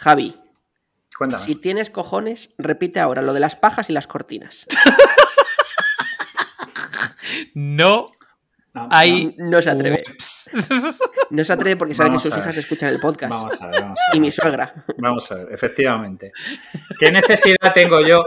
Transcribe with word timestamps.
Javi, 0.00 0.34
Cuéntame. 1.18 1.44
si 1.44 1.56
tienes 1.56 1.90
cojones, 1.90 2.48
repite 2.58 3.00
ahora 3.00 3.20
lo 3.22 3.34
de 3.34 3.40
las 3.40 3.54
pajas 3.56 3.90
y 3.90 3.92
las 3.92 4.06
cortinas. 4.06 4.66
No 7.54 8.06
No, 8.72 8.88
hay. 8.90 9.34
No 9.38 9.60
se 9.60 9.70
atreve. 9.70 10.04
No 11.30 11.44
se 11.44 11.52
atreve 11.52 11.76
porque 11.76 11.94
sabe 11.94 12.08
Vamos 12.10 12.22
que 12.22 12.28
sus 12.28 12.38
hijas 12.38 12.56
escuchan 12.56 12.88
el 12.88 13.00
podcast. 13.00 13.30
Vamos 13.32 13.60
a 13.60 13.66
ver, 13.68 13.80
vamos 13.82 13.98
a 14.00 14.10
ver. 14.12 14.16
Y 14.16 14.20
mi 14.20 14.30
suegra. 14.30 14.84
Vamos 14.98 15.30
a 15.32 15.34
ver, 15.36 15.52
efectivamente. 15.52 16.32
¿Qué 16.98 17.10
necesidad 17.12 17.72
tengo 17.74 18.00
yo? 18.00 18.24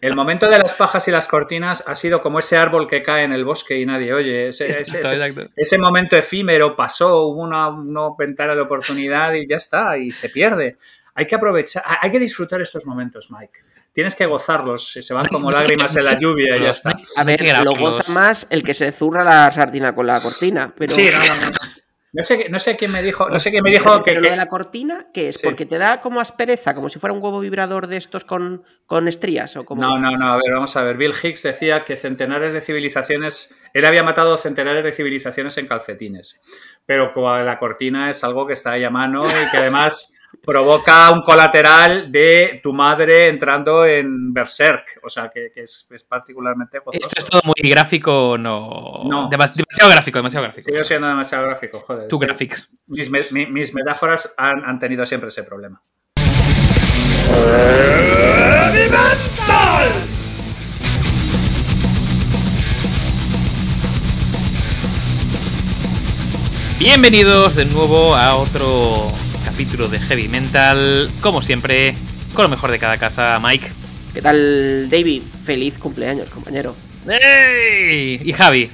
El 0.00 0.14
momento 0.16 0.48
de 0.50 0.58
las 0.58 0.74
pajas 0.74 1.06
y 1.08 1.10
las 1.10 1.28
cortinas 1.28 1.84
ha 1.86 1.94
sido 1.94 2.20
como 2.20 2.38
ese 2.38 2.56
árbol 2.56 2.86
que 2.88 3.02
cae 3.02 3.24
en 3.24 3.32
el 3.32 3.44
bosque 3.44 3.78
y 3.78 3.86
nadie 3.86 4.12
oye. 4.14 4.48
Ese, 4.48 4.68
ese- 4.70 4.80
Exacto, 4.80 5.08
ese- 5.08 5.26
exacto. 5.26 5.52
ese 5.56 5.78
momento 5.78 6.16
efímero 6.16 6.74
pasó, 6.74 7.24
hubo 7.26 7.42
una, 7.42 7.68
una 7.68 8.08
ventana 8.18 8.54
de 8.54 8.62
oportunidad 8.62 9.32
y 9.34 9.46
ya 9.46 9.56
está, 9.56 9.96
y 9.98 10.10
se 10.10 10.28
pierde. 10.30 10.76
Hay 11.14 11.26
que 11.26 11.34
aprovechar, 11.34 11.82
hay 12.00 12.10
que 12.10 12.18
disfrutar 12.18 12.60
estos 12.60 12.86
momentos, 12.86 13.30
Mike. 13.30 13.60
Tienes 13.92 14.14
que 14.14 14.24
gozarlos, 14.26 14.96
se 14.98 15.14
van 15.14 15.28
como 15.28 15.50
lágrimas 15.50 15.94
en 15.96 16.04
la 16.06 16.16
lluvia 16.16 16.56
y 16.56 16.62
ya 16.62 16.70
está. 16.70 16.92
A 17.16 17.24
ver, 17.24 17.42
lo 17.64 17.76
goza 17.76 18.10
más 18.10 18.46
el 18.48 18.62
que 18.62 18.72
se 18.72 18.90
zurra 18.92 19.22
la 19.22 19.50
sardina 19.50 19.94
con 19.94 20.06
la 20.06 20.20
cortina. 20.20 20.72
Pero, 20.76 20.92
Sí, 20.92 21.10
no, 21.12 21.18
no, 21.18 21.50
no. 21.50 21.50
No 22.14 22.22
sé, 22.22 22.46
no 22.50 22.58
sé 22.58 22.76
quién 22.76 22.92
me 22.92 23.02
dijo, 23.02 23.30
no 23.30 23.38
sé 23.38 23.50
quién 23.50 23.64
me 23.64 23.70
dijo 23.70 24.02
que, 24.02 24.10
pero 24.10 24.20
lo 24.20 24.28
de 24.28 24.36
la 24.36 24.44
cortina, 24.44 25.06
¿qué 25.14 25.30
es? 25.30 25.36
Sí. 25.36 25.46
Porque 25.46 25.64
te 25.64 25.78
da 25.78 26.02
como 26.02 26.20
aspereza, 26.20 26.74
como 26.74 26.90
si 26.90 26.98
fuera 26.98 27.14
un 27.14 27.22
huevo 27.22 27.40
vibrador 27.40 27.86
de 27.86 27.96
estos 27.96 28.24
con, 28.24 28.64
con 28.84 29.08
estrías 29.08 29.56
o 29.56 29.64
como. 29.64 29.80
No, 29.80 29.98
no, 29.98 30.10
no, 30.18 30.30
a 30.30 30.36
ver, 30.36 30.52
vamos 30.52 30.76
a 30.76 30.82
ver. 30.82 30.98
Bill 30.98 31.14
Hicks 31.22 31.42
decía 31.42 31.86
que 31.86 31.96
centenares 31.96 32.52
de 32.52 32.60
civilizaciones, 32.60 33.54
él 33.72 33.86
había 33.86 34.02
matado 34.02 34.36
centenares 34.36 34.84
de 34.84 34.92
civilizaciones 34.92 35.56
en 35.56 35.66
calcetines, 35.66 36.38
pero 36.84 37.14
con 37.14 37.46
la 37.46 37.58
cortina 37.58 38.10
es 38.10 38.22
algo 38.24 38.46
que 38.46 38.52
está 38.52 38.72
ahí 38.72 38.84
a 38.84 38.90
mano 38.90 39.24
y 39.26 39.50
que 39.50 39.56
además 39.56 40.12
provoca 40.40 41.10
un 41.10 41.22
colateral 41.22 42.10
de 42.10 42.60
tu 42.62 42.72
madre 42.72 43.28
entrando 43.28 43.84
en 43.84 44.32
Berserk, 44.32 44.84
o 45.02 45.08
sea, 45.08 45.28
que, 45.30 45.50
que 45.54 45.62
es, 45.62 45.86
es 45.90 46.04
particularmente 46.04 46.78
gozoso. 46.78 47.06
Esto 47.08 47.20
es 47.22 47.24
todo 47.30 47.40
muy 47.44 47.70
gráfico, 47.70 48.36
no. 48.38 49.02
No. 49.04 49.28
Demas- 49.28 49.54
demasiado 49.54 49.90
gráfico, 49.90 50.18
demasiado 50.18 50.44
gráfico. 50.44 50.70
Sigo 50.70 50.84
siendo 50.84 51.06
demasiado 51.08 51.44
gráfico, 51.46 51.80
joder. 51.80 52.08
Tu 52.08 52.18
graphics. 52.18 52.70
Mis, 52.86 53.10
me- 53.10 53.24
mi- 53.30 53.46
mis 53.46 53.74
metáforas 53.74 54.34
han, 54.36 54.64
han 54.64 54.78
tenido 54.78 55.04
siempre 55.06 55.28
ese 55.28 55.42
problema. 55.44 55.82
Bienvenidos 66.78 67.54
de 67.54 67.64
nuevo 67.66 68.14
a 68.16 68.34
otro 68.36 69.08
capítulo 69.52 69.86
de 69.86 70.00
Heavy 70.00 70.28
Mental. 70.28 71.10
Como 71.20 71.42
siempre, 71.42 71.94
con 72.32 72.44
lo 72.44 72.48
mejor 72.48 72.70
de 72.70 72.78
cada 72.78 72.96
casa, 72.96 73.38
Mike. 73.38 73.70
¿Qué 74.14 74.22
tal, 74.22 74.88
David? 74.88 75.22
Feliz 75.44 75.76
cumpleaños, 75.76 76.30
compañero. 76.30 76.74
¡Ey! 77.06 78.18
Y 78.24 78.32
Javi. 78.32 78.70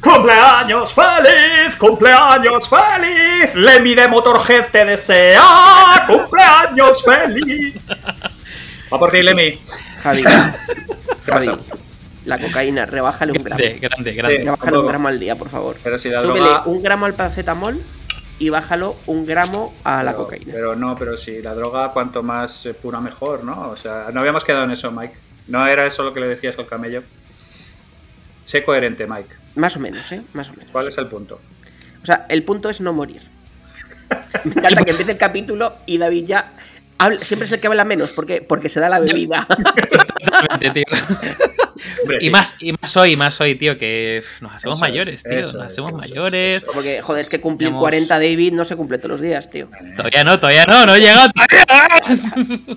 ¡Cumpleaños 0.00 0.94
feliz! 0.94 1.74
¡Cumpleaños 1.76 2.68
feliz! 2.68 3.56
Lemmy 3.56 3.96
de 3.96 4.06
Motorhead 4.06 4.66
te 4.70 4.84
desea 4.84 5.42
¡Cumpleaños 6.06 7.02
feliz! 7.02 7.88
Va 8.92 8.98
por 9.00 9.10
ti, 9.10 9.20
Lemmy. 9.20 9.58
Javi. 10.04 10.22
¿Qué 11.24 11.32
pasa? 11.32 11.58
La 12.24 12.38
cocaína, 12.38 12.86
rebájale 12.86 13.32
un 13.32 13.42
gramo. 13.42 13.58
Grande, 13.58 13.80
grande, 13.80 14.12
grande. 14.12 14.38
Rebájale 14.44 14.78
un 14.78 14.86
gramo 14.86 15.08
al 15.08 15.18
día, 15.18 15.34
por 15.34 15.48
favor. 15.48 15.76
Pero 15.82 15.98
si 15.98 16.08
la 16.08 16.20
Súbele 16.20 16.38
droga... 16.40 16.62
un 16.66 16.82
gramo 16.84 17.06
al 17.06 17.14
paracetamol 17.14 17.82
y 18.38 18.48
bájalo 18.50 18.96
un 19.06 19.26
gramo 19.26 19.74
a 19.84 20.02
la 20.02 20.12
pero, 20.12 20.24
cocaína. 20.24 20.52
pero 20.52 20.76
no, 20.76 20.96
pero 20.96 21.16
si 21.16 21.42
la 21.42 21.54
droga 21.54 21.90
cuanto 21.92 22.22
más 22.22 22.66
eh, 22.66 22.74
pura 22.74 23.00
mejor, 23.00 23.42
¿no? 23.44 23.70
O 23.70 23.76
sea, 23.76 24.08
no 24.12 24.20
habíamos 24.20 24.44
quedado 24.44 24.64
en 24.64 24.70
eso, 24.70 24.90
Mike. 24.92 25.14
No 25.48 25.66
era 25.66 25.86
eso 25.86 26.02
lo 26.02 26.12
que 26.14 26.20
le 26.20 26.28
decías 26.28 26.58
al 26.58 26.66
camello. 26.66 27.02
Sé 28.42 28.64
coherente, 28.64 29.06
Mike. 29.06 29.34
Más 29.56 29.76
o 29.76 29.80
menos, 29.80 30.10
¿eh? 30.12 30.22
Más 30.34 30.48
o 30.48 30.52
menos. 30.52 30.68
¿Cuál 30.72 30.88
es 30.88 30.96
el 30.98 31.06
punto? 31.08 31.40
O 32.02 32.06
sea, 32.06 32.26
el 32.28 32.42
punto 32.44 32.68
es 32.70 32.80
no 32.80 32.92
morir. 32.92 33.22
Me 34.44 34.52
encanta 34.52 34.84
que 34.84 34.90
empiece 34.92 35.12
el 35.12 35.18
capítulo 35.18 35.74
y 35.84 35.98
David 35.98 36.24
ya 36.26 36.52
habla- 36.96 37.18
siempre 37.18 37.46
es 37.46 37.52
el 37.52 37.60
que 37.60 37.66
habla 37.66 37.84
menos 37.84 38.12
porque, 38.12 38.40
porque 38.40 38.68
se 38.68 38.80
da 38.80 38.88
la 38.88 39.00
bebida. 39.00 39.46
Totalmente, 40.30 40.70
tío. 40.70 40.84
Hombre, 42.02 42.16
Y 42.18 42.20
sí. 42.20 42.30
más, 42.30 42.54
y 42.60 42.72
más 42.72 42.96
hoy, 42.96 43.16
más 43.16 43.40
hoy, 43.40 43.54
tío, 43.56 43.76
que 43.78 44.22
nos 44.40 44.54
hacemos 44.54 44.76
Eso 44.78 44.84
es, 44.86 44.90
mayores, 44.90 45.22
tío. 45.22 45.38
Nos 45.38 45.54
hacemos 45.72 46.04
es, 46.04 46.10
mayores. 46.10 46.56
eso. 46.62 46.66
Porque, 46.72 47.02
joder, 47.02 47.22
es 47.22 47.28
que 47.28 47.40
cumplir 47.40 47.68
Digamos- 47.68 47.82
40 47.82 48.14
David 48.14 48.52
no 48.52 48.64
se 48.64 48.76
cumple 48.76 48.98
todos 48.98 49.10
los 49.12 49.20
días, 49.20 49.48
tío. 49.50 49.68
Todavía 49.96 50.24
no, 50.24 50.38
todavía 50.38 50.64
no, 50.66 50.86
no 50.86 50.94
he 50.94 51.00
llegado 51.00 51.28
todavía. 51.32 52.76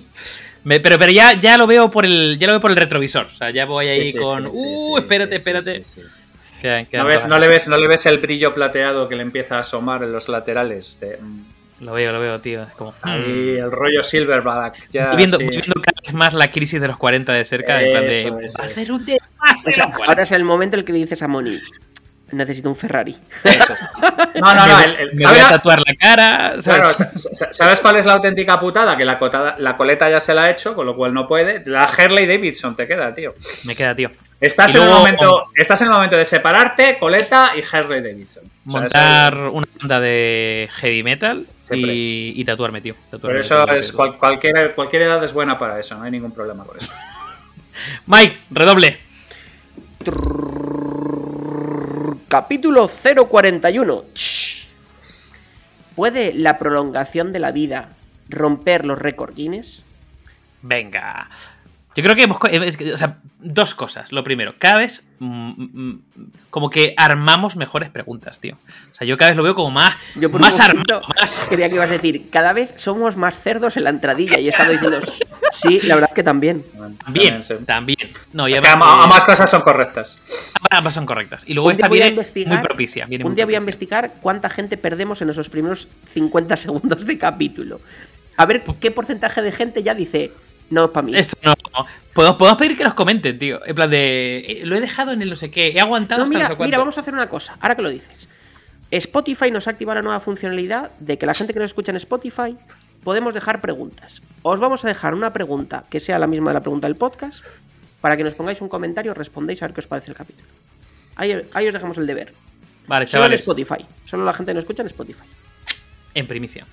Me- 0.64 0.78
pero 0.80 0.96
pero 0.98 1.10
ya, 1.10 1.38
ya 1.40 1.58
lo 1.58 1.66
veo 1.66 1.90
por 1.90 2.04
el 2.04 2.38
ya 2.38 2.46
lo 2.46 2.52
veo 2.52 2.60
por 2.60 2.70
el 2.70 2.76
retrovisor. 2.76 3.26
O 3.26 3.34
sea, 3.36 3.50
ya 3.50 3.64
voy 3.64 3.88
ahí 3.88 4.06
Sí, 4.06 4.12
sí, 4.12 4.18
con. 4.18 4.44
sí, 4.52 4.58
sí, 4.60 4.64
uh, 4.64 4.96
sí, 4.96 5.02
espérate, 5.02 5.34
espérate. 5.34 5.82
sí, 5.84 6.02
sí, 6.02 6.08
sí. 6.08 6.20
Quedan- 6.60 6.86
quedan 6.86 7.04
¿No, 7.04 7.08
ves, 7.08 7.26
no, 7.26 7.38
le 7.40 7.48
ves, 7.48 7.66
¿No 7.66 7.76
le 7.76 7.88
ves 7.88 8.06
el 8.06 8.18
brillo 8.18 8.54
plateado 8.54 9.08
que 9.08 9.16
le 9.16 9.22
empieza 9.22 9.56
a 9.56 9.60
asomar 9.60 10.04
en 10.04 10.12
los 10.12 10.28
laterales? 10.28 11.00
De, 11.00 11.18
Lo 11.82 11.94
veo, 11.94 12.12
lo 12.12 12.20
veo, 12.20 12.38
tío. 12.38 12.62
Es 12.62 12.74
como. 12.74 12.94
ahí 13.02 13.56
hmm. 13.56 13.64
el 13.64 13.72
rollo 13.72 14.02
Silverback. 14.04 14.88
Ya, 14.88 15.08
Voy 15.08 15.16
viendo, 15.16 15.36
sí. 15.36 15.48
viendo 15.48 15.74
cada 15.74 16.00
vez 16.00 16.14
más 16.14 16.32
la 16.32 16.50
crisis 16.50 16.80
de 16.80 16.86
los 16.86 16.96
40 16.96 17.32
de 17.32 17.44
cerca. 17.44 17.82
En 17.82 17.90
plan 17.90 18.04
de. 18.04 18.10
Eso, 18.10 18.38
eso, 18.38 18.58
va 18.58 18.64
a 18.64 18.66
eso. 18.66 18.80
ser 18.80 18.92
un 18.92 19.04
desastre. 19.04 19.72
O 19.72 19.72
sea, 19.72 19.84
los 19.86 19.94
40. 19.94 20.10
ahora 20.10 20.22
es 20.22 20.32
el 20.32 20.44
momento 20.44 20.76
en 20.76 20.80
el 20.80 20.84
que 20.84 20.92
le 20.92 21.00
dices 21.00 21.22
a 21.22 21.28
Moni, 21.28 21.58
necesito 22.32 22.68
un 22.68 22.76
Ferrari. 22.76 23.16
Eso 23.44 23.74
es. 23.74 23.80
No, 24.34 24.54
no, 24.54 24.66
no. 24.66 24.80
el- 24.80 24.96
el- 24.96 25.10
me 25.12 25.18
¿sabe 25.18 25.36
voy 25.38 25.44
a 25.46 25.48
tatuar 25.50 25.78
la 25.86 25.94
cara. 25.94 26.38
¿sabes? 26.62 26.64
Claro, 26.64 26.92
sa- 26.94 27.10
sa- 27.18 27.52
¿sabes 27.52 27.80
cuál 27.80 27.96
es 27.96 28.06
la 28.06 28.14
auténtica 28.14 28.58
putada? 28.58 28.96
Que 28.96 29.04
la, 29.04 29.18
cotada- 29.18 29.56
la 29.58 29.76
coleta 29.76 30.08
ya 30.10 30.20
se 30.20 30.32
la 30.34 30.44
ha 30.44 30.50
hecho, 30.50 30.74
con 30.74 30.86
lo 30.86 30.96
cual 30.96 31.12
no 31.12 31.26
puede. 31.28 31.62
La 31.66 31.84
Harley 31.84 32.26
Davidson 32.26 32.74
te 32.74 32.86
queda, 32.86 33.12
tío. 33.12 33.34
Me 33.64 33.76
queda, 33.76 33.94
tío. 33.94 34.10
Estás, 34.40 34.74
en 34.74 34.82
el, 34.82 34.88
momento, 34.88 35.44
estás 35.54 35.82
en 35.82 35.88
el 35.88 35.92
momento 35.92 36.16
de 36.16 36.24
separarte, 36.24 36.96
coleta 36.98 37.52
y 37.56 37.62
Harley 37.70 38.00
Davidson. 38.02 38.42
Montar 38.64 39.34
eso- 39.34 39.52
una 39.52 39.66
banda 39.78 40.00
de 40.00 40.68
heavy 40.72 41.02
metal 41.02 41.46
y, 41.70 42.32
y 42.34 42.44
tatuarme, 42.44 42.80
tío. 42.80 42.94
Pero 42.94 43.10
Tatuarme, 43.18 43.40
eso 43.40 43.54
tatuarme, 43.54 43.78
es. 43.80 43.92
cual- 43.92 44.16
cualquier, 44.16 44.74
cualquier 44.74 45.02
edad 45.02 45.22
es 45.22 45.32
buena 45.34 45.58
para 45.58 45.78
eso, 45.78 45.94
no 45.96 46.04
hay 46.04 46.10
ningún 46.10 46.32
problema 46.32 46.64
con 46.64 46.76
eso. 46.78 46.90
Mike, 48.06 48.38
redoble. 48.50 48.98
Capítulo 52.32 52.88
041. 52.88 54.04
Shh. 54.14 54.64
¿Puede 55.94 56.32
la 56.32 56.58
prolongación 56.58 57.30
de 57.30 57.38
la 57.38 57.52
vida 57.52 57.90
romper 58.30 58.86
los 58.86 58.98
récord 58.98 59.34
Guinness? 59.34 59.82
Venga. 60.62 61.28
Yo 61.94 62.02
creo 62.02 62.16
que 62.16 62.22
hemos. 62.22 62.38
que, 62.38 62.92
O 62.92 62.96
sea, 62.96 63.18
dos 63.38 63.74
cosas. 63.74 64.12
Lo 64.12 64.24
primero, 64.24 64.54
cada 64.58 64.78
vez. 64.78 65.04
mm, 65.18 65.50
mm, 65.58 66.02
como 66.50 66.68
que 66.68 66.94
armamos 66.96 67.56
mejores 67.56 67.90
preguntas, 67.90 68.40
tío. 68.40 68.56
O 68.90 68.94
sea, 68.94 69.06
yo 69.06 69.16
cada 69.16 69.30
vez 69.30 69.36
lo 69.36 69.42
veo 69.42 69.54
como 69.54 69.70
más. 69.70 69.94
Yo 70.16 70.30
por 70.30 70.40
más 70.40 70.54
un 70.56 70.60
armado. 70.62 71.02
Más. 71.16 71.46
Creía 71.48 71.68
que 71.68 71.76
ibas 71.76 71.90
a 71.90 71.92
decir, 71.92 72.28
cada 72.30 72.52
vez 72.52 72.74
somos 72.76 73.16
más 73.16 73.38
cerdos 73.40 73.76
en 73.76 73.84
la 73.84 73.90
entradilla 73.90 74.38
y 74.38 74.46
he 74.46 74.48
estado 74.50 74.72
diciendo, 74.72 74.98
sí, 75.52 75.80
la 75.82 75.94
verdad 75.94 76.10
es 76.10 76.14
que 76.14 76.22
también. 76.22 76.64
También, 77.04 77.42
sí. 77.42 77.54
también. 77.66 78.10
No, 78.32 78.48
y 78.48 78.54
Es 78.54 78.60
que 78.60 78.68
ambas, 78.68 78.88
eh, 78.88 79.00
ambas 79.02 79.24
cosas 79.24 79.50
son 79.50 79.62
correctas. 79.62 80.18
ambas 80.70 80.94
son 80.94 81.06
correctas. 81.06 81.42
Y 81.46 81.54
luego 81.54 81.70
esta 81.70 81.88
viene 81.88 82.10
muy 82.12 82.58
propicia. 82.58 83.06
viene 83.06 83.24
Un 83.24 83.30
muy 83.30 83.36
día 83.36 83.44
voy 83.44 83.54
a 83.54 83.58
investigar 83.58 84.14
cuánta 84.20 84.48
gente 84.50 84.76
perdemos 84.76 85.22
en 85.22 85.30
esos 85.30 85.48
primeros 85.48 85.88
50 86.12 86.56
segundos 86.58 87.06
de 87.06 87.18
capítulo. 87.18 87.80
A 88.36 88.46
ver 88.46 88.62
qué 88.80 88.90
porcentaje 88.90 89.42
de 89.42 89.52
gente 89.52 89.82
ya 89.82 89.94
dice, 89.94 90.32
no 90.70 90.84
es 90.86 90.90
para 90.90 91.06
mí. 91.06 91.16
Esto 91.16 91.36
no. 91.42 91.54
Podemos, 92.12 92.36
podemos 92.36 92.58
pedir 92.58 92.76
que 92.76 92.84
nos 92.84 92.94
comenten, 92.94 93.38
tío. 93.38 93.64
En 93.66 93.74
plan 93.74 93.88
de. 93.90 94.38
eh, 94.46 94.60
Lo 94.66 94.76
he 94.76 94.80
dejado 94.80 95.12
en 95.12 95.22
el 95.22 95.30
no 95.30 95.36
sé 95.36 95.50
qué. 95.50 95.68
He 95.68 95.80
aguantado 95.80 96.20
No, 96.20 96.24
hasta 96.24 96.32
no 96.34 96.38
mira, 96.38 96.56
sé 96.56 96.64
mira, 96.64 96.78
vamos 96.78 96.98
a 96.98 97.00
hacer 97.00 97.14
una 97.14 97.28
cosa, 97.28 97.56
ahora 97.60 97.74
que 97.74 97.82
lo 97.82 97.90
dices. 97.90 98.28
Spotify 98.90 99.50
nos 99.50 99.66
ha 99.66 99.70
activado 99.70 99.94
la 99.96 100.02
nueva 100.02 100.20
funcionalidad 100.20 100.90
de 101.00 101.16
que 101.16 101.24
la 101.26 101.34
gente 101.34 101.52
que 101.54 101.58
nos 101.60 101.70
escucha 101.70 101.90
en 101.92 101.96
Spotify 101.96 102.56
podemos 103.02 103.32
dejar 103.32 103.60
preguntas. 103.62 104.20
Os 104.42 104.60
vamos 104.60 104.84
a 104.84 104.88
dejar 104.88 105.14
una 105.14 105.32
pregunta 105.32 105.84
que 105.88 105.98
sea 106.00 106.18
la 106.18 106.26
misma 106.26 106.50
de 106.50 106.54
la 106.54 106.60
pregunta 106.60 106.86
del 106.88 106.96
podcast 106.96 107.44
para 108.02 108.16
que 108.16 108.24
nos 108.24 108.34
pongáis 108.34 108.60
un 108.60 108.68
comentario, 108.68 109.14
respondéis 109.14 109.62
a 109.62 109.66
ver 109.68 109.74
qué 109.74 109.80
os 109.80 109.86
parece 109.86 110.10
el 110.10 110.16
capítulo. 110.16 110.46
Ahí, 111.16 111.40
ahí 111.54 111.66
os 111.68 111.72
dejamos 111.72 111.96
el 111.98 112.06
deber. 112.06 112.34
Vale, 112.86 113.06
Solo 113.06 113.26
en. 113.26 113.32
Spotify. 113.34 113.86
Solo 114.04 114.24
la 114.24 114.34
gente 114.34 114.50
que 114.50 114.54
nos 114.56 114.64
escucha 114.64 114.82
en 114.82 114.88
Spotify. 114.88 115.22
En 116.14 116.26
primicia. 116.26 116.66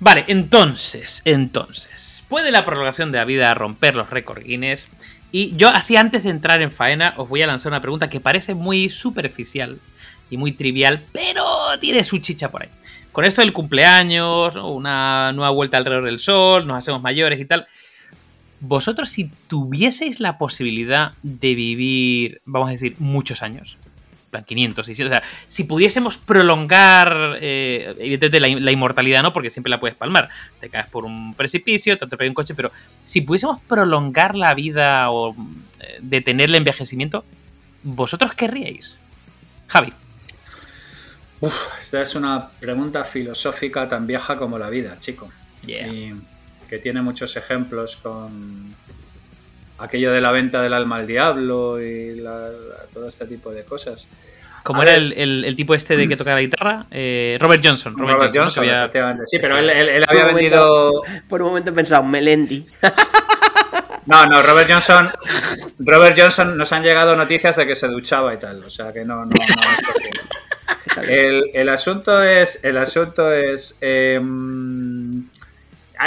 Vale, 0.00 0.24
entonces, 0.28 1.22
entonces. 1.24 2.21
¿Puede 2.32 2.50
la 2.50 2.64
prolongación 2.64 3.12
de 3.12 3.18
la 3.18 3.26
vida 3.26 3.52
romper 3.52 3.94
los 3.94 4.08
récords 4.08 4.42
Guinness? 4.42 4.88
Y 5.32 5.54
yo, 5.56 5.68
así 5.68 5.96
antes 5.96 6.24
de 6.24 6.30
entrar 6.30 6.62
en 6.62 6.72
faena, 6.72 7.12
os 7.18 7.28
voy 7.28 7.42
a 7.42 7.46
lanzar 7.46 7.70
una 7.70 7.82
pregunta 7.82 8.08
que 8.08 8.20
parece 8.20 8.54
muy 8.54 8.88
superficial 8.88 9.78
y 10.30 10.38
muy 10.38 10.52
trivial, 10.52 11.02
pero 11.12 11.44
tiene 11.78 12.02
su 12.02 12.16
chicha 12.20 12.50
por 12.50 12.62
ahí. 12.62 12.70
Con 13.12 13.26
esto 13.26 13.42
del 13.42 13.52
cumpleaños, 13.52 14.56
una 14.56 15.30
nueva 15.34 15.50
vuelta 15.50 15.76
alrededor 15.76 16.06
del 16.06 16.20
sol, 16.20 16.66
nos 16.66 16.78
hacemos 16.78 17.02
mayores 17.02 17.38
y 17.38 17.44
tal. 17.44 17.66
Vosotros, 18.60 19.10
si 19.10 19.30
tuvieseis 19.46 20.18
la 20.18 20.38
posibilidad 20.38 21.12
de 21.22 21.54
vivir, 21.54 22.40
vamos 22.46 22.68
a 22.68 22.72
decir, 22.72 22.96
muchos 22.98 23.42
años, 23.42 23.76
plan 24.32 24.44
500, 24.44 24.86
600. 24.86 25.12
O 25.12 25.20
sea, 25.20 25.28
si 25.46 25.64
pudiésemos 25.64 26.16
prolongar, 26.16 27.38
eh, 27.40 27.94
evidentemente 27.98 28.40
la, 28.40 28.72
inmortalidad 28.72 29.22
no, 29.22 29.32
porque 29.32 29.50
siempre 29.50 29.70
la 29.70 29.78
puedes 29.78 29.96
palmar. 29.96 30.30
Te 30.58 30.68
caes 30.68 30.86
por 30.88 31.04
un 31.04 31.34
precipicio, 31.34 31.96
te 31.96 32.06
atropella 32.06 32.30
un 32.30 32.34
coche, 32.34 32.54
pero 32.54 32.72
si 33.04 33.20
pudiésemos 33.20 33.60
prolongar 33.60 34.34
la 34.34 34.54
vida 34.54 35.10
o 35.10 35.36
eh, 35.78 35.98
detener 36.00 36.48
el 36.48 36.56
envejecimiento, 36.56 37.24
¿vosotros 37.82 38.34
querríais? 38.34 38.98
Javi. 39.68 39.92
Uf, 41.40 41.78
esta 41.78 42.00
es 42.00 42.14
una 42.14 42.48
pregunta 42.48 43.04
filosófica 43.04 43.86
tan 43.86 44.06
vieja 44.06 44.36
como 44.36 44.58
la 44.58 44.70
vida, 44.70 44.96
chico. 44.98 45.30
Y 45.66 46.12
que 46.68 46.78
tiene 46.78 47.02
muchos 47.02 47.36
ejemplos 47.36 47.96
con 47.96 48.74
aquello 49.82 50.12
de 50.12 50.20
la 50.20 50.30
venta 50.30 50.62
del 50.62 50.72
alma 50.74 50.96
al 50.96 51.06
diablo 51.06 51.82
y 51.82 52.22
todo 52.92 53.08
este 53.08 53.26
tipo 53.26 53.50
de 53.50 53.64
cosas. 53.64 54.08
Como 54.62 54.82
era 54.82 54.94
el, 54.94 55.54
tipo 55.56 55.74
este 55.74 55.96
de 55.96 56.06
que 56.06 56.16
toca 56.16 56.34
la 56.34 56.40
guitarra, 56.40 56.86
eh, 56.90 57.36
Robert 57.40 57.62
Johnson. 57.64 57.96
Robert, 57.98 58.32
Johnson, 58.32 58.64
efectivamente. 58.64 59.24
Sí, 59.26 59.38
pero 59.40 59.58
él, 59.58 60.04
había 60.06 60.26
vendido. 60.26 61.02
por 61.28 61.42
un 61.42 61.48
momento 61.48 61.72
he 61.72 61.74
pensado, 61.74 62.02
Melendi. 62.02 62.66
No, 64.04 64.26
no, 64.26 64.42
Robert 64.42 64.68
Johnson. 64.68 65.10
Robert 65.78 66.18
Johnson 66.18 66.56
nos 66.56 66.72
han 66.72 66.82
llegado 66.82 67.14
noticias 67.14 67.54
de 67.54 67.68
que 67.68 67.76
se 67.76 67.86
duchaba 67.86 68.34
y 68.34 68.36
tal. 68.36 68.64
O 68.64 68.68
sea 68.68 68.92
que 68.92 69.04
no, 69.04 69.24
no, 69.24 69.32
es 69.32 71.08
El, 71.54 71.68
asunto 71.68 72.20
es. 72.22 72.64
El 72.64 72.78
asunto 72.78 73.32
es. 73.32 73.78
Em, 73.80 75.28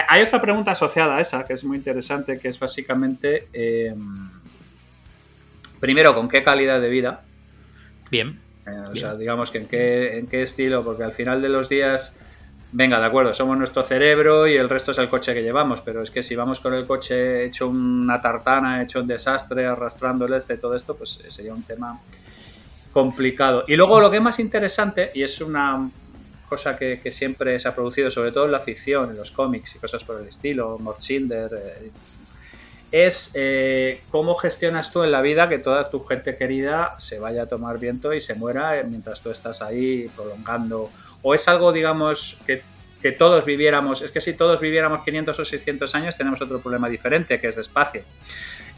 hay 0.07 0.21
otra 0.21 0.41
pregunta 0.41 0.71
asociada 0.71 1.17
a 1.17 1.21
esa 1.21 1.45
que 1.45 1.53
es 1.53 1.63
muy 1.63 1.77
interesante, 1.77 2.37
que 2.39 2.47
es 2.49 2.59
básicamente, 2.59 3.47
em, 3.53 4.29
primero, 5.79 6.13
¿con 6.15 6.27
qué 6.27 6.43
calidad 6.43 6.81
de 6.81 6.89
vida? 6.89 7.21
Bien. 8.09 8.39
Eh, 8.65 8.71
o 8.91 8.95
sea, 8.95 9.15
digamos 9.15 9.51
que 9.51 9.59
en 9.59 9.67
qué, 9.67 10.17
en 10.17 10.27
qué 10.27 10.41
estilo, 10.41 10.83
porque 10.83 11.03
al 11.03 11.13
final 11.13 11.41
de 11.41 11.49
los 11.49 11.69
días, 11.69 12.19
venga, 12.71 12.99
de 12.99 13.05
acuerdo, 13.05 13.33
somos 13.33 13.57
nuestro 13.57 13.83
cerebro 13.83 14.47
y 14.47 14.55
el 14.55 14.69
resto 14.69 14.91
es 14.91 14.97
el 14.97 15.07
coche 15.07 15.33
que 15.33 15.43
llevamos, 15.43 15.81
pero 15.81 16.01
es 16.01 16.09
que 16.09 16.23
si 16.23 16.35
vamos 16.35 16.59
con 16.59 16.73
el 16.73 16.85
coche 16.85 17.45
hecho 17.45 17.69
una 17.69 18.19
tartana, 18.19 18.81
hecho 18.81 19.01
un 19.01 19.07
desastre, 19.07 19.65
arrastrando 19.65 20.25
el 20.25 20.33
este, 20.33 20.57
todo 20.57 20.75
esto, 20.75 20.95
pues 20.95 21.21
sería 21.27 21.53
un 21.53 21.63
tema 21.63 21.99
complicado. 22.91 23.63
Y 23.67 23.75
luego 23.75 23.99
lo 23.99 24.09
que 24.09 24.17
es 24.17 24.23
más 24.23 24.39
interesante, 24.39 25.11
y 25.13 25.21
es 25.21 25.39
una 25.41 25.89
cosa 26.47 26.75
que, 26.75 26.99
siempre 27.11 27.57
se 27.59 27.67
ha 27.67 27.75
producido, 27.75 28.09
sobre 28.09 28.31
todo 28.31 28.45
en 28.45 28.51
la 28.51 28.59
ficción, 28.59 29.09
en 29.09 29.17
los 29.17 29.31
cómics 29.31 29.75
y 29.75 29.79
cosas 29.79 30.03
por 30.03 30.19
el 30.21 30.27
estilo, 30.27 30.77
Mort 30.79 31.01
eh, 31.09 31.89
es 32.91 33.31
eh, 33.33 34.01
cómo 34.09 34.35
gestionas 34.35 34.91
tú 34.91 35.03
en 35.03 35.11
la 35.11 35.21
vida 35.21 35.49
que 35.49 35.59
toda 35.59 35.89
tu 35.89 35.99
gente 35.99 36.37
querida 36.37 36.95
se 36.97 37.19
vaya 37.19 37.43
a 37.43 37.47
tomar 37.47 37.79
viento 37.79 38.13
y 38.13 38.19
se 38.19 38.35
muera 38.35 38.81
mientras 38.87 39.21
tú 39.21 39.31
estás 39.31 39.61
ahí 39.61 40.09
prolongando. 40.15 40.89
O 41.21 41.33
es 41.33 41.47
algo, 41.47 41.73
digamos, 41.73 42.37
que, 42.45 42.61
que 43.01 43.11
todos 43.11 43.43
viviéramos, 43.43 44.01
es 44.01 44.11
que 44.11 44.21
si 44.21 44.33
todos 44.33 44.61
viviéramos 44.61 45.03
500 45.03 45.39
o 45.39 45.45
600 45.45 45.95
años 45.95 46.17
tenemos 46.17 46.41
otro 46.41 46.61
problema 46.61 46.87
diferente, 46.87 47.39
que 47.39 47.47
es 47.47 47.55
despacio. 47.55 48.03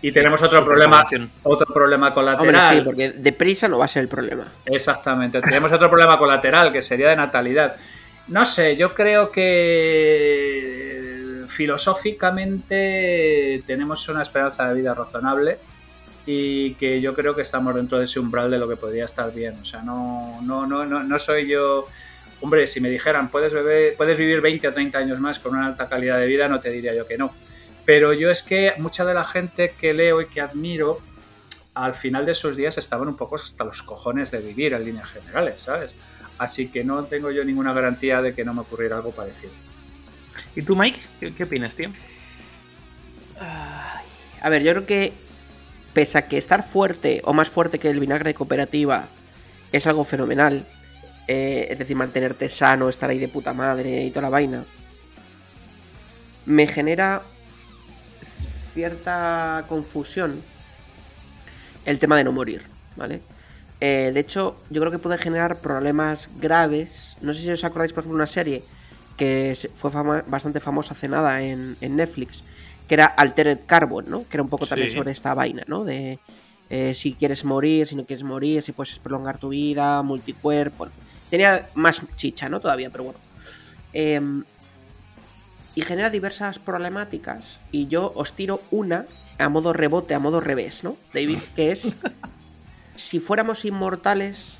Y 0.02 0.12
tenemos 0.12 0.42
otro 0.44 0.64
problema, 0.64 1.08
otro 1.44 1.74
problema 1.74 2.14
colateral. 2.14 2.56
Hombre, 2.56 2.78
sí, 2.78 2.82
porque 2.84 3.10
deprisa 3.12 3.68
no 3.68 3.80
va 3.80 3.86
a 3.86 3.88
ser 3.88 4.04
el 4.04 4.08
problema. 4.08 4.52
Exactamente. 4.66 5.42
tenemos 5.42 5.72
otro 5.72 5.90
problema 5.90 6.20
colateral 6.20 6.72
que 6.72 6.82
sería 6.82 7.10
de 7.10 7.16
natalidad. 7.16 7.76
No 8.28 8.46
sé, 8.46 8.76
yo 8.76 8.94
creo 8.94 9.32
que 9.32 11.46
filosóficamente 11.48 13.64
tenemos 13.66 14.08
una 14.10 14.22
esperanza 14.22 14.68
de 14.68 14.76
vida 14.76 14.94
razonable 14.94 15.58
y 16.26 16.74
que 16.74 17.00
yo 17.02 17.14
creo 17.14 17.34
que 17.34 17.42
estamos 17.42 17.74
dentro 17.74 17.98
de 17.98 18.04
ese 18.04 18.20
umbral 18.20 18.52
de 18.52 18.60
lo 18.60 18.68
que 18.68 18.76
podría 18.76 19.06
estar 19.06 19.34
bien. 19.34 19.58
O 19.62 19.66
sea, 19.66 19.82
no, 19.82 20.42
no, 20.44 20.68
no, 20.68 20.86
no, 20.86 21.02
no 21.02 21.18
soy 21.18 21.48
yo. 21.48 21.88
Hombre, 22.42 22.68
si 22.68 22.82
me 22.82 22.90
dijeran, 22.90 23.30
puedes, 23.30 23.54
beber, 23.54 23.96
puedes 23.96 24.18
vivir 24.18 24.42
20 24.42 24.68
o 24.68 24.72
30 24.72 24.98
años 24.98 25.22
más 25.22 25.40
con 25.40 25.56
una 25.56 25.66
alta 25.66 25.88
calidad 25.88 26.20
de 26.20 26.28
vida, 26.28 26.50
no 26.50 26.60
te 26.60 26.70
diría 26.70 26.94
yo 26.94 27.08
que 27.08 27.18
no. 27.18 27.34
Pero 27.88 28.12
yo 28.12 28.30
es 28.30 28.44
que 28.44 28.74
mucha 28.80 29.06
de 29.06 29.14
la 29.14 29.24
gente 29.24 29.74
que 29.80 29.94
leo 29.94 30.20
y 30.20 30.26
que 30.26 30.42
admiro, 30.42 31.00
al 31.74 31.94
final 31.94 32.26
de 32.26 32.34
sus 32.34 32.58
días 32.58 32.78
estaban 32.78 33.08
un 33.08 33.16
poco 33.16 33.36
hasta 33.36 33.64
los 33.64 33.82
cojones 33.82 34.30
de 34.30 34.40
vivir 34.40 34.74
en 34.74 34.84
líneas 34.84 35.10
generales, 35.10 35.62
¿sabes? 35.62 35.96
Así 36.38 36.68
que 36.68 36.84
no 36.84 37.06
tengo 37.06 37.32
yo 37.32 37.46
ninguna 37.46 37.72
garantía 37.72 38.22
de 38.22 38.34
que 38.34 38.44
no 38.44 38.54
me 38.54 38.60
ocurriera 38.60 38.98
algo 38.98 39.12
parecido. 39.12 39.54
¿Y 40.54 40.64
tú, 40.64 40.76
Mike? 40.76 41.00
¿Qué, 41.38 41.44
opinas, 41.46 41.74
tío? 41.76 41.90
A 43.40 44.50
ver, 44.50 44.64
yo 44.64 44.74
creo 44.74 44.86
que 44.86 45.14
pese 45.94 46.18
a 46.18 46.28
que 46.28 46.38
estar 46.38 46.68
fuerte 46.68 47.22
o 47.24 47.32
más 47.32 47.48
fuerte 47.48 47.80
que 47.80 47.90
el 47.90 48.02
vinagre 48.02 48.32
de 48.32 48.36
cooperativa 48.36 49.08
es 49.72 49.88
algo 49.88 50.04
fenomenal, 50.04 50.68
eh, 51.30 51.70
es 51.70 51.80
decir, 51.80 51.96
mantenerte 51.96 52.50
sano, 52.50 52.90
estar 52.90 53.10
ahí 53.10 53.18
de 53.18 53.30
puta 53.30 53.54
madre 53.54 54.04
y 54.04 54.10
toda 54.10 54.24
la 54.24 54.30
vaina, 54.30 54.66
me 56.46 56.68
genera 56.68 57.24
cierta 58.78 59.66
confusión 59.68 60.44
el 61.84 61.98
tema 61.98 62.16
de 62.16 62.24
no 62.24 62.32
morir, 62.32 62.62
¿vale? 62.96 63.22
Eh, 63.82 64.12
de 64.14 64.20
hecho, 64.20 64.56
yo 64.70 64.82
creo 64.82 64.92
que 64.92 65.00
puede 65.00 65.18
generar 65.18 65.62
problemas 65.62 66.30
graves. 66.40 67.18
No 67.22 67.34
sé 67.34 67.42
si 67.42 67.50
os 67.50 67.64
acordáis, 67.64 67.92
por 67.92 68.02
ejemplo, 68.02 68.18
una 68.18 68.28
serie 68.28 68.62
que 69.18 69.58
fue 69.74 69.90
bastante 70.28 70.60
famosa 70.60 70.94
hace 70.94 71.08
nada 71.08 71.42
en, 71.42 71.76
Netflix, 71.82 72.44
que 72.88 72.94
era 72.94 73.08
Altered 73.08 73.62
Carbon, 73.66 74.06
¿no? 74.08 74.30
Que 74.30 74.38
era 74.38 74.44
un 74.44 74.50
poco 74.50 74.68
también 74.68 74.92
sobre 74.92 75.12
esta 75.12 75.34
vaina, 75.34 75.64
¿no? 75.66 75.84
De 75.84 76.20
eh, 76.70 76.94
si 76.94 77.14
quieres 77.14 77.44
morir, 77.46 77.88
si 77.88 77.96
no 77.96 78.06
quieres 78.06 78.24
morir, 78.24 78.62
si 78.62 78.74
puedes 78.74 79.00
prolongar 79.00 79.40
tu 79.40 79.50
vida, 79.50 80.04
multicuerpo. 80.04 80.88
Tenía 81.32 81.68
más 81.74 82.00
chicha, 82.16 82.48
¿no? 82.48 82.60
Todavía, 82.60 82.92
pero 82.92 83.06
bueno. 83.06 83.20
Eh, 83.92 84.22
y 85.78 85.84
genera 85.84 86.10
diversas 86.10 86.58
problemáticas. 86.58 87.60
Y 87.72 87.86
yo 87.86 88.12
os 88.16 88.34
tiro 88.34 88.64
una 88.72 89.06
a 89.38 89.48
modo 89.48 89.74
rebote, 89.74 90.16
a 90.16 90.20
modo 90.20 90.42
revés, 90.42 90.84
¿no? 90.84 90.98
David, 91.14 91.38
que 91.56 91.72
es, 91.72 91.96
si 92.96 93.20
fuéramos 93.20 93.64
inmortales, 93.64 94.58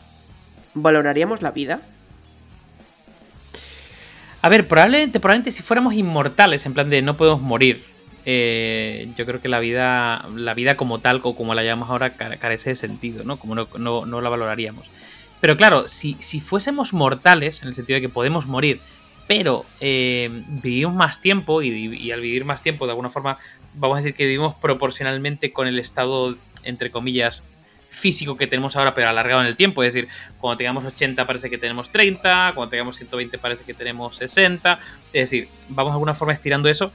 ¿valoraríamos 0.76 1.42
la 1.42 1.50
vida? 1.50 1.82
A 4.44 4.50
ver, 4.50 4.68
probablemente, 4.68 5.20
probablemente 5.20 5.50
si 5.50 5.64
fuéramos 5.64 5.96
inmortales, 5.96 6.68
en 6.68 6.76
plan 6.76 6.92
de 6.92 7.02
no 7.02 7.18
podemos 7.18 7.42
morir, 7.42 7.84
eh, 8.24 9.12
yo 9.18 9.26
creo 9.26 9.42
que 9.42 9.50
la 9.50 9.60
vida, 9.60 10.24
la 10.36 10.54
vida 10.54 10.78
como 10.78 11.00
tal, 11.00 11.20
o 11.24 11.36
como 11.36 11.56
la 11.56 11.64
llamamos 11.64 11.90
ahora, 11.90 12.14
carece 12.14 12.70
de 12.70 12.76
sentido, 12.76 13.24
¿no? 13.24 13.38
Como 13.38 13.56
no, 13.56 14.06
no, 14.06 14.22
la 14.22 14.30
valoraríamos. 14.30 14.92
Pero 15.42 15.58
claro, 15.58 15.88
si, 15.88 16.16
si, 16.20 16.42
fuésemos 16.42 16.94
mortales, 16.94 17.64
en 17.64 17.70
el 17.70 17.74
sentido 17.74 17.96
de 17.96 18.02
que 18.02 18.10
podemos 18.10 18.46
morir, 18.46 18.82
pero 19.28 19.66
eh, 19.82 20.30
vivimos 20.48 20.96
más 20.96 21.22
tiempo 21.22 21.62
y, 21.62 22.12
al 22.12 22.22
vivir 22.22 22.46
más 22.46 22.64
tiempo, 22.64 22.86
de 22.86 22.92
alguna 22.92 23.10
forma, 23.10 23.38
vamos 23.74 23.96
a 23.96 23.98
decir 24.00 24.14
que 24.14 24.26
vivimos 24.26 24.56
proporcionalmente 24.56 25.52
con 25.52 25.68
el 25.68 25.78
estado, 25.80 26.36
entre 26.64 26.90
comillas, 26.92 27.44
físico 27.90 28.38
que 28.38 28.48
tenemos 28.48 28.76
ahora, 28.76 28.96
pero 28.96 29.10
alargado 29.10 29.42
en 29.42 29.48
el 29.48 29.58
tiempo. 29.58 29.84
Es 29.84 29.94
decir, 29.94 30.10
cuando 30.40 30.58
tengamos 30.58 30.86
80 30.86 31.26
parece 31.28 31.50
que 31.50 31.58
tenemos 31.58 31.92
30, 31.92 32.54
cuando 32.56 32.70
tengamos 32.70 32.96
120 32.96 33.38
parece 33.38 33.66
que 33.66 33.74
tenemos 33.74 34.16
60. 34.16 34.80
Es 35.12 35.30
decir, 35.30 35.50
vamos 35.70 35.92
de 35.92 35.96
alguna 35.96 36.14
forma 36.16 36.34
estirando 36.34 36.70
eso. 36.70 36.92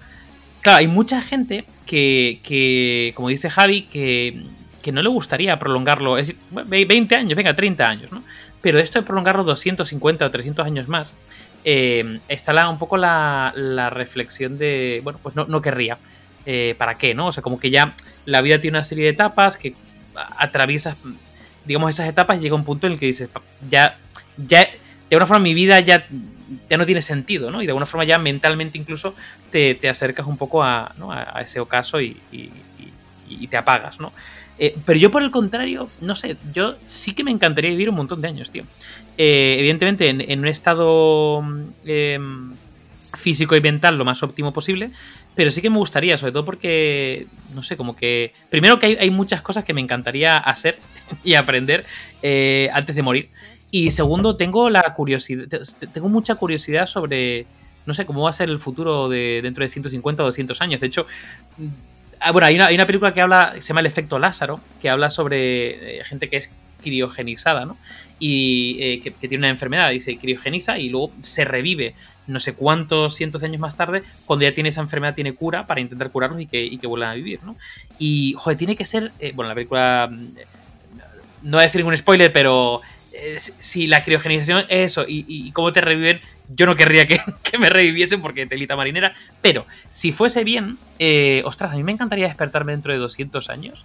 Claro, 0.62 0.78
hay 0.78 0.86
mucha 0.86 1.20
gente 1.20 1.64
que, 1.86 2.40
que 2.42 3.12
como 3.14 3.28
dice 3.28 3.50
Javi, 3.50 3.82
que, 3.82 4.44
que 4.80 4.92
no 4.92 5.02
le 5.02 5.08
gustaría 5.08 5.58
prolongarlo. 5.58 6.16
Es 6.16 6.28
decir, 6.28 6.42
20 6.50 7.14
años, 7.16 7.36
venga, 7.36 7.54
30 7.54 7.84
años, 7.84 8.12
¿no? 8.12 8.22
Pero 8.62 8.78
esto 8.78 9.00
de 9.00 9.04
prolongarlo 9.04 9.44
250 9.44 10.24
o 10.24 10.30
300 10.30 10.64
años 10.64 10.88
más, 10.88 11.14
eh, 11.64 12.20
está 12.28 12.52
la, 12.52 12.68
un 12.68 12.78
poco 12.78 12.96
la, 12.96 13.90
reflexión 13.90 14.58
de, 14.58 15.00
bueno, 15.04 15.18
pues 15.22 15.34
no, 15.34 15.44
no 15.46 15.62
querría. 15.62 15.98
Eh, 16.44 16.74
¿Para 16.76 16.96
qué? 16.96 17.14
¿No? 17.14 17.28
O 17.28 17.32
sea, 17.32 17.42
como 17.42 17.60
que 17.60 17.70
ya 17.70 17.94
la 18.24 18.40
vida 18.40 18.60
tiene 18.60 18.78
una 18.78 18.84
serie 18.84 19.04
de 19.04 19.10
etapas 19.10 19.56
que 19.56 19.74
atraviesas, 20.14 20.96
digamos, 21.64 21.90
esas 21.90 22.08
etapas 22.08 22.38
y 22.38 22.42
llega 22.42 22.54
un 22.54 22.64
punto 22.64 22.86
en 22.86 22.94
el 22.94 22.98
que 22.98 23.06
dices, 23.06 23.28
ya, 23.70 23.96
ya, 24.36 24.60
de 24.60 25.16
alguna 25.16 25.26
forma 25.26 25.44
mi 25.44 25.54
vida 25.54 25.78
ya, 25.80 26.06
ya 26.68 26.76
no 26.76 26.84
tiene 26.84 27.00
sentido, 27.00 27.50
¿no? 27.50 27.62
Y 27.62 27.66
de 27.66 27.70
alguna 27.70 27.86
forma 27.86 28.04
ya 28.04 28.18
mentalmente 28.18 28.76
incluso 28.76 29.14
te, 29.50 29.78
acercas 29.88 30.26
un 30.26 30.36
poco 30.36 30.64
a, 30.64 30.92
ese 31.40 31.60
ocaso 31.60 32.00
y 32.00 32.16
te 33.48 33.56
apagas, 33.56 34.00
¿no? 34.00 34.12
Eh, 34.58 34.76
pero 34.84 34.98
yo 34.98 35.10
por 35.10 35.22
el 35.22 35.30
contrario, 35.30 35.88
no 36.00 36.14
sé, 36.14 36.36
yo 36.52 36.76
sí 36.86 37.14
que 37.14 37.24
me 37.24 37.30
encantaría 37.30 37.70
vivir 37.70 37.88
un 37.88 37.96
montón 37.96 38.20
de 38.20 38.28
años, 38.28 38.50
tío. 38.50 38.64
Eh, 39.18 39.56
evidentemente 39.58 40.08
en, 40.08 40.38
un 40.38 40.48
estado 40.48 41.42
em, 41.84 42.52
físico 43.14 43.56
y 43.56 43.60
mental 43.60 43.96
lo 43.96 44.04
más 44.04 44.22
óptimo 44.22 44.52
posible, 44.52 44.90
pero 45.34 45.50
sí 45.50 45.60
que 45.62 45.70
me 45.70 45.78
gustaría, 45.78 46.16
sobre 46.18 46.32
todo 46.32 46.44
porque, 46.44 47.26
no 47.54 47.62
sé, 47.62 47.76
como 47.76 47.96
que... 47.96 48.32
Primero 48.50 48.78
que 48.78 48.98
hay, 49.00 49.10
muchas 49.10 49.42
cosas 49.42 49.64
que 49.64 49.74
me 49.74 49.80
encantaría 49.80 50.36
hacer 50.36 50.78
y 51.24 51.34
aprender 51.34 51.84
eh, 52.22 52.70
antes 52.72 52.94
de 52.94 53.02
morir. 53.02 53.30
Y 53.70 53.90
segundo, 53.90 54.36
tengo 54.36 54.68
la 54.68 54.82
curiosidad, 54.94 55.46
tengo 55.94 56.08
mucha 56.10 56.34
curiosidad 56.34 56.86
sobre, 56.86 57.46
no 57.86 57.94
sé, 57.94 58.04
cómo 58.04 58.22
va 58.22 58.30
a 58.30 58.34
ser 58.34 58.50
el 58.50 58.58
futuro 58.58 59.08
de 59.08 59.40
dentro 59.42 59.62
de 59.62 59.68
150 59.68 60.22
o 60.22 60.26
200 60.26 60.60
años. 60.60 60.80
De 60.80 60.88
hecho, 60.88 61.06
bueno, 62.30 62.46
hay 62.46 62.56
una, 62.56 62.86
película 62.86 63.12
que 63.12 63.20
habla, 63.20 63.54
se 63.54 63.68
llama 63.68 63.80
El 63.80 63.86
efecto 63.86 64.18
Lázaro, 64.18 64.60
que 64.80 64.90
habla 64.90 65.10
sobre 65.10 66.00
eh, 66.00 66.04
gente 66.04 66.28
que 66.28 66.36
es 66.36 66.52
criogenizada, 66.82 67.64
¿no? 67.64 67.76
Y 68.18 68.76
eh, 68.80 69.00
que, 69.00 69.10
tiene 69.10 69.38
una 69.38 69.48
enfermedad 69.48 69.90
y 69.90 70.00
se 70.00 70.16
criogeniza 70.16 70.78
y 70.78 70.88
luego 70.88 71.12
se 71.22 71.44
revive 71.44 71.94
no 72.26 72.38
sé 72.38 72.54
cuántos 72.54 73.16
cientos 73.16 73.40
de 73.40 73.48
años 73.48 73.60
más 73.60 73.76
tarde, 73.76 74.04
cuando 74.26 74.44
ya 74.44 74.54
tiene 74.54 74.68
esa 74.68 74.80
enfermedad, 74.80 75.14
tiene 75.14 75.34
cura 75.34 75.66
para 75.66 75.80
intentar 75.80 76.10
curarlos 76.10 76.40
y 76.40 76.46
que, 76.46 76.62
y 76.64 76.76
vuelvan 76.78 77.10
a 77.10 77.14
vivir, 77.14 77.40
¿no? 77.42 77.56
Y, 77.98 78.34
joder, 78.38 78.56
tiene 78.56 78.76
que 78.76 78.84
ser, 78.84 79.10
eh, 79.18 79.32
bueno, 79.34 79.48
la 79.48 79.54
película, 79.54 80.08
mm, 80.10 80.26
no 81.42 81.56
voy 81.56 81.60
a 81.60 81.62
decir 81.62 81.80
ningún 81.80 81.96
spoiler, 81.96 82.32
pero 82.32 82.80
si 83.36 83.86
la 83.86 84.02
criogenización 84.02 84.60
es 84.68 84.92
eso 84.92 85.04
y, 85.06 85.50
cómo 85.52 85.72
te 85.72 85.80
reviven, 85.80 86.20
yo 86.48 86.66
no 86.66 86.76
querría 86.76 87.06
que, 87.06 87.58
me 87.58 87.68
reviviesen 87.68 88.20
porque 88.22 88.46
telita 88.46 88.76
marinera. 88.76 89.14
Pero 89.40 89.66
si 89.90 90.12
fuese 90.12 90.44
bien, 90.44 90.78
eh, 90.98 91.42
ostras, 91.44 91.72
a 91.72 91.76
mí 91.76 91.82
me 91.82 91.92
encantaría 91.92 92.26
despertarme 92.26 92.72
dentro 92.72 92.92
de 92.92 92.98
200 92.98 93.50
años. 93.50 93.84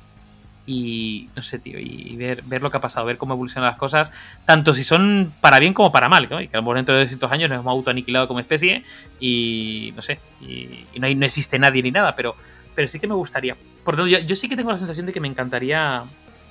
Y 0.70 1.30
no 1.34 1.44
sé, 1.44 1.60
tío, 1.60 1.80
y 1.80 2.14
ver, 2.18 2.42
ver 2.44 2.62
lo 2.62 2.70
que 2.70 2.76
ha 2.76 2.82
pasado, 2.82 3.06
ver 3.06 3.18
cómo 3.18 3.34
evolucionan 3.34 3.70
las 3.70 3.78
cosas, 3.78 4.12
tanto 4.46 4.74
si 4.74 4.84
son 4.84 5.32
para 5.40 5.60
bien 5.60 5.74
como 5.74 5.94
para 5.94 6.10
mal, 6.10 6.28
¿no? 6.30 6.42
Y 6.42 6.50
que 6.50 6.58
a 6.58 6.60
lo 6.60 6.64
mejor 6.64 6.76
dentro 6.76 6.94
de 6.94 7.04
200 7.04 7.32
años 7.32 7.50
nos 7.50 7.62
hemos 7.62 7.72
autoaniquilado 7.72 8.28
como 8.28 8.42
especie 8.42 8.84
y 9.18 9.94
no 9.96 10.02
sé, 10.02 10.20
y, 10.42 11.00
no, 11.00 11.08
hay, 11.08 11.16
no, 11.16 11.26
existe 11.26 11.58
nadie 11.58 11.82
ni 11.82 11.92
nada, 11.92 12.18
pero, 12.18 12.36
pero 12.76 12.86
sí 12.86 13.00
que 13.00 13.08
me 13.08 13.14
gustaría. 13.14 13.56
Por 13.86 13.96
tanto, 13.96 14.10
yo 14.10 14.36
sí 14.36 14.50
que 14.50 14.58
tengo 14.58 14.70
la 14.70 14.78
sensación 14.78 15.06
de 15.06 15.14
que 15.14 15.22
me 15.22 15.30
encantaría 15.30 16.04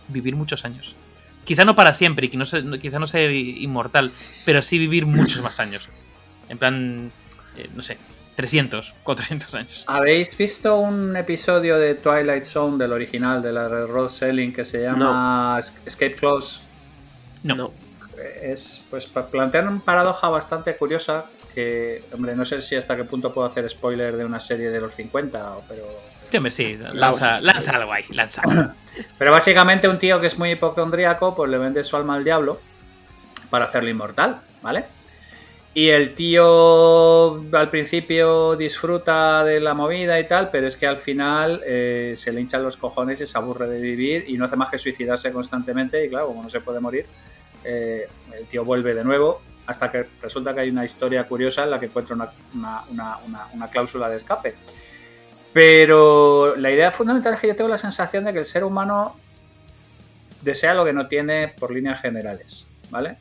vivir 0.09 0.35
muchos 0.35 0.64
años. 0.64 0.97
Quizá 1.47 1.65
no 1.65 1.76
para 1.76 1.93
siempre 1.93 2.26
y 2.26 2.29
que 2.29 2.37
no 2.37 2.45
quizá 2.79 2.99
no 2.99 3.07
ser 3.07 3.31
inmortal, 3.31 4.11
pero 4.45 4.61
sí 4.61 4.79
vivir 4.79 5.07
muchos 5.07 5.43
más 5.43 5.61
años. 5.61 5.88
En 6.49 6.59
plan, 6.59 7.12
eh, 7.57 7.71
no 7.73 7.83
sé, 7.83 7.99
300, 8.35 8.95
400 9.05 9.55
años. 9.55 9.85
¿Habéis 9.87 10.37
visto 10.37 10.76
un 10.79 11.17
episodio 11.17 11.79
de 11.79 11.95
Twilight 11.95 12.43
Zone 12.43 12.79
del 12.79 12.93
original 12.93 13.41
de 13.41 13.53
la 13.53 13.69
Road 13.69 14.09
Selling 14.09 14.53
que 14.53 14.65
se 14.65 14.83
llama 14.83 15.59
Escape 15.59 16.17
Close? 16.17 16.61
No. 17.45 17.73
Es, 18.43 18.85
pues, 18.91 19.07
plantear 19.07 19.69
una 19.69 19.81
paradoja 19.81 20.29
bastante 20.29 20.76
curiosa 20.76 21.26
que, 21.55 22.05
hombre, 22.12 22.35
no 22.35 22.45
sé 22.45 22.61
si 22.61 22.75
hasta 22.75 22.97
qué 22.97 23.05
punto 23.05 23.33
puedo 23.33 23.47
hacer 23.47 23.71
spoiler 23.71 24.17
de 24.17 24.25
una 24.25 24.41
serie 24.41 24.69
de 24.71 24.81
los 24.81 24.95
50, 24.95 25.59
pero 25.69 25.87
Sí, 26.30 26.37
hombre, 26.37 26.50
sí, 26.50 26.76
lanza, 26.92 27.40
lanza 27.40 27.73
algo 27.73 27.92
ahí, 27.92 28.04
lanza. 28.11 28.42
Pero 29.18 29.30
básicamente 29.30 29.88
un 29.88 29.99
tío 29.99 30.21
que 30.21 30.26
es 30.26 30.38
muy 30.38 30.52
hipocondríaco, 30.52 31.35
pues 31.35 31.50
le 31.50 31.59
vende 31.59 31.83
su 31.83 31.97
alma 31.97 32.14
al 32.14 32.25
diablo 32.25 32.61
para 33.50 33.66
hacerlo 33.66 33.90
inmortal, 33.90 34.40
¿vale? 34.62 34.85
Y 35.75 35.90
el 35.90 36.14
tío 36.14 37.45
al 37.52 37.68
principio 37.68 38.56
disfruta 38.56 39.45
de 39.45 39.61
la 39.61 39.75
movida 39.75 40.18
y 40.18 40.26
tal, 40.26 40.49
pero 40.50 40.66
es 40.66 40.75
que 40.75 40.87
al 40.87 40.97
final 40.97 41.62
eh, 41.66 42.14
se 42.16 42.33
le 42.33 42.40
hinchan 42.40 42.62
los 42.62 42.78
cojones 42.78 43.21
y 43.21 43.26
se 43.26 43.37
aburre 43.37 43.68
de 43.68 43.78
vivir 43.78 44.25
y 44.26 44.38
no 44.38 44.47
hace 44.47 44.56
más 44.56 44.71
que 44.71 44.78
suicidarse 44.78 45.30
constantemente. 45.33 46.02
Y 46.02 46.09
claro, 46.09 46.28
como 46.28 46.42
no 46.42 46.49
se 46.49 46.61
puede 46.61 46.80
morir, 46.80 47.04
eh, 47.62 48.09
el 48.33 48.47
tío 48.47 48.64
vuelve 48.64 48.95
de 48.95 49.04
nuevo 49.04 49.42
hasta 49.66 49.90
que 49.90 50.06
resulta 50.23 50.54
que 50.54 50.61
hay 50.61 50.71
una 50.71 50.85
historia 50.85 51.25
curiosa 51.28 51.64
en 51.64 51.71
la 51.71 51.78
que 51.78 51.87
encuentra 51.87 52.16
una 52.54 53.71
cláusula 53.71 54.09
de 54.09 54.16
escape. 54.16 54.54
Pero 55.57 56.55
la 56.57 56.71
idea 56.71 56.93
fundamental 56.93 57.33
es 57.33 57.41
que 57.41 57.47
yo 57.47 57.57
tengo 57.57 57.71
la 57.71 57.79
sensación 57.79 58.27
de 58.27 58.35
que 58.35 58.41
el 58.41 58.45
ser 58.45 58.63
humano 58.63 59.17
desea 60.43 60.75
lo 60.75 60.85
que 60.85 60.93
no 60.93 61.09
tiene 61.09 61.49
por 61.49 61.73
líneas 61.73 61.99
generales, 61.99 62.69
¿vale? 62.91 63.17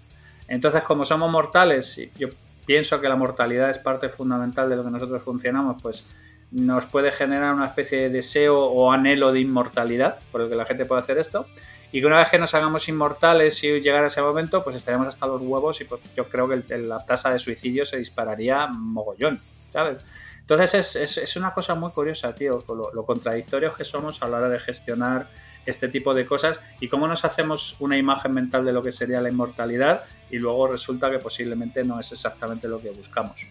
Entonces, 0.50 0.84
como 0.84 1.06
somos 1.06 1.32
mortales, 1.32 1.98
y 1.98 2.12
yo 2.18 2.28
pienso 2.66 3.00
que 3.00 3.08
la 3.08 3.16
mortalidad 3.16 3.70
es 3.70 3.80
parte 3.80 4.10
fundamental 4.10 4.70
de 4.70 4.76
lo 4.76 4.84
que 4.84 4.90
nosotros 4.90 5.24
funcionamos, 5.24 5.82
pues 5.82 6.10
nos 6.52 6.86
puede 6.88 7.14
generar 7.14 7.54
una 7.54 7.68
especie 7.68 8.02
de 8.02 8.10
deseo 8.10 8.66
o 8.66 8.92
anhelo 8.92 9.32
de 9.32 9.40
inmortalidad, 9.40 10.20
por 10.34 10.42
el 10.42 10.50
que 10.50 10.56
la 10.56 10.66
gente 10.66 10.84
puede 10.84 11.00
hacer 11.00 11.18
esto, 11.18 11.48
y 11.94 12.02
que 12.02 12.06
una 12.06 12.18
vez 12.18 12.28
que 12.28 12.38
nos 12.38 12.54
hagamos 12.54 12.90
inmortales 12.90 13.64
y 13.64 13.80
llegar 13.80 14.04
a 14.04 14.08
ese 14.08 14.22
momento, 14.22 14.62
pues 14.62 14.76
estaremos 14.76 15.08
hasta 15.08 15.26
los 15.26 15.40
huevos 15.40 15.80
y 15.80 15.86
pues 15.86 16.02
yo 16.18 16.28
creo 16.28 16.50
que 16.50 16.78
la 16.80 17.00
tasa 17.06 17.32
de 17.32 17.40
suicidio 17.40 17.86
se 17.86 17.96
dispararía 17.96 18.68
mogollón, 18.68 19.40
¿sabes? 19.70 20.00
Entonces 20.48 20.96
es, 21.18 21.36
una 21.38 21.56
cosa 21.56 21.74
muy 21.74 21.90
curiosa, 21.90 22.36
tío, 22.36 22.64
lo, 22.68 23.06
contradictorios 23.06 23.76
que 23.76 23.84
somos 23.84 24.22
a 24.22 24.28
la 24.28 24.38
hora 24.38 24.50
de 24.50 24.60
gestionar 24.60 25.28
este 25.66 25.88
tipo 25.88 26.14
de 26.14 26.28
cosas 26.28 26.62
y 26.80 26.88
cómo 26.88 27.08
nos 27.08 27.26
hacemos 27.26 27.78
una 27.80 27.98
imagen 27.98 28.32
mental 28.32 28.64
de 28.64 28.72
lo 28.72 28.84
que 28.84 28.92
sería 28.92 29.22
la 29.22 29.30
inmortalidad 29.30 30.04
y 30.30 30.38
luego 30.38 30.68
resulta 30.68 31.10
que 31.10 31.18
posiblemente 31.18 31.84
no 31.84 32.00
es 32.00 32.12
exactamente 32.12 32.68
lo 32.68 32.80
que 32.80 32.92
buscamos. 32.92 33.48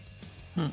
Hmm. 0.55 0.69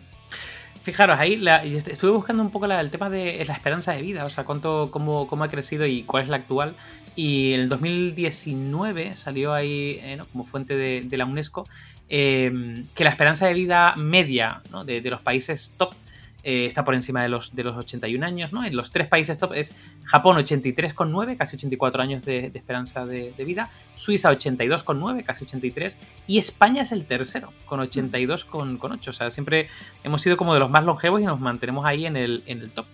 Fijaros, 0.83 1.19
ahí 1.19 1.43
estuve 1.73 2.11
buscando 2.11 2.43
un 2.43 2.51
poco 2.51 2.67
el 2.67 2.91
tema 2.91 3.09
de 3.09 3.43
la 3.45 3.53
esperanza 3.53 3.93
de 3.93 4.03
vida, 4.03 4.23
o 4.23 4.29
sea, 4.29 4.43
cuánto, 4.43 4.89
cómo, 4.91 5.25
cómo 5.25 5.43
ha 5.43 5.49
crecido 5.49 5.87
y 5.87 6.03
cuál 6.03 6.23
es 6.23 6.29
la 6.29 6.37
actual. 6.37 6.75
Y 7.15 7.53
en 7.53 7.61
el 7.61 7.69
2019 7.69 9.15
salió 9.15 9.53
ahí 9.53 9.99
eh, 10.03 10.19
como 10.31 10.43
fuente 10.43 10.75
de, 10.75 11.17
la 11.17 11.25
UNESCO 11.25 11.67
eh, 12.09 12.83
que 12.93 13.03
la 13.03 13.09
esperanza 13.09 13.47
de 13.47 13.55
vida 13.55 13.95
media 13.95 14.61
de, 14.85 15.01
de, 15.01 15.09
los 15.09 15.21
países 15.21 15.73
top 15.77 15.93
eh, 16.43 16.65
está 16.65 16.83
por 16.83 16.95
encima 16.95 17.21
de 17.21 17.29
los, 17.29 17.55
de 17.55 17.63
los 17.63 17.77
81 17.77 18.25
años, 18.25 18.53
¿no? 18.53 18.65
En 18.65 18.75
los 18.75 18.91
tres 18.91 19.07
países 19.07 19.37
top 19.37 19.53
es 19.53 19.73
Japón 20.03 20.37
83,9, 20.37 21.37
casi 21.37 21.55
84 21.55 22.01
años 22.01 22.25
de, 22.25 22.51
esperanza 22.53 23.05
de, 23.05 23.33
vida, 23.45 23.69
Suiza 23.95 24.31
82,9, 24.31 25.23
casi 25.23 25.45
83, 25.45 25.97
y 26.27 26.37
España 26.37 26.81
es 26.81 26.91
el 26.91 27.05
tercero, 27.05 27.53
con 27.65 27.79
82,8. 27.79 29.07
O 29.07 29.13
sea, 29.13 29.31
siempre 29.31 29.67
hemos 30.03 30.21
sido 30.21 30.37
como 30.37 30.53
de 30.53 30.59
los 30.59 30.69
más 30.69 30.83
longevos 30.83 31.21
y 31.21 31.25
nos 31.25 31.39
mantenemos 31.39 31.85
ahí 31.85 32.05
en 32.05 32.17
el, 32.17 32.43
en 32.45 32.61
el 32.61 32.71
top. 32.71 32.85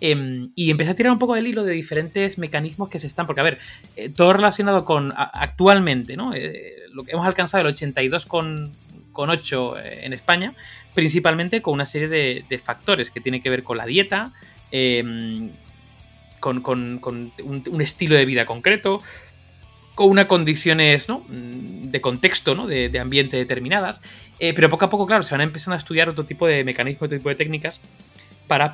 Em, 0.00 0.50
y 0.54 0.70
empecé 0.70 0.90
a 0.90 0.94
tirar 0.94 1.12
un 1.12 1.18
poco 1.18 1.34
del 1.34 1.46
hilo 1.46 1.64
de 1.64 1.72
diferentes 1.72 2.36
mecanismos 2.36 2.90
que 2.90 2.98
se 2.98 3.06
están, 3.06 3.26
porque 3.26 3.40
a 3.40 3.44
ver, 3.44 3.58
eh, 3.96 4.10
todo 4.10 4.34
relacionado 4.34 4.84
con 4.84 5.14
actualmente, 5.16 6.16
¿no? 6.16 6.34
Eh, 6.34 6.74
lo 6.92 7.04
que 7.04 7.12
hemos 7.12 7.26
alcanzado 7.26 7.66
el 7.66 7.74
82,8 7.74 9.76
en 9.82 10.12
España, 10.12 10.52
principalmente 10.96 11.60
con 11.60 11.74
una 11.74 11.86
serie 11.86 12.08
de, 12.08 12.58
factores 12.58 13.10
que 13.10 13.20
tienen 13.20 13.42
que 13.42 13.50
ver 13.50 13.62
con 13.62 13.76
la 13.76 13.84
dieta, 13.84 14.32
em, 14.72 15.50
con, 16.40 16.62
un, 16.64 17.80
estilo 17.80 18.16
de 18.16 18.24
vida 18.24 18.46
concreto, 18.46 19.02
con 19.94 20.08
unas 20.08 20.24
condiciones 20.24 21.06
mm, 21.08 21.90
de 21.90 22.00
contexto, 22.00 22.54
¿no? 22.54 22.66
de, 22.66 22.98
ambiente 22.98 23.36
determinadas, 23.36 24.00
eh, 24.38 24.54
pero 24.54 24.70
poco 24.70 24.86
a 24.86 24.90
poco, 24.90 25.06
claro, 25.06 25.22
se 25.22 25.34
van 25.34 25.42
empezando 25.42 25.74
a 25.74 25.78
estudiar 25.78 26.08
otro 26.08 26.24
tipo 26.24 26.46
de 26.46 26.64
mecanismos, 26.64 27.02
otro 27.02 27.18
tipo 27.18 27.28
de 27.28 27.34
técnicas 27.34 27.80
para 28.46 28.72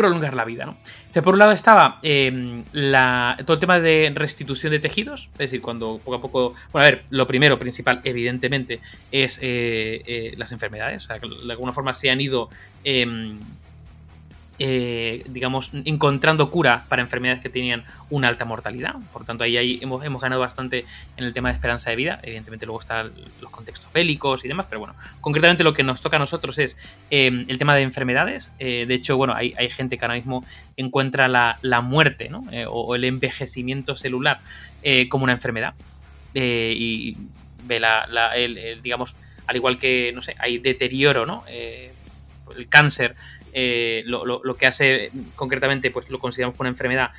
prolongar 0.00 0.34
la 0.34 0.44
vida. 0.44 0.64
¿no? 0.64 0.76
Entonces, 1.00 1.22
por 1.22 1.34
un 1.34 1.38
lado 1.40 1.52
estaba 1.52 1.98
em, 2.02 2.64
todo 2.64 3.54
el 3.54 3.60
tema 3.60 3.78
de 3.80 4.10
restitución 4.14 4.72
de 4.72 4.78
tejidos, 4.78 5.28
es 5.34 5.38
decir, 5.38 5.60
cuando 5.60 6.00
poco 6.02 6.16
a 6.16 6.20
poco, 6.20 6.54
bueno, 6.72 6.86
a 6.86 6.90
ver, 6.90 7.04
lo 7.10 7.26
primero, 7.26 7.58
principal, 7.58 8.00
evidentemente, 8.04 8.80
es 9.12 9.38
eh, 9.42 10.02
eh, 10.06 10.34
las 10.36 10.52
enfermedades, 10.52 11.04
o 11.04 11.06
sea, 11.08 11.18
de 11.18 11.52
alguna 11.52 11.72
forma 11.72 11.92
se 11.94 12.10
han 12.10 12.20
ido 12.20 12.48
em, 12.84 13.38
eh, 14.62 15.24
digamos, 15.26 15.70
encontrando 15.86 16.50
cura 16.50 16.84
para 16.90 17.00
enfermedades 17.00 17.40
que 17.40 17.48
tenían 17.48 17.82
una 18.10 18.28
alta 18.28 18.44
mortalidad. 18.44 18.94
Por 19.10 19.24
tanto, 19.24 19.42
ahí, 19.42 19.78
hemos, 19.80 20.20
ganado 20.20 20.38
bastante 20.38 20.84
en 21.16 21.24
el 21.24 21.32
tema 21.32 21.48
de 21.48 21.54
esperanza 21.54 21.88
de 21.88 21.96
vida. 21.96 22.20
Evidentemente, 22.22 22.66
luego 22.66 22.78
están 22.80 23.10
los 23.40 23.50
contextos 23.50 23.90
bélicos 23.90 24.44
y 24.44 24.48
demás, 24.48 24.66
pero 24.68 24.80
bueno, 24.80 24.94
concretamente 25.22 25.64
lo 25.64 25.72
que 25.72 25.82
nos 25.82 26.02
toca 26.02 26.16
a 26.16 26.18
nosotros 26.18 26.58
es 26.58 26.76
em, 27.08 27.46
el 27.48 27.56
tema 27.56 27.74
de 27.74 27.80
enfermedades. 27.80 28.52
Eh, 28.58 28.84
de 28.86 28.94
hecho, 28.94 29.16
bueno, 29.16 29.32
hay, 29.34 29.54
gente 29.70 29.96
que 29.96 30.04
ahora 30.04 30.16
mismo 30.16 30.44
encuentra 30.76 31.26
la, 31.26 31.80
muerte. 31.80 32.30
Eh, 32.52 32.66
o, 32.68 32.94
el 32.94 33.04
envejecimiento 33.04 33.96
celular 33.96 34.40
como 35.08 35.24
una 35.24 35.32
enfermedad. 35.32 35.72
y 36.34 37.16
ve 37.64 37.80
la, 37.80 38.06
digamos, 38.82 39.16
al 39.46 39.56
igual 39.56 39.78
que, 39.78 40.12
no 40.14 40.20
sé, 40.20 40.36
hay 40.38 40.58
deterioro, 40.58 41.24
¿no? 41.24 41.44
el 42.56 42.68
cáncer 42.68 43.14
eh, 43.52 44.02
lo, 44.06 44.54
que 44.54 44.66
hace 44.66 45.10
concretamente, 45.36 45.90
pues 45.90 46.08
lo 46.10 46.18
consideramos 46.18 46.56
como 46.56 46.62
una 46.62 46.70
enfermedad, 46.70 47.10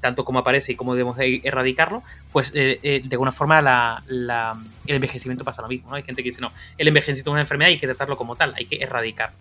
tanto 0.00 0.24
como 0.24 0.38
aparece 0.38 0.72
y 0.72 0.76
como 0.76 0.94
debemos 0.94 1.16
erradicarlo, 1.18 2.02
pues 2.32 2.52
eh, 2.54 2.78
eh, 2.82 3.02
de 3.04 3.14
alguna 3.14 3.32
forma 3.32 4.02
el 4.08 4.94
envejecimiento 4.94 5.44
pasa 5.44 5.62
lo 5.62 5.68
mismo. 5.68 5.94
Hay 5.94 6.02
gente 6.02 6.22
que 6.22 6.28
dice, 6.30 6.40
no, 6.40 6.52
el 6.78 6.88
envejecimiento 6.88 7.30
es 7.30 7.32
una 7.32 7.40
enfermedad 7.40 7.70
y 7.70 7.74
hay 7.74 7.78
que 7.78 7.86
tratarlo 7.86 8.16
como 8.16 8.36
tal, 8.36 8.54
hay 8.56 8.66
que 8.66 8.76
erradicarlo. 8.76 9.36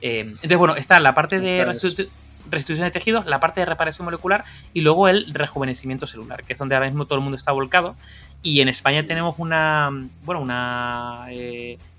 entonces, 0.00 0.58
bueno, 0.58 0.76
está 0.76 1.00
la 1.00 1.14
parte 1.14 1.40
de 1.40 1.64
restitución 1.64 2.86
de 2.86 2.90
tejidos, 2.90 3.26
la 3.26 3.40
parte 3.40 3.60
de 3.60 3.66
reparación 3.66 4.04
molecular 4.04 4.44
y 4.72 4.80
luego 4.80 5.08
el 5.08 5.32
rejuvenecimiento 5.32 6.06
celular, 6.06 6.44
que 6.44 6.54
es 6.54 6.58
donde 6.58 6.74
ahora 6.74 6.86
mismo 6.86 7.06
todo 7.06 7.16
el 7.16 7.22
mundo 7.22 7.36
está 7.36 7.52
volcado. 7.52 7.96
Y 8.42 8.60
en 8.60 8.68
España 8.68 9.06
tenemos 9.06 9.36
una, 9.38 9.90
bueno, 10.24 10.40
una 10.40 11.26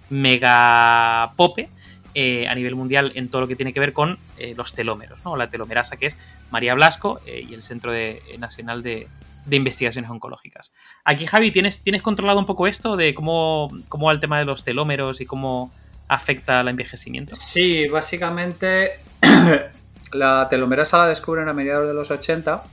mega 0.10 1.32
pope 1.38 1.70
eh, 2.16 2.48
a 2.48 2.54
nivel 2.54 2.76
mundial 2.76 3.12
en 3.16 3.30
todo 3.30 3.42
lo 3.42 3.48
que 3.48 3.56
tiene 3.56 3.74
que 3.74 3.80
ver 3.80 3.92
con 3.92 4.20
eh, 4.38 4.54
los 4.56 4.74
telómeros, 4.74 5.18
¿no? 5.26 5.36
la 5.36 5.50
telomerasa 5.50 5.98
que 5.98 6.06
es 6.06 6.18
María 6.52 6.76
Blasco 6.76 7.20
eh, 7.26 7.44
y 7.50 7.56
el 7.56 7.64
Centro 7.64 7.92
Nacional 8.38 8.84
de, 8.84 9.08
Investigaciones 9.50 10.12
Oncológicas. 10.12 10.72
Aquí, 11.04 11.26
Javi, 11.26 11.52
¿tienes, 11.52 11.82
¿tienes 11.82 12.04
controlado 12.04 12.38
un 12.38 12.46
poco 12.46 12.68
esto 12.68 12.96
de 12.96 13.16
cómo, 13.16 13.68
cómo 13.90 14.06
va 14.06 14.14
el 14.14 14.20
tema 14.20 14.38
de 14.38 14.46
los 14.46 14.64
telómeros 14.64 15.22
y 15.22 15.26
cómo 15.26 15.72
afecta 16.08 16.60
al 16.60 16.68
envejecimiento? 16.68 17.34
Sí, 17.36 17.88
básicamente 17.88 19.00
la 20.14 20.48
telomerasa 20.50 21.00
la 21.00 21.08
descubren 21.08 21.50
a 21.50 21.54
mediados 21.54 21.88
de 21.88 21.96
los 21.96 22.12
80 22.12 22.64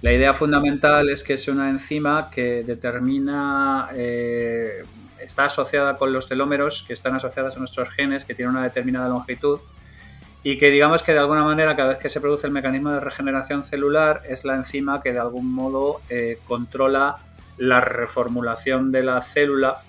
La 0.00 0.12
idea 0.12 0.32
fundamental 0.32 1.08
es 1.08 1.24
que 1.24 1.34
es 1.34 1.48
una 1.48 1.70
enzima 1.70 2.30
que 2.30 2.62
determina, 2.62 3.88
está 5.26 5.44
asociada 5.46 5.96
con 5.96 6.12
los 6.12 6.28
telómeros, 6.28 6.82
que 6.82 6.92
están 6.92 7.14
asociados 7.14 7.56
a 7.56 7.58
nuestros 7.58 7.90
genes, 7.90 8.24
que 8.24 8.34
tienen 8.34 8.54
una 8.54 8.62
determinada 8.62 9.08
longitud, 9.08 9.60
y 10.42 10.56
que 10.58 10.70
digamos 10.70 11.02
que 11.02 11.12
de 11.12 11.18
alguna 11.18 11.42
manera 11.42 11.74
cada 11.74 11.88
vez 11.88 11.98
que 11.98 12.08
se 12.08 12.20
produce 12.20 12.46
el 12.46 12.52
mecanismo 12.52 12.92
de 12.92 13.00
regeneración 13.00 13.64
celular 13.64 14.22
es 14.28 14.44
la 14.44 14.54
enzima 14.54 15.02
que 15.02 15.12
de 15.12 15.18
algún 15.18 15.52
modo 15.52 16.00
eh, 16.08 16.38
controla 16.46 17.16
la 17.58 17.80
reformulación 17.80 18.92
de 18.92 19.02
la 19.02 19.20
célula 19.20 19.82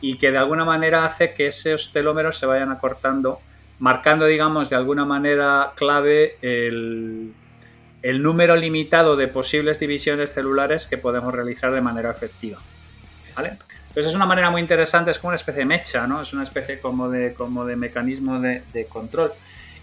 y 0.00 0.16
que 0.16 0.30
de 0.30 0.38
alguna 0.38 0.64
manera 0.64 1.04
hace 1.04 1.34
que 1.34 1.48
esos 1.48 1.92
telómeros 1.92 2.36
se 2.36 2.46
vayan 2.46 2.70
acortando, 2.70 3.40
marcando 3.80 4.26
digamos 4.26 4.70
de 4.70 4.76
alguna 4.76 5.04
manera 5.04 5.72
clave 5.74 6.36
el, 6.42 7.32
el 8.02 8.22
número 8.22 8.54
limitado 8.54 9.16
de 9.16 9.26
posibles 9.28 9.80
divisiones 9.80 10.32
celulares 10.32 10.86
que 10.86 10.98
podemos 10.98 11.34
realizar 11.34 11.72
de 11.72 11.80
manera 11.80 12.10
efectiva. 12.10 12.60
¿Vale? 13.34 13.58
Entonces 13.94 14.10
es 14.10 14.16
una 14.16 14.26
manera 14.26 14.50
muy 14.50 14.60
interesante, 14.60 15.12
es 15.12 15.18
como 15.18 15.28
una 15.28 15.36
especie 15.36 15.60
de 15.60 15.66
mecha, 15.66 16.06
¿no? 16.06 16.20
Es 16.20 16.32
una 16.32 16.42
especie 16.42 16.80
como 16.80 17.08
de, 17.08 17.32
como 17.34 17.64
de 17.64 17.76
mecanismo 17.76 18.40
de, 18.40 18.86
control. 18.88 19.32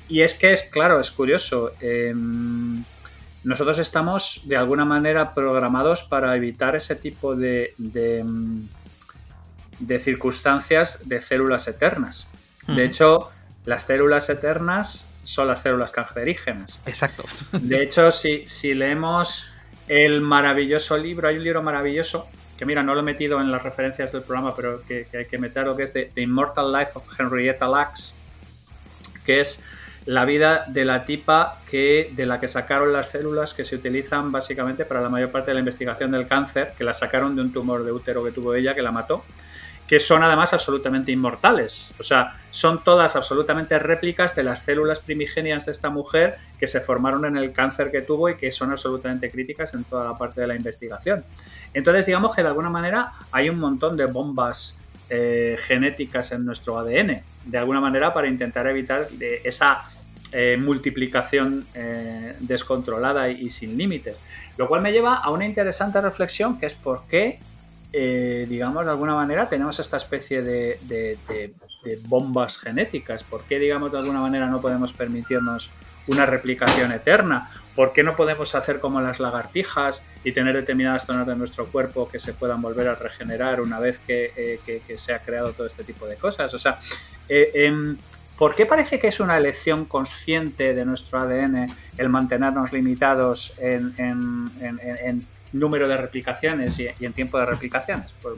Y 0.09 0.21
es 0.21 0.33
que 0.33 0.51
es, 0.51 0.63
claro, 0.63 0.99
es 0.99 1.11
curioso. 1.11 1.71
Em, 1.79 2.83
nosotros 3.43 3.79
estamos 3.79 4.41
de 4.45 4.57
alguna 4.57 4.83
manera 4.83 5.33
programados 5.33 6.03
para 6.03 6.35
evitar 6.35 6.75
ese 6.75 6.95
tipo 6.95 7.35
de, 7.35 7.73
de, 7.77 8.25
de 9.79 9.99
circunstancias 9.99 11.03
de 11.05 11.21
células 11.21 11.67
eternas. 11.69 12.27
De 12.67 12.83
hecho, 12.83 13.29
las 13.65 13.83
células 13.83 14.29
eternas 14.29 15.09
son 15.23 15.47
las 15.47 15.61
células 15.61 15.91
cancerígenas. 15.91 16.79
Exacto. 16.85 17.23
De 17.53 17.81
hecho, 17.81 18.11
si, 18.11 18.43
si 18.45 18.73
leemos 18.73 19.45
el 19.87 20.21
maravilloso 20.21 20.97
libro, 20.97 21.27
hay 21.27 21.37
un 21.37 21.43
libro 21.43 21.63
maravilloso 21.63 22.27
que 22.61 22.65
mira, 22.67 22.83
no 22.83 22.93
lo 22.93 22.99
he 22.99 23.03
metido 23.03 23.41
en 23.41 23.51
las 23.51 23.63
referencias 23.63 24.11
del 24.11 24.21
programa, 24.21 24.55
pero 24.55 24.83
que, 24.83 25.07
hay 25.17 25.25
que 25.25 25.39
meterlo, 25.39 25.75
que 25.75 25.81
es 25.81 25.93
The, 25.93 26.11
Immortal 26.17 26.71
Life 26.71 26.91
of 26.93 27.07
Henrietta 27.19 27.67
Lacks, 27.67 28.13
que 29.25 29.39
es 29.39 29.97
la 30.05 30.25
vida 30.25 30.65
de 30.67 30.85
la 30.85 31.03
tipa 31.03 31.59
que, 31.67 32.11
de 32.15 32.27
la 32.27 32.39
que 32.39 32.47
sacaron 32.47 32.93
las 32.93 33.09
células 33.09 33.55
que 33.55 33.65
se 33.65 33.75
utilizan 33.75 34.31
básicamente 34.31 34.85
para 34.85 35.01
la 35.01 35.09
mayor 35.09 35.31
parte 35.31 35.49
de 35.49 35.55
la 35.55 35.61
investigación 35.61 36.11
del 36.11 36.27
cáncer, 36.27 36.73
que 36.77 36.83
la 36.83 36.93
sacaron 36.93 37.35
de 37.35 37.41
un 37.41 37.51
tumor 37.51 37.83
de 37.83 37.93
útero 37.93 38.23
que 38.23 38.31
tuvo 38.31 38.53
ella, 38.53 38.75
que 38.75 38.83
la 38.83 38.91
mató 38.91 39.23
que 39.91 39.99
son 39.99 40.23
además 40.23 40.53
absolutamente 40.53 41.11
inmortales. 41.11 41.93
O 41.99 42.03
sea, 42.03 42.29
son 42.49 42.81
todas 42.81 43.17
absolutamente 43.17 43.77
réplicas 43.77 44.33
de 44.37 44.43
las 44.43 44.59
células 44.59 45.01
primigenias 45.01 45.65
de 45.65 45.73
esta 45.73 45.89
mujer 45.89 46.37
que 46.57 46.65
se 46.65 46.79
formaron 46.79 47.25
en 47.25 47.35
el 47.35 47.51
cáncer 47.51 47.91
que 47.91 48.01
tuvo 48.01 48.29
y 48.29 48.37
que 48.37 48.51
son 48.51 48.71
absolutamente 48.71 49.29
críticas 49.29 49.73
en 49.73 49.83
toda 49.83 50.05
la 50.05 50.15
parte 50.15 50.39
de 50.39 50.47
la 50.47 50.55
investigación. 50.55 51.25
Entonces, 51.73 52.05
digamos 52.05 52.33
que 52.33 52.41
de 52.41 52.47
alguna 52.47 52.69
manera 52.69 53.11
hay 53.33 53.49
un 53.49 53.59
montón 53.59 53.97
de 53.97 54.05
bombas 54.05 54.79
eh, 55.09 55.57
genéticas 55.59 56.31
en 56.31 56.45
nuestro 56.45 56.79
ADN, 56.79 57.21
de 57.43 57.57
alguna 57.57 57.81
manera 57.81 58.13
para 58.13 58.29
intentar 58.29 58.67
evitar 58.67 59.09
esa 59.43 59.81
eh, 60.31 60.55
multiplicación 60.57 61.65
eh, 61.73 62.37
descontrolada 62.39 63.29
y, 63.29 63.41
y, 63.41 63.49
sin 63.49 63.77
límites. 63.77 64.21
Lo 64.55 64.69
cual 64.69 64.81
me 64.81 64.93
lleva 64.93 65.15
a 65.15 65.31
una 65.31 65.45
interesante 65.45 65.99
reflexión 65.99 66.57
que 66.57 66.65
es 66.65 66.75
por 66.75 67.07
qué 67.07 67.39
eh, 67.93 68.45
digamos, 68.47 68.85
de 68.85 68.91
alguna 68.91 69.15
manera 69.15 69.49
tenemos 69.49 69.79
esta 69.79 69.97
especie 69.97 70.41
de, 70.41 71.57
bombas 72.07 72.57
genéticas. 72.57 73.23
¿Por 73.23 73.43
qué, 73.43 73.59
digamos, 73.59 73.91
de 73.91 73.97
alguna 73.97 74.21
manera 74.21 74.47
no 74.47 74.61
podemos 74.61 74.93
permitirnos 74.93 75.71
una 76.07 76.25
replicación 76.25 76.91
eterna? 76.93 77.49
¿Por 77.75 77.91
qué 77.91 78.03
no 78.03 78.15
podemos 78.15 78.55
hacer 78.55 78.79
como 78.79 79.01
las 79.01 79.19
lagartijas 79.19 80.09
y 80.23 80.31
tener 80.31 80.55
determinadas 80.55 81.05
zonas 81.05 81.27
de 81.27 81.35
nuestro 81.35 81.67
cuerpo 81.67 82.07
que 82.07 82.19
se 82.19 82.33
puedan 82.33 82.61
volver 82.61 82.87
a 82.87 82.95
regenerar 82.95 83.59
una 83.59 83.79
vez 83.79 83.99
que, 83.99 84.31
eh, 84.37 84.81
se 84.95 85.13
ha 85.13 85.19
creado 85.21 85.51
todo 85.51 85.67
este 85.67 85.83
tipo 85.83 86.05
de 86.05 86.15
cosas? 86.15 86.53
O 86.53 86.59
sea, 86.59 86.79
eh, 87.27 87.51
em, 87.53 87.97
¿por 88.37 88.55
qué 88.55 88.65
parece 88.65 88.99
que 88.99 89.07
es 89.07 89.19
una 89.19 89.37
elección 89.37 89.83
consciente 89.83 90.73
de 90.73 90.85
nuestro 90.85 91.19
ADN 91.19 91.67
el 91.97 92.09
mantenernos 92.09 92.71
limitados 92.71 93.53
en, 93.59 93.93
en 93.97 95.25
número 95.53 95.87
de 95.87 95.97
replicaciones 95.97 96.79
y, 96.79 96.89
en 96.99 97.13
tiempo 97.13 97.37
de 97.39 97.45
replicaciones. 97.45 98.15
Pues, 98.21 98.35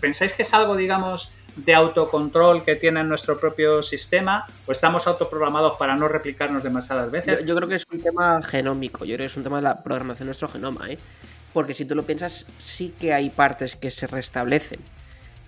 ¿Pensáis 0.00 0.32
que 0.32 0.42
es 0.42 0.54
algo, 0.54 0.76
digamos, 0.76 1.30
de 1.56 1.74
autocontrol 1.74 2.64
que 2.64 2.76
tiene 2.76 3.02
nuestro 3.04 3.38
propio 3.38 3.82
sistema 3.82 4.46
o 4.66 4.72
estamos 4.72 5.06
autoprogramados 5.06 5.76
para 5.76 5.96
no 5.96 6.08
replicarnos 6.08 6.62
demasiadas 6.62 7.10
veces? 7.10 7.44
Yo, 7.44 7.54
creo 7.56 7.68
que 7.68 7.74
es 7.74 7.86
un 7.90 8.00
tema 8.00 8.40
genómico, 8.42 9.04
yo 9.04 9.16
creo 9.16 9.24
que 9.24 9.30
es 9.32 9.36
un 9.36 9.44
tema 9.44 9.56
de 9.56 9.62
la 9.62 9.82
programación 9.82 10.26
de 10.26 10.28
nuestro 10.28 10.48
genoma, 10.48 10.88
¿eh? 10.88 10.98
porque 11.52 11.74
si 11.74 11.84
tú 11.84 11.94
lo 11.94 12.04
piensas, 12.04 12.46
sí 12.58 12.94
que 12.98 13.12
hay 13.12 13.30
partes 13.30 13.76
que 13.76 13.90
se 13.90 14.06
restablecen. 14.06 14.80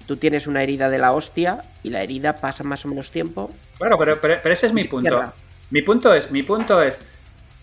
Tú 0.06 0.16
tienes 0.16 0.46
una 0.46 0.62
herida 0.62 0.88
de 0.88 0.98
la 0.98 1.12
hostia 1.12 1.62
y 1.82 1.90
la 1.90 2.02
herida 2.02 2.36
pasa 2.36 2.64
más 2.64 2.84
o 2.84 2.88
menos 2.88 3.10
tiempo. 3.10 3.50
Bueno, 3.78 3.96
pero, 3.96 4.20
pero, 4.20 4.40
ese 4.50 4.66
es 4.66 4.72
mi 4.72 4.84
punto. 4.84 5.32
Mi 5.70 5.82
punto 5.82 6.12
es, 6.12 6.32
mi 6.32 6.42
punto 6.42 6.82
es, 6.82 7.04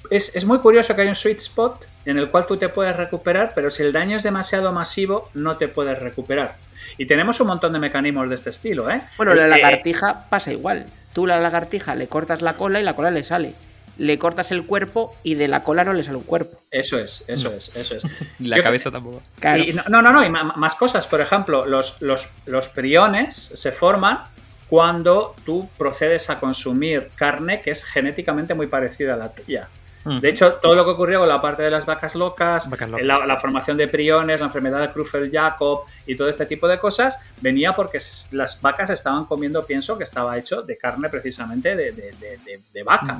es, 0.09 0.45
muy 0.45 0.59
curioso 0.59 0.95
que 0.95 1.01
hay 1.01 1.07
un 1.07 1.15
sweet 1.15 1.37
spot 1.37 1.87
en 2.05 2.17
el 2.17 2.29
cual 2.29 2.45
tú 2.45 2.57
te 2.57 2.69
puedes 2.69 2.95
recuperar, 2.95 3.51
pero 3.53 3.69
si 3.69 3.83
el 3.83 3.91
daño 3.91 4.17
es 4.17 4.23
demasiado 4.23 4.71
masivo, 4.71 5.29
no 5.33 5.57
te 5.57 5.67
puedes 5.67 5.99
recuperar. 5.99 6.55
Y 6.97 7.05
tenemos 7.05 7.39
un 7.39 7.47
montón 7.47 7.73
de 7.73 7.79
mecanismos 7.79 8.29
de 8.29 8.35
este 8.35 8.49
estilo, 8.49 8.89
¿eh? 8.89 9.01
Bueno, 9.17 9.33
la 9.33 9.47
lagartija 9.47 10.29
pasa 10.29 10.51
igual. 10.51 10.85
Tú 11.13 11.27
la 11.27 11.39
lagartija 11.39 11.95
le 11.95 12.07
cortas 12.07 12.41
la 12.41 12.53
cola 12.53 12.79
y 12.79 12.83
la 12.83 12.95
cola 12.95 13.11
le 13.11 13.23
sale. 13.23 13.53
Le 13.97 14.19
cortas 14.19 14.51
el 14.51 14.65
cuerpo 14.65 15.15
y 15.23 15.35
de 15.35 15.47
la 15.47 15.63
cola 15.63 15.83
no 15.83 15.91
le 15.91 16.03
sale 16.03 16.17
un 16.17 16.23
cuerpo. 16.23 16.59
Eso 16.71 16.97
es, 16.97 17.25
eso 17.27 17.51
es, 17.51 17.75
eso 17.75 17.95
es. 17.95 18.03
la 18.39 18.61
cabeza 18.61 18.91
tampoco. 18.91 19.21
no, 19.89 20.01
no, 20.01 20.13
no, 20.13 20.23
y 20.23 20.29
más 20.29 20.75
cosas. 20.75 21.07
Por 21.07 21.19
ejemplo, 21.19 21.65
los, 21.65 22.01
los, 22.01 22.29
los 22.45 22.69
priones 22.69 23.51
se 23.53 23.71
forman 23.71 24.19
cuando 24.69 25.35
tú 25.45 25.67
procedes 25.77 26.29
a 26.29 26.39
consumir 26.39 27.09
carne 27.15 27.61
que 27.61 27.71
es 27.71 27.83
genéticamente 27.83 28.53
muy 28.53 28.67
parecida 28.67 29.15
a 29.15 29.17
la 29.17 29.29
tuya. 29.29 29.67
De 30.21 30.29
hecho, 30.29 30.53
todo 30.53 30.73
lo 30.73 30.85
que 30.85 30.91
ocurrió 30.91 31.19
con 31.19 31.27
la 31.27 31.41
parte 31.41 31.63
de 31.63 31.71
las 31.71 31.85
vacas 31.85 32.15
locas, 32.15 32.69
La, 33.01 33.37
formación 33.37 33.77
de 33.77 33.87
priones, 33.87 34.39
la 34.39 34.45
enfermedad 34.45 34.79
de 34.79 34.93
Creutzfeldt-Jakob 34.93 35.81
y 36.05 36.15
todo 36.15 36.29
este 36.29 36.45
tipo 36.45 36.67
de 36.67 36.79
cosas, 36.79 37.19
venía 37.41 37.73
porque 37.73 37.97
las 38.31 38.61
vacas 38.61 38.89
estaban 38.89 39.25
comiendo 39.25 39.65
pienso 39.65 39.97
que 39.97 40.03
estaba 40.03 40.37
hecho 40.37 40.61
de 40.61 40.77
carne 40.77 41.09
precisamente 41.09 41.75
de, 41.75 42.83
vaca. 42.83 43.17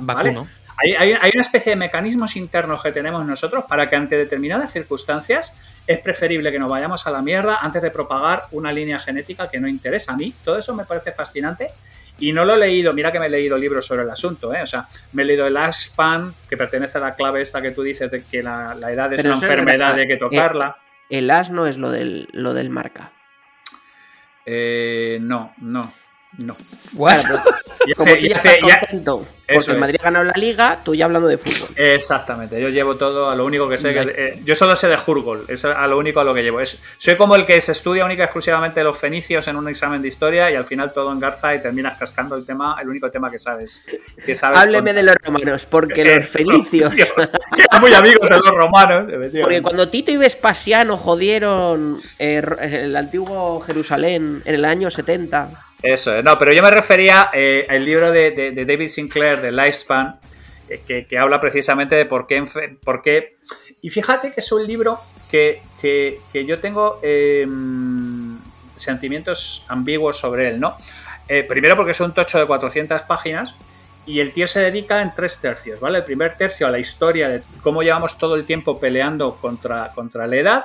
Hay, 0.80 0.92
hay, 0.92 1.30
una 1.34 1.40
especie 1.40 1.70
de 1.70 1.76
mecanismos 1.76 2.36
internos 2.36 2.82
que 2.82 2.92
tenemos 2.92 3.26
nosotros 3.26 3.64
para 3.68 3.90
que 3.90 3.96
ante 3.96 4.16
determinadas 4.16 4.70
circunstancias 4.70 5.80
es 5.86 5.98
preferible 5.98 6.52
que 6.52 6.58
nos 6.60 6.70
vayamos 6.70 7.04
a 7.06 7.10
la 7.10 7.20
mierda 7.20 7.58
antes 7.60 7.82
de 7.82 7.90
propagar 7.90 8.44
una 8.52 8.72
línea 8.72 8.98
genética 9.00 9.50
que 9.50 9.58
no 9.58 9.66
interesa 9.66 10.12
a 10.12 10.16
mí. 10.16 10.32
Todo 10.44 10.56
eso 10.56 10.74
me 10.76 10.84
parece 10.84 11.10
fascinante 11.10 11.72
y 12.18 12.32
no 12.32 12.44
lo 12.44 12.54
he 12.54 12.58
leído, 12.58 12.92
mira 12.92 13.12
que 13.12 13.20
me 13.20 13.26
he 13.26 13.30
leído 13.30 13.56
libros 13.56 13.86
sobre 13.86 14.02
el 14.02 14.10
asunto, 14.10 14.52
¿eh? 14.52 14.62
o 14.62 14.66
sea, 14.66 14.86
me 15.12 15.22
he 15.22 15.26
leído 15.26 15.46
el 15.46 15.56
Aspan, 15.56 16.34
que 16.48 16.56
pertenece 16.56 16.98
a 16.98 17.00
la 17.00 17.14
clave 17.14 17.40
esta 17.40 17.62
que 17.62 17.70
tú 17.70 17.82
dices 17.82 18.10
de 18.10 18.22
que 18.24 18.42
la, 18.42 18.74
edad 18.90 19.12
es 19.12 19.24
una 19.24 19.34
enfermedad 19.34 19.96
y 19.96 20.00
hay 20.00 20.08
que 20.08 20.16
tocarla. 20.16 20.76
El, 21.08 21.30
as 21.30 21.50
no 21.50 21.66
es 21.66 21.78
lo 21.78 21.90
del, 21.90 22.28
lo 22.32 22.54
del 22.54 22.70
marca. 22.70 23.12
Eh, 24.44 25.18
no, 25.20 25.54
no, 25.58 25.92
no. 26.36 26.56
Bueno, 26.92 27.42
como 27.96 28.14
ya, 28.14 28.40
ya, 28.42 28.80
contento 28.80 29.26
porque 29.54 29.70
el 29.70 29.78
Madrid 29.78 29.96
ha 30.00 30.04
ganado 30.04 30.24
la 30.26 30.34
liga, 30.34 30.80
tú 30.84 30.94
ya 30.94 31.06
hablando 31.06 31.26
de 31.26 31.38
fútbol. 31.38 31.70
Exactamente, 31.76 32.60
yo 32.60 32.68
llevo 32.68 32.96
todo 32.96 33.30
a 33.30 33.34
lo 33.36 33.46
único 33.46 33.68
que 33.68 33.78
sé. 33.78 33.94
Que, 33.94 34.14
eh, 34.14 34.40
yo 34.44 34.54
solo 34.54 34.76
sé 34.76 34.88
de 34.88 34.96
Hurgol, 34.96 35.46
es 35.48 35.64
a 35.64 35.86
lo 35.86 35.96
único 35.96 36.20
a 36.20 36.24
lo 36.24 36.34
que 36.34 36.42
llevo. 36.42 36.60
Es, 36.60 36.78
soy 36.98 37.16
como 37.16 37.34
el 37.34 37.46
que 37.46 37.58
se 37.60 37.72
estudia 37.72 38.04
única 38.04 38.22
y 38.22 38.24
exclusivamente 38.24 38.84
los 38.84 38.98
fenicios 38.98 39.48
en 39.48 39.56
un 39.56 39.68
examen 39.68 40.02
de 40.02 40.08
historia 40.08 40.50
y 40.50 40.54
al 40.54 40.66
final 40.66 40.92
todo 40.92 41.10
engarza 41.12 41.54
y 41.54 41.60
terminas 41.60 41.98
cascando 41.98 42.36
el 42.36 42.44
tema, 42.44 42.76
el 42.80 42.88
único 42.88 43.10
tema 43.10 43.30
que 43.30 43.38
sabes. 43.38 43.84
Que 44.24 44.34
sabes 44.34 44.60
Hábleme 44.60 44.92
de 44.92 45.02
los 45.02 45.16
romanos, 45.24 45.66
porque 45.66 46.04
los 46.04 46.28
fenicios. 46.28 46.92
muy 47.80 47.94
amigos 47.94 48.28
de 48.28 48.36
los 48.36 48.54
romanos. 48.54 49.06
Porque 49.40 49.62
cuando 49.62 49.88
Tito 49.88 50.10
y 50.10 50.18
Vespasiano 50.18 50.98
jodieron 50.98 51.98
eh, 52.18 52.42
el 52.60 52.94
antiguo 52.94 53.60
Jerusalén 53.60 54.42
en 54.44 54.54
el 54.54 54.66
año 54.66 54.90
70 54.90 55.67
eso, 55.82 56.22
no, 56.22 56.36
pero 56.38 56.52
yo 56.52 56.62
me 56.62 56.70
refería 56.70 57.30
eh, 57.32 57.66
al 57.68 57.84
libro 57.84 58.10
de, 58.10 58.52
David 58.66 58.88
Sinclair, 58.88 59.40
de 59.40 59.52
Lifespan, 59.52 60.18
eh, 60.68 61.06
que, 61.08 61.18
habla 61.18 61.40
precisamente 61.40 61.94
de 61.94 62.04
por 62.04 62.26
qué, 62.26 62.44
por 62.84 63.00
qué... 63.00 63.36
Y 63.80 63.90
fíjate 63.90 64.32
que 64.32 64.40
es 64.40 64.50
un 64.50 64.66
libro 64.66 65.00
que, 65.30 65.62
yo 66.32 66.58
tengo 66.58 66.98
em, 67.02 68.38
sentimientos 68.76 69.64
ambiguos 69.68 70.18
sobre 70.18 70.48
él, 70.48 70.58
¿no? 70.58 70.76
Eh, 71.28 71.44
primero 71.44 71.76
porque 71.76 71.92
es 71.92 72.00
un 72.00 72.12
tocho 72.12 72.38
de 72.38 72.46
400 72.46 73.02
páginas 73.02 73.54
y 74.06 74.20
el 74.20 74.32
tío 74.32 74.48
se 74.48 74.60
dedica 74.60 75.02
en 75.02 75.12
tres 75.14 75.40
tercios, 75.40 75.78
¿vale? 75.78 75.98
El 75.98 76.04
primer 76.04 76.34
tercio 76.34 76.66
a 76.66 76.70
la 76.70 76.78
historia 76.78 77.28
de 77.28 77.42
cómo 77.62 77.82
llevamos 77.82 78.18
todo 78.18 78.34
el 78.34 78.44
tiempo 78.46 78.80
peleando 78.80 79.36
contra, 79.36 79.92
contra 79.94 80.26
la 80.26 80.36
edad 80.36 80.64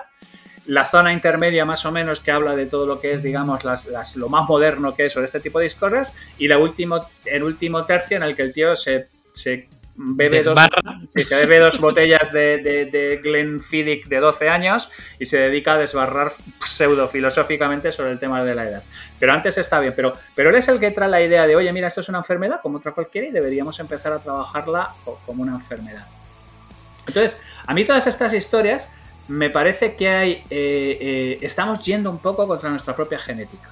la 0.65 0.86
zona 0.86 1.12
intermedia 1.12 1.65
más 1.65 1.86
o 1.86 1.91
menos 1.91 2.19
que 2.19 2.32
habla 2.32 2.56
de 2.56 2.65
todo 2.65 2.86
lo 2.86 2.99
que 2.99 3.12
es, 3.12 3.21
digamos, 3.21 3.63
las, 3.63 4.15
lo 4.15 4.30
más 4.30 4.47
moderno 4.47 4.93
que 4.93 5.08
es 5.08 5.13
sobre 5.13 5.26
este 5.26 5.39
tipo 5.39 5.60
de 5.60 5.63
discos 5.63 6.13
y 6.38 6.47
la 6.47 6.58
último, 6.58 7.06
el 7.26 7.43
último 7.43 7.86
tercio 7.86 8.17
en 8.17 8.23
el 8.23 8.36
que 8.36 8.43
el 8.43 8.54
tío 8.54 8.76
se, 8.76 9.10
se 9.34 9.67
bebe 9.95 10.41
dos, 10.43 10.58
Sí, 11.06 11.23
se 11.23 11.36
bebe 11.36 11.60
dos 11.60 11.80
botellas 11.80 12.32
de, 12.32 12.58
de, 12.58 12.86
de 12.86 13.19
Glenfiddich 13.21 14.08
de 14.08 14.19
12 14.19 14.49
años 14.49 14.89
y 15.19 15.26
se 15.26 15.38
dedica 15.38 15.73
a 15.73 15.78
desbarrar 15.78 16.32
pseudo-filosóficamente 16.60 17.91
sobre 17.91 18.12
el 18.12 18.19
tema 18.19 18.43
de 18.43 18.56
la 18.56 18.67
edad. 18.67 18.84
Pero 19.19 19.34
antes 19.34 19.58
está 19.58 19.80
bien, 19.80 19.93
pero, 19.95 20.13
pero 20.36 20.49
él 20.49 20.56
es 20.56 20.67
el 20.69 20.80
que 20.80 20.91
trae 20.91 21.10
la 21.10 21.21
idea 21.21 21.45
de, 21.45 21.56
oye, 21.56 21.71
mira, 21.73 21.88
esto 21.88 22.02
es 22.02 22.10
una 22.10 22.19
enfermedad 22.19 22.62
como 22.62 22.78
otra 22.78 22.93
cualquiera 22.93 23.28
y 23.28 23.32
deberíamos 23.32 23.80
empezar 23.80 24.13
a 24.13 24.19
trabajarla 24.19 24.93
como 25.26 25.43
una 25.43 25.54
enfermedad. 25.54 26.08
Entonces, 27.06 27.41
a 27.65 27.73
mí 27.73 27.84
todas 27.84 28.08
estas 28.08 28.34
historias 28.34 28.91
me 29.27 29.49
parece 29.49 29.95
que 29.95 30.09
hay, 30.09 30.31
eh, 30.49 30.97
eh, 30.99 31.38
estamos 31.41 31.79
yendo 31.86 32.09
un 32.09 32.19
poco 32.19 32.47
contra 32.47 32.69
nuestra 32.69 32.95
propia 32.95 33.19
genética. 33.19 33.69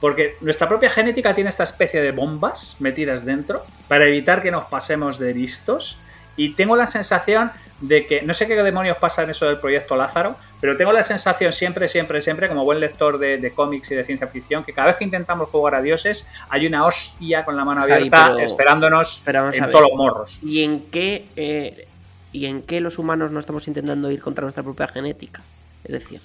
Porque 0.00 0.36
nuestra 0.42 0.68
propia 0.68 0.90
genética 0.90 1.34
tiene 1.34 1.48
esta 1.48 1.62
especie 1.62 2.02
de 2.02 2.12
bombas 2.12 2.76
metidas 2.80 3.24
dentro 3.24 3.64
para 3.88 4.04
evitar 4.06 4.42
que 4.42 4.50
nos 4.50 4.64
pasemos 4.64 5.18
de 5.18 5.32
listos. 5.32 5.98
Y 6.36 6.50
tengo 6.54 6.74
la 6.76 6.86
sensación 6.86 7.52
de 7.80 8.06
que, 8.06 8.22
no 8.22 8.34
sé 8.34 8.46
qué 8.46 8.54
demonios 8.56 8.96
pasa 8.98 9.22
en 9.22 9.30
eso 9.30 9.46
del 9.46 9.60
proyecto 9.60 9.94
Lázaro, 9.96 10.36
pero 10.60 10.76
tengo 10.76 10.92
la 10.92 11.02
sensación 11.02 11.52
siempre, 11.52 11.86
siempre, 11.86 12.20
siempre, 12.20 12.48
como 12.48 12.64
buen 12.64 12.80
lector 12.80 13.18
de, 13.18 13.38
de 13.38 13.52
cómics 13.52 13.90
y 13.92 13.94
de 13.94 14.04
ciencia 14.04 14.26
ficción, 14.26 14.64
que 14.64 14.72
cada 14.72 14.88
vez 14.88 14.96
que 14.96 15.04
intentamos 15.04 15.48
jugar 15.48 15.76
a 15.76 15.80
dioses, 15.80 16.28
hay 16.48 16.66
una 16.66 16.84
hostia 16.86 17.44
con 17.44 17.56
la 17.56 17.64
mano 17.64 17.82
Javi, 17.82 17.92
abierta 17.92 18.26
pero- 18.32 18.38
esperándonos 18.40 19.22
pero 19.24 19.52
en 19.54 19.70
todos 19.70 19.82
los 19.88 19.96
morros. 19.96 20.38
¿Y 20.42 20.64
en 20.64 20.90
qué 20.90 21.26
eh, 21.36 21.86
y 22.34 22.46
en 22.46 22.62
qué 22.62 22.80
los 22.80 22.98
humanos 22.98 23.30
no 23.30 23.38
estamos 23.38 23.66
intentando 23.68 24.10
ir 24.10 24.20
contra 24.20 24.42
nuestra 24.42 24.62
propia 24.62 24.88
genética? 24.88 25.40
Es 25.84 25.92
decir, 25.92 26.20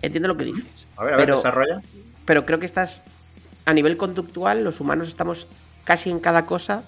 entiendo 0.00 0.26
lo 0.28 0.36
que 0.36 0.46
dices, 0.46 0.86
A 0.96 1.04
ver, 1.04 1.14
a 1.14 1.16
ver, 1.18 1.26
Pero- 1.26 1.36
desarrolla. 1.36 1.82
pero 2.24 2.44
creo 2.44 2.58
que 2.58 2.66
estás 2.66 3.02
a 3.66 3.72
nivel 3.72 3.96
conductual, 3.96 4.64
los 4.64 4.80
humanos 4.80 5.06
estamos 5.08 5.46
casi 5.84 6.10
en 6.10 6.18
cada 6.18 6.46
cosa 6.46 6.82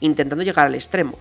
intentando 0.00 0.42
llegar 0.44 0.66
al 0.66 0.74
extremo. 0.74 1.18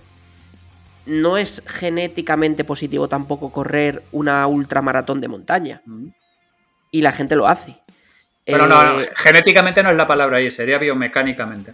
No 1.06 1.38
es 1.38 1.62
genéticamente 1.68 2.64
positivo 2.64 3.08
tampoco 3.08 3.52
correr 3.52 4.04
una 4.12 4.46
ultramaratón 4.48 5.22
de 5.22 5.28
montaña. 5.28 5.82
Mm. 5.86 6.08
Y 6.92 7.02
la 7.02 7.12
gente 7.12 7.36
lo 7.36 7.48
hace. 7.48 7.78
Pero 8.46 8.66
no, 8.68 8.82
no, 8.84 9.00
Eh, 9.02 9.10
genéticamente 9.16 9.84
no 9.84 9.90
es 9.90 9.98
la 9.98 10.06
palabra 10.08 10.38
ahí, 10.38 10.50
sería 10.52 10.78
biomecánicamente. 10.78 11.74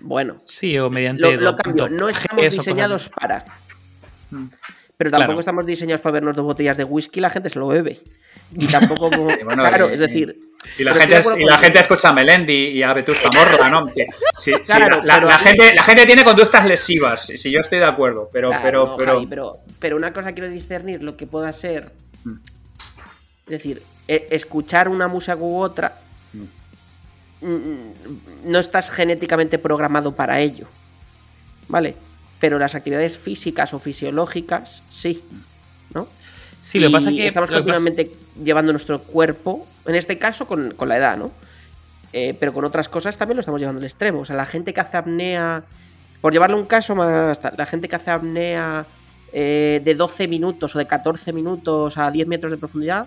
Bueno, 0.00 0.36
Sí, 0.44 0.78
o 0.78 0.88
mediante. 0.90 1.22
lo, 1.36 1.40
lo 1.52 1.56
cambio. 1.56 1.88
No 1.88 2.08
estamos 2.08 2.50
diseñados 2.50 3.08
para. 3.08 3.44
Mm. 4.30 4.46
Pero 4.96 5.10
tampoco 5.12 5.26
Claro. 5.28 5.40
estamos 5.40 5.66
diseñados 5.66 6.00
para 6.00 6.14
vernos 6.14 6.34
dos 6.34 6.44
botellas 6.44 6.76
de 6.76 6.84
whisky, 6.84 7.20
la 7.20 7.30
gente 7.30 7.50
se 7.50 7.58
lo 7.58 7.68
bebe. 7.68 8.00
Y 8.52 8.66
tampoco. 8.66 9.08
Y 9.08 9.42
bueno, 9.44 9.62
claro, 9.62 9.88
y- 9.90 9.94
es 9.94 10.00
decir. 10.00 10.38
Y 10.76 10.82
la, 10.84 10.92
gente, 10.94 11.16
es- 11.18 11.34
y 11.38 11.44
la 11.44 11.56
gente 11.58 11.78
escucha 11.78 12.08
a 12.08 12.12
Melendi 12.12 12.52
y 12.70 12.82
a 12.82 12.92
Vetusta 12.94 13.28
Morla, 13.32 13.70
¿no? 13.70 13.82
Sí, 14.36 14.52
Claro, 14.64 15.02
la, 15.04 15.38
gente, 15.38 15.72
la 15.74 15.82
gente 15.84 16.04
tiene 16.04 16.24
conductas 16.24 16.66
lesivas, 16.66 17.26
si 17.26 17.50
yo 17.50 17.60
estoy 17.60 17.78
de 17.78 17.84
acuerdo, 17.84 18.28
pero, 18.32 18.48
Claro, 18.50 18.62
pero, 18.64 18.86
no, 18.86 18.96
pero, 18.96 19.12
Javi, 19.14 19.26
pero, 19.26 19.56
pero 19.78 19.96
una 19.96 20.12
cosa 20.12 20.32
quiero 20.32 20.48
discernir 20.50 21.00
lo 21.02 21.16
que 21.16 21.26
pueda 21.28 21.52
ser. 21.52 21.92
Mm. 22.24 22.32
Es 23.46 23.50
decir, 23.50 23.82
e- 24.08 24.26
escuchar 24.30 24.88
una 24.88 25.06
música 25.08 25.36
u 25.36 25.56
otra. 25.58 26.00
Mm, 27.40 28.46
No 28.50 28.58
estás 28.58 28.90
genéticamente 28.90 29.58
programado 29.58 30.14
para 30.14 30.40
ello. 30.40 30.66
¿Vale? 31.68 31.94
Pero 32.40 32.58
las 32.58 32.74
actividades 32.74 33.18
físicas 33.18 33.74
o 33.74 33.78
fisiológicas, 33.78 34.82
sí. 34.90 35.22
¿No? 35.94 36.08
Sí, 36.62 36.78
lo 36.80 36.88
que 36.88 36.92
pasa 36.92 37.10
es 37.10 37.16
que. 37.16 37.26
estamos 37.26 37.50
pasa- 37.50 37.60
continuamente 37.62 38.12
llevando 38.42 38.72
nuestro 38.72 39.00
cuerpo, 39.02 39.66
en 39.86 39.94
este 39.94 40.18
caso 40.18 40.46
con, 40.46 40.72
con 40.74 40.88
la 40.88 40.96
edad, 40.98 41.16
¿no? 41.16 41.30
Eh, 42.12 42.34
pero 42.38 42.52
con 42.54 42.64
otras 42.64 42.88
cosas 42.88 43.16
también 43.18 43.36
lo 43.36 43.40
estamos 43.40 43.60
llevando 43.60 43.80
al 43.80 43.84
extremo. 43.84 44.20
O 44.20 44.24
sea, 44.24 44.36
la 44.36 44.46
gente 44.46 44.72
que 44.72 44.80
hace 44.80 44.96
apnea, 44.96 45.64
por 46.20 46.32
llevarle 46.32 46.56
un 46.56 46.66
caso 46.66 46.94
más, 46.94 47.38
la 47.56 47.66
gente 47.66 47.88
que 47.88 47.96
hace 47.96 48.10
apnea 48.10 48.86
eh, 49.32 49.80
de 49.84 49.94
12 49.94 50.26
minutos 50.28 50.74
o 50.74 50.78
de 50.78 50.86
14 50.86 51.32
minutos 51.32 51.98
a 51.98 52.10
10 52.10 52.26
metros 52.28 52.50
de 52.50 52.56
profundidad, 52.58 53.06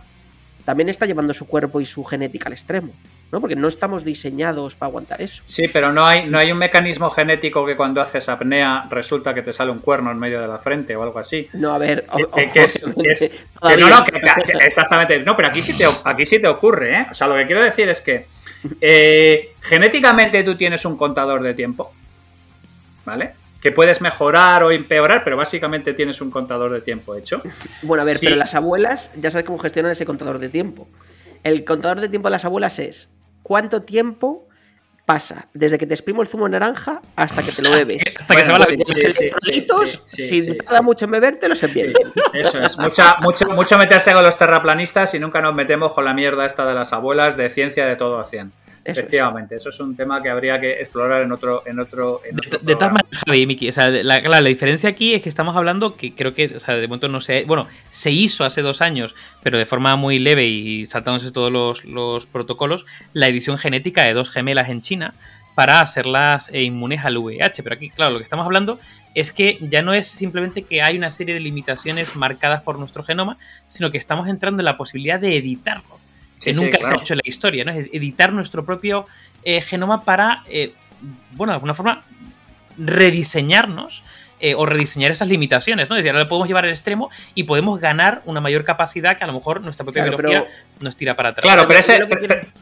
también 0.66 0.90
está 0.90 1.06
llevando 1.08 1.34
su 1.34 1.48
cuerpo 1.48 1.82
y 1.82 1.86
su 1.86 2.04
genética 2.04 2.48
al 2.48 2.54
extremo, 2.54 2.92
¿no? 3.32 3.40
Porque 3.42 3.56
no 3.56 3.68
estamos 3.68 4.04
diseñados 4.04 4.76
para 4.76 4.90
aguantar 4.90 5.22
eso. 5.22 5.42
sí, 5.46 5.68
pero 5.68 5.92
no 5.94 6.06
hay, 6.06 6.26
no 6.30 6.38
hay 6.38 6.52
un 6.52 6.58
mecanismo 6.58 7.10
genético 7.10 7.66
que 7.66 7.76
cuando 7.78 8.02
haces 8.02 8.28
apnea 8.30 8.88
resulta 8.90 9.34
que 9.34 9.42
te 9.42 9.54
sale 9.54 9.72
un 9.72 9.80
cuerno 9.80 10.12
en 10.12 10.20
medio 10.20 10.42
de 10.42 10.48
la 10.48 10.58
frente 10.60 10.96
o 10.96 11.04
algo 11.04 11.18
así. 11.20 11.48
No, 11.54 11.72
a 11.74 11.78
ver, 11.78 12.06
Que, 12.34 12.50
es, 12.64 12.86
es- 13.06 13.46
no, 13.62 13.90
no, 13.90 14.06
exactamente. 14.62 15.20
No, 15.22 15.36
pero 15.36 15.48
aquí 15.48 15.62
sí, 15.62 15.78
te, 15.78 15.86
aquí 16.04 16.26
sí 16.26 16.40
te 16.42 16.48
ocurre, 16.48 16.98
¿eh? 17.00 17.08
O 17.12 17.14
sea, 17.14 17.28
lo 17.28 17.36
que 17.36 17.46
quiero 17.46 17.62
decir 17.64 17.88
es 17.90 18.02
que 18.02 18.28
eh, 18.82 19.54
genéticamente 19.62 20.44
tú 20.44 20.56
tienes 20.58 20.84
un 20.86 20.98
contador 20.98 21.42
de 21.42 21.54
tiempo, 21.54 21.94
¿vale? 23.06 23.34
Que 23.62 23.72
puedes 23.72 24.02
mejorar 24.02 24.64
o 24.64 24.72
empeorar, 24.72 25.24
pero 25.24 25.38
básicamente 25.38 25.94
tienes 25.94 26.20
un 26.22 26.32
contador 26.32 26.72
de 26.74 26.82
tiempo 26.82 27.16
hecho. 27.16 27.42
Bueno, 27.84 28.04
a 28.04 28.06
ver, 28.06 28.16
Sí. 28.16 28.26
pero 28.26 28.36
las 28.36 28.56
abuelas 28.56 29.12
ya 29.16 29.30
sabes 29.32 29.46
cómo 29.46 29.60
gestionan 29.60 29.92
ese 29.92 30.06
contador 30.06 30.40
de 30.40 30.50
tiempo. 30.50 30.88
El 31.44 31.64
contador 31.66 32.02
de 32.02 32.10
tiempo 32.10 32.28
de 32.28 32.32
las 32.32 32.46
abuelas 32.46 32.80
es 32.80 33.10
cuánto 33.44 33.82
tiempo 33.82 34.48
pasa 35.06 35.48
desde 35.54 35.78
que 35.78 35.86
te 35.86 35.94
exprimo 35.94 36.22
el 36.22 36.28
zumo 36.28 36.46
de 36.46 36.52
naranja 36.52 37.02
hasta 37.16 37.44
que 37.44 37.52
te 37.52 37.62
lo 37.62 37.72
bebes. 37.72 38.04
Hasta 38.18 38.36
que 38.36 38.44
se 38.44 38.52
va 38.52 38.60
la 38.60 38.66
sí, 38.66 38.78
Los 38.78 38.88
sí, 38.88 38.94
sí, 38.96 39.12
sí, 39.12 39.24
electrolitos, 39.26 40.02
sí, 40.06 40.22
sí, 40.24 40.42
si 40.42 40.42
sí, 40.42 40.58
tarda 40.58 40.82
mucho 40.82 41.06
en 41.06 41.12
beber, 41.12 41.38
te 41.38 41.50
los 41.50 41.62
envíen. 41.64 41.94
Eso 42.34 42.60
es, 42.60 42.78
mucha, 42.78 43.16
mucho, 43.22 43.46
mucho 43.50 43.78
meterse 43.78 44.14
con 44.14 44.24
los 44.24 44.38
terraplanistas 44.38 45.14
y 45.16 45.20
nunca 45.20 45.42
nos 45.42 45.54
metemos 45.54 45.94
con 45.94 46.06
la 46.06 46.14
mierda 46.14 46.46
esta 46.46 46.66
de 46.66 46.74
las 46.74 46.94
abuelas 46.94 47.38
de 47.38 47.50
ciencia 47.50 47.86
de 47.86 47.96
todo 47.96 48.20
a 48.20 48.26
100. 48.26 48.52
Eso 48.84 48.92
es. 48.94 48.98
Efectivamente, 48.98 49.56
eso 49.58 49.70
es 49.70 49.80
un 49.80 49.96
tema 49.96 50.24
que 50.24 50.30
habría 50.30 50.60
que 50.60 50.72
explorar 50.72 51.22
en 51.22 51.32
otro, 51.32 51.64
en 51.68 51.80
otro, 51.80 52.22
en 52.26 52.36
De, 52.36 52.48
otro 52.48 52.60
de 52.60 52.74
todas 52.74 52.78
programa. 52.78 53.00
maneras, 53.04 53.24
Javi 53.28 53.42
y 53.42 53.46
Miki, 53.46 53.70
o 53.70 53.74
sea, 53.74 53.90
la 53.90 54.42
diferencia 54.42 54.90
aquí 54.90 55.14
es 55.14 55.22
que 55.22 55.30
estamos 55.30 55.56
hablando 55.56 55.96
que 55.96 56.16
creo 56.16 56.34
que, 56.34 56.56
o 56.56 56.60
sea, 56.60 56.76
de 56.76 56.88
momento 56.88 57.08
no 57.08 57.22
se. 57.22 57.46
Bueno, 57.46 57.68
se 57.90 58.12
hizo 58.12 58.44
hace 58.44 58.62
dos 58.62 58.82
años, 58.82 59.14
pero 59.44 59.58
de 59.58 59.66
forma 59.66 59.96
muy 59.96 60.20
leve 60.20 60.48
y 60.48 60.86
saltándose 60.86 61.32
todos 61.32 61.52
los, 61.52 61.86
los 61.86 62.26
protocolos, 62.26 62.86
la 63.14 63.28
edición 63.28 63.58
genética 63.58 64.04
de 64.04 64.14
dos 64.14 64.32
gemelas 64.32 64.70
en 64.70 64.82
China 64.82 64.91
para 65.56 65.82
hacerlas 65.82 66.50
eh, 66.54 66.64
inmunes 66.64 67.04
al 67.04 67.18
VIH. 67.18 67.64
Pero 67.64 67.76
aquí, 67.76 67.90
claro, 67.90 68.12
lo 68.12 68.18
que 68.20 68.24
estamos 68.24 68.46
hablando 68.46 68.80
es 69.14 69.32
que 69.32 69.58
ya 69.62 69.82
no 69.82 69.94
es 69.94 70.08
simplemente 70.08 70.64
que 70.64 70.82
hay 70.82 70.98
una 70.98 71.12
serie 71.12 71.34
de 71.34 71.42
limitaciones 71.42 72.16
marcadas 72.16 72.62
por 72.62 72.80
nuestro 72.80 73.04
genoma, 73.04 73.38
sino 73.68 73.92
que 73.92 73.98
estamos 73.98 74.28
entrando 74.28 74.62
en 74.62 74.66
la 74.66 74.78
posibilidad 74.78 75.20
de 75.20 75.36
editarlo 75.38 76.02
que 76.44 76.56
sí, 76.56 76.62
nunca 76.62 76.78
claro. 76.78 76.96
se 76.96 77.00
ha 77.00 77.04
hecho 77.04 77.14
en 77.14 77.18
la 77.18 77.30
historia, 77.30 77.64
¿no? 77.64 77.72
Es 77.72 77.90
editar 77.94 78.34
nuestro 78.34 78.66
propio 78.66 79.06
eh, 79.44 79.62
genoma 79.62 80.04
para, 80.04 80.44
eh, 80.48 80.74
bueno, 81.34 81.52
de 81.52 81.56
alguna 81.56 81.74
forma, 81.74 82.04
rediseñarnos 82.78 84.04
eh, 84.42 84.56
o 84.56 84.66
rediseñar 84.66 85.12
esas 85.12 85.28
limitaciones, 85.30 85.90
¿no? 85.90 85.96
Es 85.96 86.00
decir, 86.00 86.12
ahora 86.12 86.24
lo 86.24 86.30
podemos 86.30 86.48
llevar 86.48 86.66
al 86.66 86.72
extremo 86.72 87.10
y 87.36 87.44
podemos 87.44 87.80
ganar 87.80 88.22
una 88.26 88.42
mayor 88.42 88.64
capacidad 88.66 89.18
que 89.18 89.24
a 89.24 89.28
lo 89.28 89.34
mejor 89.34 89.62
nuestra 89.62 89.84
propia 89.86 90.04
Claro, 90.04 90.18
biología 90.18 90.46
pero- 90.48 90.84
nos 90.86 90.96
tira 90.98 91.16
para 91.16 91.30
atrás. 91.30 91.44
Claro, 91.44 91.68
pero 91.68 91.80
ese. 91.80 92.00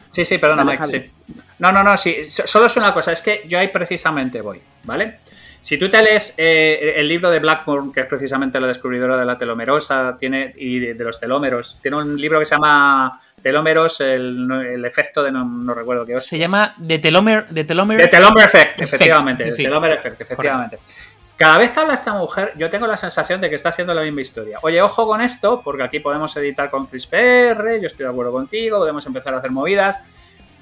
Sí, 0.08 0.24
sí, 0.24 0.38
perdona, 0.38 0.64
Mike, 0.64 0.86
sí. 0.86 1.10
No, 1.58 1.72
no, 1.72 1.82
no, 1.82 1.96
sí. 1.96 2.22
so- 2.24 2.46
Solo 2.46 2.66
es 2.66 2.76
una 2.76 2.92
cosa, 2.94 3.12
es 3.12 3.22
que 3.22 3.42
yo 3.48 3.58
ahí 3.58 3.68
precisamente 3.68 4.40
voy, 4.40 4.60
¿vale? 4.84 5.18
Si 5.62 5.76
tú 5.78 5.90
te 5.90 6.00
lees 6.02 6.34
eh, 6.38 6.94
el 6.96 7.06
libro 7.06 7.30
de 7.30 7.38
Blackmore, 7.38 7.92
que 7.92 8.00
es 8.00 8.06
precisamente 8.06 8.58
la 8.58 8.66
descubridora 8.66 9.18
de 9.18 9.26
la 9.26 9.36
telomerosa 9.36 10.16
tiene, 10.18 10.54
y 10.56 10.78
de, 10.78 10.94
de 10.94 11.04
los 11.04 11.20
telómeros, 11.20 11.76
tiene 11.82 11.98
un 11.98 12.18
libro 12.18 12.38
que 12.38 12.46
se 12.46 12.54
llama 12.54 13.12
Telómeros, 13.42 14.00
el, 14.00 14.82
efecto 14.86 15.22
de 15.22 15.30
no, 15.30 15.44
no 15.44 15.74
recuerdo 15.74 16.06
qué 16.06 16.18
Se 16.18 16.38
llama 16.38 16.74
The 16.86 16.98
Telomere, 16.98 17.44
The 17.52 17.64
Telomere 17.64 18.04
The 18.04 18.08
Telomere 18.08 18.46
Effect, 18.46 18.80
Effect, 18.80 18.94
efectivamente. 18.94 19.44
sí, 19.44 19.50
The 19.50 19.56
sí. 19.56 19.62
Telomere 19.64 19.94
Effect, 19.96 20.20
efectivamente. 20.22 20.78
Cada 21.40 21.56
vez 21.56 21.70
que 21.70 21.80
habla 21.80 21.94
esta 21.94 22.12
mujer, 22.12 22.52
yo 22.58 22.68
tengo 22.68 22.86
la 22.86 22.98
sensación 22.98 23.40
de 23.40 23.48
que 23.48 23.54
está 23.54 23.70
haciendo 23.70 23.94
la 23.94 24.02
misma 24.02 24.20
historia. 24.20 24.58
Oye, 24.60 24.82
ojo 24.82 25.06
con 25.06 25.22
esto, 25.22 25.62
porque 25.64 25.82
aquí 25.82 25.98
podemos 25.98 26.36
editar 26.36 26.68
con 26.68 26.84
CRISPR, 26.84 27.80
yo 27.80 27.86
estoy 27.86 28.04
de 28.04 28.10
acuerdo 28.10 28.30
contigo, 28.30 28.76
podemos 28.76 29.06
empezar 29.06 29.32
a 29.32 29.38
hacer 29.38 29.50
movidas, 29.50 30.00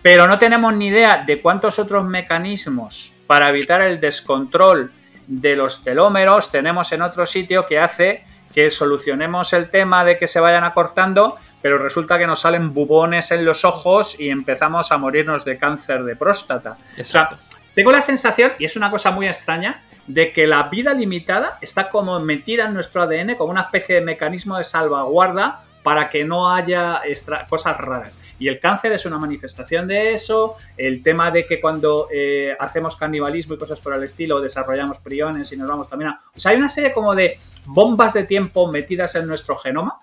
pero 0.03 0.29
no 0.29 0.39
tenemos 0.39 0.73
ni 0.77 0.87
idea 0.87 1.25
de 1.27 1.43
cuántos 1.43 1.81
otros 1.81 2.05
mecanismos 2.05 3.13
para 3.27 3.49
evitar 3.49 3.83
el 3.83 3.99
descontrol 3.99 4.93
de 5.27 5.57
los 5.57 5.83
telómeros 5.83 6.49
tenemos 6.53 6.93
en 6.93 7.03
otro 7.03 7.27
sitio 7.27 7.67
que 7.67 7.81
hace 7.81 8.23
que 8.53 8.71
solucionemos 8.71 9.53
el 9.55 9.71
tema 9.71 10.05
de 10.05 10.17
que 10.17 10.29
se 10.29 10.39
vayan 10.39 10.63
acortando, 10.63 11.37
pero 11.61 11.79
resulta 11.79 12.19
que 12.19 12.27
nos 12.29 12.41
salen 12.41 12.73
bubones 12.73 13.33
en 13.33 13.45
los 13.45 13.65
ojos 13.65 14.19
y 14.19 14.31
empezamos 14.31 14.93
a 14.93 14.97
morirnos 14.97 15.45
de 15.45 15.59
cáncer 15.59 16.05
de 16.05 16.15
próstata. 16.15 16.79
Exacto. 16.97 17.37
Tengo 17.79 17.93
la 17.93 18.03
sensación, 18.03 18.53
y 18.59 18.65
es 18.65 18.77
una 18.77 18.91
cosa 18.91 19.11
muy 19.13 19.27
extraña, 19.27 19.83
de 20.09 20.33
que 20.33 20.47
la 20.47 20.65
vida 20.65 20.95
limitada 20.95 21.59
está 21.61 21.91
como 21.91 22.19
metida 22.19 22.65
en 22.65 22.75
nuestro 22.75 23.03
ADN 23.03 23.37
como 23.37 23.51
una 23.53 23.61
especie 23.63 23.95
de 23.95 24.01
mecanismo 24.01 24.57
de 24.57 24.65
salvaguarda 24.65 25.61
para 25.83 26.11
que 26.11 26.25
no 26.25 26.53
haya 26.53 27.03
extra- 27.05 27.47
cosas 27.47 27.77
raras. 27.77 28.19
Y 28.39 28.49
el 28.49 28.59
cáncer 28.59 28.93
es 28.93 29.07
una 29.07 29.17
manifestación 29.19 29.87
de 29.87 30.13
eso, 30.13 30.55
el 30.77 31.03
tema 31.03 31.31
de 31.31 31.47
que 31.47 31.61
cuando 31.61 32.09
eh, 32.13 32.57
hacemos 32.59 32.97
canibalismo 32.97 33.55
y 33.55 33.59
cosas 33.59 33.81
por 33.81 33.95
el 33.95 34.03
estilo, 34.03 34.41
desarrollamos 34.41 34.99
priones 34.99 35.53
y 35.53 35.57
nos 35.57 35.69
vamos 35.69 35.89
también 35.89 36.11
a... 36.11 36.19
O 36.35 36.41
sea, 36.41 36.51
hay 36.51 36.57
una 36.57 36.69
serie 36.69 36.93
como 36.93 37.15
de 37.15 37.39
bombas 37.67 38.13
de 38.15 38.25
tiempo 38.25 38.71
metidas 38.73 39.15
en 39.15 39.27
nuestro 39.27 39.57
genoma. 39.57 40.01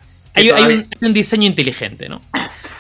un, 0.50 0.88
hay 1.02 1.08
un 1.08 1.14
diseño 1.14 1.46
inteligente, 1.48 2.08
¿no? 2.10 2.22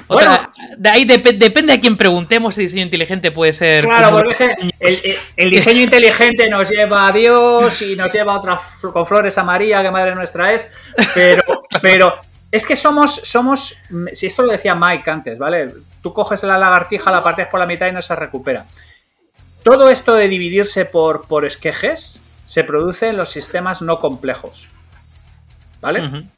Otra, 0.07 0.51
de 0.77 0.89
ahí 0.89 1.05
depende 1.05 1.73
a 1.73 1.81
quién 1.81 1.97
preguntemos, 1.97 2.57
el 2.57 2.65
diseño 2.65 2.83
inteligente 2.83 3.31
puede 3.31 3.53
ser. 3.53 3.83
Claro, 3.83 4.11
porque 4.11 4.55
el, 4.79 5.17
el, 5.35 5.49
diseño 5.49 5.81
inteligente 5.81 6.47
nos 6.49 6.69
lleva 6.69 7.07
a 7.07 7.11
Dios 7.11 7.81
y 7.81 7.95
nos 7.95 8.13
lleva 8.13 8.33
a 8.33 8.37
otras 8.37 8.61
con 8.93 9.05
flores 9.05 9.37
a 9.37 9.43
María, 9.43 9.81
que 9.81 9.89
madre 9.89 10.13
nuestra 10.13 10.53
es, 10.53 10.71
pero, 11.13 11.43
pero 11.81 12.15
es 12.51 12.65
que 12.65 12.75
somos, 12.75 13.15
somos, 13.23 13.75
si 14.13 14.27
esto 14.27 14.43
lo 14.43 14.51
decía 14.51 14.75
Mike 14.75 15.09
antes, 15.09 15.39
¿vale? 15.39 15.73
Tú 16.01 16.13
coges 16.13 16.43
la 16.43 16.57
lagartija, 16.57 17.11
la 17.11 17.23
partes 17.23 17.47
por 17.47 17.59
la 17.59 17.65
mitad 17.65 17.87
y 17.87 17.91
no 17.91 18.01
se 18.01 18.15
recupera. 18.15 18.65
Todo 19.63 19.89
esto 19.89 20.13
de 20.13 20.27
dividirse 20.27 20.85
por, 20.85 21.27
por 21.27 21.45
esquejes 21.45 22.23
se 22.43 22.63
produce 22.63 23.09
en 23.09 23.17
los 23.17 23.29
sistemas 23.29 23.81
no 23.81 23.99
complejos. 23.99 24.69
¿Vale? 25.81 26.29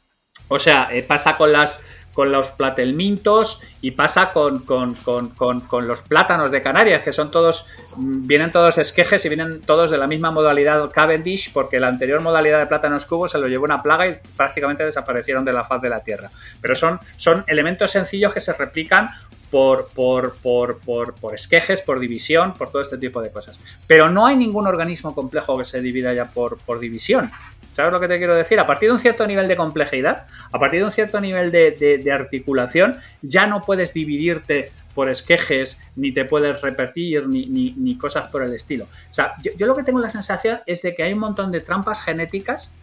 O 0.48 0.58
sea, 0.58 0.88
eh, 0.90 1.02
pasa 1.02 1.36
con 1.36 1.52
las 1.52 1.84
con 2.18 2.32
los 2.32 2.50
platelmintos 2.50 3.60
y 3.80 3.92
pasa 3.92 4.32
con, 4.32 4.64
con, 4.64 5.86
los 5.86 6.02
plátanos 6.02 6.50
de 6.50 6.60
Canarias, 6.60 7.04
que 7.04 7.12
son 7.12 7.30
todos, 7.30 7.66
mm, 7.94 8.26
vienen 8.26 8.50
todos 8.50 8.76
esquejes 8.76 9.24
y 9.24 9.28
vienen 9.28 9.60
todos 9.60 9.92
de 9.92 9.98
la 9.98 10.08
misma 10.08 10.32
modalidad 10.32 10.90
Cavendish, 10.90 11.52
porque 11.52 11.78
la 11.78 11.86
anterior 11.86 12.20
modalidad 12.20 12.58
de 12.58 12.66
plátanos 12.66 13.04
cubos 13.04 13.30
se 13.30 13.38
lo 13.38 13.46
llevó 13.46 13.66
una 13.66 13.84
plaga 13.84 14.08
y 14.08 14.18
prácticamente 14.36 14.84
desaparecieron 14.84 15.44
de 15.44 15.52
la 15.52 15.62
faz 15.62 15.80
de 15.80 15.90
la 15.90 16.00
Tierra. 16.00 16.28
Pero 16.60 16.74
son, 16.74 16.98
son 17.14 17.44
elementos 17.46 17.92
sencillos 17.92 18.34
que 18.34 18.40
se 18.40 18.52
replican 18.52 19.10
por, 19.52 19.86
por, 19.94 20.34
por, 20.38 20.80
por, 20.80 21.34
esquejes, 21.34 21.82
por 21.82 22.00
división, 22.00 22.52
por 22.54 22.72
todo 22.72 22.82
este 22.82 22.98
tipo 22.98 23.22
de 23.22 23.30
cosas. 23.30 23.60
Pero 23.86 24.10
no 24.10 24.26
hay 24.26 24.34
ningún 24.34 24.66
organismo 24.66 25.14
complejo 25.14 25.56
que 25.56 25.64
se 25.64 25.80
divida 25.80 26.12
ya 26.12 26.24
por, 26.24 26.58
por 26.58 26.80
división. 26.80 27.30
¿Sabes 27.78 27.92
lo 27.92 28.00
que 28.00 28.08
te 28.08 28.18
quiero 28.18 28.34
decir? 28.34 28.58
A 28.58 28.66
partir 28.66 28.88
de 28.88 28.94
un 28.94 28.98
cierto 28.98 29.24
nivel 29.24 29.46
de 29.46 29.54
complejidad, 29.54 30.26
a 30.52 30.58
partir 30.58 30.80
de 30.80 30.86
un 30.86 30.90
cierto 30.90 31.20
nivel 31.20 31.52
de, 31.52 32.10
articulación, 32.12 32.98
ya 33.22 33.46
no 33.46 33.62
puedes 33.62 33.94
dividirte 33.94 34.72
por 34.96 35.08
esquejes, 35.08 35.80
ni 35.94 36.10
te 36.10 36.24
puedes 36.24 36.60
repetir, 36.60 37.28
ni, 37.28 37.96
cosas 37.96 38.30
por 38.32 38.42
el 38.42 38.52
estilo. 38.52 38.86
O 38.86 39.14
sea, 39.14 39.34
yo, 39.56 39.64
lo 39.68 39.76
que 39.76 39.84
tengo 39.84 40.00
la 40.00 40.08
sensación 40.08 40.58
es 40.66 40.82
de 40.82 40.92
que 40.96 41.04
hay 41.04 41.12
un 41.12 41.20
montón 41.20 41.52
de 41.52 41.60
trampas 41.60 42.02
genéticas 42.02 42.74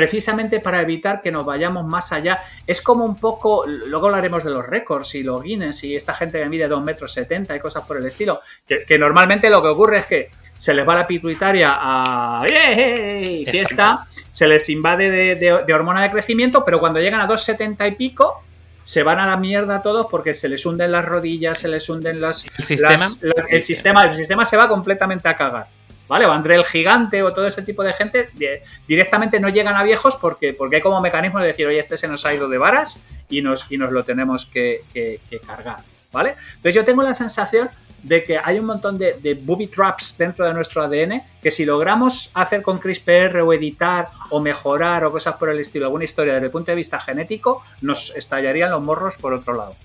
precisamente 0.00 0.60
para 0.60 0.80
evitar 0.80 1.20
que 1.20 1.30
nos 1.30 1.44
vayamos 1.44 1.84
más 1.84 2.10
allá. 2.10 2.40
Es 2.66 2.80
como 2.80 3.04
un 3.04 3.16
poco, 3.16 3.66
luego 3.66 4.06
hablaremos 4.06 4.42
de 4.42 4.50
los 4.50 4.64
récords 4.64 5.14
y 5.14 5.22
los 5.22 5.42
Guinness 5.42 5.84
y 5.84 5.94
esta 5.94 6.14
gente 6.14 6.38
que 6.38 6.48
mide 6.48 6.68
2 6.68 6.82
metros 6.82 7.12
70 7.12 7.54
y 7.54 7.60
cosas 7.60 7.84
por 7.84 7.98
el 7.98 8.06
estilo, 8.06 8.40
que, 8.66 8.98
normalmente 8.98 9.50
lo 9.50 9.60
que 9.60 9.68
ocurre 9.68 9.98
es 9.98 10.06
que 10.06 10.30
se 10.56 10.72
les 10.72 10.88
va 10.88 10.94
la 10.94 11.06
pituitaria 11.06 11.76
a 11.78 12.42
¡Eh, 12.48 13.44
fiesta, 13.50 14.06
se 14.30 14.48
les 14.48 14.70
invade 14.70 15.36
de, 15.36 15.74
hormona 15.74 16.00
de 16.00 16.10
crecimiento, 16.10 16.64
pero 16.64 16.80
cuando 16.80 16.98
llegan 16.98 17.20
a 17.20 17.28
2,70 17.28 17.86
y 17.86 17.96
pico, 17.96 18.42
se 18.82 19.02
van 19.02 19.18
a 19.18 19.26
la 19.26 19.36
mierda 19.36 19.82
todos 19.82 20.06
porque 20.10 20.32
se 20.32 20.48
les 20.48 20.64
hunden 20.64 20.92
las 20.92 21.04
rodillas, 21.04 21.58
se 21.58 21.68
les 21.68 21.86
hunden 21.90 22.22
las... 22.22 22.46
¿El 22.56 22.64
sistema? 22.64 23.04
el 23.50 23.62
sistema, 23.62 24.04
el 24.04 24.10
sistema 24.12 24.44
se 24.46 24.56
va 24.56 24.66
completamente 24.66 25.28
a 25.28 25.36
cagar. 25.36 25.79
¿Vale? 26.10 26.26
O 26.26 26.32
André 26.32 26.56
el 26.56 26.64
Gigante 26.64 27.22
o 27.22 27.32
todo 27.32 27.46
este 27.46 27.62
tipo 27.62 27.84
de 27.84 27.92
gente 27.92 28.30
directamente 28.88 29.38
no 29.38 29.48
llegan 29.48 29.76
a 29.76 29.84
viejos 29.84 30.16
porque, 30.16 30.52
porque 30.52 30.76
hay 30.76 30.82
como 30.82 31.00
mecanismo 31.00 31.38
de 31.38 31.46
decir, 31.46 31.68
oye, 31.68 31.78
este 31.78 31.96
se 31.96 32.08
nos 32.08 32.26
ha 32.26 32.34
ido 32.34 32.48
de 32.48 32.58
varas 32.58 33.06
y 33.28 33.42
nos, 33.42 33.70
y 33.70 33.78
nos 33.78 33.92
lo 33.92 34.02
tenemos 34.02 34.44
que, 34.44 34.82
que 34.92 35.38
cargar. 35.46 35.76
¿Vale? 36.10 36.30
Entonces 36.30 36.74
yo 36.74 36.84
tengo 36.84 37.04
la 37.04 37.14
sensación 37.14 37.70
de 38.02 38.24
que 38.24 38.40
hay 38.42 38.58
un 38.58 38.64
montón 38.64 38.98
de, 38.98 39.20
de, 39.22 39.34
booby 39.34 39.68
traps 39.68 40.18
dentro 40.18 40.44
de 40.44 40.52
nuestro 40.52 40.82
ADN 40.82 41.22
que 41.40 41.52
si 41.52 41.64
logramos 41.64 42.32
hacer 42.34 42.60
con 42.62 42.80
CRISPR 42.80 43.42
o 43.42 43.52
editar 43.52 44.08
o 44.30 44.40
mejorar 44.40 45.04
o 45.04 45.12
cosas 45.12 45.36
por 45.36 45.48
el 45.48 45.60
estilo 45.60 45.86
alguna 45.86 46.02
historia 46.02 46.34
desde 46.34 46.46
el 46.46 46.50
punto 46.50 46.72
de 46.72 46.76
vista 46.76 46.98
genético, 46.98 47.62
nos 47.82 48.12
estallarían 48.16 48.72
los 48.72 48.82
morros 48.82 49.16
por 49.16 49.32
otro 49.32 49.54
lado. 49.54 49.76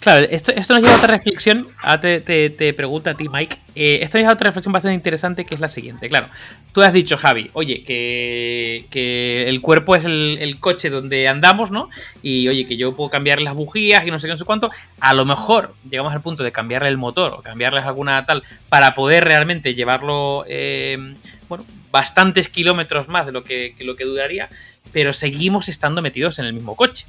Claro, 0.00 0.26
esto, 0.30 0.50
esto 0.52 0.72
nos 0.72 0.82
lleva 0.82 0.94
a 0.94 0.96
otra 0.96 1.14
reflexión. 1.14 1.68
Ahora 1.82 2.00
te, 2.00 2.20
te, 2.50 2.72
pregunto 2.72 3.10
a 3.10 3.14
ti, 3.14 3.28
Mike. 3.28 3.58
Eh, 3.74 3.98
esto 4.00 4.16
nos 4.16 4.22
lleva 4.22 4.30
a 4.30 4.34
otra 4.34 4.46
reflexión 4.46 4.72
bastante 4.72 4.94
interesante 4.94 5.44
que 5.44 5.54
es 5.54 5.60
la 5.60 5.68
siguiente. 5.68 6.08
Claro, 6.08 6.28
tú 6.72 6.80
has 6.80 6.94
dicho, 6.94 7.18
Javi, 7.18 7.50
oye, 7.52 7.84
que, 7.84 8.86
que 8.90 9.46
el 9.46 9.60
cuerpo 9.60 9.94
es 9.96 10.06
el, 10.06 10.56
coche 10.58 10.88
donde 10.88 11.28
andamos, 11.28 11.70
¿no? 11.70 11.90
Y 12.22 12.48
oye, 12.48 12.64
que 12.64 12.78
yo 12.78 12.96
puedo 12.96 13.10
cambiar 13.10 13.42
las 13.42 13.54
bujías 13.54 14.06
y 14.06 14.10
no 14.10 14.18
sé 14.18 14.26
qué, 14.26 14.32
no 14.32 14.38
sé 14.38 14.46
cuánto. 14.46 14.70
A 15.00 15.12
lo 15.12 15.26
mejor 15.26 15.74
llegamos 15.88 16.14
al 16.14 16.22
punto 16.22 16.44
de 16.44 16.52
cambiarle 16.52 16.88
el 16.88 16.96
motor 16.96 17.34
o 17.34 17.42
cambiarles 17.42 17.84
alguna 17.84 18.24
tal 18.24 18.42
para 18.70 18.94
poder 18.94 19.24
realmente 19.24 19.74
llevarlo, 19.74 20.46
eh, 20.48 21.14
bueno, 21.50 21.66
bastantes 21.90 22.48
kilómetros 22.48 23.08
más 23.08 23.26
de 23.26 23.32
lo 23.32 23.44
que 23.44 23.74
lo 23.80 23.96
que 23.96 24.04
duraría, 24.04 24.48
pero 24.92 25.12
seguimos 25.12 25.68
estando 25.68 26.00
metidos 26.00 26.38
en 26.38 26.46
el 26.46 26.54
mismo 26.54 26.74
coche. 26.74 27.04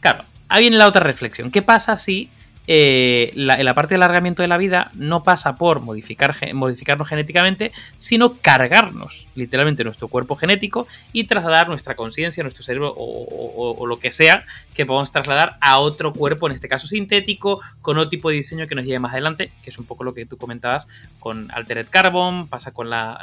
Claro, 0.00 0.24
ahí 0.48 0.62
viene 0.62 0.76
la 0.76 0.86
otra 0.86 1.02
reflexión. 1.02 1.50
¿Qué 1.50 1.62
pasa 1.62 1.96
si 1.96 2.30
eh, 2.70 3.32
la, 3.34 3.72
parte 3.72 3.94
del 3.94 4.02
alargamiento 4.02 4.42
de 4.42 4.48
la 4.48 4.58
vida 4.58 4.90
no 4.94 5.22
pasa 5.22 5.54
por 5.54 5.80
modificar, 5.80 6.36
modificarnos 6.52 7.08
genéticamente, 7.08 7.72
sino 7.96 8.34
cargarnos 8.34 9.26
literalmente 9.34 9.84
nuestro 9.84 10.08
cuerpo 10.08 10.36
genético 10.36 10.86
y 11.14 11.24
trasladar 11.24 11.70
nuestra 11.70 11.96
conciencia, 11.96 12.42
nuestro 12.42 12.62
cerebro 12.62 12.92
o, 12.94 13.86
lo 13.86 13.98
que 13.98 14.12
sea 14.12 14.44
que 14.74 14.84
podamos 14.84 15.10
trasladar 15.10 15.56
a 15.62 15.78
otro 15.78 16.12
cuerpo, 16.12 16.46
en 16.46 16.52
este 16.52 16.68
caso 16.68 16.86
sintético, 16.86 17.58
con 17.80 17.96
otro 17.96 18.10
tipo 18.10 18.28
de 18.28 18.36
diseño 18.36 18.66
que 18.66 18.74
nos 18.74 18.84
lleve 18.84 18.98
más 18.98 19.12
adelante, 19.12 19.50
que 19.62 19.70
es 19.70 19.78
un 19.78 19.86
poco 19.86 20.04
lo 20.04 20.12
que 20.12 20.26
tú 20.26 20.36
comentabas 20.36 20.86
con 21.20 21.50
Altered 21.52 21.86
Carbon, 21.88 22.48
pasa 22.48 22.72
con 22.72 22.90
la, 22.90 23.18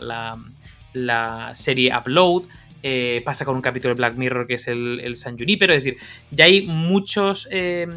la 0.93 1.51
serie 1.53 1.95
Upload. 1.95 2.45
Eh, 2.87 3.23
pasa 3.25 3.45
con 3.45 3.55
un 3.55 3.63
capítulo 3.63 3.95
de 3.95 3.97
Black 3.97 4.13
Mirror 4.13 4.45
que 4.45 4.53
es 4.53 4.67
el, 4.67 5.15
San 5.15 5.35
Junipero, 5.39 5.73
es 5.73 5.83
decir, 5.83 5.99
ya 6.29 6.45
hay 6.45 6.67
muchos, 6.67 7.47
eh, 7.49 7.87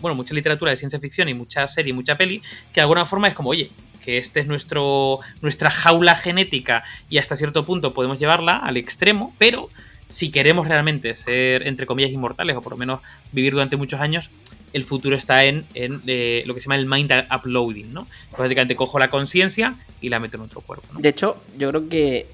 bueno, 0.00 0.14
mucha 0.14 0.34
literatura 0.34 0.70
de 0.70 0.76
ciencia 0.76 1.00
ficción 1.00 1.28
y 1.28 1.34
mucha 1.34 1.66
serie 1.66 1.90
y 1.90 1.94
mucha 1.94 2.16
peli 2.16 2.38
que 2.72 2.76
de 2.76 2.82
alguna 2.82 3.04
forma 3.06 3.26
es 3.26 3.34
como, 3.34 3.50
oye, 3.50 3.72
que 4.00 4.18
este 4.18 4.38
es 4.38 4.46
nuestro, 4.46 5.18
nuestra 5.42 5.68
jaula 5.68 6.14
genética 6.14 6.84
y 7.08 7.18
hasta 7.18 7.34
cierto 7.34 7.66
punto 7.66 7.92
podemos 7.92 8.20
llevarla 8.20 8.58
al 8.58 8.76
extremo, 8.76 9.34
pero 9.36 9.68
si 10.06 10.30
queremos 10.30 10.68
realmente 10.68 11.16
ser, 11.16 11.66
entre 11.66 11.84
comillas, 11.86 12.12
inmortales 12.12 12.54
o 12.54 12.62
por 12.62 12.74
lo 12.74 12.76
menos 12.76 13.00
vivir 13.32 13.54
durante 13.54 13.76
muchos 13.76 14.00
años, 14.00 14.30
el 14.72 14.84
futuro 14.84 15.16
está 15.16 15.42
en, 15.42 15.66
eh, 15.74 16.44
lo 16.46 16.54
que 16.54 16.60
se 16.60 16.66
llama 16.66 16.76
el 16.76 16.86
mind 16.86 17.10
uploading, 17.36 17.92
¿no? 17.92 18.06
Básicamente 18.38 18.76
cojo 18.76 19.00
la 19.00 19.10
conciencia 19.10 19.74
y 20.00 20.08
la 20.08 20.20
meto 20.20 20.36
en 20.36 20.44
otro 20.44 20.60
cuerpo. 20.60 20.86
De 21.00 21.08
hecho, 21.08 21.42
yo 21.58 21.70
creo 21.70 21.88
que 21.88 22.28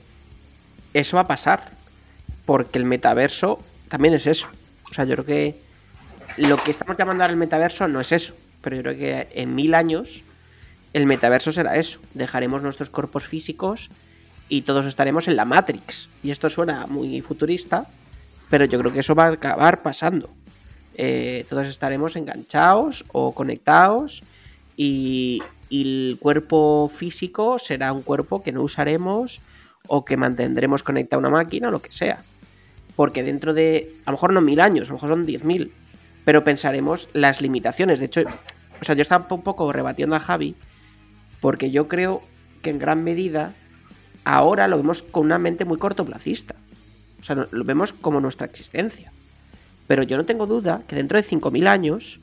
eso 0.92 1.16
va 1.16 1.22
a 1.22 1.26
pasar 1.26 1.75
porque 2.46 2.78
el 2.78 2.84
metaverso 2.84 3.58
también 3.88 4.14
es 4.14 4.26
eso. 4.26 4.48
O 4.90 4.94
sea, 4.94 5.04
yo 5.04 5.14
creo 5.14 5.26
que 5.26 5.60
lo 6.38 6.62
que 6.62 6.70
estamos 6.70 6.96
llamando 6.96 7.24
ahora 7.24 7.32
el 7.32 7.38
metaverso 7.38 7.88
no 7.88 8.00
es 8.00 8.12
eso, 8.12 8.34
pero 8.62 8.76
yo 8.76 8.82
creo 8.82 8.96
que 8.96 9.28
en 9.34 9.54
mil 9.54 9.74
años 9.74 10.22
el 10.92 11.06
metaverso 11.06 11.52
será 11.52 11.76
eso. 11.76 12.00
Dejaremos 12.14 12.62
nuestros 12.62 12.88
cuerpos 12.88 13.26
físicos 13.26 13.90
y 14.48 14.62
todos 14.62 14.86
estaremos 14.86 15.28
en 15.28 15.36
la 15.36 15.44
Matrix. 15.44 16.08
Y 16.22 16.30
esto 16.30 16.48
suena 16.48 16.86
muy 16.86 17.20
futurista, 17.20 17.86
pero 18.48 18.64
yo 18.64 18.78
creo 18.78 18.92
que 18.92 19.00
eso 19.00 19.14
va 19.14 19.26
a 19.26 19.32
acabar 19.32 19.82
pasando. 19.82 20.30
Eh, 20.94 21.44
todos 21.50 21.66
estaremos 21.66 22.16
enganchados 22.16 23.04
o 23.12 23.32
conectados 23.32 24.22
y, 24.76 25.42
y 25.68 25.82
el 26.12 26.18
cuerpo 26.18 26.90
físico 26.94 27.58
será 27.58 27.92
un 27.92 28.02
cuerpo 28.02 28.42
que 28.42 28.52
no 28.52 28.62
usaremos 28.62 29.40
o 29.88 30.04
que 30.04 30.16
mantendremos 30.16 30.82
conectado 30.82 31.18
a 31.18 31.28
una 31.28 31.36
máquina 31.36 31.68
o 31.68 31.70
lo 31.70 31.82
que 31.82 31.92
sea 31.92 32.22
porque 32.96 33.22
dentro 33.22 33.54
de, 33.54 33.94
a 34.06 34.10
lo 34.10 34.16
mejor 34.16 34.32
no 34.32 34.40
mil 34.40 34.58
años, 34.58 34.88
a 34.88 34.92
lo 34.92 34.94
mejor 34.94 35.10
son 35.10 35.26
diez 35.26 35.44
mil, 35.44 35.72
pero 36.24 36.42
pensaremos 36.42 37.08
las 37.12 37.40
limitaciones. 37.40 38.00
De 38.00 38.06
hecho, 38.06 38.22
o 38.80 38.84
sea, 38.84 38.94
yo 38.94 39.02
estaba 39.02 39.26
un 39.34 39.42
poco 39.42 39.70
rebatiendo 39.72 40.16
a 40.16 40.20
Javi, 40.20 40.56
porque 41.40 41.70
yo 41.70 41.86
creo 41.86 42.22
que 42.62 42.70
en 42.70 42.78
gran 42.78 43.04
medida 43.04 43.52
ahora 44.24 44.66
lo 44.66 44.78
vemos 44.78 45.02
con 45.02 45.26
una 45.26 45.38
mente 45.38 45.64
muy 45.64 45.78
cortoplacista. 45.78 46.56
O 47.20 47.22
sea, 47.22 47.46
lo 47.50 47.64
vemos 47.64 47.92
como 47.92 48.20
nuestra 48.20 48.46
existencia. 48.46 49.12
Pero 49.86 50.02
yo 50.02 50.16
no 50.16 50.24
tengo 50.24 50.46
duda 50.46 50.82
que 50.88 50.96
dentro 50.96 51.20
de 51.20 51.26
5.000 51.26 51.66
años, 51.68 52.18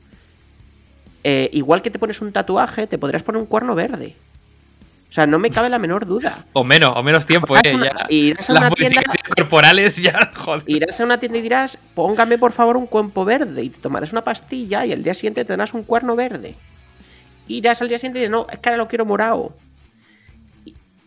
eh, 1.22 1.48
igual 1.52 1.82
que 1.82 1.90
te 1.90 1.98
pones 1.98 2.20
un 2.20 2.32
tatuaje, 2.32 2.86
te 2.86 2.98
podrías 2.98 3.22
poner 3.22 3.40
un 3.40 3.46
cuerno 3.46 3.74
verde. 3.74 4.16
O 5.14 5.20
sea, 5.22 5.28
no 5.28 5.38
me 5.38 5.48
cabe 5.48 5.68
la 5.68 5.78
menor 5.78 6.06
duda. 6.06 6.44
O 6.54 6.64
menos, 6.64 6.92
o 6.96 7.00
menos 7.04 7.24
tiempo, 7.24 7.56
eh. 7.56 7.60
irás 8.08 8.50
a 8.50 8.52
una 8.52 8.70
tienda, 8.72 9.00
corporales 9.36 9.96
ya, 9.96 10.32
joder. 10.34 10.64
Irás 10.66 10.98
a 10.98 11.04
una 11.04 11.20
tienda 11.20 11.38
y 11.38 11.42
dirás, 11.42 11.78
póngame 11.94 12.36
por 12.36 12.50
favor 12.50 12.76
un 12.76 12.88
cuerpo 12.88 13.24
verde. 13.24 13.62
Y 13.62 13.70
te 13.70 13.78
tomarás 13.78 14.10
una 14.10 14.24
pastilla 14.24 14.84
y 14.84 14.90
el 14.90 15.04
día 15.04 15.14
siguiente 15.14 15.44
tendrás 15.44 15.72
un 15.72 15.84
cuerno 15.84 16.16
verde. 16.16 16.56
Irás 17.46 17.80
al 17.80 17.90
día 17.90 17.98
siguiente 17.98 18.18
y 18.18 18.22
dirás, 18.22 18.32
no, 18.32 18.46
es 18.50 18.58
que 18.58 18.68
ahora 18.68 18.76
lo 18.76 18.88
quiero 18.88 19.04
morado. 19.04 19.54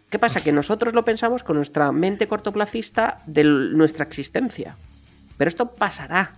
¿Qué 0.09 0.19
pasa? 0.19 0.41
Que 0.41 0.53
nosotros 0.53 0.93
lo 0.93 1.03
pensamos 1.03 1.43
con 1.43 1.57
nuestra 1.57 1.91
mente 1.91 2.29
cortoplacista 2.29 3.21
de 3.25 3.43
nuestra 3.43 4.05
existencia. 4.05 4.77
Pero 5.35 5.49
esto 5.49 5.75
pasará. 5.75 6.35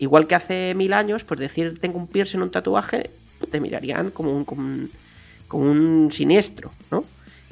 Igual 0.00 0.26
que 0.26 0.34
hace 0.34 0.74
mil 0.74 0.94
años, 0.94 1.22
pues 1.22 1.38
decir 1.38 1.78
tengo 1.80 1.96
un 1.96 2.08
piercing, 2.08 2.40
un 2.40 2.50
tatuaje, 2.50 3.10
te 3.52 3.60
mirarían 3.60 4.10
como 4.10 4.32
un, 4.32 4.44
como 4.44 4.62
un 4.62 4.90
como 5.48 5.70
un 5.70 6.10
siniestro, 6.12 6.70
¿no? 6.90 7.04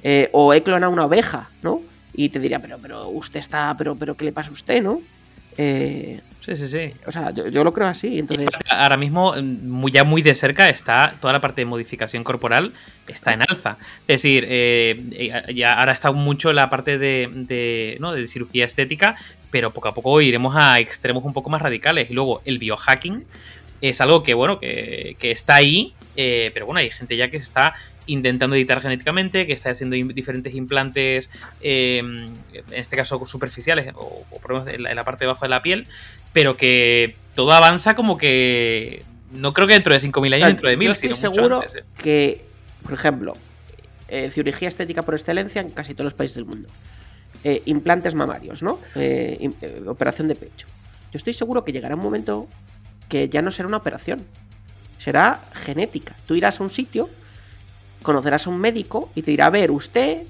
Eh, 0.03 0.29
o 0.33 0.53
he 0.53 0.63
clonado 0.63 0.93
una 0.93 1.07
oveja, 1.07 1.51
¿no? 1.63 1.81
Y 2.15 2.29
te 2.29 2.39
diría, 2.39 2.61
pero, 2.61 2.79
pero 2.81 3.09
usted 3.09 3.41
está, 3.41 3.75
pero, 3.77 3.97
pero, 3.97 4.17
¿qué 4.17 4.25
le 4.27 4.33
pasa 4.33 4.51
a 4.51 4.53
usted, 4.53 4.83
no? 4.83 5.01
Eh, 5.57 6.21
Sí, 6.45 6.55
sí, 6.57 6.69
sí. 6.69 6.93
O 7.07 7.11
sea, 7.13 7.31
yo, 7.31 7.49
yo 7.49 7.65
lo 7.65 7.73
creo 7.73 7.87
así. 7.87 8.19
Entonces, 8.19 8.51
Ahora 8.69 8.99
mismo, 8.99 9.33
mm, 9.33 9.67
muy- 9.67 9.91
ya 9.91 10.05
muy 10.05 10.21
de 10.21 10.35
cerca, 10.35 10.69
está 10.69 11.15
toda 11.19 11.33
la 11.33 11.41
parte 11.41 11.63
de 11.63 11.65
modificación 11.65 12.23
corporal 12.23 12.75
está 13.09 13.33
en 13.33 13.41
alza. 13.49 13.79
Es 14.07 14.21
decir, 14.21 14.45
eh, 14.47 15.03
eh, 15.13 15.55
ya 15.55 15.73
ahora 15.73 15.93
está 15.93 16.13
mucho 16.13 16.53
la 16.53 16.69
parte 16.69 16.99
de, 16.99 17.31
de, 17.33 17.97
¿no? 17.99 18.13
de 18.13 18.27
cirugía 18.27 18.67
estética, 18.67 19.17
pero 19.51 19.71
poco 19.73 19.89
a 19.89 19.95
poco 19.95 20.21
iremos 20.21 20.55
a 20.55 20.81
extremos 20.81 21.25
un 21.25 21.33
poco 21.33 21.49
más 21.49 21.63
radicales. 21.63 22.11
Y 22.11 22.13
luego 22.13 22.43
el 22.45 22.59
biohacking 22.59 23.25
es 23.81 24.03
algo 24.03 24.23
que, 24.23 24.35
bueno, 24.35 24.61
que, 24.61 25.17
que 25.19 25.31
está 25.31 25.55
ahí, 25.55 25.95
eh, 26.17 26.51
pero 26.55 26.67
bueno, 26.67 26.81
hay 26.81 26.91
gente 26.91 27.17
ya 27.17 27.31
que 27.31 27.39
se 27.39 27.45
está 27.45 27.75
intentando 28.07 28.55
editar 28.57 28.81
genéticamente, 28.81 29.47
que 29.47 29.53
está 29.55 29.71
haciendo 29.71 29.97
diferentes 29.97 30.55
implantes, 30.55 31.31
eh, 31.61 31.99
en 31.99 32.35
este 32.71 32.97
caso 32.97 33.25
superficiales 33.25 33.93
o, 33.95 34.25
o 34.31 34.41
por 34.41 34.51
lo 34.51 34.59
menos 34.59 34.75
en 34.75 34.83
la, 34.83 34.91
en 34.91 34.97
la 34.97 35.05
parte 35.05 35.25
de 35.25 35.31
abajo 35.31 35.45
de 35.47 35.49
la 35.49 35.63
piel, 35.63 35.89
pero 36.33 36.57
que 36.57 37.17
todo 37.35 37.53
avanza 37.53 37.95
como 37.95 38.19
que 38.19 39.05
no 39.35 39.53
creo 39.53 39.67
que 39.67 39.75
dentro 39.75 39.93
de 39.93 40.01
5.000 40.01 40.27
años, 40.27 40.35
O 40.35 40.39
sea, 40.39 40.47
dentro 40.49 40.69
de 40.69 40.75
yo 40.75 40.81
1.000, 40.81 40.91
estoy 40.91 41.15
sino 41.15 41.29
mucho 41.29 41.35
seguro 41.35 41.57
antes, 41.61 41.75
¿eh? 41.75 41.85
que, 42.03 42.45
por 42.83 42.93
ejemplo, 42.93 43.35
eh, 44.09 44.31
cirugía 44.31 44.69
estética 44.69 45.03
por 45.03 45.15
excelencia 45.15 45.61
en 45.61 45.71
casi 45.71 45.95
todos 45.95 46.05
los 46.05 46.15
países 46.15 46.37
del 46.37 46.45
mundo. 46.45 46.69
Eh, 47.43 47.63
implantes 47.67 48.15
mamarios, 48.15 48.63
¿no? 48.63 48.79
Operación 49.87 50.29
de 50.29 50.35
pecho. 50.35 50.67
Yo 51.13 51.19
estoy 51.19 51.33
seguro 51.33 51.65
que 51.65 51.73
llegará 51.73 51.95
un 51.95 52.01
momento 52.01 52.49
que 53.09 53.29
ya 53.29 53.43
no 53.43 53.51
será 53.51 53.69
una 53.69 53.77
operación. 53.77 54.25
Será 55.05 55.41
genética. 55.55 56.17
Tú 56.27 56.35
irás 56.35 56.59
a 56.61 56.63
un 56.65 56.71
sitio, 56.71 57.11
conocerás 58.03 58.47
a 58.47 58.51
un 58.51 58.59
médico 58.59 59.11
y 59.15 59.21
te 59.23 59.33
dirá, 59.33 59.47
a 59.47 59.51
ver, 59.51 59.71
usted, 59.71 60.23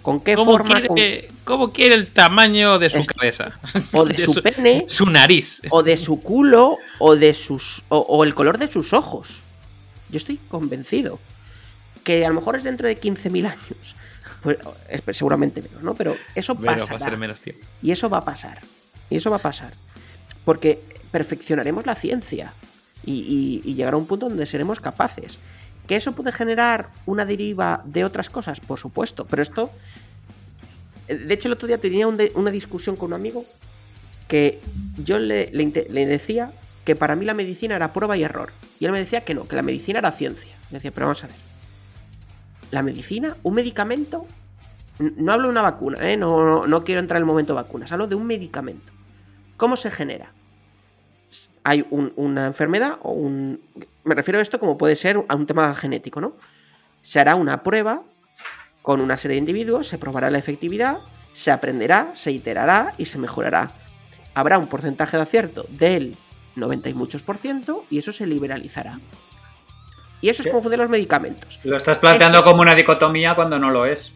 con 0.00 0.20
qué 0.20 0.34
¿Cómo 0.34 0.52
forma, 0.52 0.80
quiere, 0.80 1.26
con- 1.28 1.36
cómo 1.44 1.72
quiere 1.72 1.94
el 1.96 2.06
tamaño 2.08 2.78
de 2.78 2.88
su 2.88 2.98
Es- 2.98 3.08
cabeza? 3.08 3.52
o 3.92 4.04
de 4.06 4.16
su 4.16 4.42
pene, 4.42 4.84
Su 4.88 5.06
nariz. 5.06 5.60
o 5.70 5.82
de 5.82 5.96
su 5.98 6.20
culo, 6.22 6.78
o 6.98 7.14
de 7.16 7.34
sus. 7.34 7.82
O, 7.90 7.98
o 7.98 8.24
el 8.24 8.34
color 8.34 8.56
de 8.58 8.68
sus 8.68 8.92
ojos. 8.94 9.28
Yo 10.08 10.16
estoy 10.16 10.38
convencido. 10.48 11.18
Que 12.04 12.24
a 12.26 12.28
lo 12.30 12.34
mejor 12.34 12.56
es 12.56 12.64
dentro 12.64 12.88
de 12.88 12.98
15.000 13.00 13.46
años. 13.46 13.94
Pues, 14.42 14.56
es- 14.88 15.16
seguramente 15.16 15.62
menos, 15.62 15.82
¿no? 15.82 15.94
Pero 15.94 16.16
eso 16.34 16.54
Pero 16.56 16.86
pasará. 16.86 17.16
menos. 17.16 17.40
Y 17.82 17.92
eso 17.92 18.08
va 18.08 18.18
a 18.18 18.24
pasar. 18.24 18.60
Y 19.10 19.16
eso 19.16 19.30
va 19.30 19.36
a 19.36 19.40
pasar. 19.42 19.74
Porque 20.44 20.80
perfeccionaremos 21.12 21.86
la 21.86 21.94
ciencia. 21.94 22.52
Y, 23.04 23.60
y 23.64 23.74
llegará 23.74 23.96
un 23.96 24.06
punto 24.06 24.28
donde 24.28 24.46
seremos 24.46 24.80
capaces. 24.80 25.38
¿Que 25.86 25.96
eso 25.96 26.12
puede 26.12 26.30
generar 26.32 26.90
una 27.06 27.24
deriva 27.24 27.82
de 27.84 28.04
otras 28.04 28.30
cosas? 28.30 28.60
Por 28.60 28.78
supuesto. 28.78 29.26
Pero 29.26 29.42
esto. 29.42 29.70
eh, 31.08 31.16
De 31.16 31.34
hecho, 31.34 31.48
el 31.48 31.54
otro 31.54 31.66
día 31.66 31.78
tenía 31.78 32.06
una 32.06 32.50
discusión 32.50 32.96
con 32.96 33.08
un 33.08 33.14
amigo 33.14 33.44
que 34.28 34.60
yo 35.04 35.18
le, 35.18 35.46
decía 36.06 36.52
que 36.84 36.96
para 36.96 37.16
mí 37.16 37.24
la 37.24 37.34
medicina 37.34 37.76
era 37.76 37.92
prueba 37.92 38.16
y 38.16 38.22
error. 38.22 38.52
Y 38.80 38.84
él 38.86 38.92
me 38.92 38.98
decía 38.98 39.24
que 39.24 39.34
no, 39.34 39.46
que 39.46 39.56
la 39.56 39.62
medicina 39.62 39.98
era 39.98 40.12
ciencia. 40.12 40.56
Me 40.70 40.78
decía, 40.78 40.90
pero 40.92 41.06
vamos 41.06 41.22
a 41.24 41.26
ver. 41.26 41.36
La 42.70 42.82
medicina, 42.82 43.36
un 43.42 43.54
medicamento. 43.54 44.26
No 44.98 45.32
hablo 45.32 45.48
de 45.48 45.52
una 45.52 45.62
vacuna, 45.62 45.98
¿eh? 46.08 46.16
no, 46.16 46.44
no, 46.44 46.66
no 46.66 46.84
quiero 46.84 47.00
entrar 47.00 47.18
en 47.18 47.22
el 47.22 47.26
momento 47.26 47.54
vacunas. 47.54 47.90
Hablo 47.92 48.06
de 48.06 48.14
un 48.14 48.26
medicamento. 48.26 48.92
¿Cómo 49.56 49.76
se 49.76 49.90
genera? 49.90 50.32
Hay 51.64 51.86
un- 51.90 52.12
una 52.16 52.46
enfermedad 52.46 52.98
o 53.02 53.12
un. 53.12 53.60
Me 54.04 54.14
refiero 54.14 54.38
a 54.38 54.42
esto 54.42 54.58
como 54.58 54.76
puede 54.76 54.96
ser 54.96 55.22
a 55.28 55.34
un 55.34 55.46
tema 55.46 55.74
genético, 55.74 56.20
¿no? 56.20 56.34
Se 57.02 57.20
hará 57.20 57.34
una 57.36 57.62
prueba 57.62 58.02
con 58.82 59.00
una 59.00 59.16
serie 59.16 59.36
de 59.36 59.38
individuos, 59.40 59.86
se 59.86 59.98
probará 59.98 60.30
la 60.30 60.38
efectividad, 60.38 60.98
se 61.32 61.50
aprenderá, 61.52 62.10
se 62.14 62.32
iterará 62.32 62.94
y 62.98 63.04
se 63.04 63.18
mejorará. 63.18 63.70
Habrá 64.34 64.58
un 64.58 64.66
porcentaje 64.66 65.16
de 65.16 65.22
acierto 65.22 65.66
del 65.68 66.16
90 66.56 66.88
y 66.88 66.94
muchos 66.94 67.22
por 67.22 67.38
ciento 67.38 67.84
y 67.90 67.98
eso 67.98 68.12
se 68.12 68.26
liberalizará. 68.26 68.98
Y 70.20 70.28
eso 70.28 70.42
¿Qué? 70.42 70.48
es 70.48 70.52
como 70.52 70.62
funcionan 70.62 70.86
los 70.86 70.90
medicamentos. 70.90 71.60
Lo 71.64 71.76
estás 71.76 71.98
planteando 71.98 72.38
Eso- 72.38 72.44
como 72.44 72.60
una 72.62 72.74
dicotomía 72.74 73.34
cuando 73.34 73.58
no 73.58 73.70
lo 73.70 73.86
es. 73.86 74.14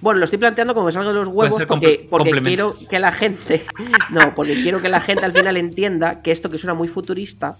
Bueno, 0.00 0.18
lo 0.18 0.24
estoy 0.24 0.38
planteando 0.38 0.72
como 0.74 0.86
me 0.86 0.92
salgo 0.92 1.10
de 1.10 1.14
los 1.14 1.28
huevos 1.28 1.62
porque, 1.66 2.08
quiero 2.42 2.74
que 2.88 2.98
la 2.98 3.12
gente. 3.12 3.64
No, 4.10 4.34
porque 4.34 4.62
quiero 4.62 4.80
que 4.80 4.88
la 4.88 5.00
gente 5.00 5.24
al 5.24 5.32
final 5.32 5.56
entienda 5.56 6.22
que 6.22 6.32
esto 6.32 6.50
que 6.50 6.58
suena 6.58 6.74
muy 6.74 6.88
futurista. 6.88 7.56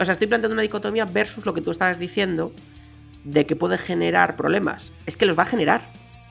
O 0.00 0.04
sea, 0.04 0.12
estoy 0.12 0.26
planteando 0.26 0.54
una 0.54 0.62
dicotomía 0.62 1.04
versus 1.04 1.46
lo 1.46 1.54
que 1.54 1.60
tú 1.60 1.70
estabas 1.70 1.98
diciendo 1.98 2.52
de 3.22 3.46
que 3.46 3.54
puede 3.54 3.78
generar 3.78 4.34
problemas. 4.36 4.92
Es 5.06 5.16
que 5.16 5.24
los 5.26 5.38
va 5.38 5.42
a 5.42 5.46
generar. 5.46 5.82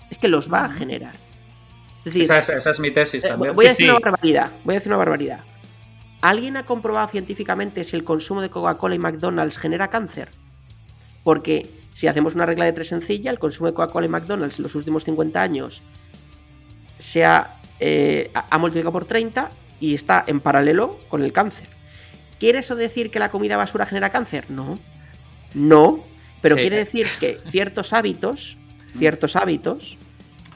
Es 0.10 0.18
que 0.18 0.28
los 0.28 0.52
va 0.52 0.66
a 0.66 0.70
generar. 0.70 1.16
Es 2.00 2.06
decir, 2.06 2.24
Esa 2.24 2.40
es, 2.40 2.50
esa 2.50 2.70
es 2.72 2.80
mi 2.80 2.92
tesis 2.92 3.24
eh, 3.24 3.30
también. 3.30 3.54
voy 3.54 3.66
a 3.68 3.70
Sí, 3.70 3.84
decir 3.84 3.86
sí. 3.86 3.90
una 3.92 4.00
barbaridad. 4.00 4.52
Voy 4.66 4.76
a 4.76 4.78
decir 4.80 4.90
una 4.92 4.98
barbaridad. 4.98 5.40
¿Alguien 6.22 6.58
ha 6.58 6.66
comprobado 6.66 7.08
científicamente 7.08 7.84
si 7.84 7.96
el 7.96 8.04
consumo 8.04 8.42
de 8.42 8.50
Coca-Cola 8.50 8.96
y 8.96 9.00
McDonald's 9.00 9.58
genera 9.58 9.90
cáncer? 9.90 10.30
Porque 11.24 11.70
si 11.94 12.08
hacemos 12.08 12.36
una 12.36 12.46
regla 12.46 12.66
de 12.66 12.74
tres 12.74 12.88
sencilla, 12.88 13.32
el 13.32 13.40
consumo 13.40 13.68
de 13.68 13.74
Coca-Cola 13.74 14.06
y 14.06 14.10
McDonald's 14.10 14.58
en 14.58 14.64
los 14.64 14.76
últimos 14.76 15.04
50 15.04 15.42
años 15.42 15.82
se 16.98 17.26
ha, 17.26 17.58
eh, 17.80 18.32
ha- 18.34 18.48
ha 18.50 18.58
multiplicado 18.58 18.92
por 18.94 19.06
30 19.06 19.52
y 19.80 19.94
está 19.94 20.24
en 20.28 20.40
paralelo 20.40 21.00
con 21.10 21.24
el 21.24 21.34
cáncer. 21.34 21.68
¿Quiere 22.40 22.60
eso 22.60 22.76
decir 22.76 23.12
que 23.12 23.20
la 23.20 23.30
comida 23.30 23.58
basura 23.58 23.86
genera 23.86 24.10
cáncer? 24.10 24.50
No. 24.50 24.80
No. 25.54 26.04
Pero 26.42 26.56
Sí. 26.56 26.62
quiere 26.62 26.78
decir 26.78 27.08
que 27.20 27.38
ciertos 27.48 27.94
hábitos, 27.94 28.58
ciertos 28.98 29.36
hábitos, 29.36 29.98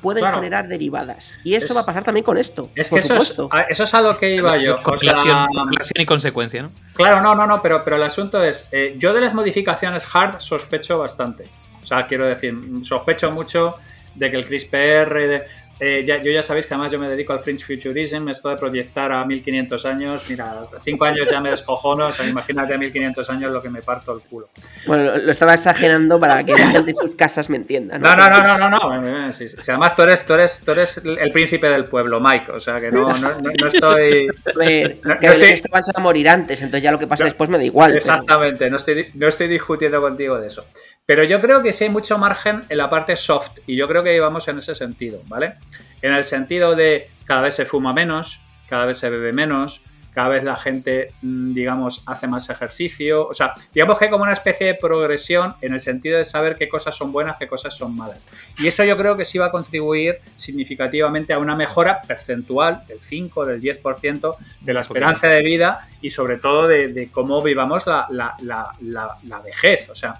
pueden 0.02 0.22
Claro. 0.22 0.38
generar 0.38 0.68
derivadas. 0.68 1.34
Y 1.44 1.56
eso 1.56 1.66
Es- 1.68 1.76
va 1.76 1.82
a 1.82 1.86
pasar 1.86 2.04
también 2.04 2.24
con 2.24 2.38
esto. 2.38 2.70
Es 2.76 2.90
por 2.90 3.00
que 3.00 3.06
eso 3.06 3.16
es, 3.16 3.36
a- 3.52 3.62
eso 3.62 3.84
es 3.84 3.94
a 3.94 4.02
lo 4.02 4.18
que 4.18 4.36
iba 4.36 4.58
yo. 4.58 4.76
O 4.78 4.84
Correlación, 4.84 5.26
sea, 5.26 5.48
correlación 5.54 6.02
y 6.02 6.06
consecuencia, 6.06 6.62
¿no? 6.64 6.72
Claro, 6.94 7.22
no, 7.22 7.36
no, 7.36 7.46
no, 7.48 7.62
pero, 7.62 7.84
pero 7.84 7.96
el 7.98 8.04
asunto 8.04 8.44
es, 8.44 8.70
eh, 8.72 8.96
yo 8.98 9.14
de 9.14 9.22
las 9.22 9.34
modificaciones 9.34 10.08
hard 10.16 10.40
sospecho 10.40 11.00
bastante. 11.00 11.46
O 11.82 11.86
sea, 11.86 12.06
quiero 12.08 12.26
decir, 12.26 12.54
sospecho 12.82 13.32
mucho 13.32 13.76
de 14.16 14.32
que 14.32 14.38
el 14.38 14.46
CRISPR, 14.46 15.28
de- 15.28 15.46
eh, 15.80 16.04
ya, 16.06 16.22
yo 16.22 16.32
ya 16.32 16.42
sabéis 16.42 16.66
que 16.66 16.74
además 16.74 16.92
yo 16.92 17.00
me 17.00 17.08
dedico 17.10 17.34
al 17.34 17.40
Fringe 17.40 17.63
Futurism, 17.63 18.28
esto 18.30 18.50
de 18.50 18.56
proyectar 18.58 19.12
a 19.12 19.24
1500 19.26 19.86
años, 19.86 20.26
mira, 20.30 20.63
cinco 20.80 21.06
años 21.06 21.28
ya 21.30 21.40
me 21.40 21.50
descojono, 21.52 22.08
o 22.08 22.12
sea, 22.12 22.26
imagínate 22.28 22.74
a 22.74 22.78
1500 22.78 23.30
años 23.30 23.52
lo 23.52 23.62
que 23.62 23.70
me 23.70 23.82
parto 23.82 24.13
el 24.16 24.22
culo. 24.22 24.50
Bueno, 24.88 25.04
lo, 25.04 25.18
lo 25.18 25.32
estaba 25.32 25.54
exagerando 25.54 26.20
para 26.20 26.44
que 26.44 26.54
la 26.54 26.68
gente 26.70 26.92
en 26.92 26.98
sus 26.98 27.16
casas 27.16 27.50
me 27.50 27.58
entienda. 27.58 28.00
No, 28.00 28.16
no, 28.16 28.30
no, 28.30 28.42
no, 28.58 28.58
no, 28.58 28.70
no, 28.70 29.02
no, 29.02 29.32
sí, 29.32 29.48
sí, 29.48 29.56
además 29.68 29.96
tú 29.96 30.02
eres, 30.04 30.26
tú, 30.26 30.34
eres, 30.34 30.62
tú 30.66 30.72
eres 30.72 31.02
el 31.04 31.32
príncipe 31.32 31.68
del 31.70 31.86
pueblo, 31.86 32.20
Mike, 32.20 32.52
o 32.52 32.60
sea, 32.60 32.80
que 32.80 32.92
no, 32.92 33.08
no, 33.18 33.30
no- 33.42 33.68
estoy... 33.68 34.28
A 34.46 34.58
ver, 34.58 35.00
No, 35.04 35.20
que 35.20 35.28
no 35.28 35.34
Belén 35.34 35.54
estoy- 35.54 35.72
va 35.74 35.82
a 35.96 36.02
morir 36.02 36.30
antes, 36.30 36.60
entonces 36.62 36.82
ya 36.84 36.92
lo 36.92 37.00
que 37.00 37.08
pasa 37.08 37.24
después 37.26 37.50
me 37.50 37.58
da 37.58 37.63
igual. 37.63 37.92
pero- 37.92 37.98
Exactamente, 38.00 38.70
no 38.70 38.78
estoy, 38.78 39.08
no 39.13 39.28
estoy 39.28 39.48
discutiendo 39.48 40.02
contigo 40.02 40.40
de 40.40 40.48
eso. 40.48 40.66
Pero 41.08 41.24
yo 41.24 41.39
creo 41.39 41.63
que 41.63 41.72
sí 41.72 41.86
hay 41.86 41.89
mucho 41.89 42.17
margen 42.17 42.63
en 42.67 42.78
la 42.78 42.89
parte 42.89 43.15
soft 43.15 43.60
y 43.65 43.78
yo 43.78 43.88
creo 43.88 44.04
que 44.04 44.13
íbamos 44.13 44.46
en 44.50 44.58
ese 44.58 44.76
sentido, 44.76 45.22
¿vale? 45.28 45.54
En 46.02 46.12
el 46.13 46.26
sentido 46.26 46.76
de 46.76 47.10
cada 47.24 47.41
vez 47.41 47.56
se 47.56 47.65
fuma 47.65 47.93
menos, 47.93 48.41
cada 48.67 48.86
vez 48.86 48.98
se 48.98 49.10
bebe 49.10 49.32
menos, 49.32 49.82
cada 50.13 50.28
vez 50.28 50.43
la 50.43 50.58
gente, 50.58 51.13
mm, 51.22 51.54
digamos, 51.54 52.04
hace 52.08 52.28
más 52.28 52.50
ejercicio. 52.50 53.26
O 53.26 53.34
sea, 53.34 53.54
digamos 53.74 53.98
que 53.98 54.06
hay 54.06 54.12
como 54.12 54.24
una 54.24 54.34
especie 54.34 54.67
de 54.67 54.76
progresión 54.76 55.56
en 55.62 55.74
el 55.76 55.80
sentido 55.80 56.17
de 56.17 56.26
saber 56.26 56.56
qué 56.58 56.67
cosas 56.67 56.93
son 56.93 57.13
buenas, 57.13 57.38
qué 57.38 57.48
cosas 57.48 57.74
son 57.78 57.96
malas. 57.96 58.28
Y 58.58 58.67
eso 58.67 58.84
yo 58.84 58.98
creo 58.98 59.15
que 59.15 59.24
sí 59.24 59.38
va 59.38 59.46
a 59.46 59.52
contribuir 59.52 60.20
significativamente 60.36 61.32
a 61.32 61.39
una 61.39 61.56
mejora 61.56 62.02
percentual 62.02 62.84
del 62.86 63.00
5, 63.00 63.46
del 63.46 63.62
10% 63.62 64.36
de 64.60 64.74
la 64.74 64.82
esperanza 64.82 65.28
de 65.28 65.41
vida 65.41 65.80
y 66.02 66.10
sobre 66.10 66.36
todo 66.38 66.67
de, 66.67 66.89
de 66.89 67.10
cómo 67.12 67.41
vivamos 67.41 67.88
la- 67.88 68.08
la- 68.10 68.36
la- 68.82 69.17
la 69.24 69.39
vejez. 69.39 69.88
O 69.89 69.96
sea, 69.96 70.15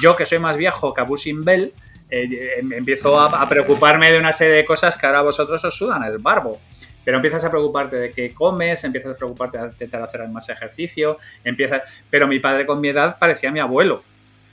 yo 0.00 0.16
que 0.16 0.26
soy 0.26 0.38
más 0.38 0.56
viejo 0.56 0.92
que 0.94 1.00
Abusin 1.00 1.44
Bell, 1.44 1.72
eh, 2.10 2.54
em- 2.58 2.72
empiezo 2.72 3.18
a, 3.20 3.26
a 3.42 3.48
preocuparme 3.48 4.10
de 4.12 4.18
una 4.18 4.32
serie 4.32 4.54
de 4.54 4.64
cosas 4.64 4.96
que 4.96 5.06
ahora 5.06 5.20
a 5.20 5.22
vosotros 5.22 5.64
os 5.64 5.76
sudan 5.76 6.02
el 6.04 6.18
barbo. 6.18 6.60
Pero 7.04 7.16
empiezas 7.16 7.44
a 7.44 7.50
preocuparte 7.50 7.96
de 7.96 8.10
qué 8.10 8.34
comes, 8.34 8.84
empiezas 8.84 9.12
a 9.12 9.16
preocuparte 9.16 9.58
de 9.58 9.66
intentar 9.68 10.02
hacer 10.02 10.26
más 10.28 10.48
ejercicio, 10.50 11.16
empiezas... 11.44 12.02
Pero 12.10 12.26
mi 12.28 12.40
padre 12.40 12.66
con 12.66 12.80
mi 12.80 12.88
edad 12.88 13.16
parecía 13.18 13.50
mi 13.50 13.58
abuelo. 13.60 14.02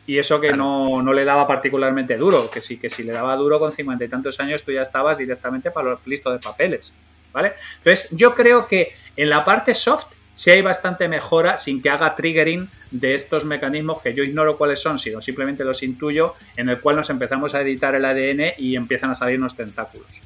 Y 0.06 0.18
eso 0.18 0.40
que 0.40 0.48
Claro. 0.48 0.64
no, 0.64 1.02
no 1.02 1.12
le 1.12 1.26
daba 1.26 1.46
particularmente 1.46 2.16
duro, 2.16 2.50
que 2.50 2.62
sí, 2.62 2.80
que 2.80 2.90
si 2.90 3.04
le 3.04 3.12
daba 3.12 3.36
duro 3.36 3.60
con 3.60 3.74
cincuenta 3.74 4.06
y 4.06 4.08
tantos 4.08 4.40
años 4.40 4.64
tú 4.64 4.72
ya 4.72 4.82
estabas 4.82 5.18
directamente 5.18 5.70
para 5.72 5.90
los 5.90 6.00
listo 6.08 6.32
de 6.32 6.40
papeles. 6.40 6.94
¿Vale? 7.34 7.54
Entonces, 7.80 8.08
yo 8.12 8.34
creo 8.34 8.66
que 8.66 8.94
en 9.18 9.30
la 9.30 9.44
parte 9.44 9.74
soft 9.74 10.08
sí 10.38 10.52
hay 10.52 10.62
bastante 10.62 11.08
mejora 11.10 11.57
sin 11.57 11.82
que 11.82 11.89
haga 11.89 12.14
triggering 12.14 12.70
de 12.91 13.16
estos 13.16 13.43
mecanismos 13.43 14.03
que 14.03 14.14
yo 14.14 14.24
ignoro 14.24 14.55
cuáles 14.55 14.80
son, 14.80 14.99
sino 14.99 15.20
simplemente 15.20 15.64
los 15.64 15.82
intuyo, 15.82 16.36
en 16.55 16.70
el 16.70 16.80
cual 16.80 16.95
nos 16.95 17.09
empezamos 17.09 17.55
a 17.55 17.62
editar 17.62 17.95
el 17.95 18.05
ADN 18.05 18.53
y 18.59 18.76
empiezan 18.76 19.09
a 19.09 19.16
salirnos 19.16 19.55
tentáculos. 19.55 20.22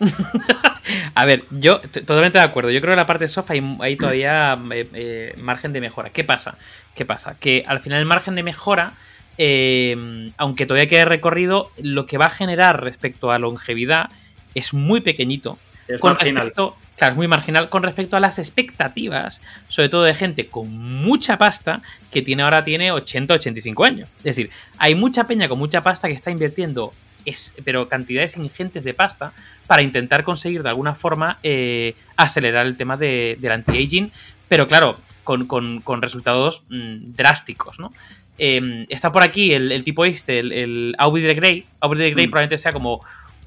A 1.14 1.26
ver, 1.26 1.44
yo 1.50 1.80
totalmente 1.82 2.38
de 2.38 2.44
acuerdo. 2.44 2.70
Yo 2.70 2.80
creo 2.80 2.94
que 2.94 2.96
la 2.96 3.06
parte 3.06 3.28
soft 3.28 3.50
hay, 3.50 3.60
hay 3.80 3.96
todavía 3.96 4.58
eh, 4.72 4.88
eh, 4.94 5.34
margen 5.42 5.74
de 5.74 5.82
mejora. 5.82 6.08
¿Qué 6.08 6.24
pasa? 6.24 6.56
¿Qué 6.94 7.04
pasa? 7.04 7.36
Que 7.38 7.62
al 7.68 7.80
final 7.80 7.98
el 7.98 8.06
margen 8.06 8.34
de 8.34 8.42
mejora, 8.42 8.94
eh, 9.36 10.30
aunque 10.38 10.64
todavía 10.64 10.88
quede 10.88 11.04
recorrido, 11.04 11.70
lo 11.76 12.06
que 12.06 12.16
va 12.16 12.26
a 12.26 12.30
generar 12.30 12.82
respecto 12.82 13.30
a 13.30 13.38
longevidad 13.38 14.08
es 14.54 14.72
muy 14.72 15.02
pequeñito. 15.02 15.58
Es 15.94 16.00
con 16.00 16.12
marginal. 16.14 16.42
respecto, 16.44 16.76
claro, 16.96 17.12
es 17.12 17.16
muy 17.16 17.28
marginal 17.28 17.68
con 17.68 17.82
respecto 17.82 18.16
a 18.16 18.20
las 18.20 18.38
expectativas, 18.38 19.40
sobre 19.68 19.88
todo 19.88 20.02
de 20.04 20.14
gente 20.14 20.46
con 20.46 20.70
mucha 20.70 21.38
pasta 21.38 21.82
que 22.10 22.22
tiene 22.22 22.42
ahora 22.42 22.64
tiene 22.64 22.92
80, 22.92 23.34
85 23.34 23.84
años. 23.84 24.08
Es 24.18 24.24
decir, 24.24 24.50
hay 24.78 24.94
mucha 24.94 25.26
peña 25.26 25.48
con 25.48 25.58
mucha 25.58 25.82
pasta 25.82 26.08
que 26.08 26.14
está 26.14 26.30
invirtiendo 26.30 26.92
es, 27.24 27.54
pero 27.64 27.88
cantidades 27.88 28.36
ingentes 28.36 28.82
de 28.84 28.94
pasta 28.94 29.32
para 29.68 29.82
intentar 29.82 30.24
conseguir 30.24 30.62
de 30.64 30.68
alguna 30.70 30.94
forma 30.94 31.38
eh, 31.44 31.94
acelerar 32.16 32.66
el 32.66 32.76
tema 32.76 32.96
de, 32.96 33.36
del 33.40 33.52
anti-aging, 33.52 34.10
pero 34.48 34.66
claro, 34.66 34.96
con, 35.22 35.46
con- 35.46 35.80
con 35.82 36.02
resultados 36.02 36.64
mm, 36.68 37.12
drásticos, 37.14 37.78
¿no? 37.78 37.92
Eh, 38.38 38.86
está 38.88 39.12
por 39.12 39.22
aquí 39.22 39.52
el, 39.52 39.70
el 39.70 39.84
tipo 39.84 40.04
este, 40.04 40.40
el, 40.40 40.50
el 40.52 40.94
Aubrey 40.98 41.22
de 41.22 41.34
Grey. 41.34 41.66
Aubrey 41.80 42.02
de 42.02 42.10
Grey 42.10 42.26
Mm. 42.26 42.30
probablemente 42.30 42.58
sea 42.58 42.72
como 42.72 43.00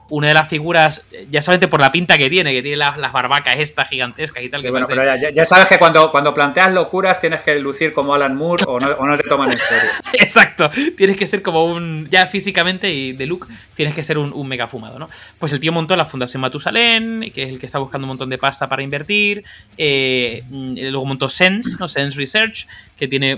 una 0.09 0.27
de 0.27 0.33
las 0.35 0.47
figuras, 0.47 1.01
ya 1.31 1.41
solamente 1.41 1.67
por 1.67 1.79
la 1.81 1.91
pinta 1.91 2.17
que 2.17 2.29
tiene, 2.29 2.53
que 2.53 2.61
tiene 2.61 2.77
las, 2.77 2.97
las 2.97 3.11
barbacas 3.11 3.57
estas 3.57 3.89
gigantescas 3.89 4.43
y 4.43 4.49
tal. 4.49 4.59
Sí, 4.59 4.65
que 4.65 4.71
bueno, 4.71 4.85
pero 4.87 5.03
ya, 5.03 5.31
ya- 5.31 5.45
sabes 5.45 5.65
que 5.67 5.79
cuando, 5.79 6.11
cuando 6.11 6.31
planteas 6.33 6.71
locuras 6.73 7.19
tienes 7.19 7.41
que 7.41 7.59
lucir 7.59 7.91
como 7.91 8.13
Alan 8.13 8.35
Moore 8.35 8.65
o 8.67 8.79
no, 8.79 8.87
o 8.91 9.05
no 9.07 9.17
te 9.17 9.27
toman 9.27 9.49
en 9.49 9.57
serio. 9.57 9.89
Exacto, 10.13 10.69
tienes 10.95 11.17
que 11.17 11.25
ser 11.25 11.41
como 11.41 11.65
un. 11.65 12.07
Ya 12.11 12.27
físicamente 12.27 12.91
y 12.93 13.13
de 13.13 13.25
look, 13.25 13.47
tienes 13.73 13.95
que 13.95 14.03
ser 14.03 14.17
un, 14.19 14.31
un 14.31 14.47
mega 14.47 14.67
fumado, 14.67 14.99
¿no? 14.99 15.09
Pues 15.39 15.51
el 15.53 15.59
tío 15.59 15.71
montó 15.71 15.95
la 15.95 16.05
Fundación 16.05 16.41
Matusalén, 16.41 17.31
que 17.33 17.43
es 17.43 17.49
el 17.49 17.59
que 17.59 17.65
está 17.65 17.79
buscando 17.79 18.05
un 18.05 18.09
montón 18.09 18.29
de 18.29 18.37
pasta 18.37 18.69
para 18.69 18.83
invertir. 18.83 19.43
eh, 19.77 20.43
mm, 20.49 20.73
luego 20.91 21.05
montó 21.05 21.27
Sense, 21.29 21.77
¿no? 21.79 21.87
Sense 21.87 22.17
Research, 22.17 22.67
que 22.95 23.07
tiene, 23.07 23.35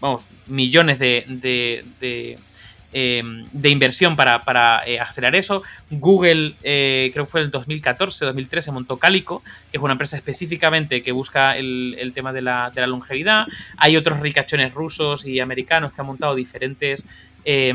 vamos, 0.00 0.26
millones 0.48 0.98
de. 0.98 1.24
de, 1.28 1.84
de, 2.00 2.38
eh, 2.92 3.22
de 3.52 3.68
inversión 3.68 4.16
para, 4.16 4.44
para, 4.44 4.82
eh, 4.86 4.98
acelerar 4.98 5.36
eso. 5.36 5.62
Google, 5.90 6.54
eh, 6.62 7.10
creo 7.12 7.24
que 7.24 7.30
fue 7.30 7.40
el 7.40 7.50
2014 7.50 8.24
o 8.24 8.28
2013, 8.28 8.72
montó 8.72 8.96
Calico, 8.96 9.42
que 9.70 9.76
es 9.78 9.82
una 9.82 9.92
empresa 9.92 10.16
específicamente 10.16 11.02
que 11.02 11.12
busca 11.12 11.56
el, 11.56 11.96
el 11.98 12.12
tema 12.12 12.32
de 12.32 12.42
la, 12.42 12.70
de 12.74 12.80
la 12.80 12.86
longevidad. 12.86 13.46
Hay 13.76 13.96
otros 13.96 14.20
ricachones 14.20 14.72
rusos 14.72 15.26
y 15.26 15.40
americanos 15.40 15.92
que 15.92 16.00
han 16.00 16.06
montado 16.06 16.34
diferentes 16.34 17.04
eh, 17.44 17.74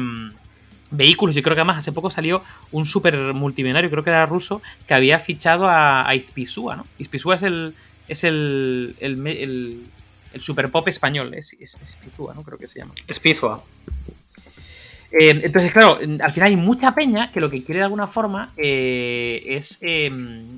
vehículos. 0.91 1.36
Yo 1.36 1.41
creo 1.41 1.55
que 1.55 1.61
además 1.61 1.78
hace 1.78 1.91
poco 1.91 2.09
salió 2.09 2.43
un 2.72 2.86
super 2.86 3.34
multimillonario, 3.34 3.89
creo 3.89 4.03
que 4.03 4.09
era 4.09 4.26
ruso, 4.26 4.61
que 4.88 4.93
había 4.93 5.20
fichado 5.20 5.68
a, 5.68 6.07
a 6.07 6.16
Izpisua, 6.16 6.76
¿no? 6.76 6.86
Izpisua 6.97 7.36
es 7.36 7.43
el. 7.43 7.76
Es 8.07 8.24
el. 8.24 8.95
el, 8.99 9.89
super 10.39 10.72
pop 10.72 10.88
español, 10.88 11.34
es, 11.36 11.53
es 11.53 11.97
¿no? 12.18 12.43
Creo 12.43 12.57
que 12.57 12.68
se 12.68 12.80
llama. 12.80 12.93
Espizua. 13.07 13.64
Eh, 15.14 15.41
entonces, 15.43 15.72
claro, 15.72 15.99
al 15.99 16.32
final 16.32 16.49
hay 16.49 16.55
mucha 16.55 16.95
peña 16.95 17.32
que 17.32 17.39
lo 17.39 17.49
que 17.49 17.64
quiere 17.64 17.80
de 17.80 17.84
alguna 17.86 18.07
forma 18.07 18.51
eh, 18.57 19.43
es 19.45 19.78
eh, 19.82 20.11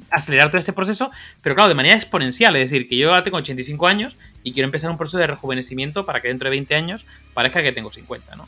acelerar 0.10 0.48
todo 0.48 0.60
este 0.60 0.72
proceso, 0.72 1.12
pero 1.42 1.56
claro, 1.56 1.68
de 1.68 1.76
manera 1.76 1.96
exponencial. 1.96 2.56
Es 2.56 2.72
decir, 2.72 2.88
que 2.88 2.98
yo 2.98 3.10
ahora 3.10 3.24
tengo 3.24 3.38
85 3.38 3.86
años 3.86 4.16
y 4.44 4.54
quiero 4.54 4.66
empezar 4.66 4.90
un 4.90 4.98
proceso 4.98 5.18
de 5.18 5.28
rejuvenecimiento 5.28 6.06
para 6.06 6.22
que 6.22 6.30
dentro 6.30 6.46
de 6.46 6.52
20 6.52 6.74
años 6.76 7.06
parezca 7.34 7.62
que 7.62 7.74
tengo 7.74 7.92
50, 7.92 8.36
¿no? 8.36 8.48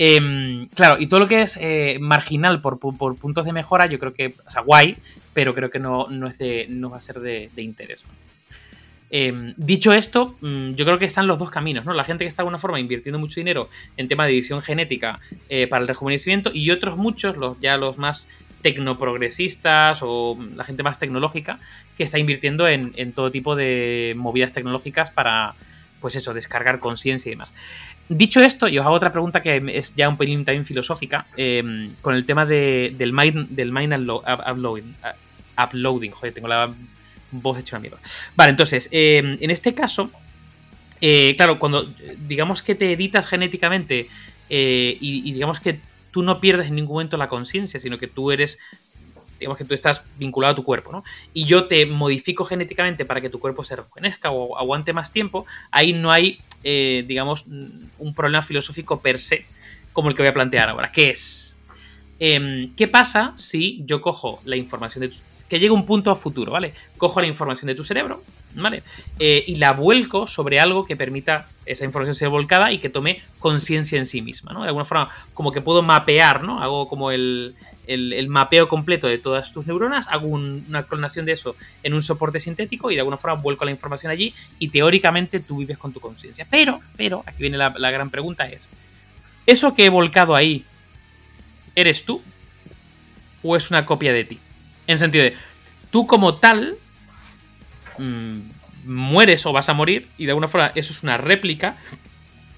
Eh, 0.00 0.68
claro, 0.74 1.00
y 1.00 1.08
todo 1.08 1.18
lo 1.20 1.28
que 1.28 1.42
es 1.42 1.58
eh, 1.60 1.98
marginal 2.00 2.62
por, 2.62 2.78
por 2.78 3.16
puntos 3.16 3.44
de 3.44 3.52
mejora, 3.52 3.86
yo 3.86 3.98
creo 3.98 4.14
que, 4.14 4.32
o 4.46 4.50
sea, 4.50 4.62
guay, 4.62 4.96
pero 5.34 5.54
creo 5.56 5.70
que 5.70 5.80
no, 5.80 6.06
no, 6.08 6.28
es 6.28 6.38
de, 6.38 6.66
no 6.70 6.88
va 6.88 6.98
a 6.98 7.00
ser 7.00 7.18
de, 7.18 7.50
interés. 7.56 8.04
Eh, 9.10 9.54
dicho 9.56 9.92
esto, 9.92 10.36
mm, 10.40 10.72
yo 10.74 10.84
creo 10.84 10.98
que 10.98 11.06
están 11.06 11.26
los 11.26 11.38
dos 11.38 11.50
caminos, 11.50 11.84
¿no? 11.84 11.94
La 11.94 12.04
gente 12.04 12.24
que 12.24 12.28
está 12.28 12.42
de 12.42 12.44
alguna 12.44 12.58
forma 12.58 12.78
invirtiendo 12.78 13.18
mucho 13.18 13.40
dinero 13.40 13.68
en 13.96 14.06
tema 14.08 14.26
de 14.26 14.32
edición 14.32 14.60
genética 14.60 15.18
eh, 15.48 15.66
para 15.66 15.80
el 15.82 15.88
rejuvenecimiento 15.88 16.50
y 16.52 16.70
otros 16.70 16.96
muchos, 16.96 17.36
los 17.36 17.58
ya 17.60 17.76
los 17.76 17.96
más 17.96 18.28
tecnoprogresistas 18.62 20.00
o 20.02 20.36
la 20.56 20.64
gente 20.64 20.82
más 20.82 20.98
tecnológica, 20.98 21.58
que 21.96 22.02
está 22.02 22.18
invirtiendo 22.18 22.68
en, 22.68 23.12
todo 23.12 23.30
tipo 23.30 23.54
de 23.56 24.14
movidas 24.16 24.52
tecnológicas 24.52 25.10
para, 25.10 25.54
pues 26.00 26.16
eso, 26.16 26.34
descargar 26.34 26.80
conciencia 26.80 27.30
y 27.30 27.34
demás. 27.34 27.52
Dicho 28.08 28.40
esto, 28.40 28.68
yo 28.68 28.80
os 28.80 28.86
hago 28.86 28.96
otra 28.96 29.12
pregunta 29.12 29.42
que 29.42 29.62
es 29.74 29.94
ya 29.94 30.08
un 30.08 30.16
pelín 30.16 30.44
también 30.44 30.64
filosófica, 30.64 31.26
eh, 31.36 31.90
con 32.00 32.14
el 32.14 32.24
tema 32.24 32.46
de- 32.46 32.92
del 32.96 33.12
mind, 33.12 34.10
uploading. 34.10 34.94
Uploading, 35.62 36.10
joder, 36.12 36.32
tengo 36.34 36.48
la 36.48 36.72
voz 37.30 37.58
hecha 37.58 37.76
una 37.76 37.82
mierda. 37.82 37.98
Vale, 38.36 38.50
entonces, 38.50 38.88
eh, 38.90 39.36
en 39.40 39.50
este 39.50 39.74
caso, 39.74 40.10
eh, 41.00 41.34
claro, 41.36 41.58
cuando 41.58 41.92
digamos 42.26 42.62
que 42.62 42.74
te 42.74 42.92
editas 42.92 43.26
genéticamente 43.26 44.08
eh, 44.48 44.96
y, 45.00 45.32
digamos 45.32 45.60
que 45.60 45.80
tú 46.10 46.22
no 46.22 46.40
pierdes 46.40 46.68
en 46.68 46.76
ningún 46.76 46.94
momento 46.94 47.16
la 47.16 47.28
conciencia, 47.28 47.78
sino 47.78 47.98
que 47.98 48.06
tú 48.06 48.30
eres, 48.30 48.58
digamos 49.38 49.58
que 49.58 49.64
tú 49.64 49.74
estás 49.74 50.02
vinculado 50.18 50.52
a 50.52 50.56
tu 50.56 50.64
cuerpo, 50.64 50.90
¿no? 50.90 51.04
Y 51.34 51.44
yo 51.44 51.66
te 51.66 51.84
modifico 51.86 52.44
genéticamente 52.44 53.04
para 53.04 53.20
que 53.20 53.28
tu 53.28 53.38
cuerpo 53.38 53.62
se 53.62 53.76
rejuvenezca 53.76 54.30
o 54.30 54.58
aguante 54.58 54.92
más 54.92 55.12
tiempo, 55.12 55.46
ahí 55.70 55.92
no 55.92 56.10
hay, 56.10 56.38
digamos, 56.62 57.46
un 57.98 58.14
problema 58.14 58.42
filosófico 58.42 59.00
per 59.00 59.20
se, 59.20 59.44
como 59.92 60.08
el 60.08 60.16
que 60.16 60.22
voy 60.22 60.30
a 60.30 60.34
plantear 60.34 60.70
ahora, 60.70 60.90
que 60.90 61.10
es, 61.10 61.58
em, 62.18 62.74
¿qué 62.74 62.88
pasa 62.88 63.34
si 63.36 63.82
yo 63.84 64.00
cojo 64.00 64.40
la 64.44 64.56
información 64.56 65.02
de 65.02 65.08
tu, 65.08 65.18
que 65.48 65.58
llega 65.58 65.72
un 65.72 65.86
punto 65.86 66.10
a 66.10 66.16
futuro, 66.16 66.52
¿vale? 66.52 66.74
Cojo 66.98 67.20
la 67.20 67.26
información 67.26 67.66
de 67.68 67.74
tu 67.74 67.82
cerebro, 67.84 68.22
¿vale? 68.54 68.82
Eh, 69.18 69.44
y 69.46 69.56
la 69.56 69.72
vuelco 69.72 70.26
sobre 70.26 70.60
algo 70.60 70.84
que 70.84 70.94
permita 70.96 71.48
esa 71.64 71.84
información 71.84 72.14
ser 72.14 72.28
volcada 72.28 72.70
y 72.72 72.78
que 72.78 72.90
tome 72.90 73.22
conciencia 73.38 73.98
en 73.98 74.06
sí 74.06 74.20
misma, 74.22 74.52
¿no? 74.52 74.60
De 74.62 74.68
alguna 74.68 74.84
forma, 74.84 75.08
como 75.34 75.50
que 75.52 75.60
puedo 75.62 75.82
mapear, 75.82 76.42
¿no? 76.44 76.62
Hago 76.62 76.88
como 76.88 77.10
el, 77.10 77.54
el- 77.86 78.28
mapeo 78.28 78.68
completo 78.68 79.06
de 79.06 79.16
todas 79.16 79.50
tus 79.52 79.66
neuronas, 79.66 80.06
hago 80.08 80.26
un- 80.28 80.66
una 80.68 80.82
clonación 80.82 81.24
de 81.24 81.32
eso 81.32 81.56
en 81.82 81.94
un 81.94 82.02
soporte 82.02 82.40
sintético 82.40 82.90
y 82.90 82.94
de 82.94 83.00
alguna 83.00 83.16
forma 83.16 83.40
vuelco 83.40 83.64
la 83.64 83.70
información 83.70 84.12
allí 84.12 84.34
y 84.58 84.68
teóricamente 84.68 85.40
tú 85.40 85.58
vives 85.58 85.78
con 85.78 85.92
tu 85.94 86.00
conciencia. 86.00 86.46
Pero, 86.50 86.80
pero, 86.96 87.22
aquí 87.26 87.38
viene 87.40 87.56
la, 87.56 87.72
la 87.78 87.90
gran 87.90 88.10
pregunta 88.10 88.44
es, 88.48 88.68
¿eso 89.46 89.74
que 89.74 89.86
he 89.86 89.88
volcado 89.88 90.36
ahí 90.36 90.64
eres 91.74 92.04
tú 92.04 92.20
o 93.42 93.56
es 93.56 93.70
una 93.70 93.86
copia 93.86 94.12
de 94.12 94.24
ti? 94.24 94.38
En 94.88 94.98
sentido 94.98 95.22
de, 95.22 95.36
tú 95.92 96.08
como 96.08 96.34
tal 96.34 96.76
mm, 97.98 98.40
mueres 98.84 99.46
o 99.46 99.52
vas 99.52 99.68
a 99.68 99.74
morir 99.74 100.08
y 100.18 100.24
de 100.24 100.32
alguna 100.32 100.48
forma 100.48 100.72
eso 100.74 100.92
es 100.92 101.04
una 101.04 101.16
réplica 101.16 101.76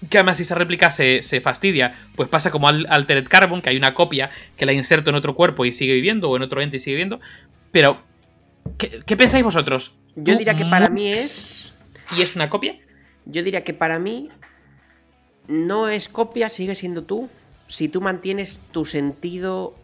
que 0.09 0.17
además 0.17 0.39
si 0.39 0.45
esa 0.45 0.55
réplica 0.55 0.91
se, 0.91 1.21
se 1.23 1.43
fastidia, 1.43 1.95
pues 2.17 2.29
pasa 2.29 2.51
como 2.51 2.69
al 2.69 2.87
Altered 2.89 3.29
Carbon, 3.29 3.61
que 3.61 3.69
hay 3.69 3.77
una 3.77 3.93
copia 3.93 4.31
que 4.57 4.65
la 4.65 4.73
inserto 4.73 5.11
en 5.11 5.17
otro 5.17 5.35
cuerpo 5.35 5.67
y 5.67 5.73
sigue 5.73 5.93
viviendo 5.93 6.31
o 6.31 6.37
en 6.37 6.43
otro 6.43 6.63
ente 6.63 6.79
y 6.79 6.81
sigue 6.81 6.97
viviendo. 6.97 7.21
Pero, 7.71 8.01
¿qué, 8.79 9.03
qué 9.05 9.17
pensáis 9.17 9.45
vosotros? 9.45 9.97
Yo 10.17 10.33
¿Tú 10.33 10.39
diría 10.39 10.57
que 10.57 10.65
para 10.65 10.89
mí 10.89 11.13
es. 11.13 11.75
¿Y 12.17 12.23
es 12.23 12.35
una 12.35 12.49
copia? 12.49 12.79
Yo 13.27 13.43
diría 13.43 13.63
que 13.63 13.75
para 13.75 13.99
mí 13.99 14.31
no 15.49 15.89
es 15.89 16.09
copia, 16.09 16.49
sigue 16.49 16.75
siendo 16.75 17.05
tú. 17.05 17.29
Si 17.69 17.89
tú 17.89 18.01
mantienes 18.01 18.61
tu 18.73 18.87
sentido 18.87 19.75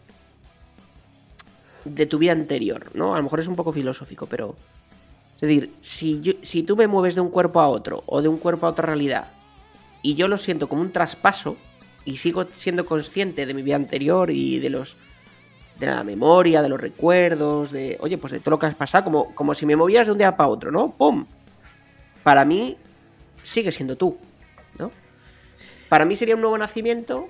de 1.94 2.06
tu 2.06 2.18
vida 2.18 2.32
anterior, 2.32 2.90
¿no? 2.94 3.14
A 3.14 3.18
lo 3.18 3.22
mejor 3.24 3.40
es 3.40 3.48
un 3.48 3.56
poco 3.56 3.72
filosófico, 3.72 4.26
pero. 4.26 4.54
Es 5.36 5.40
decir, 5.42 5.74
si, 5.82 6.20
yo- 6.20 6.32
si 6.42 6.62
tú 6.62 6.76
me 6.76 6.86
mueves 6.86 7.14
de 7.14 7.20
un 7.20 7.28
cuerpo 7.30 7.60
a 7.60 7.68
otro 7.68 8.02
o 8.06 8.22
de 8.22 8.28
un 8.28 8.38
cuerpo 8.38 8.66
a 8.66 8.70
otra 8.70 8.86
realidad 8.86 9.28
y 10.02 10.14
yo 10.14 10.28
lo 10.28 10.38
siento 10.38 10.68
como 10.68 10.80
un 10.82 10.92
traspaso 10.92 11.56
y 12.06 12.16
sigo 12.16 12.46
siendo 12.54 12.86
consciente 12.86 13.44
de 13.44 13.52
mi 13.54 13.62
vida 13.62 13.76
anterior 13.76 14.30
y 14.30 14.58
de 14.60 14.70
los. 14.70 14.96
de 15.78 15.86
la 15.86 16.04
memoria, 16.04 16.62
de 16.62 16.68
los 16.70 16.80
recuerdos, 16.80 17.70
de. 17.70 17.96
Oye, 18.00 18.16
pues 18.18 18.32
de 18.32 18.40
todo 18.40 18.52
lo 18.52 18.58
que 18.58 18.66
has 18.66 18.74
pasado, 18.74 19.04
como, 19.04 19.34
como 19.34 19.54
si 19.54 19.66
me 19.66 19.76
movieras 19.76 20.06
de 20.06 20.12
un 20.12 20.18
día 20.18 20.36
para 20.36 20.48
otro, 20.48 20.70
¿no? 20.70 20.90
¡Pum! 20.92 21.26
Para 22.22 22.44
mí, 22.44 22.76
sigue 23.42 23.70
siendo 23.72 23.96
tú, 23.96 24.16
¿no? 24.78 24.90
Para 25.88 26.04
mí 26.04 26.16
sería 26.16 26.34
un 26.34 26.40
nuevo 26.40 26.56
nacimiento 26.58 27.28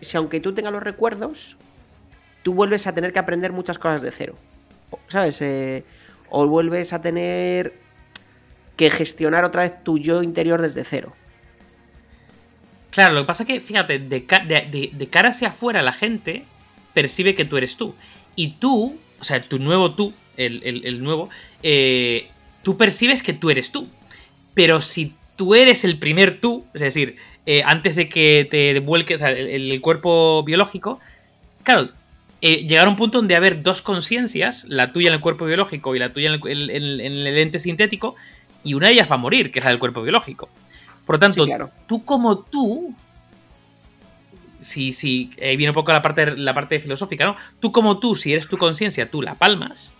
si 0.00 0.16
aunque 0.16 0.40
tú 0.40 0.52
tengas 0.52 0.72
los 0.72 0.82
recuerdos, 0.82 1.56
tú 2.46 2.54
vuelves 2.54 2.86
a 2.86 2.94
tener 2.94 3.12
que 3.12 3.18
aprender 3.18 3.50
muchas 3.50 3.76
cosas 3.76 4.02
de 4.02 4.12
cero. 4.12 4.36
¿Sabes? 5.08 5.42
Eh, 5.42 5.82
o 6.30 6.46
vuelves 6.46 6.92
a 6.92 7.02
tener 7.02 7.74
que 8.76 8.88
gestionar 8.88 9.42
otra 9.44 9.62
vez 9.62 9.82
tu 9.82 9.98
yo 9.98 10.22
interior 10.22 10.62
desde 10.62 10.84
cero. 10.84 11.12
Claro, 12.90 13.14
lo 13.14 13.22
que 13.22 13.26
pasa 13.26 13.42
es 13.42 13.48
que, 13.48 13.60
fíjate, 13.60 13.98
de, 13.98 14.26
ca- 14.26 14.44
de- 14.46 14.68
de- 14.70 14.90
de 14.92 15.06
cara 15.08 15.30
hacia 15.30 15.48
afuera 15.48 15.82
la 15.82 15.90
gente 15.92 16.44
percibe 16.94 17.34
que 17.34 17.44
tú 17.44 17.56
eres 17.56 17.76
tú. 17.76 17.96
Y 18.36 18.52
tú, 18.60 18.96
o 19.18 19.24
sea, 19.24 19.42
tu 19.42 19.58
nuevo 19.58 19.96
tú, 19.96 20.14
el, 20.36 21.02
nuevo, 21.02 21.28
eh, 21.64 22.28
tú 22.62 22.76
percibes 22.76 23.24
que 23.24 23.32
tú 23.32 23.50
eres 23.50 23.72
tú. 23.72 23.88
Pero 24.54 24.80
si 24.80 25.14
tú 25.34 25.56
eres 25.56 25.84
el 25.84 25.98
primer 25.98 26.40
tú, 26.40 26.64
es 26.74 26.80
decir, 26.80 27.16
eh, 27.44 27.62
antes 27.66 27.96
de 27.96 28.08
que 28.08 28.46
te 28.48 28.78
vuelques 28.78 29.20
el 29.20 29.80
cuerpo 29.80 30.44
biológico, 30.44 31.00
claro, 31.64 31.88
eh, 32.40 32.66
llegar 32.66 32.86
a 32.86 32.90
un 32.90 32.96
punto 32.96 33.18
donde 33.18 33.34
haber 33.36 33.62
dos 33.62 33.82
conciencias, 33.82 34.64
la 34.68 34.92
tuya 34.92 35.08
en 35.08 35.14
el 35.14 35.20
cuerpo 35.20 35.44
biológico 35.46 35.94
y 35.94 35.98
la 35.98 36.12
tuya 36.12 36.30
en 36.32 36.40
el, 36.46 36.70
en- 36.70 37.00
en 37.00 37.12
el 37.26 37.38
ente 37.38 37.58
sintético, 37.58 38.14
y 38.62 38.74
una 38.74 38.88
de 38.88 38.94
ellas 38.94 39.10
va 39.10 39.14
a 39.14 39.18
morir, 39.18 39.50
que 39.52 39.60
es 39.60 39.64
la 39.64 39.70
del 39.70 39.80
cuerpo 39.80 40.02
biológico. 40.02 40.48
Por 41.06 41.16
lo 41.16 41.20
tanto, 41.20 41.44
Sí, 41.44 41.48
claro. 41.50 41.70
tú 41.86 42.04
como 42.04 42.38
tú, 42.38 42.94
si, 44.60 44.92
si 44.92 45.30
ahí 45.40 45.56
viene 45.56 45.70
un 45.70 45.74
poco 45.74 45.92
la 45.92 46.02
parte, 46.02 46.36
la 46.36 46.52
parte 46.54 46.80
filosófica, 46.80 47.24
¿no? 47.24 47.36
Tú 47.60 47.70
como 47.72 47.98
tú, 47.98 48.16
si 48.16 48.32
eres 48.32 48.48
tu 48.48 48.58
conciencia, 48.58 49.10
tú 49.10 49.22
la 49.22 49.34
palmas, 49.34 49.94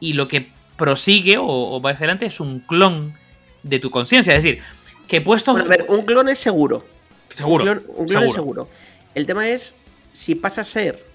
y 0.00 0.12
lo 0.12 0.28
que 0.28 0.50
prosigue 0.76 1.36
o, 1.40 1.80
va 1.80 1.92
hacia 1.92 2.04
adelante 2.04 2.26
es 2.26 2.38
un 2.40 2.60
clon 2.60 3.14
de 3.62 3.78
tu 3.78 3.90
conciencia. 3.90 4.34
Es 4.36 4.42
decir, 4.44 4.62
que 5.08 5.22
puesto. 5.22 5.52
Bueno, 5.52 5.66
a 5.66 5.68
ver, 5.70 5.86
un 5.88 6.04
clon 6.04 6.28
es 6.28 6.38
seguro. 6.38 6.84
Seguro. 7.28 7.64
Un 7.64 7.70
clon, 7.78 7.84
un 7.96 8.06
clon 8.06 8.24
es 8.24 8.32
seguro. 8.32 8.68
El 9.14 9.24
tema 9.24 9.48
es 9.48 9.74
si 10.12 10.34
pasa 10.34 10.60
a 10.60 10.64
ser 10.64 11.05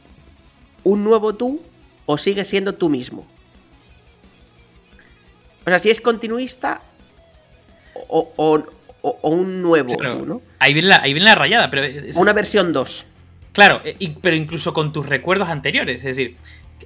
un 0.83 1.03
nuevo 1.03 1.35
tú 1.35 1.61
o 2.05 2.17
sigue 2.17 2.45
siendo 2.45 2.73
tú 2.73 2.89
mismo. 2.89 3.25
O 5.65 5.69
sea, 5.69 5.79
si 5.79 5.89
es 5.89 6.01
continuista 6.01 6.81
o, 8.07 8.63
un 9.23 9.61
nuevo 9.61 9.95
tú, 9.95 10.25
¿no? 10.25 10.41
Ahí 10.59 10.73
viene 10.73 10.89
la, 10.89 11.01
ahí 11.01 11.13
viene 11.13 11.25
la 11.25 11.35
rayada, 11.35 11.69
pero. 11.69 11.83
Una 12.15 12.33
versión 12.33 12.73
2. 12.73 13.07
Claro, 13.53 13.81
pero 14.21 14.35
incluso 14.35 14.73
con 14.73 14.93
tus 14.93 15.07
recuerdos 15.07 15.49
anteriores. 15.49 15.97
Es 16.03 16.15
decir, 16.15 16.35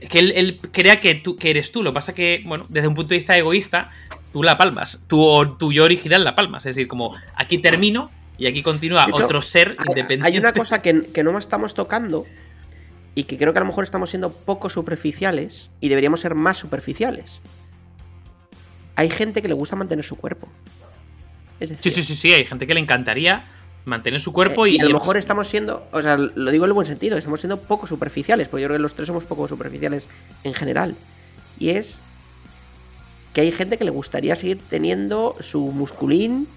que 0.10 0.20
él, 0.20 0.60
crea 0.72 1.00
que, 1.00 1.16
tú, 1.16 1.36
que 1.36 1.52
eres 1.52 1.72
tú. 1.72 1.84
Lo 1.84 1.92
que 1.92 1.96
pasa 1.96 2.14
que, 2.14 2.44
bueno, 2.46 2.66
desde 2.70 2.88
un 2.88 2.96
punto 2.96 3.10
de 3.10 3.16
vista 3.16 3.38
egoísta, 3.38 3.92
tú 4.34 4.44
la 4.44 4.58
palmas. 4.58 5.06
Tu, 5.08 5.56
tu 5.58 5.72
yo 5.72 5.84
original 5.84 6.24
la 6.24 6.36
palmas. 6.36 6.66
Es 6.66 6.76
decir, 6.76 6.88
como 6.88 7.16
aquí 7.36 7.60
termino 7.60 8.10
y 8.38 8.48
aquí 8.48 8.64
continúa 8.64 9.06
otro 9.12 9.42
ser 9.42 9.78
independiente. 9.88 10.28
Hay 10.28 10.38
una 10.38 10.54
cosa 10.54 10.82
que, 10.82 11.02
que 11.02 11.24
no 11.24 11.38
estamos 11.38 11.74
tocando 11.74 12.26
y 13.16 13.24
que 13.24 13.38
creo 13.38 13.54
que 13.54 13.60
a 13.60 13.62
lo 13.62 13.68
mejor 13.68 13.86
estamos 13.86 14.10
siendo 14.10 14.32
poco 14.32 14.70
superficiales 14.70 15.72
y 15.80 15.90
deberíamos 15.90 16.20
ser 16.20 16.36
más 16.36 16.58
superficiales. 16.58 17.42
Hay 18.96 19.10
gente 19.10 19.42
que 19.42 19.48
le 19.48 19.54
gusta 19.54 19.76
mantener 19.76 20.06
su 20.06 20.18
cuerpo. 20.18 20.48
sí, 21.60 21.90
sí, 21.90 22.04
sí, 22.04 22.16
sí, 22.16 22.34
hay 22.34 22.46
gente 22.46 22.68
que 22.68 22.74
le 22.74 22.82
encantaría 22.82 23.46
mantener 23.86 24.20
su 24.20 24.34
cuerpo 24.34 24.66
eh, 24.66 24.72
y, 24.72 24.76
y, 24.78 24.80
a 24.80 24.86
lo 24.86 24.94
mejor 24.94 25.16
estamos 25.16 25.48
siendo, 25.48 25.88
o 25.92 26.02
sea, 26.02 26.18
lo 26.18 26.52
digo 26.52 26.66
en 26.66 26.70
el 26.70 26.74
buen 26.74 26.88
sentido, 26.88 27.18
estamos 27.18 27.40
siendo 27.40 27.62
poco 27.62 27.88
superficiales, 27.88 28.48
porque 28.48 28.64
yo 28.64 28.68
creo 28.68 28.78
que 28.78 28.82
los 28.82 28.96
tres 28.96 29.08
somos 29.08 29.26
poco 29.26 29.48
superficiales 29.48 30.10
en 30.44 30.54
general. 30.54 30.96
Y 31.60 31.70
es 31.70 32.02
que 33.34 33.42
hay 33.42 33.52
gente 33.52 33.78
que 33.78 33.86
le 33.86 33.92
gustaría 33.92 34.36
seguir 34.36 34.60
teniendo 34.70 35.36
su 35.40 35.72
musculín, 35.72 36.48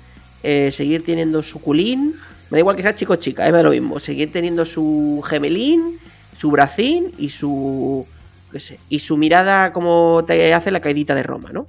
eh, 0.43 0.71
seguir 0.73 1.05
teniendo 1.05 1.43
su 1.43 1.61
culín, 1.61 2.15
me 2.51 2.57
da 2.57 2.61
igual 2.61 2.77
que 2.77 2.83
sea 2.83 2.95
chico 2.95 3.15
o 3.15 3.17
chica, 3.17 3.47
eh, 3.47 3.53
me 3.53 3.59
da 3.59 3.65
lo 3.65 3.71
mismo, 3.71 3.99
seguir 3.99 4.33
teniendo 4.33 4.65
su 4.65 5.23
gemelín, 5.27 5.99
su 6.39 6.51
bracín 6.51 7.13
y 7.19 7.31
su, 7.31 8.07
qué 8.53 8.61
sé, 8.61 8.79
y 8.89 9.01
su 9.01 9.17
mirada 9.17 9.73
como 9.73 10.25
te 10.27 10.55
hace 10.55 10.71
la 10.71 10.81
caidita 10.81 11.15
de 11.15 11.23
Roma, 11.25 11.51
¿no? 11.53 11.67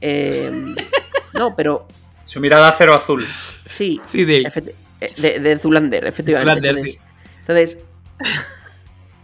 Eh, 0.00 0.74
no, 1.34 1.54
pero... 1.54 1.86
Su 2.24 2.40
mirada 2.40 2.70
cero 2.72 2.94
azul. 2.94 3.26
Sí, 3.66 4.00
sí 4.04 4.24
de... 4.24 4.50
Eh, 5.00 5.38
de, 5.40 5.58
Zulander, 5.58 6.04
efectivamente. 6.06 6.98
entonces, 7.40 7.78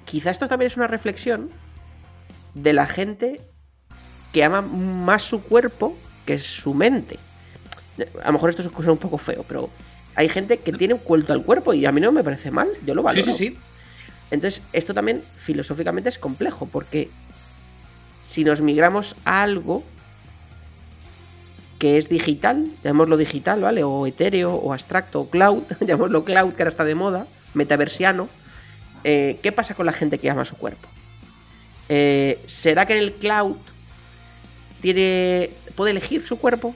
quizá 0.05 0.30
esto 0.30 0.47
también 0.47 0.68
es 0.68 0.76
una 0.76 0.86
reflexión 0.86 1.51
de 2.55 2.72
la 2.72 2.86
gente 2.86 3.40
que 4.32 4.45
ama 4.45 4.62
más 4.62 5.22
su 5.22 5.42
cuerpo 5.42 5.99
que 6.24 6.38
su 6.38 6.74
mente. 6.74 7.18
A 8.22 8.28
lo 8.28 8.34
mejor 8.34 8.51
esto 8.51 8.62
es 8.62 8.86
un 8.86 8.99
poco 8.99 9.18
feo, 9.18 9.45
pero 9.49 9.68
hay 10.14 10.28
gente 10.28 10.59
que 10.59 10.72
tiene 10.72 10.95
un 10.95 11.01
culto 11.01 11.32
al 11.32 11.45
cuerpo 11.45 11.74
y 11.74 11.84
a 11.86 11.90
mí 11.90 12.01
no 12.01 12.12
me 12.12 12.22
parece 12.22 12.53
mal, 12.53 12.68
yo 12.86 12.95
lo 12.95 13.03
valoro. 13.03 13.24
Sí, 13.24 13.32
sí, 13.32 13.38
sí. 13.51 13.59
Entonces, 14.31 14.62
esto 14.72 14.95
también 14.95 15.22
filosóficamente 15.37 16.09
es 16.09 16.18
complejo, 16.18 16.66
porque 16.66 17.11
si 18.22 18.45
nos 18.45 18.61
migramos 18.61 19.16
a 19.25 19.43
algo 19.43 19.85
que 21.79 21.99
es 21.99 22.09
digital, 22.09 22.66
llamémoslo 22.83 23.16
digital, 23.16 23.61
¿vale? 23.61 23.85
O 23.85 24.07
etéreo, 24.07 24.55
o 24.55 24.72
abstracto, 24.72 25.20
o 25.20 25.31
cloud, 25.31 25.64
llamémoslo 25.81 26.25
cloud, 26.25 26.55
que 26.55 26.62
ahora 26.62 26.70
está 26.70 26.85
de 26.85 26.95
moda, 26.95 27.27
metaversiano. 27.53 28.29
Eh, 29.05 29.39
¿Qué 29.43 29.53
pasa 29.53 29.75
con 29.75 29.87
la 29.87 29.93
gente 29.93 30.18
que 30.18 30.31
ama 30.31 30.45
su 30.45 30.57
cuerpo? 30.57 30.89
Eh, 31.89 32.41
¿Será 32.47 32.87
que 32.87 32.95
en 32.95 33.01
el 33.01 33.12
cloud 33.14 33.57
tiene, 34.81 35.51
puede 35.75 35.91
elegir 35.91 36.22
su 36.27 36.39
cuerpo? 36.39 36.75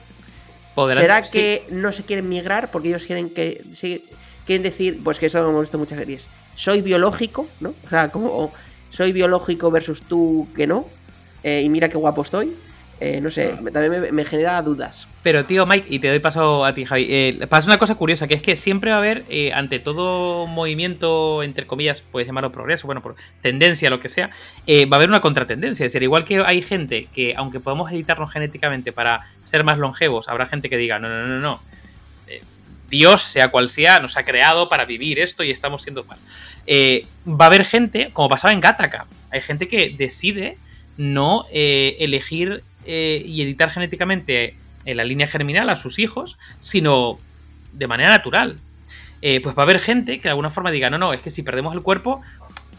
¿Será 0.87 1.23
que 1.23 1.65
no 1.71 1.91
se 1.91 2.03
quieren 2.03 2.29
migrar 2.29 2.71
porque 2.71 2.89
ellos 2.89 3.05
quieren 3.05 3.29
que 3.29 3.63
quieren 4.45 4.63
decir, 4.63 5.01
pues 5.03 5.19
que 5.19 5.25
eso 5.25 5.41
lo 5.41 5.49
hemos 5.49 5.61
visto 5.61 5.77
en 5.77 5.81
muchas 5.81 5.99
series, 5.99 6.29
soy 6.59 6.81
biológico, 6.81 7.47
¿no? 7.61 7.73
O 7.85 7.89
sea, 7.89 8.11
como 8.11 8.51
soy 8.89 9.13
biológico 9.13 9.71
versus 9.71 10.01
tú 10.01 10.49
que 10.53 10.67
no, 10.67 10.87
eh, 11.41 11.61
y 11.63 11.69
mira 11.69 11.87
qué 11.87 11.97
guapo 11.97 12.21
estoy. 12.21 12.53
Eh, 13.01 13.21
no 13.21 13.31
sé, 13.31 13.55
también 13.71 14.13
me, 14.13 14.25
genera 14.25 14.61
dudas. 14.61 15.07
Pero 15.23 15.45
tío 15.45 15.65
Mike, 15.65 15.87
y 15.89 15.99
te 15.99 16.09
doy 16.09 16.19
paso 16.19 16.65
a 16.65 16.73
ti 16.73 16.83
Javi, 16.83 17.07
eh, 17.09 17.47
pasa 17.47 17.69
una 17.69 17.77
cosa 17.77 17.95
curiosa, 17.95 18.27
que 18.27 18.33
es 18.33 18.41
que 18.41 18.57
siempre 18.57 18.89
va 18.89 18.97
a 18.97 18.99
haber, 18.99 19.23
eh, 19.29 19.53
ante 19.53 19.79
todo 19.79 20.47
movimiento, 20.47 21.41
entre 21.41 21.65
comillas, 21.65 22.01
puedes 22.01 22.27
llamarlo 22.27 22.51
progreso, 22.51 22.87
bueno, 22.87 23.01
por 23.01 23.15
tendencia, 23.41 23.89
lo 23.89 24.01
que 24.01 24.09
sea, 24.09 24.27
va 24.27 24.33
a 24.91 24.95
haber 24.97 25.07
una 25.07 25.21
contratendencia. 25.21 25.85
Es 25.85 25.93
decir, 25.93 26.03
igual 26.03 26.25
que 26.25 26.43
hay 26.45 26.61
gente 26.61 27.07
que, 27.13 27.35
aunque 27.37 27.61
podamos 27.61 27.89
editarnos 27.89 28.33
genéticamente 28.33 28.91
para 28.91 29.25
ser 29.43 29.63
más 29.63 29.77
longevos, 29.77 30.27
habrá 30.27 30.45
gente 30.45 30.69
que 30.69 30.75
diga, 30.75 30.99
no, 30.99 31.07
no, 31.07 31.25
no, 31.25 31.39
no. 31.39 31.61
Dios, 32.89 33.21
sea 33.21 33.49
cual 33.49 33.69
sea, 33.69 33.99
nos 33.99 34.17
ha 34.17 34.23
creado 34.23 34.69
para 34.69 34.85
vivir 34.85 35.19
esto 35.19 35.43
y 35.43 35.51
estamos 35.51 35.83
siendo 35.83 36.03
mal. 36.03 36.19
va 37.27 37.45
a 37.45 37.47
haber 37.47 37.65
gente, 37.65 38.09
como 38.13 38.29
pasaba 38.29 38.53
en 38.53 38.61
Gattaca, 38.61 39.05
hay 39.31 39.41
gente 39.41 39.67
que 39.67 39.95
decide 39.97 40.57
no 40.97 41.45
elegir 41.51 42.63
eh, 42.91 43.21
y 43.23 43.43
editar 43.43 43.69
genéticamente 43.69 44.55
en 44.83 44.97
la 44.97 45.03
línea 45.03 45.27
germinal 45.27 45.69
a 45.69 45.75
sus 45.75 45.99
hijos, 45.99 46.39
sino 46.59 47.19
de 47.73 47.85
manera 47.85 48.09
natural. 48.09 48.55
Eh, 49.21 49.41
pues 49.41 49.55
va 49.55 49.61
a 49.61 49.65
haber 49.65 49.79
gente 49.79 50.17
que 50.17 50.23
de 50.23 50.29
alguna 50.29 50.49
forma 50.49 50.71
diga, 50.71 50.89
no, 50.89 50.97
no, 50.97 51.13
es 51.13 51.21
que 51.21 51.29
si 51.29 51.43
perdemos 51.43 51.75
el 51.75 51.83
cuerpo, 51.83 52.21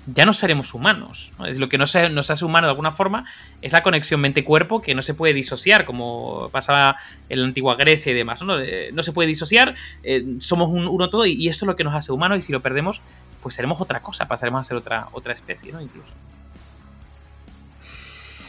ya 0.07 0.25
no 0.25 0.33
seremos 0.33 0.75
humanos. 0.75 1.33
Es 1.47 1.59
lo 1.59 1.69
que 1.69 1.79
nos, 1.79 1.95
nos 2.11 2.31
hace 2.31 2.45
humano 2.45 2.67
de 2.67 2.71
alguna 2.71 2.91
forma 2.91 3.25
es 3.63 3.73
la 3.73 3.83
conexión 3.83 4.21
mente-cuerpo 4.21 4.81
que 4.81 4.95
no 4.95 5.03
se 5.03 5.15
puede 5.15 5.35
disociar, 5.35 5.85
como 5.85 6.49
pasaba 6.51 6.97
en 7.29 7.41
la 7.41 7.47
antigua 7.47 7.77
Grecia 7.77 8.13
y 8.13 8.15
demás. 8.15 8.43
No, 8.43 8.57
no 8.93 9.03
se 9.03 9.13
puede 9.13 9.29
disociar, 9.29 9.75
eh, 10.03 10.37
somos 10.39 10.71
uno 10.71 11.11
todo 11.11 11.27
y, 11.27 11.49
esto 11.49 11.65
es 11.65 11.67
lo 11.67 11.77
que 11.77 11.85
nos 11.85 11.95
hace 11.95 12.13
humanos 12.13 12.39
y 12.39 12.43
si 12.43 12.53
lo 12.53 12.61
perdemos, 12.61 13.03
pues 13.43 13.55
seremos 13.55 13.81
otra 13.81 14.01
cosa, 14.01 14.27
pasaremos 14.27 14.61
a 14.61 14.65
ser 14.65 14.77
otra, 14.77 15.09
otra 15.13 15.33
especie, 15.33 15.73
¿no? 15.73 15.81
Incluso. 15.81 16.13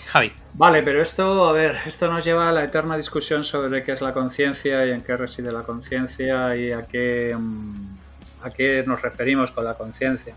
Javi. 0.07 0.33
Vale, 0.53 0.83
pero 0.83 1.01
esto, 1.01 1.47
a 1.47 1.53
ver, 1.53 1.77
esto 1.85 2.11
nos 2.11 2.25
lleva 2.25 2.49
a 2.49 2.51
la 2.51 2.65
eterna 2.65 2.97
discusión 2.97 3.45
sobre 3.45 3.81
qué 3.81 3.93
es 3.93 4.01
la 4.01 4.13
conciencia 4.13 4.85
y 4.85 4.91
en 4.91 5.01
qué 5.01 5.15
reside 5.15 5.53
la 5.53 5.63
conciencia 5.63 6.53
y 6.57 6.73
a 6.73 6.83
qué, 6.83 7.33
mm, 7.37 7.97
a 8.43 8.49
qué 8.49 8.83
nos 8.85 9.01
referimos 9.01 9.51
con 9.51 9.63
la 9.63 9.75
conciencia. 9.75 10.35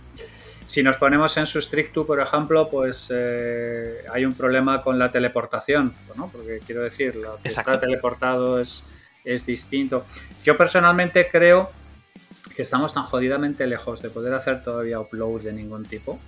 Si 0.65 0.83
nos 0.83 0.97
ponemos 0.97 1.37
en 1.37 1.47
su 1.47 1.61
stricto, 1.61 2.07
por 2.07 2.21
ejemplo, 2.21 2.69
pues 2.71 3.13
eh, 3.15 4.05
hay 4.13 4.25
un 4.25 4.33
problema 4.33 4.83
con 4.83 4.99
la 4.99 5.11
teleportación, 5.11 5.95
¿no? 6.17 6.31
porque 6.31 6.61
quiero 6.65 6.83
decir, 6.83 7.17
lo 7.17 7.39
que 7.43 7.49
está 7.49 7.79
teleportado 7.79 8.59
es, 8.59 8.87
es 9.25 9.45
distinto. 9.45 10.05
Yo 10.43 10.57
personalmente 10.57 11.29
creo 11.29 11.71
que 12.55 12.63
estamos 12.63 12.95
tan 12.95 13.05
jodidamente 13.05 13.67
lejos 13.67 14.01
de 14.01 14.11
poder 14.11 14.33
hacer 14.33 14.63
todavía 14.63 15.01
upload 15.01 15.43
de 15.43 15.53
ningún 15.53 15.85
tipo 15.85 16.19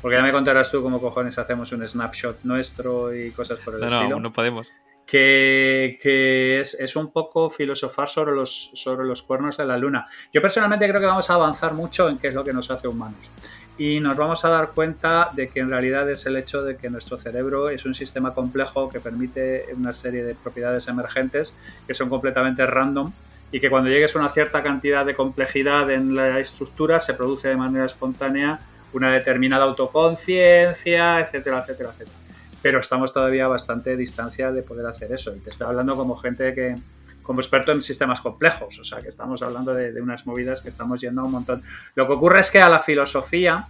porque 0.00 0.16
ya 0.16 0.22
me 0.22 0.32
contarás 0.32 0.70
tú 0.70 0.82
cómo 0.82 1.00
cojones 1.00 1.38
hacemos 1.38 1.72
un 1.72 1.86
snapshot 1.86 2.40
nuestro 2.44 3.14
y 3.14 3.30
cosas 3.30 3.60
por 3.60 3.74
el 3.74 3.84
estilo. 3.84 4.10
No, 4.10 4.20
no 4.20 4.32
podemos. 4.32 4.68
Que, 5.06 6.58
es, 6.60 6.74
es, 6.74 6.96
un 6.96 7.12
poco 7.12 7.48
filosofar 7.48 8.08
sobre 8.08 8.34
los, 8.34 8.72
sobre 8.74 9.06
los 9.06 9.22
cuernos 9.22 9.56
de 9.56 9.64
la 9.64 9.76
luna. 9.76 10.04
Yo 10.32 10.42
personalmente 10.42 10.88
creo 10.88 11.00
que 11.00 11.06
vamos 11.06 11.30
a 11.30 11.34
avanzar 11.34 11.74
mucho 11.74 12.08
en 12.08 12.18
qué 12.18 12.26
es 12.28 12.34
lo 12.34 12.42
que 12.42 12.52
nos 12.52 12.72
hace 12.72 12.88
humanos. 12.88 13.30
Y 13.78 14.00
nos 14.00 14.18
vamos 14.18 14.44
a 14.44 14.48
dar 14.48 14.72
cuenta 14.72 15.30
de 15.32 15.48
que 15.48 15.60
en 15.60 15.70
realidad 15.70 16.10
es 16.10 16.26
el 16.26 16.36
hecho 16.36 16.62
de 16.62 16.76
que 16.76 16.90
nuestro 16.90 17.18
cerebro 17.18 17.70
es 17.70 17.84
un 17.84 17.94
sistema 17.94 18.34
complejo 18.34 18.88
que 18.88 18.98
permite 18.98 19.66
una 19.76 19.92
serie 19.92 20.24
de 20.24 20.34
propiedades 20.34 20.88
emergentes 20.88 21.54
que 21.86 21.94
son 21.94 22.08
completamente 22.08 22.66
random 22.66 23.12
y 23.52 23.60
que 23.60 23.70
cuando 23.70 23.90
llegues 23.90 24.16
a 24.16 24.18
una 24.18 24.28
cierta 24.28 24.62
cantidad 24.62 25.06
de 25.06 25.14
complejidad 25.14 25.90
en 25.90 26.16
la 26.16 26.38
estructura 26.40 26.98
se 26.98 27.14
produce 27.14 27.48
de 27.48 27.56
manera 27.56 27.84
espontánea 27.84 28.58
una 28.92 29.12
determinada 29.12 29.64
autoconciencia, 29.64 31.20
etcétera, 31.20 31.60
etcétera, 31.60 31.90
etcétera. 31.90 32.25
Pero 32.66 32.80
estamos 32.80 33.12
todavía 33.12 33.44
a 33.44 33.46
bastante 33.46 33.96
distancia 33.96 34.50
de 34.50 34.60
poder 34.64 34.86
hacer 34.86 35.12
eso. 35.12 35.32
Y 35.36 35.38
te 35.38 35.50
estoy 35.50 35.68
hablando 35.68 35.94
como 35.94 36.16
gente 36.16 36.52
que, 36.52 36.74
como 37.22 37.38
experto 37.38 37.70
en 37.70 37.80
sistemas 37.80 38.20
complejos, 38.20 38.80
o 38.80 38.82
sea, 38.82 38.98
que 38.98 39.06
estamos 39.06 39.40
hablando 39.40 39.72
de, 39.72 39.92
de 39.92 40.02
unas 40.02 40.26
movidas 40.26 40.62
que 40.62 40.68
estamos 40.68 41.00
yendo 41.00 41.20
a 41.20 41.26
un 41.26 41.30
montón. 41.30 41.62
Lo 41.94 42.08
que 42.08 42.14
ocurre 42.14 42.40
es 42.40 42.50
que 42.50 42.60
a 42.60 42.68
la 42.68 42.80
filosofía 42.80 43.68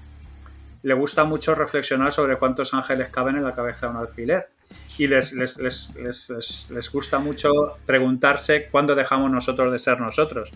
le 0.83 0.95
gusta 0.95 1.25
mucho 1.25 1.55
reflexionar 1.55 2.13
sobre 2.13 2.37
cuántos 2.37 2.73
ángeles 2.75 3.09
caben 3.09 3.37
en 3.37 3.45
la 3.45 3.53
cabeza 3.53 3.87
de 3.87 3.93
un 3.93 3.99
alfiler. 3.99 4.49
Y 4.99 5.07
les, 5.07 5.33
les, 5.33 5.59
les, 5.59 6.71
les, 6.71 6.93
gusta 6.93 7.19
mucho 7.19 7.51
preguntarse 7.87 8.69
cuándo 8.71 8.95
dejamos 8.95 9.31
nosotros 9.31 9.71
de 9.71 9.79
ser 9.79 10.01
nosotros. 10.01 10.53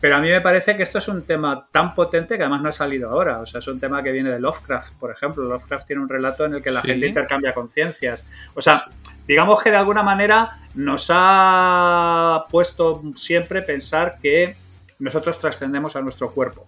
Pero 0.00 0.16
a 0.16 0.20
mí 0.20 0.28
me 0.28 0.40
parece 0.40 0.76
que 0.76 0.82
esto 0.82 0.98
es 0.98 1.08
un 1.08 1.22
tema 1.22 1.68
tan 1.70 1.94
potente 1.94 2.36
que 2.36 2.42
además 2.42 2.62
no 2.62 2.68
ha 2.68 2.72
salido 2.72 3.10
ahora. 3.10 3.40
O 3.40 3.46
sea, 3.46 3.58
es 3.58 3.66
un 3.68 3.80
tema 3.80 4.02
que 4.02 4.12
viene 4.12 4.30
de 4.30 4.40
Lovecraft, 4.40 4.94
por 4.94 5.10
ejemplo. 5.10 5.44
Lovecraft 5.44 5.86
tiene 5.86 6.02
un 6.02 6.08
relato 6.08 6.44
en 6.44 6.54
el 6.54 6.62
que 6.62 6.70
la 6.70 6.82
gente 6.82 7.06
intercambia 7.06 7.54
conciencias. 7.54 8.26
O 8.54 8.60
sea, 8.60 8.86
digamos 9.26 9.62
que 9.62 9.70
de 9.70 9.76
alguna 9.76 10.02
manera 10.02 10.58
nos 10.74 11.08
ha 11.10 12.44
puesto 12.50 13.02
siempre 13.14 13.62
pensar 13.62 14.18
que 14.20 14.56
nosotros 14.98 15.38
trascendemos 15.38 15.96
a 15.96 16.02
nuestro 16.02 16.30
cuerpo. 16.30 16.66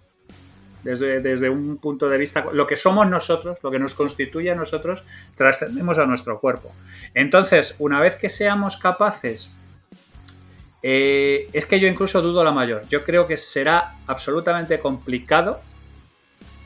Desde, 0.87 1.21
desde 1.21 1.51
un 1.51 1.77
punto 1.79 2.09
de 2.09 2.17
vista, 2.17 2.47
lo 2.53 2.67
que 2.67 2.77
somos 2.77 3.09
nosotros, 3.09 3.59
lo 3.63 3.71
que 3.71 3.79
nos 3.79 3.95
constituye 3.95 4.51
a 4.51 4.55
nosotros, 4.55 5.05
trascendemos 5.35 5.99
a 5.99 6.07
nuestro 6.07 6.41
cuerpo. 6.41 6.73
Entonces, 7.13 7.75
una 7.79 8.01
vez 8.01 8.17
que 8.17 8.29
seamos 8.29 8.77
capaces 8.77 9.53
eh, 10.83 11.49
es 11.53 11.67
que 11.67 11.81
yo 11.81 11.89
incluso 11.89 12.23
dudo 12.23 12.45
la 12.45 12.53
mayor. 12.53 12.87
Yo 12.89 13.03
creo 13.03 13.27
que 13.27 13.37
será 13.37 13.97
absolutamente 14.07 14.79
complicado 14.79 15.61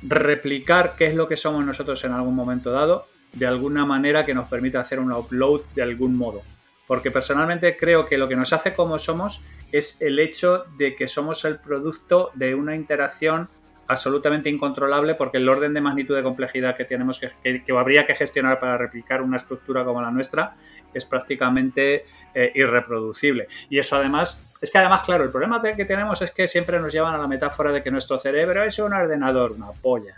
replicar 0.02 0.94
qué 0.96 1.06
es 1.06 1.14
lo 1.14 1.26
que 1.26 1.38
somos 1.38 1.64
nosotros 1.64 2.04
en 2.04 2.12
algún 2.12 2.34
momento 2.34 2.70
dado 2.70 3.06
de 3.32 3.46
alguna 3.46 3.86
manera 3.86 4.26
que 4.26 4.34
nos 4.34 4.48
permita 4.48 4.80
hacer 4.80 5.00
un 5.00 5.12
upload 5.12 5.62
de 5.74 5.82
algún 5.82 6.16
modo. 6.16 6.42
Porque 6.86 7.10
personalmente 7.10 7.78
creo 7.78 8.04
que 8.04 8.18
lo 8.18 8.28
que 8.28 8.36
nos 8.36 8.52
hace 8.52 8.74
como 8.74 8.98
somos 8.98 9.40
es 9.72 10.02
el 10.02 10.18
hecho 10.18 10.64
de 10.76 10.96
que 10.96 11.06
somos 11.06 11.46
el 11.46 11.58
producto 11.58 12.30
de 12.34 12.54
una 12.54 12.74
interacción 12.74 13.48
absolutamente 13.91 14.49
incontrolable 14.49 15.16
porque 15.16 15.38
el 15.38 15.49
orden 15.49 15.74
de 15.74 15.80
magnitud 15.80 16.14
de 16.14 16.22
complejidad 16.22 16.76
que 16.76 16.84
tenemos 16.84 17.18
que, 17.18 17.62
que, 17.64 17.72
habría 17.72 18.05
que 18.05 18.14
gestionar 18.14 18.61
para 18.61 18.78
replicar 18.78 19.20
una 19.20 19.36
estructura 19.36 19.84
como 19.84 20.01
la 20.01 20.12
nuestra 20.12 20.53
es 20.95 21.05
prácticamente 21.05 22.05
eh, 22.32 22.53
irreproducible. 22.55 23.49
Y 23.68 23.80
eso 23.80 23.97
además, 23.97 24.47
es 24.61 24.70
que 24.70 24.78
además, 24.78 25.03
claro, 25.03 25.24
el 25.24 25.30
problema 25.30 25.61
que 25.61 25.84
tenemos 25.84 26.22
es 26.22 26.30
que 26.30 26.47
siempre 26.47 26.78
nos 26.78 26.93
llevan 26.93 27.14
a 27.14 27.18
la 27.18 27.26
metáfora 27.26 27.72
de 27.72 27.82
que 27.82 27.91
nuestro 27.91 28.16
cerebro 28.16 28.62
es 28.62 28.78
un 28.78 28.93
ordenador, 28.93 29.53
una 29.53 29.72
polla. 29.72 30.14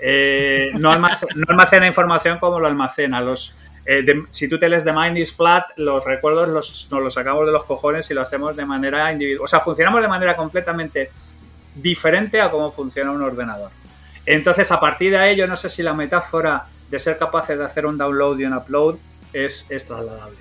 Eh, 0.00 0.70
no, 0.74 0.90
almacena, 0.90 1.86
información 1.86 2.40
como 2.40 2.58
lo 2.58 2.66
almacena. 2.66 3.20
Los, 3.20 3.54
eh, 3.86 4.04
si 4.30 4.48
tú 4.48 4.58
te 4.58 4.68
lees 4.68 4.82
The 4.82 4.92
Mind 4.92 5.18
is 5.18 5.32
Flat, 5.32 5.70
los 5.76 6.04
recuerdos 6.04 6.48
los, 6.48 6.88
nos 6.90 7.00
los 7.00 7.14
sacamos 7.14 7.46
de 7.46 7.52
los 7.52 7.62
cojones 7.64 8.10
y 8.10 8.14
lo 8.14 8.22
hacemos 8.22 8.56
de 8.56 8.66
manera 8.66 9.12
individual. 9.12 9.44
O 9.44 9.46
sea, 9.46 9.60
funcionamos 9.60 10.02
de 10.02 10.08
manera 10.08 10.34
completamente 10.34 11.10
diferente 11.74 12.40
a 12.40 12.50
cómo 12.50 12.70
funciona 12.70 13.10
un 13.12 13.22
ordenador. 13.22 13.70
Entonces, 14.26 14.70
a 14.70 14.80
partir 14.80 15.10
de 15.10 15.18
ahí, 15.18 15.36
yo 15.36 15.46
no 15.46 15.56
sé 15.56 15.68
si 15.68 15.82
la 15.82 15.94
metáfora 15.94 16.66
de 16.90 16.98
ser 16.98 17.18
capaces 17.18 17.58
de 17.58 17.64
hacer 17.64 17.86
un 17.86 17.98
download 17.98 18.38
y 18.38 18.44
un 18.44 18.54
upload 18.54 18.96
es, 19.32 19.66
es 19.70 19.86
trasladable. 19.86 20.36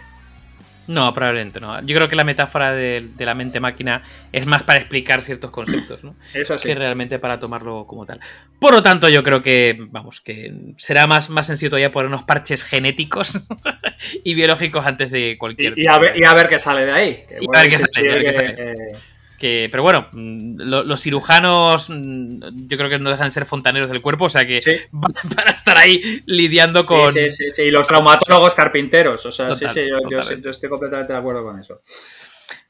No, 0.88 1.14
probablemente 1.14 1.60
no. 1.60 1.80
Yo 1.86 1.96
creo 1.96 2.10
que 2.10 2.16
la 2.16 2.24
metáfora 2.24 2.74
de, 2.74 3.10
de, 3.16 3.26
la 3.26 3.34
mente 3.34 3.60
máquina 3.60 4.04
es 4.32 4.46
más 4.46 4.64
para 4.64 4.80
explicar 4.80 5.22
ciertos 5.22 5.52
conceptos, 5.52 6.04
¿no? 6.04 6.16
Eso 6.34 6.58
sí. 6.58 6.68
Que 6.68 6.76
realmente 6.76 7.20
para 7.20 7.40
tomarlo 7.40 7.86
como 7.88 8.06
tal. 8.06 8.20
Por 8.60 8.74
lo 8.74 8.82
tanto, 8.84 9.08
yo 9.08 9.24
creo 9.24 9.42
que, 9.42 9.78
vamos, 9.90 10.20
que 10.20 10.54
será 10.78 11.08
más, 11.08 11.30
más 11.30 11.48
sencillo 11.48 11.70
todavía 11.70 11.92
ponernos 11.92 12.24
parches 12.24 12.64
genéticos 12.64 13.48
y 14.24 14.34
biológicos 14.34 14.86
antes 14.86 15.12
de 15.12 15.38
cualquier. 15.38 15.78
Y, 15.78 15.84
y, 15.84 15.88
a, 15.88 15.98
ver, 15.98 16.18
y 16.18 16.24
a 16.24 16.34
ver 16.34 16.48
qué 16.48 16.60
sale 16.60 16.86
de 16.86 16.92
ahí. 16.92 17.24
Que, 17.28 17.38
y 17.40 17.46
a 17.46 17.62
ver 17.62 17.70
qué 17.70 17.80
sale, 17.80 18.10
que, 18.10 18.20
qué 18.20 18.34
sale. 18.34 18.56
Eh, 18.58 18.98
que, 19.42 19.70
pero 19.72 19.82
bueno, 19.82 20.08
lo, 20.14 20.84
los 20.84 21.02
cirujanos 21.02 21.88
yo 21.90 22.78
creo 22.78 22.90
que 22.92 23.00
no 23.00 23.10
dejan 23.10 23.26
de 23.26 23.32
ser 23.32 23.48
fontaneros 23.48 23.90
del 23.90 24.00
cuerpo, 24.00 24.26
o 24.26 24.30
sea 24.30 24.46
que 24.46 24.62
sí. 24.62 24.78
van 24.92 25.12
para 25.36 25.52
estar 25.52 25.76
ahí 25.80 26.22
lidiando 26.28 26.86
con... 26.86 27.12
Sí, 27.12 27.28
sí, 27.32 27.50
sí, 27.50 27.64
y 27.64 27.72
los 27.72 27.88
traumatólogos 27.88 28.54
carpinteros, 28.54 29.26
o 29.26 29.32
sea, 29.32 29.50
total, 29.50 29.70
sí, 29.70 29.82
sí, 29.82 29.90
yo, 29.90 29.98
yo, 30.08 30.20
yo, 30.38 30.50
estoy 30.52 30.70
completamente 30.70 31.12
de 31.12 31.18
acuerdo 31.18 31.44
con 31.44 31.60
eso. 31.60 31.82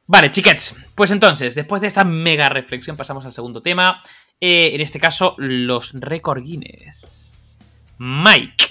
Vale, 0.07 0.31
chiquets, 0.31 0.73
pues 0.95 1.11
entonces, 1.11 1.55
después 1.55 1.81
de 1.81 1.87
esta 1.87 2.05
mega 2.05 2.47
reflexión 2.47 2.95
pasamos 2.95 3.25
al 3.25 3.33
segundo 3.33 3.61
tema, 3.61 4.01
eh, 4.39 4.71
en 4.73 4.79
este 4.79 4.97
caso, 4.97 5.35
los 5.37 5.91
récord 5.93 6.41
Guinness. 6.41 7.59
Mike. 7.97 8.65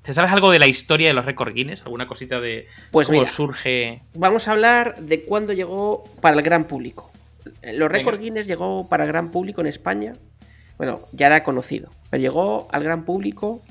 ¿Te 0.00 0.14
sabes 0.14 0.32
algo 0.32 0.50
de 0.50 0.58
la 0.58 0.66
historia 0.66 1.08
de 1.08 1.14
los 1.14 1.26
récord 1.26 1.52
Guinness? 1.52 1.82
¿Alguna 1.84 2.08
cosita 2.08 2.40
de 2.40 2.66
pues 2.90 3.08
cómo 3.08 3.20
mira, 3.20 3.30
surge? 3.30 4.02
Vamos 4.14 4.48
a 4.48 4.52
hablar 4.52 4.96
de 4.96 5.22
cuándo 5.22 5.52
llegó 5.52 6.04
para 6.22 6.36
el 6.36 6.42
gran 6.42 6.64
público. 6.64 7.11
Los 7.62 7.90
récord 7.90 8.20
Guinness 8.20 8.46
llegó 8.46 8.88
para 8.88 9.06
gran 9.06 9.30
público 9.30 9.60
en 9.60 9.66
España. 9.66 10.14
Bueno, 10.78 11.02
ya 11.12 11.26
era 11.26 11.42
conocido, 11.42 11.90
pero 12.10 12.20
llegó 12.20 12.68
al 12.72 12.82
gran 12.82 13.04
público 13.04 13.62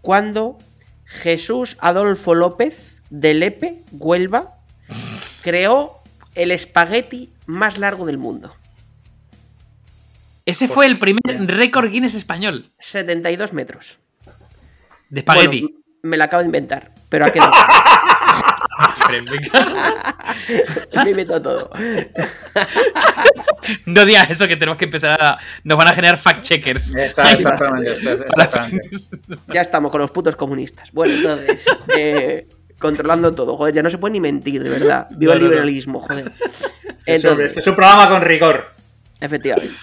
cuando 0.00 0.58
Jesús 1.04 1.76
Adolfo 1.80 2.34
López 2.34 3.02
de 3.10 3.34
Lepe, 3.34 3.82
Huelva, 3.92 4.58
creó 5.42 6.00
el 6.34 6.50
espagueti 6.50 7.32
más 7.46 7.78
largo 7.78 8.06
del 8.06 8.18
mundo. 8.18 8.54
Ese 10.46 10.66
pues, 10.66 10.74
fue 10.74 10.86
el 10.86 10.98
primer 10.98 11.22
récord 11.46 11.90
Guinness 11.90 12.14
español. 12.14 12.70
72 12.78 13.52
metros. 13.52 13.98
De 15.08 15.20
espagueti. 15.20 15.62
Bueno, 15.62 15.78
me 16.02 16.16
la 16.18 16.24
acabo 16.24 16.40
de 16.42 16.46
inventar, 16.46 16.92
pero 17.08 17.24
aquí 17.24 17.38
no. 17.40 17.50
Me 21.04 21.10
invento 21.10 21.40
todo. 21.40 21.70
no 23.86 24.04
digas 24.04 24.30
eso 24.30 24.48
que 24.48 24.56
tenemos 24.56 24.78
que 24.78 24.86
empezar 24.86 25.20
a. 25.20 25.38
Nos 25.62 25.78
van 25.78 25.88
a 25.88 25.92
generar 25.92 26.18
fact-checkers. 26.18 26.94
Exactamente, 26.96 27.90
exactamente. 27.90 28.90
Ya 29.52 29.60
estamos 29.60 29.90
con 29.90 30.00
los 30.00 30.10
putos 30.10 30.36
comunistas. 30.36 30.90
Bueno, 30.92 31.14
entonces. 31.14 31.64
Eh, 31.96 32.48
controlando 32.78 33.34
todo. 33.34 33.56
Joder, 33.56 33.74
ya 33.74 33.82
no 33.82 33.88
se 33.88 33.98
puede 33.98 34.12
ni 34.12 34.20
mentir, 34.20 34.62
de 34.62 34.68
verdad. 34.68 35.06
Viva 35.10 35.34
no, 35.34 35.40
el 35.40 35.48
liberalismo, 35.48 36.00
no. 36.00 36.06
joder. 36.06 36.32
Entonces, 37.06 37.46
este 37.46 37.60
es 37.60 37.66
un 37.66 37.76
programa 37.76 38.08
con 38.08 38.20
rigor. 38.20 38.72
Efectivamente. 39.20 39.74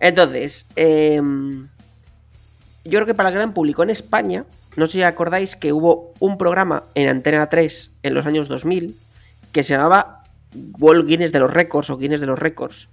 Entonces, 0.00 0.66
eh, 0.74 1.20
yo 2.84 2.90
creo 2.90 3.06
que 3.06 3.14
para 3.14 3.28
el 3.28 3.34
gran 3.34 3.52
público 3.52 3.82
en 3.82 3.90
España, 3.90 4.44
no 4.78 4.86
sé 4.86 4.92
si 4.92 5.02
acordáis 5.02 5.56
que 5.56 5.72
hubo 5.72 6.14
un 6.20 6.38
programa 6.38 6.84
en 6.94 7.08
Antena 7.08 7.48
3 7.48 7.90
en 8.04 8.14
los 8.14 8.26
años 8.26 8.46
2000 8.46 8.96
que 9.50 9.64
se 9.64 9.74
llamaba 9.74 10.22
World 10.78 11.08
Guinness 11.08 11.32
de 11.32 11.40
los 11.40 11.52
Récords 11.52 11.90
o 11.90 11.96
Guinness 11.98 12.20
de 12.20 12.26
los 12.26 12.38
Récords. 12.38 12.88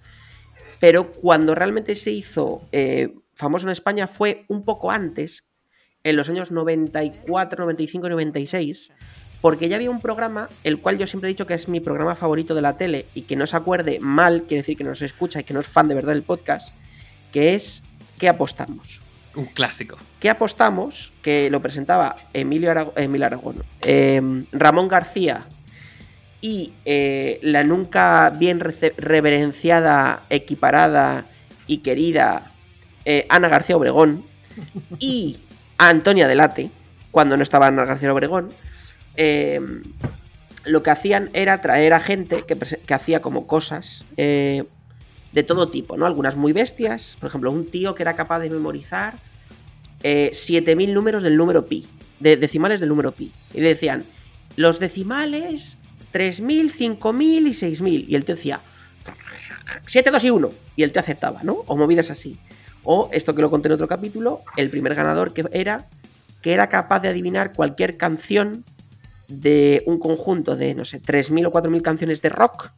Pero 0.79 1.11
cuando 1.11 1.53
realmente 1.53 1.93
se 1.93 2.09
hizo 2.09 2.61
eh, 2.71 3.13
famoso 3.35 3.67
en 3.67 3.71
España 3.71 4.07
fue 4.07 4.45
un 4.47 4.65
poco 4.65 4.89
antes, 4.89 5.43
en 6.03 6.15
los 6.15 6.27
años 6.27 6.51
94, 6.51 7.59
95 7.59 8.07
y 8.07 8.09
96, 8.09 8.89
porque 9.41 9.69
ya 9.69 9.75
había 9.75 9.91
un 9.91 10.01
programa, 10.01 10.49
el 10.63 10.79
cual 10.79 10.97
yo 10.97 11.05
siempre 11.05 11.29
he 11.29 11.33
dicho 11.33 11.45
que 11.45 11.53
es 11.53 11.69
mi 11.69 11.81
programa 11.81 12.15
favorito 12.15 12.55
de 12.55 12.63
la 12.63 12.77
tele 12.77 13.05
y 13.13 13.23
que 13.23 13.35
no 13.35 13.45
se 13.45 13.57
acuerde 13.57 13.99
mal, 13.99 14.43
quiere 14.47 14.61
decir 14.61 14.75
que 14.75 14.83
no 14.83 14.95
se 14.95 15.05
escucha 15.05 15.41
y 15.41 15.43
que 15.43 15.53
no 15.53 15.59
es 15.59 15.67
fan 15.67 15.87
de 15.87 15.93
verdad 15.93 16.13
del 16.13 16.23
podcast, 16.23 16.69
que 17.31 17.53
es 17.53 17.83
¿Qué 18.19 18.29
apostamos? 18.29 19.01
Un 19.35 19.45
clásico. 19.45 19.97
¿Qué 20.19 20.29
apostamos? 20.29 21.11
Que 21.21 21.49
lo 21.49 21.61
presentaba 21.61 22.15
Emilio, 22.33 22.93
Emilio 22.95 23.27
Aragón, 23.27 23.63
eh, 23.81 24.21
Ramón 24.51 24.87
García 24.87 25.45
y 26.41 26.73
eh, 26.85 27.39
la 27.41 27.63
nunca 27.63 28.29
bien 28.29 28.59
reverenciada, 28.59 30.23
equiparada 30.29 31.25
y 31.67 31.79
querida 31.79 32.51
eh, 33.03 33.25
Ana 33.29 33.49
García 33.49 33.77
Obregón 33.77 34.25
y 34.99 35.39
Antonia 35.77 36.27
Delate, 36.27 36.71
cuando 37.11 37.35
no 37.35 37.43
estaba 37.43 37.67
Ana 37.67 37.85
García 37.85 38.13
Obregón, 38.13 38.49
eh, 39.17 39.59
lo 40.65 40.83
que 40.83 40.89
hacían 40.91 41.29
era 41.33 41.61
traer 41.61 41.93
a 41.93 41.99
gente 41.99 42.43
que, 42.43 42.55
que 42.57 42.93
hacía 42.93 43.21
como 43.21 43.47
cosas 43.47 44.05
eh, 44.17 44.63
de 45.35 45.43
todo 45.43 45.67
tipo, 45.67 45.97
¿no? 45.97 46.05
Algunas 46.05 46.37
muy 46.37 46.53
bestias, 46.53 47.17
por 47.19 47.27
ejemplo, 47.27 47.51
un 47.51 47.65
tío 47.69 47.93
que 47.93 48.03
era 48.03 48.15
capaz 48.15 48.39
de 48.39 48.49
memorizar 48.49 49.15
eh, 50.01 50.31
7000 50.33 50.93
números 50.93 51.23
del 51.23 51.35
número 51.35 51.65
pi, 51.65 51.85
de 52.21 52.37
decimales 52.37 52.79
del 52.79 52.87
número 52.87 53.11
pi. 53.11 53.33
Y 53.53 53.59
le 53.59 53.67
decían, 53.67 54.05
los 54.55 54.79
decimales 54.79 55.75
3000, 56.11 56.71
5000 56.71 57.47
y 57.47 57.53
6000. 57.53 58.05
Y 58.07 58.15
el 58.15 58.23
tío 58.23 58.35
decía 58.35 58.61
7, 59.85 60.09
2 60.09 60.23
y 60.23 60.29
1. 60.29 60.49
Y 60.77 60.83
el 60.83 60.93
tío 60.93 61.01
aceptaba, 61.01 61.43
¿no? 61.43 61.65
O 61.67 61.75
movidas 61.75 62.09
así. 62.09 62.39
O 62.85 63.09
esto 63.11 63.35
que 63.35 63.41
lo 63.41 63.51
conté 63.51 63.67
en 63.67 63.73
otro 63.73 63.89
capítulo, 63.89 64.41
el 64.55 64.69
primer 64.69 64.95
ganador 64.95 65.33
que 65.33 65.43
era 65.51 65.89
que 66.41 66.53
era 66.53 66.69
capaz 66.69 67.01
de 67.01 67.09
adivinar 67.09 67.51
cualquier 67.53 67.97
canción 67.97 68.63
de 69.27 69.83
un 69.87 69.99
conjunto 69.99 70.55
de, 70.55 70.75
no 70.75 70.85
sé, 70.85 71.01
3.000 71.01 71.47
o 71.47 71.51
4.000 71.51 71.81
canciones 71.81 72.21
de 72.21 72.29
rock 72.29 72.71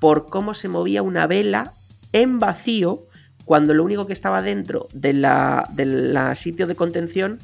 por 0.00 0.28
cómo 0.28 0.52
se 0.52 0.68
movía 0.68 1.02
una 1.02 1.26
vela 1.28 1.72
en 2.12 2.38
vacío 2.38 3.06
cuando 3.44 3.74
lo 3.74 3.84
único 3.84 4.06
que 4.06 4.12
estaba 4.12 4.42
dentro 4.42 4.88
de 4.92 5.12
la, 5.12 5.68
de 5.72 5.84
la 5.84 6.34
sitio 6.34 6.66
de 6.66 6.74
contención 6.74 7.38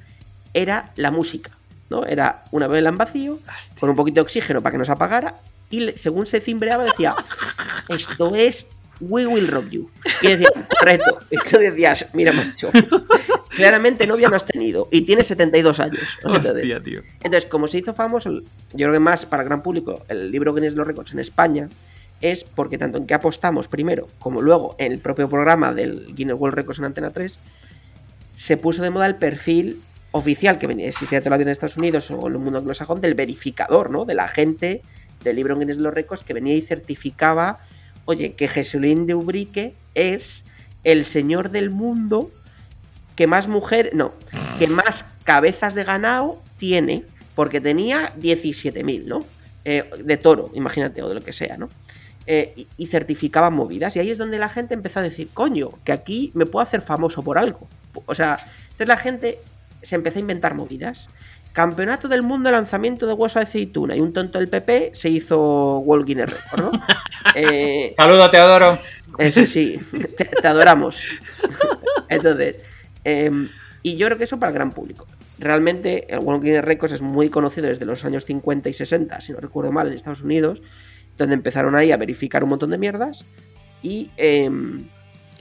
era 0.55 0.93
la 0.97 1.11
música. 1.11 1.53
¿no? 1.91 2.05
Era 2.05 2.45
una 2.51 2.67
vela 2.67 2.89
en 2.89 2.97
vacío, 2.97 3.35
Hostia. 3.35 3.77
con 3.79 3.91
un 3.91 3.97
poquito 3.97 4.17
de 4.17 4.23
oxígeno 4.23 4.63
para 4.63 4.73
que 4.73 4.79
no 4.79 4.85
se 4.85 4.93
apagara, 4.93 5.41
y 5.71 5.93
según 5.97 6.27
se 6.27 6.41
cimbreaba 6.41 6.85
decía, 6.85 7.15
esto 7.89 8.35
es 8.35 8.67
We 9.01 9.27
Will 9.27 9.49
Rob 9.49 9.69
You. 9.71 9.91
Y 10.21 10.29
decía, 10.29 10.49
reto. 10.81 11.21
Y 11.31 11.37
tú 11.49 11.59
decías, 11.59 12.07
mira, 12.13 12.33
macho, 12.33 12.71
claramente 13.49 14.07
novia 14.07 14.29
no 14.29 14.37
has 14.37 14.45
tenido 14.45 14.89
y 14.91 15.03
tienes 15.03 15.27
72 15.27 15.81
años. 15.81 16.03
Hostia, 16.25 16.81
tío. 16.81 17.03
Entonces, 17.23 17.47
como 17.47 17.67
se 17.67 17.79
hizo 17.79 17.95
famoso, 17.95 18.31
yo 18.31 18.43
creo 18.73 18.93
que 18.93 19.01
más 19.01 19.27
para 19.27 19.43
el 19.43 19.49
gran 19.49 19.63
público, 19.63 20.05
el 20.09 20.31
libro 20.31 20.55
Guinness 20.55 20.75
los 20.75 20.87
Récords 20.87 21.13
en 21.13 21.19
España, 21.19 21.69
es 22.23 22.45
porque 22.45 22.79
tanto 22.79 22.99
en 22.99 23.07
que 23.07 23.15
apostamos 23.15 23.69
primero, 23.69 24.09
como 24.19 24.41
luego 24.41 24.75
en 24.79 24.93
el 24.93 25.01
propio 25.01 25.29
programa 25.29 25.75
del 25.75 26.15
Guinness 26.15 26.37
World 26.39 26.55
Records 26.55 26.79
en 26.79 26.87
Antena 26.87 27.11
3, 27.11 27.39
se 28.35 28.57
puso 28.57 28.83
de 28.83 28.91
moda 28.91 29.07
el 29.07 29.17
perfil 29.17 29.83
oficial 30.13 30.59
que 30.59 30.67
existía 30.67 31.21
toda 31.21 31.31
la 31.31 31.37
vida 31.39 31.49
en 31.49 31.53
Estados 31.53 31.77
Unidos 31.77 32.11
o 32.11 32.27
en 32.27 32.35
el 32.35 32.39
mundo 32.39 32.59
anglosajón 32.59 33.01
del 33.01 33.15
verificador, 33.15 33.91
¿no? 33.91 34.05
De 34.05 34.15
la 34.15 34.29
gente 34.29 34.83
del 35.25 35.37
libro 35.37 35.59
Guinness 35.59 35.79
los 35.79 35.93
Récords 35.93 36.25
que 36.25 36.33
venía 36.33 36.55
y 36.55 36.61
certificaba, 36.61 37.61
oye, 38.05 38.35
que 38.35 38.49
Jesulín 38.49 39.07
de 39.07 39.15
Ubrique 39.15 39.75
es 39.95 40.45
el 40.85 41.05
señor 41.05 41.51
del 41.51 41.71
mundo 41.71 42.31
que 43.17 43.27
más 43.27 43.49
mujer, 43.49 43.91
no, 43.95 44.13
que 44.59 44.69
más 44.69 45.05
cabezas 45.25 45.75
de 45.75 45.85
ganado 45.85 46.41
tiene, 46.57 47.05
porque 47.35 47.61
tenía 47.61 48.15
17.000, 48.17 49.05
¿no? 49.05 49.25
Eh, 49.65 49.89
de 50.03 50.17
toro, 50.17 50.51
imagínate, 50.55 51.03
o 51.03 51.09
de 51.09 51.15
lo 51.15 51.21
que 51.23 51.33
sea, 51.33 51.57
¿no? 51.57 51.69
Eh, 52.27 52.53
y, 52.57 52.69
y 52.77 52.87
certificaban 52.87 53.53
movidas. 53.53 53.97
Y 53.97 53.99
ahí 54.01 54.11
es 54.11 54.19
donde 54.19 54.39
la 54.39 54.49
gente 54.49 54.75
empezó 54.75 55.01
a 55.01 55.03
decir, 55.03 55.29
coño, 55.35 55.71
que 55.85 55.91
aquí 55.93 56.31
me 56.35 56.47
puedo 56.47 56.63
hacer 56.63 56.81
famoso 56.81 57.23
por 57.23 57.37
algo. 57.37 57.67
O 58.07 58.15
sea, 58.15 58.39
entonces 58.65 58.87
la 58.89 58.97
gente 58.97 59.39
se 59.83 59.97
empezó 59.97 60.19
a 60.19 60.21
inventar 60.21 60.55
movidas. 60.55 61.09
Campeonato 61.53 62.09
del 62.09 62.23
mundo 62.23 62.49
de 62.49 62.53
lanzamiento 62.53 63.07
de 63.07 63.13
hueso 63.13 63.39
de 63.39 63.45
aceituna. 63.45 63.97
Y 63.97 64.01
un 64.01 64.13
tonto 64.13 64.39
del 64.39 64.49
PP 64.49 64.93
se 64.95 65.09
hizo 65.11 65.79
World 65.81 66.07
Guinness 66.07 66.31
Record, 66.31 66.73
¿no? 66.73 66.81
Eh, 67.35 67.93
Saludo, 67.97 68.29
Teodoro. 68.31 68.79
ese 69.19 69.47
sí, 69.47 69.79
te, 70.17 70.25
te 70.25 70.49
adoramos. 70.49 71.07
Entonces, 72.09 72.57
em, 73.05 73.49
y 73.83 73.97
yo 73.97 74.07
creo 74.07 74.19
que 74.19 74.25
eso 74.25 74.39
para 74.39 74.51
el 74.51 74.55
gran 74.55 74.71
público. 74.71 75.07
Realmente 75.39 76.13
el 76.13 76.19
World 76.21 76.43
Guinness 76.43 76.65
Records 76.65 76.95
es 76.95 77.03
muy 77.03 77.29
conocido 77.31 77.69
desde 77.69 77.85
los 77.87 78.05
años 78.05 78.25
50 78.25 78.69
y 78.69 78.75
60, 78.75 79.21
si 79.21 79.33
no 79.33 79.39
recuerdo 79.39 79.73
mal, 79.73 79.87
en 79.87 79.95
Estados 79.95 80.23
Unidos, 80.23 80.63
donde 81.19 81.35
empezaron 81.35 81.75
ahí 81.75 81.93
a 81.93 81.97
verificar 81.97 82.43
un 82.45 82.51
montón 82.51 82.71
de 82.71 82.79
mierdas. 82.79 83.25
Y, 83.83 84.11
em, 84.17 84.85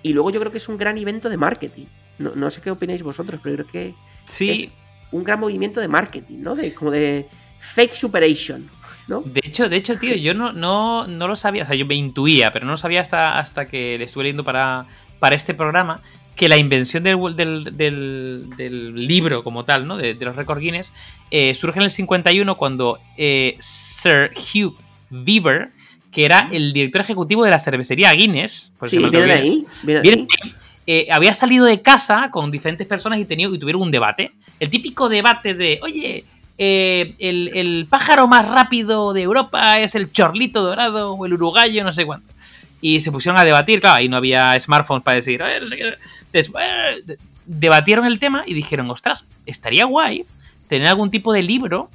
y 0.03 0.13
luego 0.13 0.31
yo 0.31 0.39
creo 0.39 0.51
que 0.51 0.57
es 0.57 0.67
un 0.69 0.77
gran 0.77 0.97
evento 0.97 1.29
de 1.29 1.37
marketing. 1.37 1.85
No, 2.19 2.31
no 2.35 2.49
sé 2.49 2.61
qué 2.61 2.71
opináis 2.71 3.03
vosotros, 3.03 3.39
pero 3.43 3.55
yo 3.57 3.65
creo 3.65 3.71
que 3.71 3.95
Sí, 4.25 4.49
es 4.49 4.67
un 5.11 5.23
gran 5.23 5.39
movimiento 5.39 5.79
de 5.79 5.87
marketing, 5.87 6.37
¿no? 6.39 6.55
De, 6.55 6.73
como 6.73 6.91
de 6.91 7.27
fake 7.59 7.93
superation, 7.93 8.69
¿no? 9.07 9.21
De 9.21 9.41
hecho, 9.43 9.69
de 9.69 9.75
hecho, 9.77 9.97
tío, 9.97 10.15
yo 10.15 10.33
no, 10.33 10.51
no, 10.53 11.07
no 11.07 11.27
lo 11.27 11.35
sabía, 11.35 11.63
o 11.63 11.65
sea, 11.65 11.75
yo 11.75 11.85
me 11.85 11.95
intuía, 11.95 12.51
pero 12.51 12.65
no 12.65 12.71
lo 12.71 12.77
sabía 12.77 13.01
hasta, 13.01 13.37
hasta 13.39 13.67
que 13.67 13.97
le 13.97 14.05
estuve 14.05 14.23
leyendo 14.23 14.43
para, 14.43 14.85
para 15.19 15.35
este 15.35 15.53
programa, 15.53 16.01
que 16.35 16.47
la 16.49 16.57
invención 16.57 17.03
del, 17.03 17.17
del, 17.35 17.77
del- 17.77 18.49
del 18.55 18.95
libro 19.07 19.43
como 19.43 19.65
tal, 19.65 19.85
¿no? 19.87 19.97
De, 19.97 20.13
de 20.13 20.25
los 20.25 20.35
récords 20.35 20.61
Guinness, 20.61 20.93
eh, 21.29 21.53
surge 21.53 21.79
en 21.79 21.83
el 21.83 21.89
51 21.91 22.55
cuando 22.57 22.99
eh, 23.17 23.57
Sir 23.59 24.31
Hugh 24.35 24.75
Weaver, 25.11 25.69
que 26.11 26.25
era 26.25 26.49
el 26.51 26.73
director 26.73 27.01
ejecutivo 27.01 27.43
de 27.43 27.51
la 27.51 27.59
cervecería 27.59 28.11
Guinness, 28.13 28.73
por 28.79 28.89
Sí, 28.89 28.97
vienen 28.97 29.31
ahí, 29.31 29.65
vienen 29.83 30.03
Vienen 30.03 30.27
ahí. 30.43 30.53
eh, 30.87 31.07
había 31.11 31.33
salido 31.33 31.65
de 31.65 31.81
casa 31.81 32.29
con 32.31 32.51
diferentes 32.51 32.85
personas 32.87 33.19
y, 33.19 33.25
tenía, 33.25 33.47
y 33.47 33.57
tuvieron 33.59 33.81
un 33.81 33.91
debate. 33.91 34.31
El 34.59 34.69
típico 34.69 35.07
debate 35.09 35.53
de, 35.53 35.79
oye, 35.83 36.25
eh, 36.57 37.15
el, 37.19 37.49
el 37.53 37.87
pájaro 37.89 38.27
más 38.27 38.47
rápido 38.47 39.13
de 39.13 39.21
Europa 39.21 39.79
es 39.79 39.95
el 39.95 40.11
chorlito 40.11 40.61
dorado 40.63 41.13
o 41.13 41.25
el 41.25 41.33
uruguayo, 41.33 41.83
no 41.83 41.91
sé 41.91 42.05
cuánto. 42.05 42.33
Y 42.81 42.99
se 42.99 43.11
pusieron 43.11 43.39
a 43.39 43.45
debatir, 43.45 43.79
claro, 43.79 43.97
ahí 43.97 44.09
no 44.09 44.17
había 44.17 44.59
smartphones 44.59 45.03
para 45.03 45.15
decir, 45.15 45.41
"Eh, 45.41 45.59
no 45.61 45.67
sé 45.67 45.77
qué". 45.77 47.17
Debatieron 47.45 48.05
el 48.05 48.19
tema 48.19 48.43
y 48.45 48.53
dijeron, 48.53 48.89
ostras, 48.91 49.25
estaría 49.45 49.85
guay 49.85 50.25
tener 50.67 50.87
algún 50.87 51.09
tipo 51.11 51.33
de 51.33 51.41
libro 51.41 51.89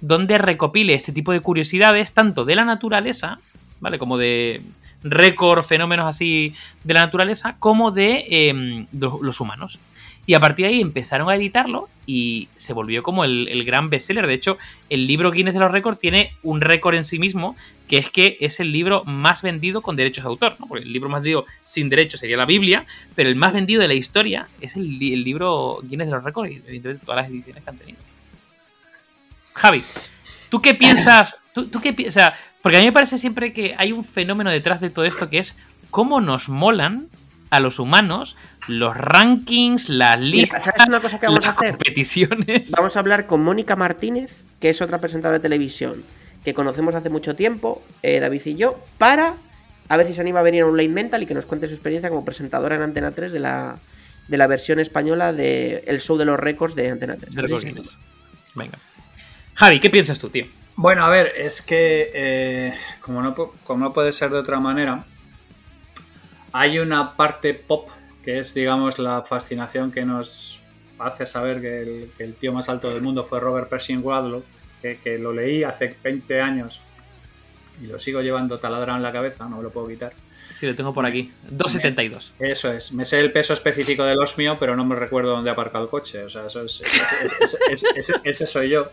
donde 0.00 0.38
recopile 0.38 0.94
este 0.94 1.12
tipo 1.12 1.32
de 1.32 1.40
curiosidades, 1.40 2.12
tanto 2.12 2.44
de 2.44 2.54
la 2.56 2.64
naturaleza, 2.64 3.38
¿vale? 3.80 3.98
Como 3.98 4.18
de 4.18 4.62
récord, 5.02 5.62
fenómenos 5.62 6.06
así 6.06 6.54
de 6.84 6.94
la 6.94 7.00
naturaleza, 7.06 7.56
como 7.58 7.90
de 7.90 8.86
lo- 8.92 9.20
los 9.22 9.40
humanos. 9.40 9.78
Y 10.28 10.34
a 10.34 10.40
partir 10.40 10.66
de 10.66 10.72
ahí 10.72 10.80
empezaron 10.80 11.30
a 11.30 11.36
editarlo 11.36 11.88
y 12.04 12.48
se 12.56 12.72
volvió 12.72 13.04
como 13.04 13.24
el, 13.24 13.46
el 13.48 13.64
gran 13.64 13.90
bestseller. 13.90 14.26
De 14.26 14.34
hecho, 14.34 14.58
el 14.90 15.06
libro 15.06 15.30
Guinness 15.30 15.54
de 15.54 15.60
los 15.60 15.70
récords 15.70 16.00
tiene 16.00 16.32
un 16.42 16.60
récord 16.60 16.96
en 16.96 17.04
sí 17.04 17.20
mismo, 17.20 17.54
que 17.86 17.98
es 17.98 18.10
que 18.10 18.36
es 18.40 18.58
el 18.58 18.72
libro 18.72 19.04
más 19.04 19.42
vendido 19.42 19.82
con 19.82 19.94
derechos 19.94 20.24
de 20.24 20.28
autor. 20.30 20.56
¿no? 20.58 20.66
Porque 20.66 20.82
el 20.84 20.92
libro 20.92 21.08
más 21.08 21.20
vendido 21.22 21.46
sin 21.62 21.88
derechos 21.88 22.18
sería 22.18 22.36
la 22.36 22.44
Biblia, 22.44 22.84
pero 23.14 23.28
el 23.28 23.36
más 23.36 23.52
vendido 23.52 23.80
de 23.80 23.86
la 23.86 23.94
historia 23.94 24.48
es 24.60 24.74
el, 24.74 24.98
li- 24.98 25.12
el 25.12 25.22
libro 25.22 25.78
Guinness 25.84 26.08
de 26.08 26.14
los 26.14 26.24
récords 26.24 26.50
y 26.52 26.80
todas 26.80 27.16
las 27.22 27.28
ediciones 27.30 27.62
que 27.62 27.70
han 27.70 27.78
tenido. 27.78 27.98
Javi, 29.56 29.82
¿tú 30.50 30.60
qué 30.62 30.74
piensas? 30.74 31.38
¿Tú, 31.52 31.68
tú 31.68 31.80
qué 31.80 31.92
pi- 31.92 32.06
o 32.06 32.10
sea, 32.10 32.34
porque 32.62 32.76
a 32.76 32.80
mí 32.80 32.86
me 32.86 32.92
parece 32.92 33.18
siempre 33.18 33.52
que 33.52 33.74
hay 33.78 33.92
un 33.92 34.04
fenómeno 34.04 34.50
detrás 34.50 34.80
de 34.80 34.90
todo 34.90 35.04
esto 35.04 35.28
que 35.30 35.38
es 35.38 35.56
cómo 35.90 36.20
nos 36.20 36.48
molan 36.48 37.08
a 37.50 37.60
los 37.60 37.78
humanos 37.78 38.36
los 38.68 38.96
rankings, 38.96 39.88
las 39.88 40.20
listas, 40.20 40.64
¿Sabes 40.64 40.88
una 40.88 41.00
cosa 41.00 41.18
que 41.20 41.26
vamos 41.26 41.44
a 41.44 41.48
las 41.48 41.56
hacer? 41.56 41.70
competiciones. 41.70 42.70
Vamos 42.72 42.96
a 42.96 42.98
hablar 43.00 43.26
con 43.26 43.42
Mónica 43.42 43.76
Martínez, 43.76 44.44
que 44.60 44.68
es 44.70 44.82
otra 44.82 44.98
presentadora 44.98 45.38
de 45.38 45.42
televisión 45.42 46.02
que 46.44 46.52
conocemos 46.54 46.94
hace 46.94 47.08
mucho 47.10 47.34
tiempo, 47.36 47.82
eh, 48.02 48.20
David 48.20 48.42
y 48.44 48.56
yo, 48.56 48.78
para 48.98 49.34
a 49.88 49.96
ver 49.96 50.06
si 50.06 50.14
se 50.14 50.20
anima 50.20 50.40
a 50.40 50.42
venir 50.42 50.62
a 50.62 50.66
un 50.66 50.76
Late 50.76 50.88
Mental 50.88 51.22
y 51.22 51.26
que 51.26 51.34
nos 51.34 51.46
cuente 51.46 51.68
su 51.68 51.74
experiencia 51.74 52.08
como 52.10 52.24
presentadora 52.24 52.74
en 52.74 52.82
Antena 52.82 53.12
3 53.12 53.30
de 53.32 53.38
la, 53.38 53.78
de 54.28 54.36
la 54.36 54.46
versión 54.48 54.80
española 54.80 55.32
de 55.32 55.84
El 55.86 56.00
Show 56.00 56.16
de 56.16 56.24
los 56.24 56.38
Récords 56.38 56.74
de 56.74 56.90
Antena 56.90 57.16
3. 57.16 57.36
A 57.38 57.40
ver 57.40 57.50
si 57.50 57.58
se 57.60 57.68
anima. 57.68 57.82
Venga. 58.56 58.78
Javi, 59.56 59.80
¿qué 59.80 59.90
piensas 59.90 60.18
tú, 60.18 60.28
tío? 60.30 60.46
Bueno, 60.76 61.04
a 61.04 61.08
ver, 61.08 61.32
es 61.36 61.62
que 61.62 62.10
eh, 62.14 62.74
como, 63.00 63.22
no, 63.22 63.34
pu- 63.34 63.52
como 63.64 63.84
no 63.86 63.92
puede 63.92 64.12
ser 64.12 64.30
de 64.30 64.38
otra 64.38 64.60
manera, 64.60 65.04
hay 66.52 66.78
una 66.78 67.16
parte 67.16 67.54
pop 67.54 67.88
que 68.22 68.38
es, 68.38 68.52
digamos, 68.54 68.98
la 68.98 69.22
fascinación 69.22 69.90
que 69.90 70.04
nos 70.04 70.62
hace 70.98 71.24
saber 71.26 71.60
que 71.60 71.80
el, 71.82 72.10
que 72.16 72.24
el 72.24 72.34
tío 72.34 72.52
más 72.52 72.68
alto 72.68 72.90
del 72.90 73.00
mundo 73.02 73.24
fue 73.24 73.40
Robert 73.40 73.68
Pershing 73.68 74.00
Wadlow, 74.04 74.42
que, 74.82 74.98
que 74.98 75.18
lo 75.18 75.32
leí 75.32 75.62
hace 75.64 75.96
20 76.02 76.40
años 76.40 76.80
y 77.82 77.86
lo 77.86 77.98
sigo 77.98 78.20
llevando 78.22 78.58
taladrado 78.58 78.96
en 78.96 79.02
la 79.02 79.12
cabeza, 79.12 79.48
no 79.48 79.58
me 79.58 79.62
lo 79.62 79.70
puedo 79.70 79.88
quitar. 79.88 80.12
Sí, 80.58 80.66
lo 80.66 80.74
tengo 80.74 80.92
por 80.94 81.04
aquí. 81.06 81.32
2.72. 81.50 82.32
Eso 82.38 82.72
es, 82.72 82.92
me 82.92 83.04
sé 83.04 83.20
el 83.20 83.32
peso 83.32 83.52
específico 83.52 84.04
del 84.04 84.18
osmio, 84.18 84.58
pero 84.58 84.74
no 84.76 84.84
me 84.84 84.94
recuerdo 84.96 85.30
dónde 85.30 85.50
aparca 85.50 85.78
el 85.78 85.88
coche. 85.88 86.24
O 86.24 86.28
sea, 86.30 86.46
eso 86.46 86.62
es, 86.62 86.80
es- 86.82 87.12
es- 87.22 87.36
es- 87.40 87.58
es- 87.70 87.84
es- 88.10 88.12
ese 88.24 88.46
soy 88.46 88.70
yo. 88.70 88.90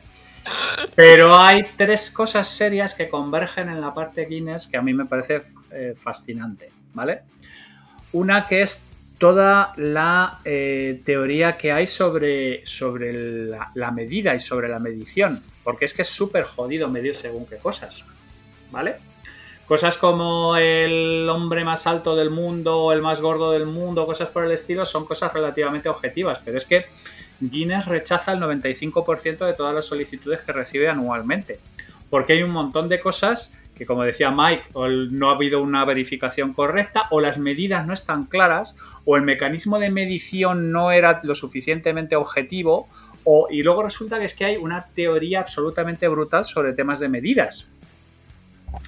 Pero 0.95 1.35
hay 1.35 1.67
tres 1.77 2.09
cosas 2.11 2.47
serias 2.47 2.93
que 2.93 3.09
convergen 3.09 3.69
en 3.69 3.81
la 3.81 3.93
parte 3.93 4.25
Guinness 4.25 4.67
que 4.67 4.77
a 4.77 4.81
mí 4.81 4.93
me 4.93 5.05
parece 5.05 5.41
eh, 5.71 5.93
fascinante, 5.95 6.71
¿vale? 6.93 7.21
Una 8.11 8.45
que 8.45 8.61
es 8.61 8.87
toda 9.17 9.73
la 9.77 10.39
eh, 10.43 11.01
teoría 11.05 11.55
que 11.55 11.71
hay 11.71 11.87
sobre, 11.87 12.65
sobre 12.65 13.13
la, 13.73 13.91
medida 13.91 14.35
y 14.35 14.39
sobre 14.39 14.67
la 14.67 14.79
medición, 14.79 15.41
porque 15.63 15.85
es 15.85 15.93
que 15.93 16.01
es 16.01 16.09
súper 16.09 16.43
jodido 16.43 16.89
medir 16.89 17.15
según 17.15 17.45
qué 17.45 17.57
cosas, 17.57 18.03
¿vale? 18.69 18.97
Cosas 19.65 19.97
como 19.97 20.57
el 20.57 21.27
hombre 21.29 21.63
más 21.63 21.87
alto 21.87 22.17
del 22.17 22.31
mundo 22.31 22.91
el 22.91 23.01
más 23.01 23.21
gordo 23.21 23.53
del 23.53 23.65
mundo, 23.65 24.05
cosas 24.05 24.27
por 24.27 24.43
el 24.43 24.51
estilo, 24.51 24.85
son 24.85 25.05
cosas 25.05 25.31
relativamente 25.31 25.87
objetivas, 25.87 26.39
pero 26.43 26.57
es 26.57 26.65
que 26.65 26.87
Guinness 27.49 27.87
rechaza 27.87 28.33
el 28.33 28.39
95% 28.39 29.45
de 29.45 29.53
todas 29.53 29.73
las 29.73 29.85
solicitudes 29.85 30.41
que 30.41 30.51
recibe 30.51 30.89
anualmente, 30.89 31.59
porque 32.09 32.33
hay 32.33 32.43
un 32.43 32.51
montón 32.51 32.89
de 32.89 32.99
cosas 32.99 33.57
que, 33.75 33.85
como 33.85 34.03
decía 34.03 34.31
Mike, 34.31 34.69
o 34.73 34.87
no 34.87 35.29
ha 35.29 35.35
habido 35.35 35.61
una 35.61 35.83
verificación 35.83 36.53
correcta, 36.53 37.07
o 37.09 37.19
las 37.21 37.39
medidas 37.39 37.87
no 37.87 37.93
están 37.93 38.25
claras, 38.25 38.77
o 39.05 39.15
el 39.17 39.23
mecanismo 39.23 39.79
de 39.79 39.89
medición 39.89 40.71
no 40.71 40.91
era 40.91 41.19
lo 41.23 41.33
suficientemente 41.35 42.15
objetivo, 42.15 42.87
o, 43.23 43.47
y 43.49 43.63
luego 43.63 43.83
resulta 43.83 44.19
que 44.19 44.25
es 44.25 44.35
que 44.35 44.45
hay 44.45 44.57
una 44.57 44.85
teoría 44.93 45.39
absolutamente 45.39 46.07
brutal 46.07 46.43
sobre 46.43 46.73
temas 46.73 46.99
de 46.99 47.09
medidas. 47.09 47.69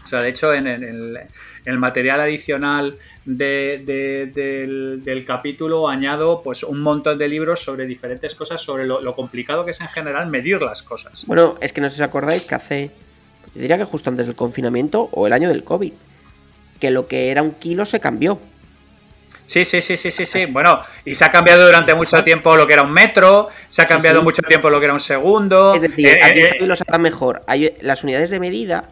O 0.03 0.07
sea, 0.07 0.21
de 0.21 0.29
hecho, 0.29 0.53
en 0.53 0.67
el, 0.67 0.83
en 0.83 1.27
el 1.65 1.77
material 1.77 2.19
adicional 2.21 2.97
de- 3.25 3.81
de- 3.85 4.31
del, 4.33 5.03
del 5.03 5.25
capítulo 5.25 5.87
añado 5.89 6.41
pues 6.43 6.63
un 6.63 6.81
montón 6.81 7.17
de 7.17 7.27
libros 7.27 7.61
sobre 7.63 7.85
diferentes 7.85 8.35
cosas, 8.35 8.61
sobre 8.61 8.85
lo, 8.85 9.01
lo 9.01 9.15
complicado 9.15 9.65
que 9.65 9.71
es 9.71 9.81
en 9.81 9.87
general 9.87 10.27
medir 10.27 10.61
las 10.61 10.83
cosas. 10.83 11.25
Bueno, 11.27 11.55
es 11.61 11.73
que 11.73 11.81
no 11.81 11.89
sé 11.89 11.95
si 11.97 12.01
os 12.03 12.07
acordáis 12.07 12.43
que 12.45 12.55
hace, 12.55 12.91
yo 13.55 13.61
diría 13.61 13.77
que 13.77 13.83
justo 13.85 14.09
antes 14.09 14.27
del 14.27 14.35
confinamiento 14.35 15.09
o 15.11 15.27
el 15.27 15.33
año 15.33 15.49
del 15.49 15.63
COVID, 15.63 15.93
que 16.79 16.91
lo 16.91 17.07
que 17.07 17.29
era 17.31 17.41
un 17.41 17.51
kilo 17.53 17.85
se 17.85 17.99
cambió. 17.99 18.39
Sí, 19.45 19.63
sí, 19.63 19.79
sí, 19.81 19.95
sí, 19.95 20.09
sí, 20.09 20.25
sí. 20.25 20.45
Bueno, 20.47 20.79
y 21.05 21.13
se 21.13 21.23
ha 21.23 21.31
cambiado 21.31 21.65
durante 21.65 21.93
mucho 21.93 22.23
tiempo 22.23 22.55
lo 22.55 22.65
que 22.65 22.73
era 22.73 22.81
un 22.81 22.91
metro, 22.91 23.47
se 23.67 23.81
ha 23.83 23.85
cambiado 23.85 24.19
sí. 24.19 24.23
mucho 24.23 24.41
tiempo 24.41 24.69
lo 24.71 24.79
que 24.79 24.85
era 24.85 24.93
un 24.93 24.99
segundo. 24.99 25.75
Es 25.75 25.81
decir, 25.81 26.07
Eh, 26.07 26.19
aquí 26.23 26.39
eh, 26.39 26.49
Javi 26.53 26.65
lo 26.65 26.75
sabrá 26.75 26.97
mejor. 26.97 27.43
Hay, 27.45 27.75
las 27.81 28.03
unidades 28.03 28.31
de 28.31 28.39
medida 28.39 28.89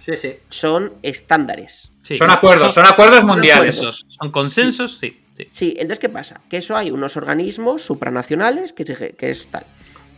sí, 0.00 0.16
sí. 0.16 0.34
son 0.48 0.94
estándares. 1.02 1.90
Sí. 2.02 2.16
Son 2.16 2.28
acuerdos, 2.30 2.74
son 2.74 2.86
acuerdos 2.86 3.20
Son 3.20 3.28
mundiales. 3.28 3.76
consensos, 3.76 4.06
Son 4.08 4.32
consensos, 4.32 4.98
sí. 5.00 5.20
sí. 5.36 5.46
Sí, 5.52 5.74
entonces, 5.76 5.98
¿qué 6.00 6.08
pasa? 6.08 6.40
Que 6.50 6.56
eso 6.56 6.76
hay 6.76 6.90
unos 6.90 7.16
organismos 7.16 7.82
supranacionales 7.82 8.72
que, 8.72 8.84
que 8.84 9.30
es 9.30 9.46
tal. 9.46 9.64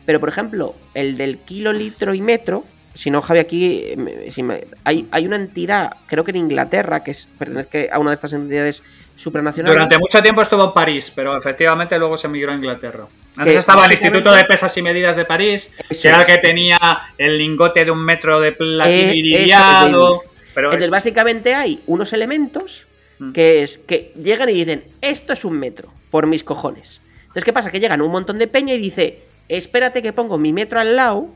Pero, 0.06 0.18
por 0.20 0.28
ejemplo, 0.30 0.74
el 0.94 1.16
del 1.16 1.38
kilo, 1.38 1.72
litro 1.72 2.14
y 2.14 2.20
metro, 2.22 2.64
si 2.94 3.10
no, 3.10 3.20
Javi, 3.22 3.38
aquí 3.40 3.84
si 4.30 4.42
me- 4.42 4.66
hay, 4.84 5.06
hay 5.12 5.26
una 5.26 5.36
entidad, 5.36 5.96
creo 6.06 6.24
que 6.24 6.30
en 6.32 6.38
Inglaterra, 6.38 7.02
que 7.04 7.12
es, 7.12 7.28
pertenece 7.38 7.88
a 7.92 7.98
una 7.98 8.10
de 8.10 8.14
estas 8.16 8.32
entidades 8.32 8.82
supranacionales. 9.22 9.74
Durante 9.74 9.98
mucho 9.98 10.20
tiempo 10.20 10.42
estuvo 10.42 10.64
en 10.64 10.72
París, 10.72 11.12
pero 11.14 11.36
efectivamente 11.36 11.98
luego 11.98 12.16
se 12.16 12.28
migró 12.28 12.52
a 12.52 12.56
Inglaterra. 12.56 13.06
Antes 13.36 13.56
estaba 13.56 13.86
el 13.86 13.92
Instituto 13.92 14.32
de 14.32 14.44
Pesas 14.44 14.76
y 14.76 14.82
Medidas 14.82 15.16
de 15.16 15.24
París, 15.24 15.74
que 15.88 16.08
era 16.08 16.20
el 16.20 16.26
que 16.26 16.38
tenía 16.38 16.78
el 17.16 17.38
lingote 17.38 17.84
de 17.84 17.90
un 17.90 18.04
metro 18.04 18.40
de 18.40 18.52
platino 18.52 20.14
Eh. 20.16 20.28
Pero 20.54 20.66
Entonces, 20.68 20.84
es- 20.86 20.90
básicamente 20.90 21.54
hay 21.54 21.80
unos 21.86 22.12
elementos 22.12 22.86
Mm. 23.18 23.32
que 23.32 23.62
es 23.62 23.78
que 23.78 24.12
llegan 24.22 24.48
y 24.50 24.52
dicen, 24.52 24.84
esto 25.00 25.32
es 25.32 25.44
un 25.46 25.58
metro, 25.58 25.90
por 26.10 26.26
mis 26.26 26.44
cojones. 26.44 27.00
Entonces, 27.22 27.44
¿qué 27.44 27.52
pasa? 27.54 27.70
Que 27.70 27.80
llegan 27.80 28.02
un 28.02 28.10
montón 28.10 28.38
de 28.38 28.46
peña 28.48 28.74
y 28.74 28.78
dice, 28.78 29.22
espérate 29.48 30.02
que 30.02 30.12
pongo 30.12 30.36
mi 30.36 30.52
metro 30.52 30.78
al 30.80 30.94
lado, 30.96 31.28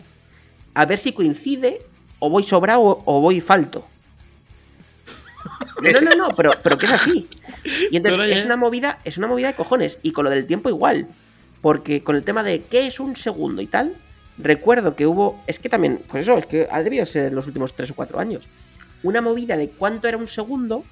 a 0.74 0.84
ver 0.84 0.99
si 0.99 1.12
coincide, 1.12 1.80
o 2.18 2.28
voy 2.28 2.43
sobrado 2.43 3.03
o 3.05 3.20
voy 3.22 3.41
falto. 3.41 3.87
No, 5.83 6.01
no, 6.01 6.17
no, 6.17 6.29
pero, 6.37 6.53
pero 6.63 6.79
que 6.79 6.87
es 6.87 6.93
así. 6.93 7.29
Y 7.91 7.97
entonces 7.97 8.37
es 8.37 8.45
una 8.45 8.57
movida, 8.57 8.99
es 9.05 9.19
una 9.19 9.27
movida 9.27 9.49
de 9.49 9.55
cojones. 9.55 9.99
Y 10.03 10.13
con 10.13 10.25
lo 10.25 10.31
del 10.31 10.47
tiempo 10.47 10.69
igual. 10.69 11.09
Porque 11.61 12.03
con 12.03 12.17
el 12.17 12.23
tema 12.23 12.43
de 12.43 12.63
qué 12.65 12.87
es 12.87 13.01
un 13.01 13.17
segundo 13.17 13.63
y 13.63 13.67
tal, 13.67 13.95
recuerdo 14.39 14.95
que 14.95 15.07
hubo. 15.07 15.43
Es 15.47 15.59
que 15.59 15.69
también, 15.69 16.03
con 16.07 16.21
eso, 16.21 16.37
es 16.39 16.47
que 16.47 16.69
ha 16.71 16.83
debido 16.83 17.07
ser 17.07 17.27
en 17.27 17.35
los 17.35 17.47
últimos 17.47 17.75
3 17.75 17.91
o 17.91 17.95
4 17.95 18.19
años. 18.19 18.49
Una 19.03 19.21
movida 19.21 19.57
de 19.57 19.71
cuánto 19.71 20.09
era 20.09 20.17
un 20.17 20.27
segundo, 20.27 20.85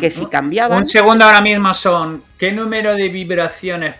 que 0.00 0.10
si 0.10 0.26
cambiaba. 0.26 0.76
Un 0.76 0.84
segundo 0.84 1.24
ahora 1.24 1.40
mismo 1.40 1.72
son. 1.72 2.22
¿Qué 2.38 2.52
número 2.52 2.94
de 2.94 3.08
vibraciones 3.08 3.94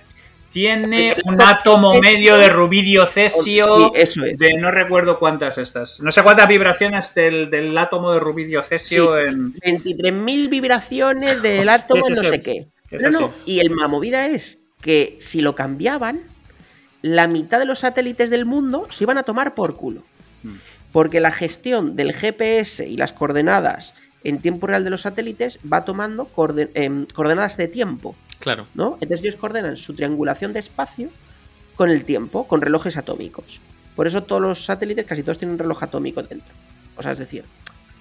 tiene 0.57 1.15
un 1.27 1.39
átomo 1.43 2.01
medio 2.01 2.39
de 2.39 2.49
rubidio 2.49 3.05
cesio 3.05 3.95
eso 3.95 4.25
es. 4.25 4.39
de 4.39 4.55
no 4.55 4.71
recuerdo 4.71 5.19
cuántas 5.19 5.59
estas. 5.59 6.01
No 6.01 6.11
sé 6.11 6.23
cuántas 6.23 6.49
vibraciones 6.49 7.15
del, 7.15 7.77
átomo 7.77 8.13
de 8.13 8.21
rubidio 8.21 8.63
cesio 8.63 9.19
en 9.19 9.53
23.000 9.53 10.49
vibraciones 10.49 11.43
del 11.43 11.69
átomo 11.69 12.03
Sí, 12.03 12.15
sí, 12.15 12.21
no 12.23 12.25
sí. 12.25 12.27
sé 12.31 12.41
qué. 12.41 12.69
Es 12.91 13.03
No, 13.03 13.11
no, 13.11 13.35
Y 13.45 13.59
el 13.59 13.71
la 13.77 13.87
movida 13.87 14.29
es 14.29 14.59
que 14.81 15.19
si 15.21 15.43
lo 15.43 15.55
cambiaban, 15.55 16.23
la 17.03 17.29
mitad 17.29 17.59
de 17.59 17.67
los 17.67 17.81
satélites 17.81 18.31
del 18.31 18.47
mundo 18.47 18.87
se 18.89 19.05
iban 19.05 19.19
a 19.19 19.25
tomar 19.25 19.55
por 19.55 19.77
culo. 19.77 20.05
Mm. 20.43 20.55
Porque 20.91 21.21
la 21.21 21.33
gestión 21.33 21.97
del 21.97 22.15
GPS 22.15 22.89
y 22.89 22.97
las 22.97 23.13
coordenadas 23.13 23.93
en 24.25 24.39
tiempo 24.39 24.67
real 24.67 24.85
de 24.85 24.91
los 24.91 25.03
satélites 25.03 25.59
va 25.71 25.85
tomando 25.85 26.31
em, 26.73 27.05
coordenadas 27.07 27.59
de 27.59 27.69
tiempo. 27.69 28.17
Claro. 28.41 28.66
¿no? 28.74 28.99
Entonces 29.01 29.20
ellos 29.20 29.37
coordenan 29.37 29.76
su 29.76 29.95
triangulación 29.95 30.53
de 30.53 30.61
espacio 30.61 31.11
con 31.74 31.91
el 31.91 32.05
tiempo, 32.05 32.47
con 32.47 32.61
relojes 32.61 32.97
atómicos. 32.97 33.61
Por 33.95 34.07
eso 34.07 34.22
todos 34.22 34.43
los 34.43 34.64
satélites, 34.64 35.07
casi 35.07 35.22
todos 35.22 35.39
tienen 35.39 35.55
un 35.55 35.59
reloj 35.59 35.82
atómico 35.82 36.22
dentro. 36.22 36.53
O 36.97 37.03
sea, 37.03 37.12
es 37.12 37.18
decir, 37.18 37.45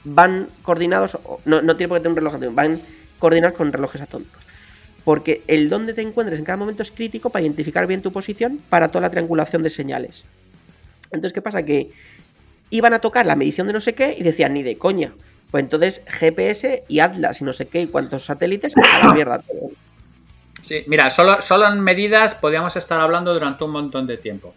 van 0.04 0.50
coordinados, 0.62 1.18
no, 1.46 1.62
no 1.62 1.76
tiene 1.76 1.90
por 1.90 1.98
qué 1.98 2.04
tener 2.04 2.12
un 2.12 2.18
reloj 2.18 2.36
atómico, 2.36 2.56
van 2.56 2.80
coordinados 3.20 3.58
con 3.58 3.72
relojes 3.72 4.02
atómicos. 4.02 4.44
Porque 5.04 5.44
el 5.48 5.70
dónde 5.70 5.94
te 5.94 6.02
encuentres 6.02 6.40
en 6.40 6.46
cada 6.46 6.58
momento 6.58 6.82
es 6.82 6.92
crítico 6.92 7.30
para 7.30 7.44
identificar 7.44 7.86
bien 7.86 8.02
tu 8.02 8.12
posición 8.12 8.60
para 8.70 8.90
toda 8.90 9.04
la 9.04 9.12
triangulación 9.12 9.62
de 9.62 9.70
señales. 9.70 10.26
Entonces, 11.12 11.34
¿qué 11.34 11.42
pasa? 11.42 11.64
Que 11.64 11.92
iban 12.70 12.94
a 12.94 13.00
tocar 13.00 13.26
la 13.26 13.36
medición 13.36 13.68
de 13.68 13.74
no 13.74 13.82
sé 13.82 13.94
qué 13.94 14.16
y 14.18 14.24
decían, 14.24 14.54
ni 14.54 14.64
de 14.64 14.78
coña. 14.78 15.14
Pues 15.52 15.64
entonces 15.64 16.02
GPS 16.08 16.84
y 16.88 17.00
Atlas 17.00 17.42
y 17.42 17.44
no 17.44 17.54
sé 17.54 17.68
qué 17.68 17.84
y 17.84 17.88
cuántos 17.88 18.26
satélites, 18.26 18.76
a 18.76 19.08
la 19.08 19.14
mierda 19.14 19.40
todo. 19.40 19.72
Sí, 20.66 20.84
mira, 20.88 21.12
solo, 21.12 21.44
solo 21.44 21.68
en 21.68 21.80
medidas 21.80 22.34
podríamos 22.34 22.76
estar 22.76 23.00
hablando 23.00 23.32
durante 23.32 23.64
un 23.64 23.70
montón 23.70 24.08
de 24.08 24.18
tiempo. 24.18 24.56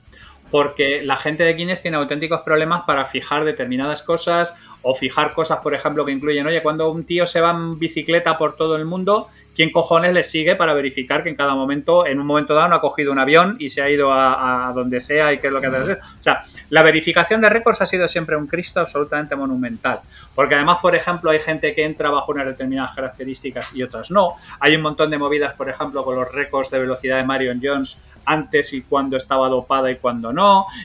Porque 0.50 1.02
la 1.02 1.16
gente 1.16 1.44
de 1.44 1.54
Guinness 1.54 1.82
tiene 1.82 1.96
auténticos 1.96 2.40
problemas 2.40 2.82
para 2.86 3.04
fijar 3.04 3.44
determinadas 3.44 4.02
cosas 4.02 4.56
o 4.82 4.94
fijar 4.94 5.32
cosas, 5.34 5.58
por 5.58 5.74
ejemplo, 5.74 6.04
que 6.04 6.12
incluyen, 6.12 6.46
oye, 6.46 6.62
cuando 6.62 6.90
un 6.90 7.04
tío 7.04 7.26
se 7.26 7.40
va 7.40 7.50
en 7.50 7.78
bicicleta 7.78 8.38
por 8.38 8.56
todo 8.56 8.76
el 8.76 8.84
mundo, 8.84 9.26
¿quién 9.54 9.70
cojones 9.70 10.12
le 10.12 10.22
sigue 10.22 10.56
para 10.56 10.72
verificar 10.72 11.22
que 11.22 11.28
en 11.30 11.36
cada 11.36 11.54
momento, 11.54 12.06
en 12.06 12.20
un 12.20 12.26
momento 12.26 12.54
dado, 12.54 12.68
no 12.68 12.76
ha 12.76 12.80
cogido 12.80 13.12
un 13.12 13.18
avión 13.18 13.56
y 13.58 13.70
se 13.70 13.82
ha 13.82 13.90
ido 13.90 14.12
a, 14.12 14.68
a 14.68 14.72
donde 14.72 15.00
sea 15.00 15.32
y 15.32 15.38
qué 15.38 15.48
es 15.48 15.52
lo 15.52 15.60
que 15.60 15.66
hace? 15.66 15.92
O 15.92 16.22
sea, 16.22 16.42
la 16.70 16.82
verificación 16.82 17.40
de 17.40 17.50
récords 17.50 17.80
ha 17.80 17.86
sido 17.86 18.06
siempre 18.08 18.36
un 18.36 18.46
Cristo 18.46 18.80
absolutamente 18.80 19.36
monumental. 19.36 20.00
Porque 20.34 20.54
además, 20.54 20.78
por 20.80 20.94
ejemplo, 20.94 21.30
hay 21.30 21.40
gente 21.40 21.74
que 21.74 21.84
entra 21.84 22.10
bajo 22.10 22.32
unas 22.32 22.46
determinadas 22.46 22.94
características 22.94 23.74
y 23.74 23.82
otras 23.82 24.10
no. 24.10 24.34
Hay 24.60 24.74
un 24.74 24.82
montón 24.82 25.10
de 25.10 25.18
movidas, 25.18 25.54
por 25.54 25.68
ejemplo, 25.68 26.04
con 26.04 26.16
los 26.16 26.30
récords 26.30 26.70
de 26.70 26.78
velocidad 26.78 27.16
de 27.16 27.24
Marion 27.24 27.60
Jones 27.62 28.00
antes 28.24 28.72
y 28.74 28.82
cuando 28.82 29.16
estaba 29.16 29.48
dopada 29.48 29.90
y 29.90 29.96
cuando 29.96 30.32
no. 30.32 30.37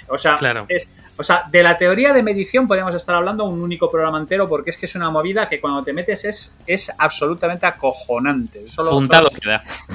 O 0.07 0.17
sea, 0.17 0.37
Claro. 0.37 0.65
es, 0.67 0.97
o 1.17 1.23
sea, 1.23 1.45
de 1.49 1.61
la 1.61 1.77
teoría 1.77 2.13
de 2.13 2.23
medición 2.23 2.67
podríamos 2.67 2.95
estar 2.95 3.15
hablando 3.15 3.45
un 3.45 3.61
único 3.61 3.89
programa 3.91 4.17
entero 4.17 4.47
porque 4.47 4.71
es 4.71 4.77
que 4.77 4.85
es 4.85 4.95
una 4.95 5.09
movida 5.09 5.47
que 5.47 5.61
cuando 5.61 5.83
te 5.83 5.93
metes 5.93 6.25
es, 6.25 6.59
es 6.65 6.91
absolutamente 6.97 7.65
acojonante. 7.65 8.67
Solo. 8.67 8.91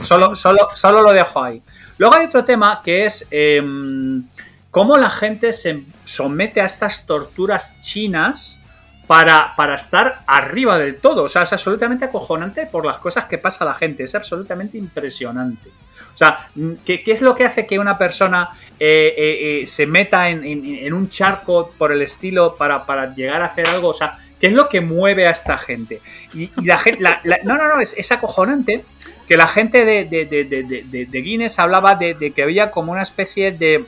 Solo, 0.02 0.34
solo, 0.34 0.68
solo 0.74 1.02
lo 1.02 1.12
dejo 1.12 1.42
ahí. 1.42 1.62
Luego 1.98 2.14
hay 2.14 2.26
otro 2.26 2.44
tema 2.44 2.80
que 2.82 3.04
es 3.04 3.26
em, 3.30 4.24
cómo 4.70 4.96
la 4.96 5.10
gente 5.10 5.52
se 5.52 5.84
somete 6.04 6.60
a 6.60 6.64
estas 6.64 7.06
torturas 7.06 7.80
chinas 7.80 8.62
para, 9.08 9.54
para 9.56 9.74
estar 9.74 10.22
arriba 10.26 10.78
del 10.78 10.96
todo. 11.00 11.24
O 11.24 11.28
sea, 11.28 11.42
es 11.42 11.52
absolutamente 11.52 12.04
acojonante 12.04 12.66
por 12.66 12.84
las 12.84 12.98
cosas 12.98 13.24
que 13.24 13.38
pasa 13.38 13.64
a 13.64 13.68
la 13.68 13.74
gente. 13.74 14.04
Es 14.04 14.14
absolutamente 14.14 14.76
impresionante. 14.78 15.70
O 16.18 16.24
sea, 16.26 16.36
¿qué, 16.84 17.04
qué 17.04 17.12
es 17.12 17.22
lo 17.22 17.36
que 17.36 17.44
hace 17.44 17.64
que 17.64 17.78
una 17.78 17.96
persona 17.96 18.50
eh, 18.80 19.14
eh, 19.16 19.60
eh, 19.62 19.66
se 19.68 19.86
meta 19.86 20.28
en, 20.28 20.92
un 20.92 21.08
charco 21.08 21.70
por 21.78 21.92
el 21.92 22.02
estilo 22.02 22.56
para, 22.56 23.14
llegar 23.14 23.40
a 23.40 23.44
hacer 23.44 23.68
algo? 23.68 23.90
O 23.90 23.94
sea, 23.94 24.16
¿qué 24.40 24.48
es 24.48 24.52
lo 24.52 24.68
que 24.68 24.80
mueve 24.80 25.28
a 25.28 25.30
esta 25.30 25.56
gente? 25.56 26.00
Y, 26.34 26.50
la 26.66 26.76
gente. 26.76 27.00
la- 27.00 27.20
no, 27.44 27.56
no, 27.56 27.68
no, 27.68 27.80
es, 27.80 28.10
acojonante 28.10 28.84
que 29.28 29.36
la 29.36 29.46
gente 29.46 29.84
de, 29.84 31.06
Guinness 31.08 31.60
hablaba 31.60 31.94
de, 31.94 32.32
que 32.34 32.42
había 32.42 32.72
como 32.72 32.90
una 32.90 33.02
especie 33.02 33.52
de. 33.52 33.84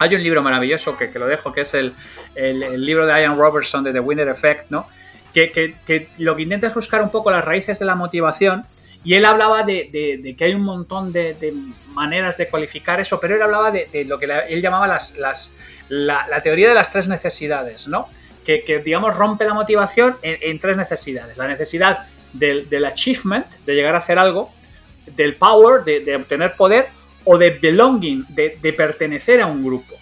Hay 0.00 0.14
un 0.14 0.22
libro 0.22 0.42
maravilloso 0.42 0.98
que, 0.98 1.10
lo 1.18 1.26
dejo, 1.26 1.50
que 1.50 1.62
es 1.62 1.72
el, 1.72 1.94
libro 2.76 3.06
de 3.06 3.22
Ian 3.22 3.38
Robertson 3.38 3.82
de 3.82 3.94
The 3.94 4.00
Winner 4.00 4.28
Effect, 4.28 4.66
¿no? 4.68 4.86
Que 5.32 5.78
lo 6.18 6.36
que 6.36 6.42
intenta 6.42 6.66
es 6.66 6.74
buscar 6.74 7.00
un 7.00 7.08
poco 7.08 7.30
las 7.30 7.42
raíces 7.42 7.78
de 7.78 7.86
la 7.86 7.94
motivación. 7.94 8.66
Y 9.04 9.14
él 9.14 9.24
hablaba 9.24 9.62
de, 9.64 9.88
de- 9.92 10.18
de 10.22 10.36
que 10.36 10.44
hay 10.44 10.54
un 10.54 10.62
montón 10.62 11.12
de, 11.12 11.34
de 11.34 11.52
maneras 11.88 12.36
de 12.36 12.48
cualificar 12.48 13.00
eso, 13.00 13.18
pero 13.20 13.34
él 13.36 13.42
hablaba 13.42 13.70
de, 13.70 13.88
lo 14.06 14.18
que 14.18 14.26
él 14.48 14.62
llamaba 14.62 14.86
las, 14.86 15.18
las, 15.18 15.56
la, 15.88 16.26
la 16.28 16.40
teoría 16.42 16.68
de 16.68 16.74
las 16.74 16.92
tres 16.92 17.08
necesidades, 17.08 17.88
¿no? 17.88 18.08
Que, 18.44 18.64
que, 18.64 18.78
digamos, 18.78 19.16
rompe 19.16 19.44
la 19.44 19.54
motivación 19.54 20.16
en, 20.22 20.38
en 20.40 20.58
tres 20.60 20.76
necesidades. 20.76 21.36
La 21.36 21.46
necesidad 21.48 22.06
del, 22.32 22.68
del 22.68 22.84
achievement, 22.84 23.46
de 23.66 23.74
llegar 23.74 23.94
a 23.94 23.98
hacer 23.98 24.18
algo, 24.18 24.50
del 25.16 25.34
power, 25.36 25.84
de, 25.84 26.00
de 26.00 26.16
obtener 26.16 26.54
poder, 26.54 26.88
o 27.24 27.38
de 27.38 27.50
belonging, 27.50 28.24
de, 28.28 28.58
de 28.60 28.72
pertenecer 28.72 29.40
a 29.40 29.46
un 29.46 29.64
grupo. 29.64 29.94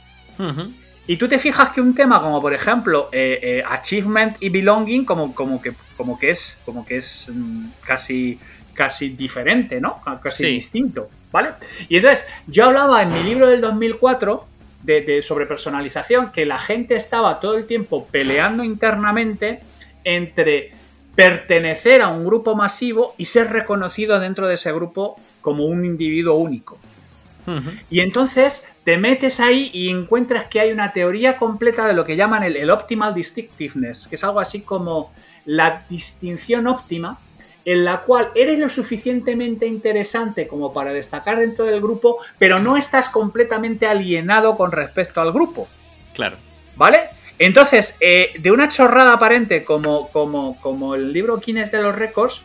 Y 1.07 1.17
tú 1.17 1.27
te 1.29 1.39
fijas 1.39 1.71
que 1.71 1.81
un 1.81 1.95
tema 1.95 2.21
como 2.23 2.41
por 2.41 2.55
ejemplo 2.55 3.09
eh, 3.13 3.39
eh, 3.43 3.63
achievement 3.69 4.37
y 4.41 4.49
belonging 4.49 5.05
como, 5.05 5.35
como, 5.35 5.61
que, 5.61 5.75
como 5.97 6.19
que 6.19 6.31
es, 6.31 6.63
como 6.65 6.87
que 6.87 6.97
es 6.97 7.31
mm, 7.35 7.67
casi, 7.85 8.39
casi 8.81 9.11
diferente, 9.11 9.79
¿no? 9.79 10.01
Casi 10.23 10.45
Sí. 10.45 10.51
distinto, 10.53 11.11
¿vale? 11.31 11.51
Y 11.91 11.97
entonces 11.99 12.27
yo 12.47 12.65
hablaba 12.65 13.03
en 13.03 13.11
mi 13.13 13.23
libro 13.25 13.47
del 13.47 13.61
2004 13.61 14.47
de, 14.83 15.03
de- 15.03 15.21
sobre 15.21 15.45
personalización 15.45 16.33
que 16.33 16.47
la 16.47 16.57
gente 16.57 16.95
estaba 16.95 17.39
todo 17.41 17.59
el 17.59 17.67
tiempo 17.67 18.07
peleando 18.11 18.65
internamente 18.65 19.61
entre 20.03 20.71
pertenecer 21.15 22.01
a 22.01 22.09
un 22.09 22.25
grupo 22.25 22.57
masivo 22.57 23.15
y 23.19 23.27
ser 23.27 23.49
reconocido 23.51 24.19
dentro 24.19 24.49
de 24.49 24.55
ese 24.55 24.73
grupo 24.73 25.21
como 25.43 25.67
un 25.67 25.85
individuo 25.85 26.37
único. 26.37 26.79
Y 27.91 28.01
entonces 28.01 28.75
te 28.85 28.97
metes 28.97 29.41
ahí 29.41 29.71
y 29.75 29.91
encuentras 29.91 30.47
que 30.47 30.61
hay 30.61 30.71
una 30.73 30.93
teoría 30.93 31.37
completa 31.37 31.87
de 31.87 31.93
lo 31.95 32.05
que 32.05 32.15
llaman 32.17 32.45
el, 32.45 32.57
el 32.57 32.71
optimal 32.71 33.13
distinctiveness, 33.13 34.07
que 34.07 34.15
es 34.15 34.23
algo 34.25 34.39
así 34.41 34.63
como 34.63 35.11
la 35.45 35.85
distinción 35.89 36.67
óptima 36.69 37.19
en 37.65 37.85
la 37.85 38.01
cual 38.03 38.31
eres 38.35 38.59
lo 38.59 38.69
suficientemente 38.69 39.67
interesante 39.67 40.47
como 40.47 40.73
para 40.73 40.93
destacar 40.93 41.39
dentro 41.39 41.65
del 41.65 41.81
grupo, 41.81 42.19
pero 42.39 42.59
no 42.59 42.77
estás 42.77 43.09
completamente 43.09 43.87
alienado 43.87 44.57
con 44.57 44.73
respecto 44.73 45.21
al 45.21 45.33
grupo. 45.33 45.69
Claro. 46.15 46.37
¿Vale? 46.77 47.11
Entonces, 47.39 47.97
eh, 48.01 48.33
de 48.39 48.51
una 48.51 48.69
chorrada 48.69 49.15
aparente 49.15 49.65
como, 49.65 50.09
como, 50.11 50.61
como 50.61 50.95
el 50.95 51.13
libro 51.13 51.39
Guinness 51.39 51.73
de 51.73 51.83
los 51.83 51.97
récords, 51.97 52.43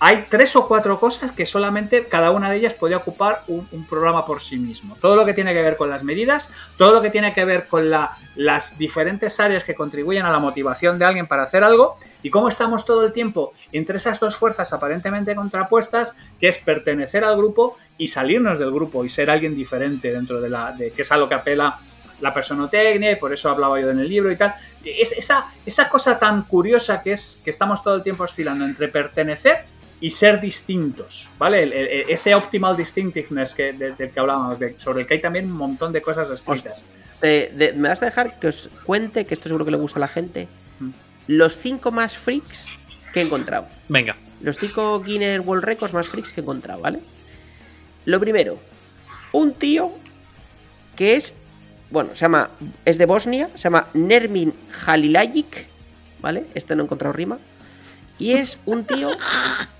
hay 0.00 0.26
tres 0.28 0.54
o 0.56 0.68
cuatro 0.68 1.00
cosas 1.00 1.32
que 1.32 1.44
solamente 1.44 2.06
cada 2.06 2.30
una 2.30 2.50
de 2.50 2.56
ellas 2.56 2.74
podría 2.74 2.98
ocupar 2.98 3.44
un, 3.48 3.66
programa 3.88 4.24
por 4.26 4.40
sí 4.40 4.56
mismo. 4.56 4.96
Todo 5.00 5.16
lo 5.16 5.24
que 5.24 5.32
tiene 5.32 5.54
que 5.54 5.62
ver 5.62 5.76
con 5.76 5.88
las 5.88 6.04
medidas, 6.04 6.52
todo 6.76 6.92
lo 6.92 7.00
que 7.00 7.10
tiene 7.10 7.32
que 7.32 7.44
ver 7.44 7.66
con 7.66 7.90
la- 7.90 8.12
las 8.36 8.78
diferentes 8.78 9.40
áreas 9.40 9.64
que 9.64 9.74
contribuyen 9.74 10.26
a 10.26 10.30
la 10.30 10.38
motivación 10.38 10.98
de 10.98 11.04
alguien 11.04 11.26
para 11.26 11.44
hacer 11.44 11.64
algo 11.64 11.96
y 12.22 12.30
cómo 12.30 12.48
estamos 12.48 12.84
todo 12.84 13.04
el 13.04 13.12
tiempo 13.12 13.52
entre 13.72 13.96
esas 13.96 14.20
dos 14.20 14.36
fuerzas 14.36 14.72
aparentemente 14.72 15.34
contrapuestas, 15.34 16.14
que 16.38 16.48
es 16.48 16.58
pertenecer 16.58 17.24
al 17.24 17.36
grupo 17.36 17.76
y 17.96 18.08
salirnos 18.08 18.58
del 18.58 18.70
grupo 18.70 19.04
y 19.04 19.08
ser 19.08 19.30
alguien 19.30 19.56
diferente 19.56 20.12
dentro 20.12 20.40
de 20.40 20.48
la... 20.50 20.72
De, 20.72 20.92
que 20.92 21.02
es 21.02 21.12
a 21.12 21.16
lo 21.16 21.28
que 21.28 21.34
apela 21.34 21.78
la 22.20 22.32
personotecnia 22.32 23.12
y 23.12 23.16
por 23.16 23.32
eso 23.32 23.48
hablaba 23.50 23.80
yo 23.80 23.90
en 23.90 24.00
el 24.00 24.08
libro 24.08 24.30
y 24.30 24.36
tal. 24.36 24.54
Es 24.84 25.12
esa, 25.12 25.46
esa 25.64 25.88
cosa 25.88 26.18
tan 26.18 26.42
curiosa 26.42 27.00
que 27.00 27.12
es 27.12 27.40
que 27.42 27.50
estamos 27.50 27.82
todo 27.82 27.94
el 27.94 28.02
tiempo 28.02 28.24
oscilando 28.24 28.64
entre 28.64 28.88
pertenecer 28.88 29.77
y 30.00 30.10
ser 30.10 30.40
distintos, 30.40 31.28
¿vale? 31.38 31.62
El- 31.64 31.72
el- 31.72 32.04
ese 32.10 32.34
optimal 32.34 32.76
distinctiveness 32.76 33.52
que, 33.54 33.72
de- 33.72 33.92
del 33.92 34.10
que 34.10 34.20
hablábamos, 34.20 34.58
de- 34.58 34.78
sobre 34.78 35.00
el 35.02 35.06
que 35.06 35.14
hay 35.14 35.20
también 35.20 35.46
un 35.46 35.56
montón 35.56 35.92
de 35.92 36.00
cosas 36.00 36.30
escritas. 36.30 36.86
Eh, 37.22 37.52
de- 37.56 37.72
¿Me 37.72 37.88
vas 37.88 38.00
a 38.02 38.06
dejar 38.06 38.38
que 38.38 38.46
os 38.48 38.70
cuente, 38.84 39.26
que 39.26 39.34
esto 39.34 39.48
seguro 39.48 39.64
que 39.64 39.72
le 39.72 39.76
gusta 39.76 39.98
a 39.98 40.00
la 40.00 40.08
gente, 40.08 40.46
Mm. 40.78 40.90
los 41.26 41.56
cinco 41.56 41.90
más 41.90 42.16
freaks 42.16 42.66
que 43.12 43.20
he 43.20 43.22
encontrado? 43.24 43.66
Venga. 43.88 44.16
Los 44.40 44.56
cinco 44.58 45.00
Guinness 45.00 45.40
World 45.44 45.64
Records 45.64 45.92
más 45.92 46.06
freaks 46.06 46.32
que 46.32 46.40
he 46.40 46.44
encontrado, 46.44 46.80
¿vale? 46.80 47.00
Lo 48.04 48.20
primero, 48.20 48.60
un 49.32 49.52
tío 49.54 49.90
que 50.94 51.16
es, 51.16 51.32
bueno, 51.90 52.10
se 52.14 52.20
llama, 52.20 52.50
es 52.84 52.98
de 52.98 53.06
Bosnia, 53.06 53.50
se 53.56 53.62
llama 53.64 53.88
Nermin 53.94 54.54
Halilajic, 54.86 55.66
¿vale? 56.20 56.46
Este 56.54 56.76
no 56.76 56.82
he 56.82 56.84
encontrado 56.84 57.12
rima. 57.12 57.38
Y 58.20 58.32
es 58.34 58.58
un 58.66 58.84
tío 58.84 59.10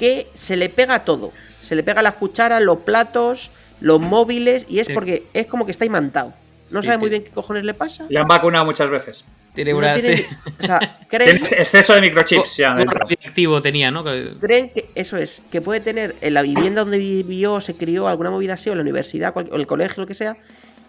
que 0.00 0.28
se 0.32 0.56
le 0.56 0.70
pega 0.70 1.04
todo. 1.04 1.30
Se 1.62 1.74
le 1.76 1.82
pega 1.82 2.00
las 2.00 2.14
cucharas, 2.14 2.62
los 2.62 2.78
platos, 2.78 3.50
los 3.82 4.00
móviles, 4.00 4.64
y 4.66 4.78
es 4.78 4.86
Sí. 4.86 4.94
porque 4.94 5.24
es 5.34 5.44
como 5.46 5.66
que 5.66 5.72
está 5.72 5.84
imantado. 5.84 6.32
No 6.70 6.80
Sí, 6.80 6.86
sabe 6.86 6.96
muy 6.98 7.10
bien 7.10 7.22
qué 7.22 7.30
cojones 7.30 7.64
le 7.64 7.74
pasa. 7.74 8.06
Le 8.08 8.18
han 8.18 8.26
vacunado 8.26 8.64
muchas 8.64 8.88
veces. 8.88 9.26
Tiene 9.54 9.72
No 9.72 9.78
una. 9.78 9.92
tiene-. 9.94 10.26
O 10.58 10.62
sea, 10.66 11.00
creen, 11.10 11.36
exceso 11.36 11.92
de 11.94 12.00
microchips 12.00 12.56
ya 12.56 12.70
Un 12.72 12.78
dentro. 12.78 12.98
radioactivo 13.00 13.60
tenía, 13.60 13.90
¿no? 13.90 14.02
Que- 14.02 14.32
creen 14.40 14.70
que 14.70 14.88
eso 14.94 15.18
es, 15.18 15.42
que 15.50 15.60
puede 15.60 15.80
tener 15.80 16.16
en 16.22 16.32
la 16.32 16.40
vivienda 16.42 16.80
donde 16.80 16.96
vivió, 16.96 17.60
se 17.60 17.74
crió, 17.74 18.08
alguna 18.08 18.30
movida 18.30 18.54
así, 18.54 18.70
o 18.70 18.72
en 18.72 18.78
la 18.78 18.82
universidad, 18.82 19.34
cual- 19.34 19.50
o 19.52 19.56
el 19.56 19.66
colegio, 19.66 20.00
lo 20.02 20.06
que 20.06 20.14
sea, 20.14 20.36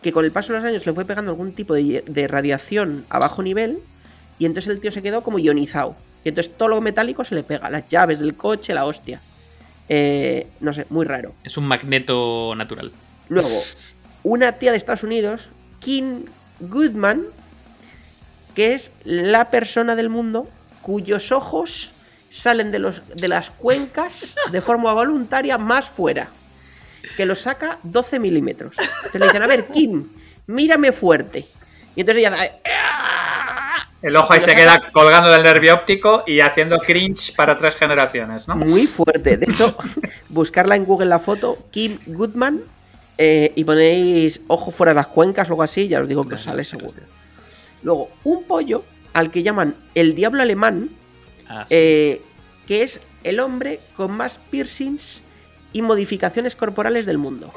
que 0.02 0.14
con 0.14 0.24
el 0.24 0.32
paso 0.32 0.54
de 0.54 0.60
los 0.60 0.68
años 0.70 0.86
le 0.86 0.94
fue 0.94 1.04
pegando 1.04 1.32
algún 1.32 1.52
tipo 1.54 1.74
de, 1.74 2.04
de 2.08 2.28
radiación 2.30 3.04
a 3.10 3.20
bajo 3.20 3.44
nivel, 3.44 3.80
y 4.40 4.46
entonces 4.46 4.72
el 4.72 4.80
tío 4.80 4.92
se 4.92 5.02
quedó 5.02 5.22
como 5.22 5.38
ionizado. 5.38 5.96
Y 6.24 6.30
entonces 6.30 6.56
todo 6.56 6.70
lo 6.70 6.82
metálico 6.82 7.26
se 7.26 7.36
le 7.36 7.44
pega, 7.44 7.70
las 7.70 7.88
llaves 7.88 8.20
del 8.20 8.36
coche, 8.36 8.74
la 8.74 8.86
hostia. 8.86 9.22
Eh, 9.90 10.48
no 10.60 10.72
sé, 10.72 10.86
muy 10.90 11.06
raro. 11.06 11.34
Es 11.44 11.58
un 11.58 11.68
magneto 11.68 12.54
natural. 12.56 12.92
Luego, 13.28 13.62
una 14.24 14.54
tía 14.54 14.72
de 14.72 14.78
Estados 14.78 15.04
Unidos, 15.04 15.50
Kim 15.80 16.26
Goodman, 16.60 17.24
que 18.56 18.74
es 18.74 18.92
la 19.04 19.50
persona 19.50 19.96
del 19.96 20.10
mundo 20.10 20.48
cuyos 20.82 21.32
ojos 21.32 21.92
salen 22.30 22.72
de, 22.72 22.80
los, 22.80 23.04
de 23.16 23.28
las 23.28 23.52
cuencas 23.52 24.36
de 24.52 24.62
forma 24.62 24.94
voluntaria 24.94 25.58
más 25.58 25.90
fuera. 25.90 26.30
Que 27.18 27.26
los 27.26 27.40
saca 27.40 27.80
12 27.84 28.20
milímetros. 28.20 28.78
Entonces 28.80 29.20
le 29.20 29.26
dicen, 29.26 29.44
a 29.44 29.48
ver, 29.48 29.66
Kim, 29.66 30.10
mírame 30.48 30.92
fuerte. 30.92 31.46
Y 31.96 32.02
entonces 32.02 32.22
ella 32.22 32.32
da... 32.32 32.40
El 34.02 34.16
ojo 34.16 34.34
ahí 34.34 34.40
se 34.42 34.56
queda 34.56 34.90
colgando 34.92 35.30
del 35.32 35.44
nervio 35.44 35.76
óptico 35.76 36.24
y 36.26 36.40
haciendo 36.40 36.80
cringe 36.80 37.36
para 37.36 37.56
tres 37.56 37.76
generaciones, 37.78 38.48
¿no? 38.48 38.56
Muy 38.56 38.88
fuerte. 38.88 39.38
De 39.38 39.46
hecho, 39.46 39.76
buscarla 40.30 40.76
en 40.76 40.86
Google 40.86 41.08
la 41.08 41.20
foto, 41.20 41.58
Kim 41.70 42.00
Goodman, 42.08 42.62
eh, 43.20 43.52
y 43.56 43.64
ponéis 43.64 44.42
ojo 44.48 44.72
fuera 44.72 44.92
de 44.92 44.96
las 44.96 45.08
cuencas 45.08 45.48
o 45.50 45.52
algo 45.54 45.64
así, 45.64 45.88
ya 45.88 46.02
os 46.02 46.08
digo 46.08 46.28
que 46.28 46.36
os 46.36 46.42
sale 46.42 46.66
seguro. 46.66 46.98
Luego, 47.84 48.10
un 48.24 48.44
pollo 48.46 48.84
al 49.14 49.30
que 49.30 49.44
llaman 49.44 49.76
el 49.94 50.16
diablo 50.16 50.42
alemán, 50.42 50.90
Ah, 51.48 51.66
sí. 51.68 51.76
eh, 51.76 52.22
que 52.66 52.82
es 52.84 53.02
el 53.24 53.40
hombre 53.40 53.82
con 53.98 54.12
más 54.12 54.40
piercings 54.50 55.22
y 55.74 55.82
modificaciones 55.82 56.56
corporales 56.56 57.06
del 57.06 57.18
mundo. 57.20 57.54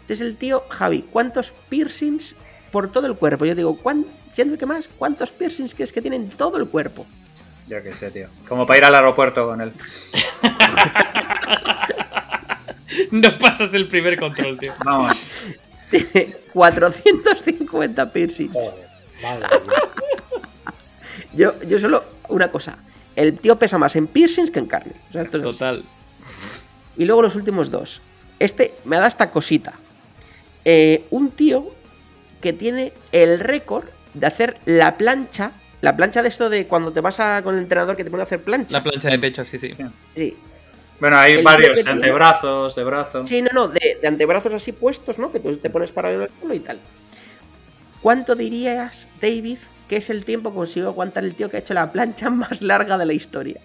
Entonces 0.00 0.22
el 0.26 0.36
tío, 0.36 0.64
Javi, 0.70 1.02
¿cuántos 1.10 1.52
piercings 1.68 2.34
por 2.74 2.88
todo 2.88 3.06
el 3.06 3.14
cuerpo? 3.14 3.44
Yo 3.44 3.54
digo, 3.54 3.76
¿cuán, 3.76 4.04
siendo 4.32 4.54
el 4.54 4.58
que 4.58 4.66
más, 4.66 4.88
¿cuántos 4.98 5.30
piercings 5.30 5.76
crees 5.76 5.92
que 5.92 6.02
tiene 6.02 6.16
en 6.16 6.28
todo 6.28 6.56
el 6.56 6.66
cuerpo? 6.66 7.06
Yo 7.68 7.80
qué 7.84 7.94
sé, 7.94 8.10
tío. 8.10 8.26
Como 8.48 8.66
para 8.66 8.78
ir 8.78 8.84
al 8.84 8.96
aeropuerto 8.96 9.46
con 9.46 9.60
él. 9.60 9.72
No 13.10 13.38
pasas 13.38 13.74
el 13.74 13.88
primer 13.88 14.16
control, 14.20 14.56
tío. 14.56 14.72
Vamos. 14.84 15.28
Tiene 15.90 16.26
450 16.52 18.12
piercings. 18.12 18.52
Joder, 18.52 18.88
madre 19.20 19.46
Yo, 21.32 21.58
yo 21.62 21.78
solo 21.80 22.04
una 22.28 22.52
cosa. 22.52 22.78
El 23.16 23.36
tío 23.38 23.58
pesa 23.58 23.78
más 23.78 23.96
en 23.96 24.06
piercings 24.06 24.52
que 24.52 24.60
en 24.60 24.66
carne. 24.66 24.94
O 25.08 25.12
sea, 25.12 25.22
esto 25.22 25.38
es 25.38 25.42
así. 25.42 25.58
Total. 25.58 25.84
Y 26.96 27.04
luego 27.04 27.22
los 27.22 27.34
últimos 27.34 27.68
dos. 27.68 28.00
Este 28.38 28.74
me 28.84 28.96
da 28.96 29.08
esta 29.08 29.32
cosita. 29.32 29.74
Eh, 30.64 31.06
un 31.10 31.32
tío 31.32 31.74
que 32.44 32.52
tiene 32.52 32.92
el 33.10 33.40
récord 33.40 33.86
de 34.12 34.26
hacer 34.26 34.58
la 34.66 34.98
plancha. 34.98 35.52
La 35.80 35.96
plancha 35.96 36.22
de 36.22 36.28
esto 36.28 36.50
de 36.50 36.66
cuando 36.66 36.92
te 36.92 37.00
vas 37.00 37.18
a, 37.20 37.40
con 37.42 37.54
el 37.56 37.62
entrenador 37.62 37.96
que 37.96 38.04
te 38.04 38.10
pone 38.10 38.22
a 38.22 38.26
hacer 38.26 38.42
plancha. 38.42 38.76
La 38.76 38.84
plancha 38.84 39.08
de 39.08 39.18
pecho, 39.18 39.44
sí, 39.46 39.58
sí. 39.58 39.72
Sí. 39.72 39.82
Sí. 40.14 40.36
Bueno, 41.00 41.18
hay 41.18 41.32
El 41.36 41.42
varios, 41.42 41.72
tiene- 41.78 41.90
antebrazos, 41.92 42.74
de 42.76 42.84
brazo. 42.84 43.26
Sí, 43.26 43.40
no, 43.40 43.48
no, 43.54 43.68
de, 43.68 43.98
de 44.00 44.06
antebrazos 44.08 44.52
así 44.52 44.72
puestos, 44.72 45.18
¿no? 45.18 45.32
Que 45.32 45.40
tú 45.40 45.56
te 45.56 45.70
pones 45.70 45.90
para 45.90 46.10
el 46.10 46.28
culo 46.28 46.52
y 46.54 46.60
tal. 46.60 46.78
¿Cuánto 48.02 48.34
dirías, 48.34 49.08
David, 49.20 49.58
que 49.88 49.96
es 49.96 50.10
el 50.10 50.24
tiempo 50.26 50.50
que 50.50 50.56
consiguió 50.56 50.88
aguantar 50.90 51.24
el 51.24 51.34
tío 51.34 51.48
que 51.50 51.56
ha 51.56 51.60
hecho 51.60 51.72
la 51.74 51.90
plancha 51.90 52.28
más 52.30 52.60
larga 52.60 52.98
de 52.98 53.06
la 53.06 53.14
historia? 53.14 53.60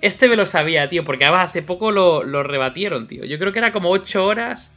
Este 0.00 0.28
me 0.28 0.36
lo 0.36 0.44
sabía, 0.46 0.88
tío, 0.88 1.02
porque 1.04 1.24
además 1.24 1.50
hace 1.50 1.62
poco 1.62 1.90
lo, 1.90 2.22
lo 2.22 2.42
rebatieron, 2.42 3.08
tío. 3.08 3.24
Yo 3.24 3.38
creo 3.38 3.52
que 3.52 3.58
era 3.58 3.72
como 3.72 3.88
8 3.90 4.24
horas. 4.26 4.70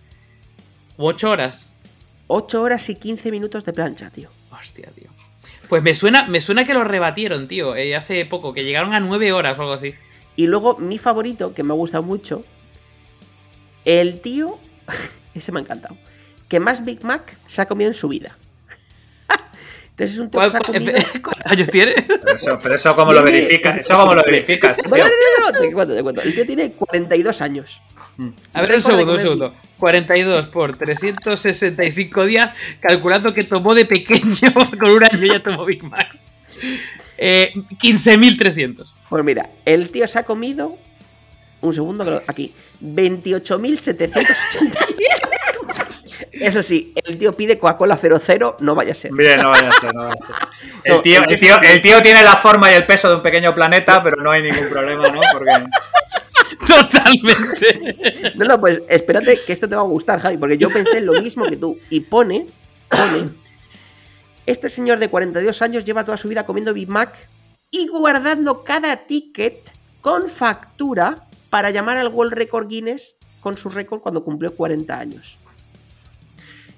Como 0.95 1.10
8 1.10 1.30
horas. 1.30 1.71
8 2.34 2.62
horas 2.62 2.88
y 2.90 2.96
15 2.96 3.30
minutos 3.30 3.66
de 3.66 3.74
plancha, 3.74 4.10
tío. 4.10 4.30
Hostia, 4.52 4.90
tío. 4.96 5.10
Pues 5.68 5.84
me 5.84 5.94
suena, 5.94 6.28
me 6.28 6.40
suena 6.40 6.64
que 6.64 6.74
lo 6.74 6.84
rebatieron, 6.86 7.48
tío, 7.48 7.76
eh, 7.76 7.96
hace 7.96 8.26
poco, 8.26 8.54
que 8.54 8.64
llegaron 8.64 8.94
a 8.94 9.00
9 9.02 9.34
horas 9.34 9.58
o 9.58 9.62
algo 9.64 9.74
así. 9.74 9.94
Y 10.38 10.48
luego 10.48 10.78
mi 10.78 10.98
favorito, 10.98 11.54
que 11.54 11.64
me 11.64 11.74
ha 11.74 11.76
gustado 11.76 12.04
mucho, 12.04 12.44
el 13.84 14.22
tío, 14.22 14.58
ese 15.36 15.52
me 15.52 15.60
ha 15.60 15.64
encantado, 15.64 15.98
que 16.48 16.60
más 16.62 16.86
Big 16.86 17.04
Mac 17.04 17.38
se 17.48 17.62
ha 17.62 17.66
comido 17.68 17.90
en 17.90 17.94
su 17.94 18.08
vida. 18.08 18.38
Entonces 19.92 20.16
es 20.16 20.20
un 20.20 20.30
tío 20.30 20.40
que 20.40 20.50
¿Cuál- 20.50 20.52
se 20.52 20.58
ha 20.58 20.60
comido... 20.62 20.94
¿Cuántos 21.22 21.52
años 21.52 21.68
tiene? 21.70 21.96
Pero 22.08 22.36
eso, 22.36 22.60
pero 22.64 22.76
eso 22.76 22.96
cómo 22.96 23.12
lo 23.12 23.24
verificas, 23.24 23.78
eso 23.80 23.98
cómo 23.98 24.16
lo 24.16 24.24
verificas, 24.24 24.78
tío. 24.78 24.90
Bueno, 24.90 25.06
no, 25.06 25.12
no, 25.12 25.52
no, 25.52 25.58
te 25.60 25.72
cuento, 25.74 25.96
te 25.96 26.04
cuento. 26.04 26.22
El 26.22 26.34
tío 26.34 26.46
tiene 26.46 26.72
42 26.72 27.42
años. 27.42 27.82
A 28.54 28.62
ver, 28.62 28.76
un 28.76 28.82
segundo, 28.82 29.14
un 29.14 29.20
segundo. 29.20 29.54
42 29.82 30.48
por 30.50 30.78
365 30.78 32.26
días, 32.26 32.52
calculando 32.80 33.34
que 33.34 33.44
tomó 33.44 33.74
de 33.74 33.86
pequeño, 33.86 34.54
con 34.80 34.92
un 34.92 35.04
año 35.04 35.26
ya 35.34 35.42
tomó 35.42 35.66
Big 35.66 35.84
Macs. 35.84 36.30
Eh, 37.18 37.52
15.300. 37.80 38.94
Pues 39.10 39.24
mira, 39.24 39.50
el 39.66 39.90
tío 39.90 40.08
se 40.08 40.20
ha 40.20 40.24
comido. 40.24 40.78
Un 41.62 41.74
segundo, 41.74 42.22
aquí. 42.28 42.54
28.780. 42.84 44.22
Eso 46.34 46.64
sí, 46.64 46.94
el 47.08 47.18
tío 47.18 47.34
pide 47.34 47.58
Coca-Cola 47.60 47.98
00, 47.98 48.58
no 48.62 48.74
vaya 48.76 48.92
a 48.94 48.96
ser. 48.96 49.12
Bien, 49.14 49.38
no 49.42 49.50
vaya 49.50 49.70
a 49.70 49.72
ser, 49.74 49.94
no 49.94 50.02
vaya 50.08 50.16
a 50.20 50.26
ser. 50.26 50.36
El 50.84 50.94
No, 50.96 51.02
tío, 51.02 51.24
el 51.24 51.32
el, 51.32 51.40
tío- 51.40 51.60
tío, 51.60 51.70
el 51.70 51.82
tío 51.82 52.02
tiene 52.02 52.24
la 52.24 52.36
forma 52.36 52.72
y 52.72 52.76
el 52.76 52.86
peso 52.86 53.10
de 53.10 53.16
un 53.16 53.22
pequeño 53.22 53.54
planeta, 53.54 54.02
pero 54.02 54.18
no 54.22 54.32
hay 54.32 54.42
ningún 54.42 54.68
problema, 54.70 55.10
¿no? 55.10 55.22
Porque 55.32 55.52
Totalmente. 56.72 58.34
No, 58.36 58.46
no, 58.46 58.60
pues 58.60 58.82
espérate 58.88 59.40
que 59.46 59.54
esto 59.54 59.68
te 59.68 59.76
va 59.76 59.82
a 59.82 59.86
gustar, 59.86 60.20
Javi, 60.20 60.38
porque 60.38 60.58
yo 60.58 60.70
pensé 60.70 61.02
lo 61.02 61.22
mismo 61.22 61.46
que 61.46 61.58
tú. 61.58 61.78
Y 61.90 62.02
pone, 62.02 62.48
pone, 62.90 63.30
este 64.46 64.70
señor 64.70 65.00
de 65.00 65.10
42 65.10 65.62
años 65.62 65.86
lleva 65.86 66.06
toda 66.06 66.18
su 66.18 66.28
vida 66.28 66.46
comiendo 66.46 66.74
Big 66.74 66.90
Mac 66.90 67.16
y 67.70 67.88
guardando 67.88 68.64
cada 68.64 68.96
ticket 69.06 69.72
con 70.02 70.28
factura 70.28 71.28
para 71.50 71.70
llamar 71.70 71.98
al 71.98 72.08
World 72.08 72.34
Record 72.34 72.68
Guinness 72.68 73.16
con 73.40 73.58
su 73.58 73.70
récord 73.70 74.02
cuando 74.02 74.24
cumplió 74.24 74.56
40 74.56 74.98
años. 74.98 75.38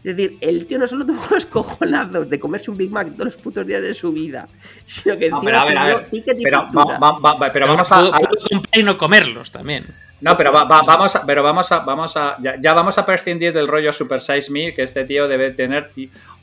Es 0.03 0.17
decir, 0.17 0.37
el 0.41 0.65
tío 0.65 0.77
no 0.79 0.85
solo 0.87 1.05
tuvo 1.07 1.21
los 1.31 1.45
cojonazos 1.45 2.29
de 2.29 2.39
comerse 2.39 2.69
un 2.71 2.77
Big 2.77 2.91
Mac 2.91 3.11
todos 3.13 3.25
los 3.25 3.35
putos 3.37 3.65
días 3.65 3.81
de 3.81 3.93
su 3.93 4.11
vida, 4.11 4.47
sino 4.85 5.17
que 5.17 5.29
No, 5.29 5.37
encima 5.37 5.51
pero 5.51 5.57
a 5.59 5.65
ver, 5.65 5.77
a 5.77 5.81
pidió 5.83 5.97
ver, 5.97 6.09
ticket 6.09 6.39
y 6.39 6.43
pero, 6.43 6.67
va- 6.75 6.97
va- 6.99 7.35
va- 7.39 7.51
pero 7.51 7.67
vamos 7.67 7.91
a, 7.91 7.99
a- 7.99 8.11
comprar 8.11 8.79
y 8.79 8.83
no 8.83 8.97
comerlos 8.97 9.51
también. 9.51 9.85
no, 10.21 10.35
pero 10.37 10.51
va- 10.51 10.63
va- 10.65 10.81
vamos 10.83 11.15
a, 11.15 11.25
pero 11.25 11.41
vamos 11.43 11.71
a, 11.71 11.79
vamos 11.79 12.15
a, 12.17 12.35
ya, 12.41 12.55
ya 12.59 12.73
vamos 12.73 12.97
a 12.97 13.05
prescindir 13.05 13.53
del 13.53 13.67
rollo 13.67 13.91
Super 13.93 14.19
Size 14.21 14.51
Me 14.51 14.73
que 14.73 14.83
este 14.83 15.03
tío 15.05 15.27
debe 15.27 15.51
tener, 15.51 15.89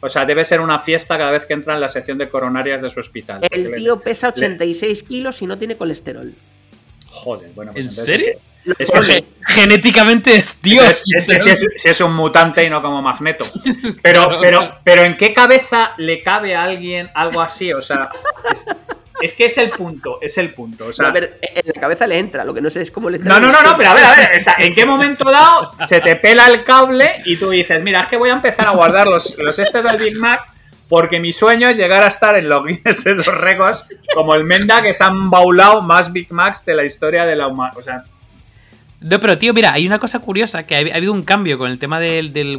o 0.00 0.08
sea, 0.08 0.24
debe 0.24 0.44
ser 0.44 0.60
una 0.60 0.78
fiesta 0.78 1.16
cada 1.18 1.30
vez 1.30 1.44
que 1.46 1.52
entra 1.54 1.74
en 1.74 1.80
la 1.80 1.88
sección 1.88 2.16
de 2.18 2.28
coronarias 2.28 2.80
de 2.82 2.88
su 2.90 3.00
hospital. 3.00 3.40
El 3.50 3.74
tío 3.74 3.98
pesa 4.00 4.28
86 4.28 5.02
kilos 5.02 5.40
y 5.42 5.46
no 5.46 5.56
tiene 5.58 5.76
colesterol. 5.76 6.32
Joder, 7.10 7.50
bueno, 7.54 7.72
pues 7.72 7.86
¿En 7.86 7.90
entonces 7.90 8.20
serio? 8.20 8.38
Es 8.78 8.90
que, 8.90 9.24
Genéticamente 9.46 10.36
es 10.36 10.60
Dios. 10.62 10.84
es, 10.84 11.04
es 11.06 11.26
que 11.26 11.40
si 11.40 11.50
es, 11.50 11.66
si 11.76 11.88
es 11.88 12.00
un 12.00 12.14
mutante 12.14 12.64
y 12.64 12.70
no 12.70 12.82
como 12.82 13.02
Magneto. 13.02 13.44
Pero, 14.02 14.38
pero, 14.40 14.70
pero 14.84 15.02
¿en 15.02 15.16
qué 15.16 15.32
cabeza 15.32 15.92
le 15.98 16.20
cabe 16.20 16.54
a 16.54 16.64
alguien 16.64 17.10
algo 17.14 17.40
así? 17.40 17.72
O 17.72 17.82
sea, 17.82 18.10
es, 18.50 18.66
es 19.20 19.32
que 19.34 19.46
es 19.46 19.58
el 19.58 19.70
punto, 19.70 20.18
es 20.20 20.38
el 20.38 20.52
punto. 20.54 20.86
O 20.86 20.92
sea, 20.92 21.08
a 21.08 21.10
ver, 21.10 21.38
en 21.42 21.62
la 21.74 21.80
cabeza 21.80 22.06
le 22.06 22.18
entra, 22.18 22.44
lo 22.44 22.54
que 22.54 22.60
no 22.60 22.70
sé 22.70 22.82
es 22.82 22.90
cómo 22.90 23.10
le 23.10 23.18
entra. 23.18 23.38
No, 23.38 23.46
no, 23.46 23.52
no, 23.52 23.62
no, 23.62 23.76
pero 23.76 23.90
a 23.90 23.94
ver, 23.94 24.04
a 24.04 24.14
ver, 24.14 24.30
o 24.36 24.40
sea, 24.40 24.54
¿en 24.58 24.74
qué 24.74 24.86
momento 24.86 25.30
dado 25.30 25.72
se 25.78 26.00
te 26.00 26.16
pela 26.16 26.46
el 26.46 26.64
cable 26.64 27.22
y 27.24 27.36
tú 27.36 27.50
dices, 27.50 27.82
mira, 27.82 28.00
es 28.02 28.06
que 28.06 28.16
voy 28.16 28.30
a 28.30 28.34
empezar 28.34 28.66
a 28.66 28.70
guardar 28.70 29.06
los, 29.06 29.36
los 29.38 29.58
estos 29.58 29.84
del 29.84 29.98
Big 29.98 30.16
Mac 30.16 30.49
porque 30.90 31.20
mi 31.20 31.30
sueño 31.30 31.68
es 31.68 31.76
llegar 31.78 32.02
a 32.02 32.08
estar 32.08 32.36
en 32.36 32.48
los 32.48 32.66
Guinness 32.66 33.04
de 33.04 33.14
los 33.14 33.26
récords 33.26 33.86
como 34.12 34.34
el 34.34 34.44
Menda 34.44 34.82
que 34.82 34.92
se 34.92 35.04
han 35.04 35.30
baulado 35.30 35.80
más 35.80 36.12
Big 36.12 36.30
Macs 36.32 36.66
de 36.66 36.74
la 36.74 36.84
historia 36.84 37.24
de 37.24 37.36
la 37.36 37.46
humanidad. 37.46 37.78
O 37.78 37.82
sea, 37.82 38.02
No, 39.00 39.20
pero 39.20 39.38
tío, 39.38 39.54
mira, 39.54 39.72
hay 39.72 39.86
una 39.86 40.00
cosa 40.00 40.18
curiosa, 40.18 40.66
que 40.66 40.74
ha, 40.74 40.78
ha 40.78 40.96
habido 40.96 41.12
un 41.12 41.22
cambio 41.22 41.58
con 41.58 41.70
el 41.70 41.78
tema 41.78 42.00
del, 42.00 42.32
del, 42.32 42.58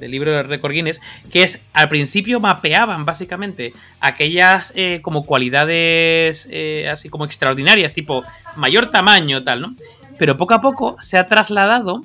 libro 0.00 0.32
de 0.32 0.42
récord 0.42 0.72
Guinness, 0.72 1.00
que 1.32 1.42
es, 1.42 1.62
al 1.72 1.88
principio 1.88 2.40
mapeaban 2.40 3.06
básicamente 3.06 3.72
aquellas 3.98 4.74
eh, 4.76 5.00
como 5.00 5.24
cualidades 5.24 6.46
eh, 6.50 6.90
así 6.92 7.08
como 7.08 7.24
extraordinarias, 7.24 7.94
tipo 7.94 8.22
mayor 8.56 8.90
tamaño, 8.90 9.42
tal, 9.42 9.62
¿no? 9.62 9.76
Pero 10.18 10.36
poco 10.36 10.52
a 10.52 10.60
poco 10.60 10.96
se 11.00 11.16
ha 11.16 11.24
trasladado 11.24 12.02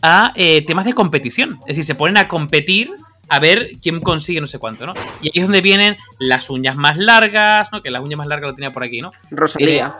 a 0.00 0.30
eh, 0.36 0.64
temas 0.64 0.86
de 0.86 0.92
competición. 0.92 1.58
Es 1.62 1.76
decir, 1.76 1.84
se 1.84 1.96
ponen 1.96 2.16
a 2.18 2.28
competir 2.28 2.92
a 3.28 3.38
ver 3.38 3.72
quién 3.82 4.00
consigue 4.00 4.40
no 4.40 4.46
sé 4.46 4.58
cuánto, 4.58 4.86
¿no? 4.86 4.94
Y 5.22 5.26
ahí 5.28 5.32
es 5.34 5.42
donde 5.44 5.60
vienen 5.60 5.96
las 6.18 6.48
uñas 6.50 6.76
más 6.76 6.96
largas, 6.96 7.70
¿no? 7.72 7.82
Que 7.82 7.90
las 7.90 8.02
uñas 8.02 8.18
más 8.18 8.26
largas 8.26 8.50
lo 8.50 8.54
tenía 8.54 8.72
por 8.72 8.82
aquí, 8.84 9.00
¿no? 9.00 9.12
Rosalía. 9.30 9.94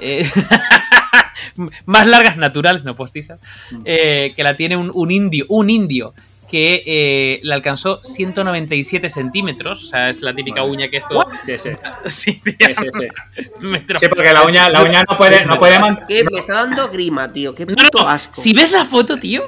Eh, 0.00 0.26
más 1.86 2.06
largas 2.06 2.36
naturales, 2.36 2.84
no 2.84 2.94
postizas. 2.94 3.38
eh, 3.84 4.32
que 4.36 4.42
la 4.42 4.56
tiene 4.56 4.76
un, 4.76 4.90
un 4.94 5.10
indio, 5.10 5.44
un 5.48 5.70
indio 5.70 6.14
que 6.48 6.82
eh, 6.84 7.40
le 7.42 7.54
alcanzó 7.54 8.00
197 8.02 9.08
centímetros. 9.08 9.84
O 9.84 9.86
sea, 9.86 10.10
es 10.10 10.20
la 10.20 10.34
típica 10.34 10.62
uña 10.64 10.88
que 10.88 10.98
esto. 10.98 11.26
Sí, 11.42 11.52
sí. 11.56 11.70
Sí, 12.04 12.32
tío. 12.44 12.54
Sí, 12.74 12.86
sí, 12.92 13.08
sí. 14.00 14.08
Porque 14.08 14.32
la 14.32 14.42
uña, 14.44 14.68
la 14.68 14.82
uña 14.82 15.02
no 15.08 15.16
puede, 15.16 15.46
no 15.46 15.58
puede 15.58 15.78
man- 15.78 16.00
¿Qué? 16.06 16.24
Me 16.30 16.38
está 16.38 16.54
dando 16.54 16.90
grima, 16.90 17.32
tío. 17.32 17.54
Qué 17.54 17.66
puto 17.66 17.82
no, 17.94 18.02
no. 18.02 18.08
asco. 18.08 18.38
Si 18.38 18.52
ves 18.52 18.72
la 18.72 18.84
foto, 18.84 19.18
tío, 19.18 19.44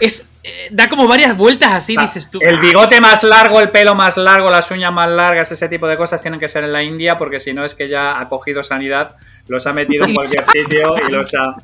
es. 0.00 0.28
Eh, 0.48 0.68
da 0.70 0.88
como 0.88 1.08
varias 1.08 1.36
vueltas 1.36 1.72
así, 1.72 1.96
dices 1.96 2.30
tú. 2.30 2.38
El 2.40 2.60
bigote 2.60 3.00
más 3.00 3.24
largo, 3.24 3.60
el 3.60 3.70
pelo 3.70 3.96
más 3.96 4.16
largo, 4.16 4.48
las 4.48 4.70
uñas 4.70 4.92
más 4.92 5.10
largas, 5.10 5.50
ese 5.50 5.68
tipo 5.68 5.88
de 5.88 5.96
cosas 5.96 6.22
tienen 6.22 6.38
que 6.38 6.46
ser 6.48 6.62
en 6.62 6.72
la 6.72 6.84
India 6.84 7.16
porque 7.16 7.40
si 7.40 7.52
no 7.52 7.64
es 7.64 7.74
que 7.74 7.88
ya 7.88 8.20
ha 8.20 8.28
cogido 8.28 8.62
sanidad, 8.62 9.16
los 9.48 9.66
ha 9.66 9.72
metido 9.72 10.04
en 10.04 10.14
cualquier 10.14 10.44
sitio 10.56 10.94
y 11.08 11.10
los 11.10 11.34
ha... 11.34 11.56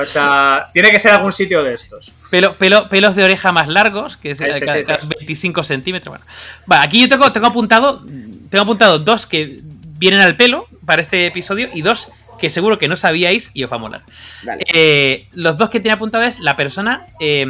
O 0.00 0.06
sea, 0.06 0.68
tiene 0.72 0.90
que 0.90 0.98
ser 0.98 1.12
algún 1.12 1.30
sitio 1.32 1.62
de 1.62 1.74
estos. 1.74 2.10
Pelo, 2.30 2.56
pelo- 2.56 2.88
pelos 2.88 3.14
de 3.14 3.24
oreja 3.24 3.52
más 3.52 3.68
largos, 3.68 4.16
que 4.16 4.30
es 4.30 4.38
sí. 4.38 4.44
25 5.18 5.62
centímetros. 5.62 6.12
Bueno. 6.12 6.24
Vale, 6.64 6.86
aquí 6.86 7.02
yo 7.02 7.08
tengo, 7.10 7.30
tengo 7.32 7.48
apuntado. 7.48 8.02
Tengo 8.48 8.62
apuntado 8.62 8.98
dos 8.98 9.26
que 9.26 9.60
vienen 9.98 10.20
al 10.22 10.36
pelo 10.36 10.66
para 10.86 11.02
este 11.02 11.26
episodio 11.26 11.68
y 11.72 11.82
dos 11.82 12.08
que 12.42 12.50
seguro 12.50 12.78
que 12.78 12.88
no 12.88 12.96
sabíais 12.96 13.50
y 13.54 13.64
os 13.64 13.72
va 13.72 13.76
a 13.76 13.78
molar. 13.78 14.02
Vale. 14.44 14.64
Eh, 14.74 15.28
los 15.32 15.56
dos 15.56 15.70
que 15.70 15.80
tiene 15.80 15.94
apuntado 15.94 16.24
es 16.24 16.40
la 16.40 16.56
persona 16.56 17.06
eh, 17.20 17.46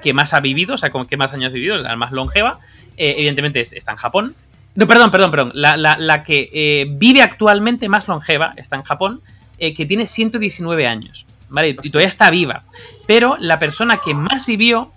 que 0.00 0.14
más 0.14 0.32
ha 0.32 0.40
vivido, 0.40 0.76
o 0.76 0.78
sea, 0.78 0.88
como 0.90 1.04
que 1.06 1.16
más 1.18 1.34
años 1.34 1.50
ha 1.50 1.52
vivido, 1.54 1.76
la 1.76 1.94
más 1.96 2.12
longeva. 2.12 2.60
eh, 2.96 3.14
evidentemente 3.18 3.60
es- 3.60 3.72
está 3.74 3.90
en 3.92 3.96
Japón. 3.98 4.34
No, 4.74 4.86
perdón, 4.86 5.10
perdón, 5.10 5.30
perdón. 5.30 5.50
La, 5.54 5.76
la- 5.76 5.96
la 5.98 6.22
que 6.22 6.48
eh, 6.52 6.86
vive 6.88 7.20
actualmente 7.20 7.88
más 7.88 8.08
longeva 8.08 8.52
está 8.56 8.76
en 8.76 8.82
Japón, 8.84 9.20
que 9.58 9.86
tiene 9.86 10.06
119 10.06 10.86
años. 10.86 11.26
¿Vale? 11.48 11.70
Y 11.82 11.90
todavía 11.90 12.08
está 12.08 12.30
viva. 12.30 12.62
Pero 13.06 13.36
la 13.40 13.58
persona 13.58 14.00
que 14.04 14.14
más 14.14 14.46
vivió 14.46 14.92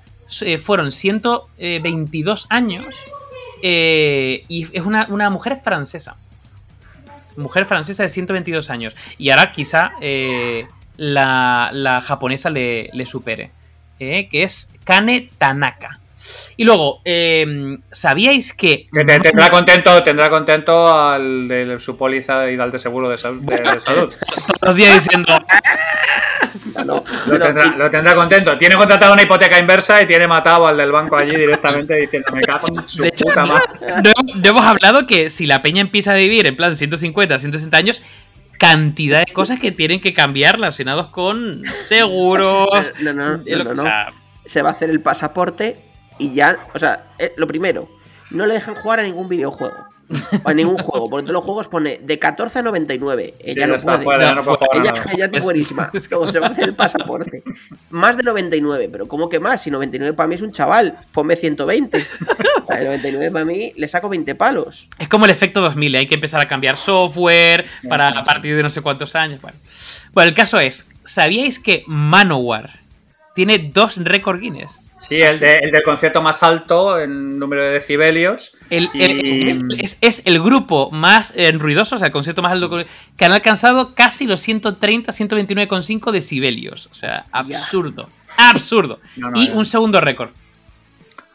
fueron 0.59 0.91
122 0.91 2.45
años 2.49 2.85
y 3.63 4.67
es 4.71 4.85
una, 4.85 5.05
una 5.09 5.29
mujer 5.29 5.57
francesa. 5.57 6.15
Mujer 7.37 7.65
francesa 7.65 8.03
de 8.03 8.09
122 8.09 8.69
años. 8.69 8.95
Y 9.17 9.29
ahora 9.29 9.51
quizá 9.51 9.91
eh, 10.01 10.67
la, 10.97 11.69
la 11.73 12.01
japonesa 12.01 12.49
le, 12.49 12.89
le 12.93 13.05
supere. 13.05 13.51
eh, 13.99 14.27
que 14.29 14.43
es 14.43 14.73
Kane 14.83 15.29
Tanaka. 15.37 16.00
Y 16.57 16.63
luego, 16.63 17.01
eh, 17.05 17.77
¿sabíais 17.91 18.53
que... 18.53 18.85
Que 18.91 19.03
te- 19.03 19.19
tendrá 19.19 19.49
contento, 19.49 20.03
tendrá 20.03 20.29
contento 20.29 20.93
al 20.93 21.47
de 21.47 21.79
su 21.79 21.97
póliza 21.97 22.49
y 22.51 22.59
al 22.59 22.71
de 22.71 22.77
seguro 22.77 23.09
de, 23.09 23.17
sal- 23.17 23.43
de- 23.45 23.57
de 23.57 23.79
salud. 23.79 24.11
Todos 24.11 24.57
los 24.61 24.75
días 24.75 25.03
diciendo... 25.03 25.33
No, 26.75 26.85
no, 26.85 27.03
Lo 27.27 27.39
tendrá, 27.39 27.65
lo 27.77 27.89
tendrá 27.89 28.15
contento. 28.15 28.57
Tiene 28.57 28.75
contratado 28.75 29.13
una 29.13 29.21
hipoteca 29.23 29.57
inversa 29.59 30.01
y 30.01 30.05
tiene 30.07 30.27
matado 30.27 30.67
al 30.67 30.77
del 30.77 30.91
banco 30.91 31.15
allí 31.17 31.35
directamente 31.35 31.95
diciendo 31.95 32.31
me 32.33 32.41
cago 32.41 32.63
en 32.77 32.85
su 32.85 33.01
De 33.03 33.09
hecho, 33.09 33.25
puta 33.25 33.45
madre. 33.45 33.63
no, 34.03 34.11
no 34.35 34.49
hemos 34.49 34.65
hablado 34.65 35.07
que 35.07 35.29
si 35.29 35.45
la 35.45 35.61
peña 35.61 35.81
empieza 35.81 36.11
a 36.11 36.15
vivir 36.15 36.45
en 36.47 36.55
plan 36.55 36.75
150, 36.75 37.39
160 37.39 37.77
años, 37.77 38.01
cantidad 38.59 39.25
de 39.25 39.31
cosas 39.33 39.59
que 39.59 39.71
tienen 39.71 40.01
que 40.01 40.13
cambiar 40.13 40.55
relacionados 40.55 41.07
con 41.07 41.61
seguros. 41.87 42.67
No, 42.99 43.13
no, 43.13 43.37
no, 43.37 43.43
lo- 43.45 43.63
no, 43.63 43.69
o 43.71 43.73
no. 43.75 43.81
sea, 43.83 44.11
se 44.45 44.61
va 44.61 44.69
a 44.69 44.71
hacer 44.73 44.89
el 44.89 45.01
pasaporte 45.01 45.77
y 46.21 46.33
ya, 46.33 46.57
o 46.73 46.79
sea, 46.79 47.05
eh, 47.19 47.33
lo 47.37 47.47
primero, 47.47 47.89
no 48.29 48.45
le 48.45 48.53
dejan 48.53 48.75
jugar 48.75 48.99
a 48.99 49.03
ningún 49.03 49.27
videojuego. 49.27 49.91
O 50.43 50.49
a 50.49 50.53
ningún 50.53 50.77
juego, 50.77 51.09
porque 51.09 51.23
todos 51.23 51.33
los 51.33 51.43
juegos 51.43 51.67
pone 51.69 51.99
de 52.01 52.19
14 52.19 52.59
a 52.59 52.61
99. 52.63 53.33
Sí, 53.37 53.51
Ella 53.51 53.61
ya 53.61 53.67
no 53.67 53.75
está 53.75 53.93
puede. 53.93 54.03
fuera, 54.03 54.35
no 54.35 54.43
puede 54.43 54.57
jugar 54.57 54.77
a 54.77 54.81
Ella, 54.81 54.91
nada. 54.91 55.11
ella 55.13 55.29
es 55.31 55.43
buenísima. 55.43 55.89
es 55.93 56.11
Luego 56.11 56.31
se 56.31 56.39
va 56.39 56.47
a 56.47 56.49
hacer 56.49 56.65
el 56.65 56.75
pasaporte. 56.75 57.43
Más 57.91 58.17
de 58.17 58.23
99, 58.23 58.89
pero 58.91 59.07
¿cómo 59.07 59.29
que 59.29 59.39
más? 59.39 59.63
Si 59.63 59.71
99 59.71 60.13
para 60.13 60.27
mí 60.27 60.35
es 60.35 60.41
un 60.41 60.51
chaval, 60.51 60.97
ponme 61.13 61.35
120. 61.37 61.97
O 61.97 62.67
sea, 62.67 62.79
el 62.79 62.85
99 62.85 63.31
para 63.31 63.45
mí 63.45 63.71
le 63.77 63.87
saco 63.87 64.09
20 64.09 64.35
palos. 64.35 64.89
es 64.99 65.07
como 65.07 65.25
el 65.25 65.31
efecto 65.31 65.61
2000, 65.61 65.95
hay 65.95 66.07
que 66.07 66.15
empezar 66.15 66.41
a 66.41 66.47
cambiar 66.47 66.75
software 66.75 67.65
para 67.87 68.11
sí, 68.11 68.17
a 68.17 68.23
sí. 68.23 68.27
partir 68.27 68.55
de 68.57 68.63
no 68.63 68.69
sé 68.69 68.81
cuántos 68.81 69.15
años. 69.15 69.41
Bueno. 69.41 69.57
Bueno, 70.11 70.27
el 70.27 70.35
caso 70.35 70.59
es, 70.59 70.87
¿sabíais 71.05 71.57
que 71.57 71.83
Manowar 71.87 72.81
tiene 73.33 73.71
dos 73.73 73.95
récord 73.95 74.41
Guinness? 74.41 74.81
Sí, 75.01 75.19
el, 75.19 75.39
de- 75.39 75.59
el 75.59 75.71
del 75.71 75.81
concierto 75.81 76.21
más 76.21 76.43
alto 76.43 76.99
en 76.99 77.39
número 77.39 77.63
de 77.63 77.71
decibelios. 77.71 78.55
El- 78.69 78.89
Y- 78.93 79.01
el- 79.03 79.39
es, 79.49 79.59
es- 79.79 79.97
es 80.01 80.21
el 80.25 80.39
grupo 80.41 80.91
más 80.91 81.33
eh, 81.35 81.51
ruidoso, 81.53 81.95
o 81.95 81.97
sea, 81.97 82.07
el 82.07 82.13
concierto 82.13 82.41
más 82.43 82.51
alto 82.51 82.69
que- 82.69 82.85
que 83.17 83.25
han 83.25 83.31
alcanzado 83.31 83.95
casi 83.95 84.27
los 84.27 84.39
130, 84.41 85.11
129,5 85.11 86.11
decibelios. 86.11 86.87
O 86.91 86.95
sea, 86.95 87.25
absurdo. 87.31 88.09
Absurdo. 88.37 88.99
No, 89.17 89.31
no, 89.31 89.41
y 89.41 89.49
un 89.49 89.65
segundo 89.65 89.99
récord. 90.01 90.29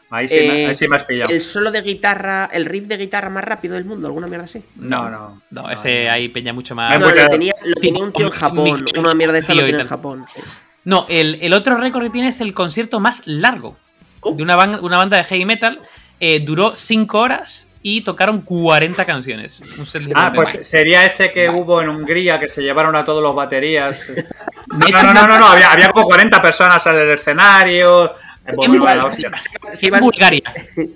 Ahí 0.09 0.29
sí, 0.29 0.35
me, 0.47 0.63
Eh, 0.63 0.67
ahí 0.67 0.73
sí 0.73 0.87
me 0.87 0.95
has 0.95 1.03
pillado. 1.03 1.33
El 1.33 1.41
solo 1.41 1.69
de 1.69 1.81
guitarra, 1.81 2.47
el 2.53 2.65
riff 2.65 2.85
de 2.85 2.95
guitarra 2.95 3.29
más 3.29 3.43
rápido 3.43 3.73
del 3.75 3.83
mundo, 3.83 4.07
alguna 4.07 4.27
mierda 4.27 4.45
así. 4.45 4.63
No, 4.77 5.09
no. 5.09 5.41
No, 5.51 5.69
ese 5.69 6.05
no. 6.05 6.11
ahí 6.13 6.29
peña 6.29 6.53
mucho 6.53 6.73
más. 6.75 6.97
No, 6.97 7.09
lo 7.13 7.27
tenía, 7.29 7.53
lo 7.65 7.75
tenía 7.75 8.01
un 8.01 8.13
tío 8.13 8.27
en 8.27 8.31
Japón. 8.31 8.85
Una 8.97 9.13
mierda 9.13 9.37
esta 9.37 9.53
lo 9.53 9.63
tiene 9.65 9.81
en. 9.81 9.87
Japón. 9.87 10.23
sí. 10.25 10.39
No, 10.87 11.05
el, 11.09 11.37
el 11.41 11.51
otro 11.51 11.75
récord 11.75 12.03
que 12.03 12.09
tiene 12.11 12.29
es 12.29 12.39
el 12.39 12.53
concierto 12.53 12.99
más 13.01 13.21
largo 13.25 13.75
Oh. 14.21 14.31
de 14.33 14.41
una, 14.41 14.55
ban- 14.55 14.79
una 14.81 14.95
banda 14.97 15.17
de 15.17 15.23
heavy 15.25 15.43
metal. 15.45 15.81
Eh, 16.19 16.39
duró 16.39 16.75
5 16.75 17.19
horas 17.19 17.67
y 17.83 18.01
tocaron 18.01 18.41
40 18.41 19.03
canciones. 19.05 19.61
Un 19.77 20.11
Ah, 20.15 20.31
pues 20.33 20.57
sería 20.61 21.03
ese 21.05 21.31
que 21.31 21.49
hubo 21.49 21.81
en 21.81 21.89
Hungría 21.89 22.39
que 22.39 22.47
se 22.47 22.61
llevaron 22.63 22.95
a 22.95 23.03
todos 23.03 23.21
los 23.21 23.35
baterías. 23.35 24.11
No, 24.69 24.85
hecho, 24.85 25.01
no, 25.01 25.13
no, 25.13 25.27
no, 25.27 25.39
no, 25.39 25.47
había, 25.47 25.71
había 25.71 25.89
como 25.91 26.05
40 26.07 26.41
personas 26.41 26.85
en 26.87 26.95
el 26.95 27.09
escenario. 27.11 28.13
En 28.45 28.55
Bulgaria, 28.55 29.05
hostia. 29.05 29.31
Se 29.73 29.85
en 29.85 29.87
iban, 29.87 30.01
Bulgaria. 30.01 30.41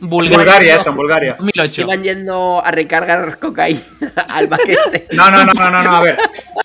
Bulgaria. 0.01 0.37
Bulgaria, 0.37 0.75
eso, 0.75 0.89
en 0.89 0.95
Bulgaria. 0.97 1.35
2008. 1.39 1.81
iban 1.81 2.03
yendo 2.03 2.61
a 2.63 2.71
recargar 2.71 3.39
cocaína 3.39 3.81
al 4.29 4.47
baquete. 4.47 5.07
No, 5.13 5.29
no, 5.31 5.45
no, 5.45 5.53
no, 5.53 5.69
no, 5.71 5.83
no, 5.83 5.95
a 5.95 6.01
ver. 6.01 6.17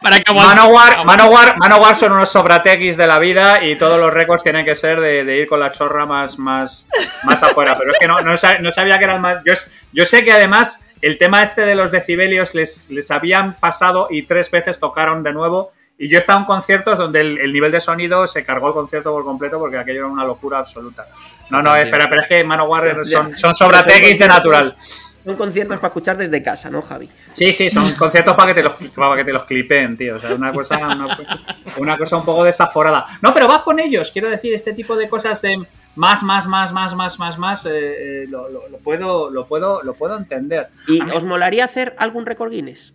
Para 0.06 0.20
que 0.20 0.30
aguante- 0.30 0.54
Manowar, 0.54 1.04
Manowar, 1.04 1.58
Manowar 1.58 1.94
son 1.96 2.12
unos 2.12 2.30
sobratequis 2.30 2.96
de 2.96 3.06
la 3.08 3.18
vida 3.18 3.64
y 3.64 3.76
todos 3.76 3.98
los 3.98 4.12
récords 4.14 4.42
tienen 4.42 4.64
que 4.64 4.74
ser 4.76 5.00
de, 5.00 5.24
de 5.24 5.38
ir 5.38 5.48
con 5.48 5.58
la 5.58 5.70
chorra 5.72 6.06
más, 6.06 6.38
más, 6.38 6.88
más 7.24 7.42
afuera. 7.42 7.74
Pero 7.76 7.90
es 7.92 7.98
que 8.00 8.06
no, 8.06 8.20
no, 8.20 8.32
sab- 8.34 8.60
no 8.60 8.70
sabía 8.70 8.98
que 8.98 9.04
eran 9.04 9.20
más. 9.20 9.38
Yo, 9.44 9.52
yo 9.92 10.04
sé 10.04 10.22
que 10.22 10.30
además 10.32 10.86
el 11.02 11.18
tema 11.18 11.42
este 11.42 11.62
de 11.62 11.74
los 11.74 11.90
decibelios 11.90 12.54
les, 12.54 12.88
les 12.90 13.10
habían 13.10 13.54
pasado 13.54 14.06
y 14.10 14.22
tres 14.22 14.50
veces 14.50 14.78
tocaron 14.78 15.22
de 15.22 15.32
nuevo. 15.32 15.72
Y 15.98 16.08
yo 16.10 16.16
he 16.16 16.18
estado 16.18 16.38
en 16.38 16.44
conciertos 16.44 16.98
donde 16.98 17.22
el, 17.22 17.38
el 17.38 17.52
nivel 17.52 17.72
de 17.72 17.80
sonido 17.80 18.26
se 18.26 18.44
cargó 18.44 18.68
el 18.68 18.74
concierto 18.74 19.10
por 19.12 19.24
completo 19.24 19.58
porque 19.58 19.78
aquello 19.78 20.00
era 20.00 20.06
una 20.08 20.24
locura 20.24 20.58
absoluta. 20.58 21.06
No, 21.50 21.62
no, 21.62 21.74
espera, 21.74 22.06
pero 22.08 22.20
es 22.20 22.28
que 22.28 22.44
Manowar 22.44 23.02
son, 23.04 23.36
son 23.36 23.54
sobratequis 23.54 24.18
de 24.18 24.28
natural. 24.28 24.76
Son 25.26 25.34
conciertos 25.34 25.76
para 25.78 25.88
escuchar 25.88 26.16
desde 26.16 26.40
casa, 26.40 26.70
¿no, 26.70 26.80
Javi? 26.82 27.10
Sí, 27.32 27.52
sí, 27.52 27.68
son 27.68 27.90
conciertos 27.94 28.36
para 28.36 28.54
que 28.54 28.54
te 28.54 28.62
los, 28.62 28.74
para 28.94 29.16
que 29.16 29.24
te 29.24 29.32
los 29.32 29.42
clipen, 29.42 29.96
tío. 29.96 30.14
O 30.14 30.20
sea, 30.20 30.32
una 30.32 30.52
cosa, 30.52 30.78
una, 30.78 31.18
una 31.78 31.98
cosa 31.98 32.16
un 32.18 32.24
poco 32.24 32.44
desaforada. 32.44 33.04
No, 33.22 33.34
pero 33.34 33.48
vas 33.48 33.62
con 33.62 33.80
ellos. 33.80 34.12
Quiero 34.12 34.30
decir, 34.30 34.54
este 34.54 34.72
tipo 34.72 34.94
de 34.94 35.08
cosas 35.08 35.42
de 35.42 35.66
más, 35.96 36.22
más, 36.22 36.46
más, 36.46 36.72
más, 36.72 36.94
más, 36.94 37.18
más, 37.18 37.38
más, 37.38 37.66
eh, 37.66 37.70
eh, 37.72 38.26
lo, 38.28 38.48
lo- 38.48 38.68
lo 38.68 38.78
puedo, 38.78 39.28
lo 39.30 39.46
puedo, 39.48 39.82
lo 39.82 39.94
puedo 39.94 40.16
entender. 40.16 40.68
¿Y 40.86 41.00
os 41.10 41.24
molaría 41.24 41.64
hacer 41.64 41.96
algún 41.98 42.24
récord 42.24 42.52
Guinness? 42.52 42.94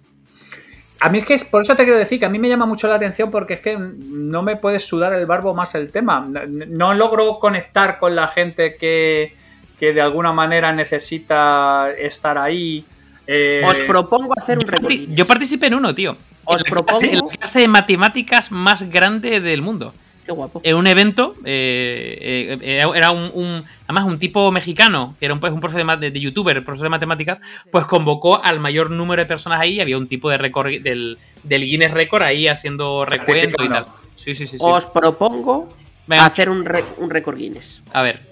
A 1.01 1.09
mí 1.09 1.17
es 1.17 1.25
que 1.25 1.33
es, 1.33 1.43
por 1.43 1.63
eso 1.63 1.75
te 1.75 1.83
quiero 1.83 1.97
decir 1.99 2.17
que 2.17 2.25
a 2.27 2.29
mí 2.29 2.39
me 2.39 2.47
llama 2.47 2.65
mucho 2.65 2.87
la 2.87 2.95
atención 2.95 3.29
porque 3.29 3.55
es 3.55 3.59
que 3.61 3.75
no 3.77 4.41
me 4.41 4.55
puedes 4.55 4.85
sudar 4.85 5.11
el 5.13 5.25
barbo 5.25 5.53
más 5.53 5.75
el 5.75 5.91
tema. 5.91 6.25
No, 6.29 6.41
no 6.67 6.93
logro 6.93 7.39
conectar 7.39 7.99
con 7.99 8.15
la 8.15 8.29
gente 8.29 8.75
que, 8.77 9.35
que 9.81 9.93
de 9.93 10.01
alguna 10.01 10.31
manera 10.31 10.71
necesita 10.71 11.87
estar 11.97 12.37
ahí. 12.37 12.85
Eh, 13.25 13.63
Os 13.65 13.81
propongo 13.81 14.33
hacer 14.37 14.59
un 14.59 14.65
Guinness. 14.65 15.07
Yo 15.15 15.25
participé 15.25 15.67
en 15.67 15.73
uno, 15.73 15.95
tío. 15.95 16.15
Os 16.45 16.61
en 16.61 16.75
la 16.75 16.81
clase- 16.83 17.09
propongo- 17.09 17.11
en 17.11 17.17
la 17.17 17.31
clase 17.39 17.59
de 17.61 17.67
matemáticas 17.67 18.51
más 18.51 18.83
grande 18.83 19.41
del 19.41 19.63
mundo. 19.63 19.91
Qué 20.23 20.31
guapo. 20.33 20.61
En 20.63 20.75
un 20.75 20.85
evento, 20.85 21.33
eh, 21.45 22.59
eh, 22.61 22.81
era- 22.93 23.09
un, 23.09 23.31
un- 23.33 23.63
además 23.87 24.05
un 24.05 24.19
tipo 24.19 24.51
mexicano, 24.51 25.15
que 25.19 25.25
era 25.25 25.33
un, 25.33 25.39
pues, 25.39 25.51
un 25.51 25.59
profesor 25.59 25.83
de, 25.99 26.05
de, 26.05 26.11
de 26.11 26.19
youtuber, 26.19 26.63
profesor 26.63 26.83
de 26.85 26.89
matemáticas, 26.89 27.39
pues 27.71 27.85
convocó 27.85 28.39
al 28.43 28.59
mayor 28.59 28.91
número 28.91 29.19
de 29.23 29.25
personas 29.25 29.59
ahí 29.59 29.77
y 29.77 29.81
había 29.81 29.97
un 29.97 30.07
tipo 30.07 30.29
de 30.29 30.37
récord 30.37 30.69
del, 30.69 31.17
del 31.41 31.65
Guinness 31.65 31.89
Record 31.91 32.21
ahí 32.21 32.47
haciendo 32.47 33.03
recuento 33.03 33.63
y 33.63 33.69
tal. 33.69 33.85
Sí, 34.15 34.35
sí, 34.35 34.45
sí. 34.45 34.59
sí. 34.59 34.63
Os 34.63 34.85
propongo 34.85 35.69
Venga, 36.05 36.25
hacer 36.27 36.51
un, 36.51 36.63
re- 36.65 36.83
un 36.97 37.09
récord 37.09 37.35
Guinness. 37.35 37.81
a 37.91 38.03
ver. 38.03 38.29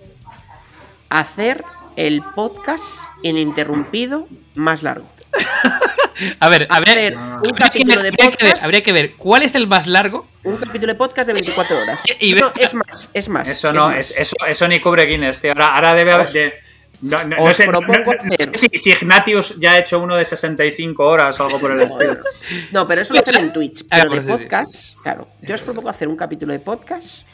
Hacer 1.10 1.64
el 1.96 2.22
podcast 2.36 2.84
ininterrumpido 3.24 4.28
más 4.56 4.84
largo. 4.84 5.10
A 6.42 6.50
ver, 6.50 6.68
a 6.70 6.82
ver. 6.82 6.90
hacer 6.90 7.16
un 7.16 7.24
Habría 7.24 7.70
que, 7.72 7.86
ver, 7.86 8.02
de 8.02 8.08
habría 8.10 8.12
que 8.12 8.26
ver- 8.28 8.32
podcast. 8.52 8.64
habría 8.66 8.84
que 8.84 8.92
ver 8.92 9.14
cuál 9.14 9.42
es 9.44 9.56
el 9.56 9.68
más 9.68 9.88
largo. 9.88 10.28
Un 10.44 10.58
capítulo 10.58 10.92
de 10.92 10.96
podcast 10.98 11.28
de 11.28 11.34
24 11.34 11.80
horas. 11.80 12.02
Y- 12.20 12.32
y 12.32 12.34
no, 12.34 12.52
es 12.58 12.74
más, 12.74 13.10
es 13.14 13.30
más. 13.30 13.48
Eso 13.48 13.72
no, 13.72 13.88
más. 13.88 14.00
es, 14.00 14.14
eso, 14.18 14.36
eso 14.46 14.68
ni 14.68 14.82
cubre 14.82 15.06
Guinness, 15.06 15.40
tío. 15.42 15.52
Ahora, 15.54 15.76
ahora 15.76 15.96
debe 15.96 16.12
haber. 16.12 16.28
De- 16.30 16.54
no, 17.04 17.24
no- 17.24 17.38
no 17.38 17.44
os 17.46 17.56
sé, 17.56 17.66
no- 17.68 17.72
propongo 17.80 18.12
no- 18.16 18.24
no 18.26 18.34
hacer- 18.34 18.54
sé 18.54 18.68
si, 18.74 18.78
si 18.78 18.92
Ignatius 18.92 19.56
ya 19.60 19.72
ha 19.74 19.78
hecho 19.80 19.98
uno 20.00 20.18
de 20.18 20.26
65 20.26 21.08
horas 21.08 21.40
o 21.40 21.46
algo 21.46 21.58
por 21.58 21.72
el 21.72 21.80
estilo. 21.82 22.18
No, 22.72 22.86
pero 22.86 23.00
eso 23.00 23.14
lo 23.14 23.22
hacen 23.22 23.36
en 23.38 23.54
Twitch. 23.54 23.86
Ah, 23.90 24.00
Pero 24.04 24.10
de 24.10 24.16
pues 24.18 24.26
sí, 24.26 24.32
sí. 24.34 24.38
podcast, 24.40 24.96
claro. 25.02 25.30
Yo 25.42 25.56
os 25.56 25.64
propongo 25.64 25.88
hacer 25.90 26.10
un 26.10 26.18
capítulo 26.18 26.52
de 26.52 26.60
podcast 26.60 27.26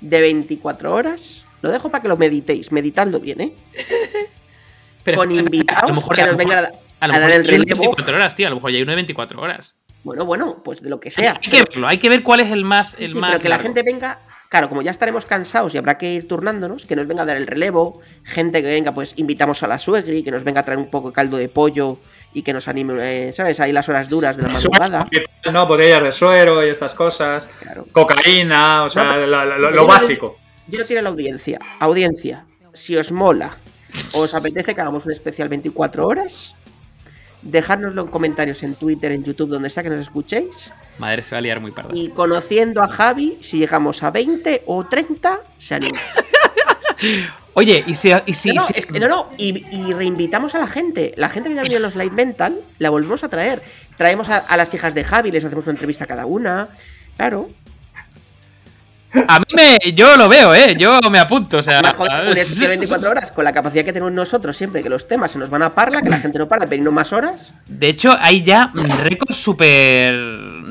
de 0.00 0.20
24 0.20 0.94
horas. 0.94 1.44
Lo 1.62 1.70
dejo 1.70 1.90
para 1.90 2.02
que 2.02 2.08
lo 2.08 2.16
meditéis, 2.16 2.72
meditando 2.72 3.20
bien, 3.20 3.40
¿eh? 3.40 3.52
Pero, 5.04 5.18
Con 5.18 5.28
a 5.30 5.32
lo 5.34 5.38
invitados 5.40 5.92
mejor- 5.92 6.16
que 6.16 6.22
nos 6.24 6.36
vengan 6.36 6.64
a, 6.64 6.68
a 7.00 7.08
dar 7.08 7.10
mejor 7.20 7.30
el 7.32 7.44
relevo. 7.44 7.80
24 7.80 8.16
horas, 8.16 8.34
tío. 8.34 8.46
A 8.46 8.50
lo 8.50 8.56
mejor 8.56 8.70
ya 8.70 8.76
hay 8.76 8.82
uno 8.82 8.92
de 8.92 8.96
24 8.96 9.40
horas. 9.40 9.74
Bueno, 10.02 10.24
bueno, 10.24 10.62
pues 10.62 10.82
de 10.82 10.88
lo 10.90 11.00
que 11.00 11.10
sea. 11.10 11.38
Hay 11.42 11.50
que 11.50 11.62
verlo, 11.62 11.86
hay 11.88 11.98
que 11.98 12.08
ver 12.08 12.22
cuál 12.22 12.40
es 12.40 12.50
el 12.50 12.64
más. 12.64 12.96
El 12.98 13.08
sí, 13.10 13.18
más 13.18 13.30
pero 13.32 13.42
que 13.42 13.48
la 13.48 13.58
gente 13.58 13.82
venga. 13.82 14.20
Claro, 14.48 14.68
como 14.68 14.82
ya 14.82 14.90
estaremos 14.90 15.26
cansados 15.26 15.72
y 15.76 15.78
habrá 15.78 15.96
que 15.96 16.12
ir 16.12 16.26
turnándonos, 16.26 16.84
que 16.84 16.96
nos 16.96 17.06
venga 17.06 17.22
a 17.22 17.24
dar 17.24 17.36
el 17.36 17.46
relevo, 17.46 18.00
gente 18.24 18.60
que 18.62 18.68
venga, 18.68 18.92
pues 18.92 19.14
invitamos 19.16 19.62
a 19.62 19.68
la 19.68 19.78
suegri, 19.78 20.24
que 20.24 20.32
nos 20.32 20.42
venga 20.42 20.62
a 20.62 20.64
traer 20.64 20.78
un 20.80 20.90
poco 20.90 21.10
de 21.10 21.14
caldo 21.14 21.36
de 21.36 21.48
pollo 21.48 21.98
y 22.34 22.42
que 22.42 22.52
nos 22.52 22.66
anime, 22.66 23.28
eh, 23.28 23.32
¿sabes? 23.32 23.60
Ahí 23.60 23.70
las 23.70 23.88
horas 23.88 24.08
duras 24.08 24.36
de 24.36 24.42
la 24.42 24.48
madrugada. 24.48 25.08
No, 25.52 25.66
botellas 25.68 26.02
de 26.02 26.10
suero 26.10 26.66
y 26.66 26.68
estas 26.68 26.96
cosas. 26.96 27.46
Claro. 27.62 27.86
Cocaína, 27.92 28.82
o 28.82 28.88
sea, 28.88 29.18
No, 29.24 29.26
lo, 29.70 29.86
básico. 29.86 30.36
Yo 30.70 30.78
lo 30.78 30.84
tiro 30.84 31.00
a 31.00 31.02
la 31.02 31.10
audiencia. 31.10 31.58
Audiencia, 31.80 32.44
si 32.72 32.96
os 32.96 33.10
mola, 33.12 33.56
os 34.12 34.34
apetece 34.34 34.74
que 34.74 34.80
hagamos 34.80 35.04
un 35.06 35.12
especial 35.12 35.48
24 35.48 36.06
horas, 36.06 36.54
dejárnoslo 37.42 38.02
en 38.02 38.08
comentarios 38.08 38.62
en 38.62 38.74
Twitter, 38.74 39.12
en 39.12 39.24
YouTube, 39.24 39.48
donde 39.50 39.70
sea 39.70 39.82
que 39.82 39.90
nos 39.90 40.00
escuchéis. 40.00 40.72
Madre, 40.98 41.22
se 41.22 41.34
va 41.34 41.38
a 41.38 41.40
liar 41.40 41.60
muy 41.60 41.70
parda. 41.70 41.90
Y 41.94 42.08
conociendo 42.10 42.82
a 42.82 42.88
Javi, 42.88 43.38
si 43.40 43.58
llegamos 43.58 44.02
a 44.02 44.10
20 44.10 44.62
o 44.66 44.84
30, 44.86 45.40
se 45.58 45.74
anima. 45.74 45.98
Oye, 47.54 47.82
y 47.86 47.94
si. 47.94 48.10
Y 48.26 48.34
si, 48.34 48.50
no, 48.50 48.54
no, 48.56 48.66
si- 48.66 48.72
es 48.76 48.86
que- 48.86 49.00
no, 49.00 49.08
no, 49.08 49.30
y, 49.36 49.64
y 49.74 49.92
reinvitamos 49.92 50.54
a 50.54 50.58
la 50.58 50.66
gente. 50.66 51.12
La 51.16 51.28
gente 51.28 51.48
que 51.48 51.54
ya 51.56 51.62
ha 51.62 51.64
venido 51.64 51.78
en 51.78 51.82
los 51.82 51.96
Light 51.96 52.12
Mental, 52.12 52.60
la 52.78 52.90
volvemos 52.90 53.24
a 53.24 53.28
traer. 53.28 53.62
Traemos 53.96 54.28
a, 54.28 54.36
a 54.38 54.56
las 54.56 54.72
hijas 54.74 54.94
de 54.94 55.02
Javi, 55.04 55.30
les 55.32 55.44
hacemos 55.44 55.64
una 55.64 55.72
entrevista 55.72 56.04
a 56.04 56.06
cada 56.06 56.26
una. 56.26 56.68
Claro. 57.16 57.48
A 59.28 59.38
mí 59.40 59.44
me. 59.54 59.78
Yo 59.92 60.16
lo 60.16 60.28
veo, 60.28 60.54
¿eh? 60.54 60.76
Yo 60.78 61.00
me 61.10 61.18
apunto, 61.18 61.58
o 61.58 61.62
sea. 61.62 61.82
Joder, 61.92 62.34
de 62.34 62.68
24 62.68 63.10
horas 63.10 63.32
con 63.32 63.44
la 63.44 63.52
capacidad 63.52 63.84
que 63.84 63.92
tenemos 63.92 64.12
nosotros 64.12 64.56
siempre, 64.56 64.82
que 64.82 64.88
los 64.88 65.08
temas 65.08 65.32
se 65.32 65.38
nos 65.38 65.50
van 65.50 65.62
a 65.62 65.74
parla, 65.74 66.00
que 66.02 66.08
la 66.10 66.18
gente 66.20 66.38
no 66.38 66.46
para 66.48 66.66
pedirnos 66.66 66.92
más 66.92 67.12
horas. 67.12 67.52
De 67.66 67.88
hecho, 67.88 68.16
hay 68.20 68.42
ya 68.44 68.70
récords 69.02 69.36
súper 69.36 70.14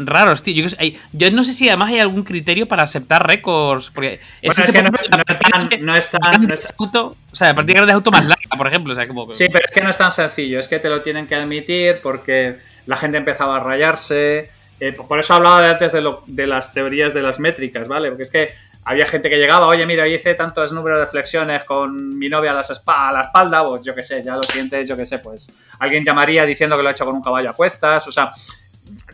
raros, 0.05 0.43
tío. 0.43 0.65
Yo, 0.67 0.75
yo 1.13 1.31
no 1.31 1.43
sé 1.43 1.53
si 1.53 1.67
además 1.67 1.89
hay 1.89 1.99
algún 1.99 2.23
criterio 2.23 2.67
para 2.67 2.83
aceptar 2.83 3.25
récords. 3.27 3.91
Porque 3.93 4.19
Bueno, 4.43 4.63
es 4.63 4.71
que 4.71 4.81
no, 4.83 4.89
es- 4.93 5.09
no 5.09 5.23
están, 5.27 5.69
no 5.85 5.95
están- 5.95 6.47
no 6.47 6.53
están- 6.53 6.71
auto, 6.77 7.15
o 7.31 7.35
sea, 7.35 7.49
la 7.49 7.55
partida 7.55 7.73
grande 7.75 7.91
de 7.91 7.95
auto 7.95 8.11
más 8.11 8.23
larga, 8.25 8.57
por 8.57 8.67
ejemplo. 8.67 8.93
O 8.93 8.95
sea, 8.95 9.07
como. 9.07 9.29
Sí, 9.31 9.47
pero 9.51 9.65
es 9.67 9.73
que 9.73 9.81
no 9.81 9.89
es 9.89 9.97
tan 9.97 10.11
sencillo, 10.11 10.59
es 10.59 10.67
que 10.67 10.79
te 10.79 10.89
lo 10.89 11.01
tienen 11.01 11.27
que 11.27 11.35
admitir 11.35 11.99
porque 12.01 12.57
la 12.85 12.95
gente 12.95 13.17
empezaba 13.17 13.57
a 13.57 13.59
rayarse. 13.59 14.49
Eh, 14.79 14.93
por 14.93 15.19
eso 15.19 15.33
hablaba 15.33 15.61
de 15.61 15.69
antes 15.69 15.91
de, 15.91 16.01
lo- 16.01 16.23
de 16.27 16.47
las 16.47 16.73
teorías 16.73 17.13
de 17.13 17.21
las 17.21 17.39
métricas, 17.39 17.87
¿vale? 17.87 18.09
Porque 18.09 18.23
es 18.23 18.31
que 18.31 18.51
había 18.85 19.05
gente 19.05 19.29
que 19.29 19.37
llegaba, 19.37 19.67
oye, 19.67 19.85
mira, 19.85 20.07
hice 20.07 20.33
tantos 20.35 20.71
números 20.71 20.99
de 20.99 21.07
flexiones 21.07 21.63
con 21.65 22.17
mi 22.17 22.29
novia 22.29 22.51
a, 22.51 22.53
las 22.55 22.83
a 22.87 23.11
la 23.11 23.21
espalda, 23.23 23.67
pues 23.67 23.83
yo 23.83 23.93
qué 23.93 24.03
sé, 24.03 24.23
ya 24.23 24.35
lo 24.35 24.43
sientes, 24.43 24.87
yo 24.87 24.95
qué 24.97 25.05
sé, 25.05 25.19
pues 25.19 25.51
alguien 25.79 26.03
llamaría 26.05 26.45
diciendo 26.45 26.75
que 26.77 26.83
lo 26.83 26.89
ha 26.89 26.91
hecho 26.93 27.05
con 27.05 27.15
un 27.15 27.21
caballo 27.21 27.49
a 27.49 27.53
cuestas, 27.53 28.07
o 28.07 28.11
sea, 28.11 28.31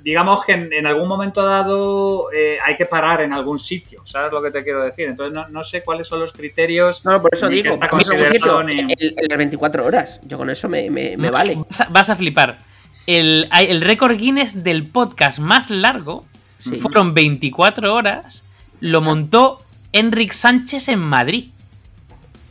digamos 0.02 0.46
que 0.46 0.54
en, 0.54 0.72
en 0.72 0.86
algún 0.86 1.08
momento 1.08 1.44
dado 1.44 2.32
eh, 2.32 2.58
hay 2.64 2.76
que 2.78 2.86
parar 2.86 3.22
en 3.22 3.34
algún 3.34 3.58
sitio, 3.58 4.02
¿sabes 4.06 4.32
lo 4.32 4.42
que 4.42 4.52
te 4.52 4.64
quiero 4.64 4.84
decir? 4.84 5.08
Entonces 5.10 5.34
no, 5.34 5.48
no 5.50 5.64
sé 5.64 5.84
cuáles 5.84 6.08
son 6.08 6.20
los 6.20 6.32
criterios. 6.32 7.04
No, 7.04 7.22
por 7.22 7.32
eso 7.34 7.50
Ni 7.50 7.58
que 7.58 7.64
digo, 7.64 7.74
está 7.74 7.90
por 7.90 8.02
ejemplo, 8.02 8.24
considerado 8.30 8.64
ni- 8.64 8.80
el, 8.94 9.14
el 9.18 9.28
de 9.28 9.38
24 9.38 9.86
horas. 9.86 10.20
Yo 10.24 10.38
con 10.38 10.50
eso 10.50 10.70
me, 10.70 10.90
me- 10.90 11.18
me 11.18 11.32
vale. 11.32 11.56
Vas 11.56 11.82
a, 11.82 11.86
vas 11.90 12.10
a 12.10 12.16
flipar. 12.16 12.60
El, 13.08 13.48
récord 13.82 14.18
Guinness 14.18 14.64
del 14.64 14.88
podcast 14.88 15.40
más 15.40 15.70
largo 15.70 16.26
Sí. 16.58 16.78
fueron 16.78 17.14
24 17.14 17.94
horas. 17.94 18.44
Lo 18.80 19.02
montó 19.02 19.64
Enric 19.92 20.32
Sánchez 20.34 20.88
en 20.90 21.00
Madrid. 21.00 21.50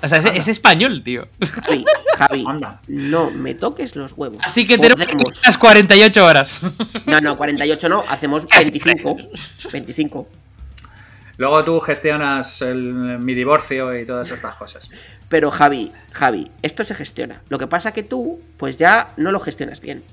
O 0.02 0.08
sea, 0.08 0.18
es, 0.18 0.26
es 0.26 0.48
español, 0.48 1.02
tío. 1.02 1.26
Javi, 1.40 1.84
Javi, 2.18 2.44
Anda. 2.46 2.80
no 2.88 3.30
me 3.30 3.54
toques 3.54 3.96
los 3.96 4.12
huevos. 4.12 4.38
Así 4.44 4.66
que 4.66 4.76
tenemos 4.78 5.06
las 5.44 5.56
48 5.58 6.24
horas. 6.24 6.60
No, 7.06 7.20
no, 7.22 7.36
48 7.36 7.88
no, 7.88 8.04
hacemos 8.08 8.46
25. 8.50 9.16
25. 9.72 10.28
Luego 11.38 11.64
tú 11.64 11.80
gestionas 11.80 12.62
el- 12.62 13.18
mi 13.18 13.34
divorcio 13.34 13.98
y 13.98 14.04
todas 14.06 14.30
estas 14.30 14.54
cosas. 14.54 14.90
Pero 15.28 15.50
Javi, 15.50 15.90
Javi, 16.12 16.50
esto 16.62 16.84
se 16.84 16.94
gestiona. 16.94 17.42
Lo 17.48 17.58
que 17.58 17.66
pasa 17.66 17.92
que 17.92 18.02
tú, 18.04 18.40
pues 18.58 18.76
ya 18.76 19.12
no 19.16 19.32
lo 19.32 19.40
gestionas 19.40 19.80
bien. 19.80 20.04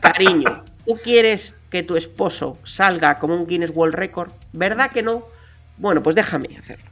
Cariño, 0.00 0.64
¿tú 0.86 0.94
quieres 1.02 1.54
que 1.70 1.82
tu 1.82 1.96
esposo 1.96 2.58
salga 2.64 3.18
como 3.18 3.34
un 3.34 3.46
Guinness 3.46 3.72
World 3.74 3.94
Record? 3.94 4.32
¿Verdad 4.52 4.90
que 4.90 5.02
no? 5.02 5.26
Bueno, 5.76 6.02
pues 6.02 6.16
déjame 6.16 6.56
hacerlo. 6.58 6.84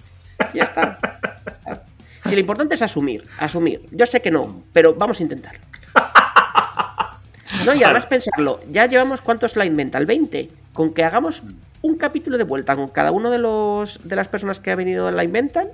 Ya 0.55 0.65
está. 0.65 0.99
Ya 1.47 1.53
está. 1.53 1.85
Si 2.25 2.35
lo 2.35 2.41
importante 2.41 2.75
es 2.75 2.83
asumir, 2.83 3.25
asumir. 3.39 3.87
Yo 3.91 4.07
sé 4.07 4.21
que 4.21 4.31
no, 4.31 4.63
pero 4.73 4.95
vamos 4.95 5.21
a 5.21 5.23
intentarlo. 5.23 5.61
No, 7.67 7.75
y 7.75 7.83
además 7.83 8.07
pensarlo, 8.07 8.61
ya 8.71 8.87
llevamos 8.87 9.21
cuántos 9.21 9.53
Slide 9.53 9.73
Mental, 9.73 10.07
20. 10.07 10.51
Con 10.73 10.95
que 10.95 11.05
hagamos 11.05 11.43
un 11.83 11.97
capítulo 11.97 12.39
de 12.39 12.45
vuelta 12.45 12.77
con 12.77 12.89
cada 12.89 13.11
uno 13.11 13.31
de 13.31 13.39
los 13.39 14.01
de 14.05 14.17
las 14.17 14.29
personas 14.29 14.61
que 14.61 14.71
ha 14.71 14.77
venido 14.77 15.09
en 15.09 15.17
Live 15.17 15.33
Mental 15.33 15.73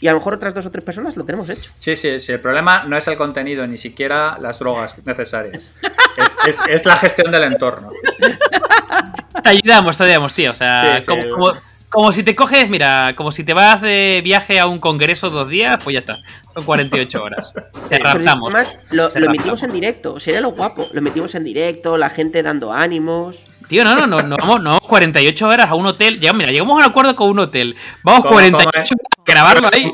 y 0.00 0.08
a 0.08 0.12
lo 0.12 0.18
mejor 0.18 0.34
otras 0.34 0.52
dos 0.54 0.66
o 0.66 0.70
tres 0.70 0.84
personas 0.84 1.16
lo 1.16 1.24
tenemos 1.24 1.48
hecho. 1.48 1.70
Sí, 1.78 1.96
sí, 1.96 2.18
sí. 2.20 2.32
El 2.32 2.40
problema 2.40 2.84
no 2.84 2.96
es 2.96 3.06
el 3.08 3.16
contenido, 3.16 3.66
ni 3.66 3.76
siquiera 3.78 4.36
las 4.40 4.58
drogas 4.58 4.96
necesarias. 5.06 5.72
Es, 6.16 6.36
es- 6.46 6.62
es 6.68 6.84
la 6.86 6.96
gestión 6.96 7.30
del 7.30 7.44
entorno. 7.44 7.90
Te 9.42 9.48
ayudamos, 9.48 9.96
te 9.96 10.04
ayudamos, 10.04 10.34
tío. 10.34 10.50
O 10.50 10.54
sea, 10.54 10.94
Sí, 11.00 11.00
sí. 11.02 11.06
como, 11.06 11.28
como- 11.30 11.60
como 11.88 12.12
si 12.12 12.22
te 12.24 12.34
coges, 12.34 12.68
mira, 12.68 13.14
como 13.16 13.32
si 13.32 13.44
te 13.44 13.54
vas 13.54 13.80
de 13.80 14.20
viaje 14.22 14.58
a 14.60 14.66
un 14.66 14.78
congreso 14.80 15.30
dos 15.30 15.48
días, 15.48 15.80
pues 15.82 15.94
ya 15.94 16.00
está. 16.00 16.18
Son 16.56 16.64
48 16.64 17.22
horas. 17.22 17.52
Te 17.88 17.98
Pero 17.98 18.04
raptamos. 18.04 18.48
además 18.54 18.78
lo, 18.90 19.08
Te 19.10 19.20
lo 19.20 19.26
raptamos. 19.26 19.28
emitimos 19.28 19.62
en 19.62 19.72
directo, 19.72 20.18
sería 20.20 20.40
lo 20.40 20.50
guapo. 20.52 20.88
Lo 20.92 20.98
emitimos 20.98 21.34
en 21.34 21.44
directo, 21.44 21.98
la 21.98 22.08
gente 22.10 22.42
dando 22.42 22.72
ánimos. 22.72 23.42
Tío, 23.68 23.84
no, 23.84 23.94
no, 23.94 24.06
no, 24.06 24.22
no 24.22 24.36
vamos, 24.36 24.62
no 24.62 24.70
vamos 24.70 24.86
48 24.88 25.46
horas 25.48 25.68
a 25.70 25.74
un 25.74 25.86
hotel. 25.86 26.18
Llegamos, 26.18 26.38
mira, 26.38 26.52
llegamos 26.52 26.74
a 26.82 26.86
un 26.86 26.90
acuerdo 26.90 27.14
con 27.16 27.28
un 27.28 27.40
hotel. 27.40 27.76
Vamos 28.04 28.20
Como- 28.22 28.34
48 28.34 28.62
como- 28.62 28.70
horas 28.70 28.90
grabarlo 29.26 29.68
ahí. 29.72 29.90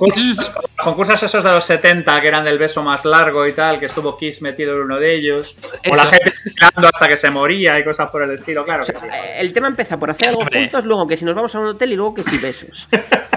concursos, 0.76 1.22
esos 1.22 1.42
de 1.42 1.50
los 1.50 1.64
70, 1.64 2.20
que 2.20 2.28
eran 2.28 2.44
del 2.44 2.58
beso 2.58 2.82
más 2.82 3.06
largo 3.06 3.46
y 3.46 3.54
tal, 3.54 3.80
que 3.80 3.86
estuvo 3.86 4.16
Kiss 4.18 4.42
metido 4.42 4.76
en 4.76 4.82
uno 4.82 4.98
de 4.98 5.14
ellos. 5.14 5.56
O 5.90 5.96
la 5.96 6.04
gente 6.06 6.31
hasta 6.76 7.08
que 7.08 7.16
se 7.16 7.30
moría 7.30 7.78
y 7.78 7.84
cosas 7.84 8.10
por 8.10 8.22
el 8.22 8.30
estilo, 8.32 8.64
claro 8.64 8.84
que 8.84 8.94
sí. 8.94 9.06
El 9.38 9.52
tema 9.52 9.68
empieza 9.68 9.98
por 9.98 10.10
hacer 10.10 10.28
algo 10.28 10.44
juntos, 10.44 10.84
luego 10.84 11.06
que 11.06 11.16
si 11.16 11.24
nos 11.24 11.34
vamos 11.34 11.54
a 11.54 11.58
un 11.60 11.66
hotel 11.68 11.92
y 11.92 11.96
luego 11.96 12.14
que 12.14 12.24
si 12.24 12.38
besos. 12.38 12.88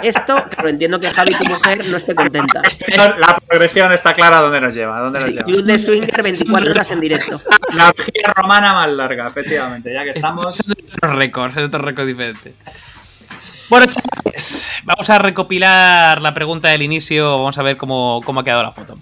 Esto, 0.02 0.36
claro, 0.50 0.70
entiendo 0.70 1.00
que 1.00 1.10
Javi, 1.10 1.36
tu 1.36 1.46
mujer, 1.46 1.82
no 1.90 1.98
esté 1.98 2.14
contenta. 2.16 2.62
La 3.18 3.36
progresión 3.48 3.92
está 3.92 4.14
clara 4.14 4.40
dónde 4.42 4.62
nos 4.62 4.76
lleva. 4.76 5.00
Dónde 5.00 5.20
nos 5.20 5.28
Sí, 5.28 5.34
lleva. 5.34 5.46
Club 5.46 5.64
de 5.64 5.80
Swinger 5.80 6.24
24 6.24 6.72
horas 6.72 6.92
en 6.92 7.00
directo. 7.00 7.40
La 7.74 7.90
orgía 7.90 8.34
romana 8.36 8.74
más 8.74 8.90
larga, 8.92 9.28
efectivamente, 9.28 9.94
ya 9.94 10.04
que 10.04 10.12
estamos. 10.12 10.56
Son 10.58 10.76
otros 10.96 11.16
récords, 11.16 11.58
es 11.58 11.64
otro 11.66 11.82
récord 11.82 12.06
diferente. 12.08 12.54
Bueno, 13.70 13.86
chavales, 13.88 14.72
vamos 14.84 15.10
a 15.10 15.18
recopilar 15.20 16.22
la 16.22 16.34
pregunta 16.34 16.70
del 16.70 16.82
inicio. 16.84 17.38
Vamos 17.38 17.58
a 17.58 17.64
ver 17.64 17.78
cómo, 17.78 18.22
cómo 18.26 18.40
ha 18.42 18.44
quedado 18.44 18.64
la 18.64 18.72
foto. 18.72 18.98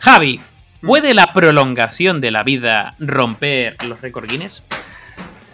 Javi, 0.00 0.40
¿puede 0.82 1.14
la 1.14 1.32
prolongación 1.32 2.20
de 2.20 2.30
la 2.30 2.42
vida 2.42 2.94
romper 2.98 3.76
los 3.84 4.00
récords 4.00 4.28
Guinness? 4.30 4.62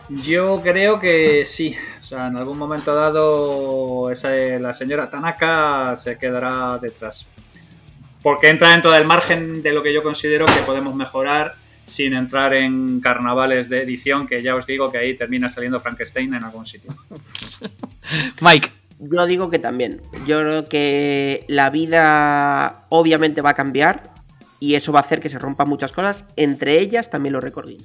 Yo 0.08 0.60
creo 0.62 1.00
que 1.00 1.44
sí. 1.44 1.74
O 1.98 2.02
sea, 2.02 2.26
en 2.28 2.36
algún 2.36 2.58
momento 2.58 2.94
dado, 2.94 4.10
esa- 4.10 4.30
la 4.30 4.72
señora 4.72 5.08
Tanaka 5.08 5.94
se 5.96 6.18
quedará 6.18 6.78
detrás. 6.78 7.26
Porque 8.22 8.48
entra 8.50 8.70
dentro 8.70 8.92
del 8.92 9.04
margen 9.06 9.62
de 9.62 9.72
lo 9.72 9.82
que 9.82 9.92
yo 9.94 10.02
considero 10.02 10.46
que 10.46 10.60
podemos 10.66 10.94
mejorar 10.94 11.54
sin 11.84 12.14
entrar 12.14 12.54
en 12.54 13.00
carnavales 13.00 13.68
de 13.68 13.82
edición, 13.82 14.26
que 14.26 14.42
ya 14.42 14.54
os 14.54 14.66
digo 14.66 14.92
que 14.92 14.98
ahí 14.98 15.14
termina 15.16 15.48
saliendo 15.48 15.80
Frankenstein 15.80 16.32
en 16.34 16.44
algún 16.44 16.64
sitio. 16.64 16.94
Mike, 18.40 18.70
Yo 19.00 19.26
digo 19.26 19.50
que 19.50 19.58
también. 19.58 20.00
Yo 20.26 20.40
creo 20.40 20.68
que 20.68 21.44
la 21.48 21.70
vida 21.70 22.84
obviamente 22.90 23.40
va 23.40 23.50
a 23.50 23.54
cambiar 23.54 24.11
y 24.62 24.76
eso 24.76 24.92
va 24.92 25.00
a 25.00 25.02
hacer 25.02 25.18
que 25.20 25.28
se 25.28 25.40
rompan 25.40 25.68
muchas 25.68 25.90
cosas, 25.90 26.24
entre 26.36 26.78
ellas 26.78 27.10
también 27.10 27.32
los 27.32 27.42
recordines. 27.42 27.84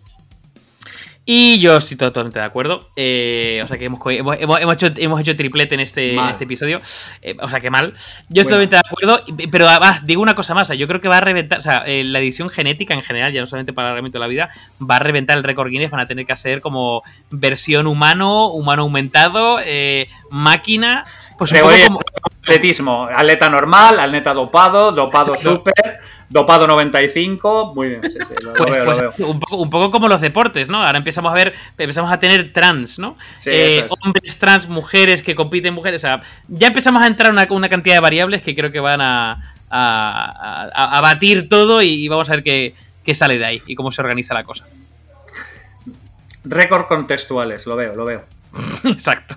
Y 1.30 1.60
yo 1.60 1.76
estoy 1.76 1.98
totalmente 1.98 2.40
de 2.40 2.46
acuerdo. 2.46 2.90
Eh, 2.96 3.60
o 3.62 3.68
sea 3.68 3.78
que 3.78 3.84
hemos, 3.86 4.00
hemos, 4.12 4.38
hemos- 4.40 4.74
hecho, 4.74 4.88
hemos 4.96 5.20
hecho 5.20 5.36
triplete 5.36 5.76
en 5.76 5.82
este, 5.82 6.14
en 6.14 6.20
este 6.30 6.46
episodio. 6.46 6.80
Eh, 7.22 7.36
o 7.42 7.50
sea 7.50 7.60
que 7.60 7.70
mal. 7.70 7.92
Yo 8.30 8.44
estoy 8.44 8.56
Bueno. 8.66 8.70
totalmente 8.70 8.76
de 8.76 8.82
acuerdo. 8.86 9.50
Pero 9.52 9.68
ah, 9.68 10.00
digo 10.06 10.22
una 10.22 10.36
cosa 10.36 10.54
más. 10.54 10.70
yo 10.70 10.88
creo 10.88 11.02
que 11.02 11.10
va 11.10 11.18
a 11.18 11.22
reventar. 11.22 11.60
O 11.60 11.62
sea, 11.62 11.84
eh, 11.86 12.06
la 12.06 12.20
edición 12.20 12.48
genética 12.48 12.94
en 12.94 13.02
general, 13.02 13.34
ya 13.34 13.42
no 13.42 13.48
solamente 13.48 13.74
para 13.74 13.90
el 13.90 13.96
reglamento 13.96 14.20
de 14.20 14.22
la 14.22 14.28
vida, 14.30 14.50
va 14.80 14.96
a 14.96 15.00
reventar 15.00 15.38
el 15.38 15.44
récord 15.44 15.70
Guinness. 15.70 15.92
Van 15.92 16.00
a 16.00 16.06
tener 16.06 16.26
que 16.26 16.32
hacer 16.32 16.62
como 16.62 17.04
versión 17.30 17.88
humano, 17.88 18.48
humano 18.48 18.84
aumentado, 18.84 19.60
eh, 19.66 20.08
máquina. 20.32 21.04
Pues 21.38 21.52
Te 21.52 21.62
voy 21.62 21.80
como- 21.84 22.00
atletismo. 22.42 23.08
Atleta 23.14 23.50
normal, 23.50 24.00
atleta 24.00 24.34
dopado, 24.34 24.92
dopado 24.92 25.34
Exacto. 25.36 25.58
super, 25.58 26.00
dopado 26.30 26.66
95. 26.68 27.74
Muy 27.76 27.90
bien, 27.90 28.10
sí, 28.10 28.18
sí, 28.28 28.34
lo, 28.42 28.52
lo 28.52 28.56
Pues, 28.56 28.76
veo, 28.76 28.86
pues, 28.86 28.98
lo 28.98 29.12
veo. 29.18 29.28
Un, 29.28 29.40
poco, 29.40 29.58
un 29.58 29.70
poco 29.70 29.92
como 29.92 30.08
los 30.08 30.22
deportes, 30.22 30.68
¿no? 30.68 30.82
Ahora 30.84 30.98
empezamos 30.98 31.32
a 31.32 31.36
ver, 31.36 31.54
empezamos 31.78 32.12
a 32.12 32.20
tener 32.20 32.52
trans, 32.54 32.98
¿no? 33.00 33.18
Sí, 33.36 33.50
Eh, 33.52 33.86
es. 33.86 33.94
Hombres 34.04 34.38
trans, 34.40 34.68
mujeres 34.68 35.22
que 35.24 35.36
compiten 35.36 35.74
mujeres. 35.74 36.02
O 36.02 36.08
sea, 36.08 36.24
ya 36.48 36.68
empezamos 36.68 37.04
a 37.04 37.08
entrar 37.08 37.32
una, 37.32 37.48
una 37.52 37.70
cantidad 37.70 37.96
de 37.96 38.02
variables 38.02 38.42
que 38.42 38.56
creo 38.56 38.72
que 38.72 38.80
van 38.80 39.02
a, 39.02 39.54
a, 39.70 40.70
a- 40.74 40.98
a 40.98 41.02
batir 41.02 41.50
todo 41.50 41.82
y, 41.82 41.90
y 41.90 42.08
vamos 42.08 42.30
a 42.30 42.34
ver 42.34 42.44
qué, 42.44 42.74
qué 43.04 43.14
sale 43.14 43.38
de 43.38 43.46
ahí 43.46 43.62
y 43.68 43.76
cómo 43.76 43.92
se 43.92 44.02
organiza 44.02 44.34
la 44.34 44.44
cosa. 44.44 44.66
Récord 46.44 46.86
contextuales, 46.88 47.68
lo 47.68 47.76
veo, 47.76 47.94
lo 47.94 48.06
veo. 48.06 48.26
Exacto. 48.86 49.36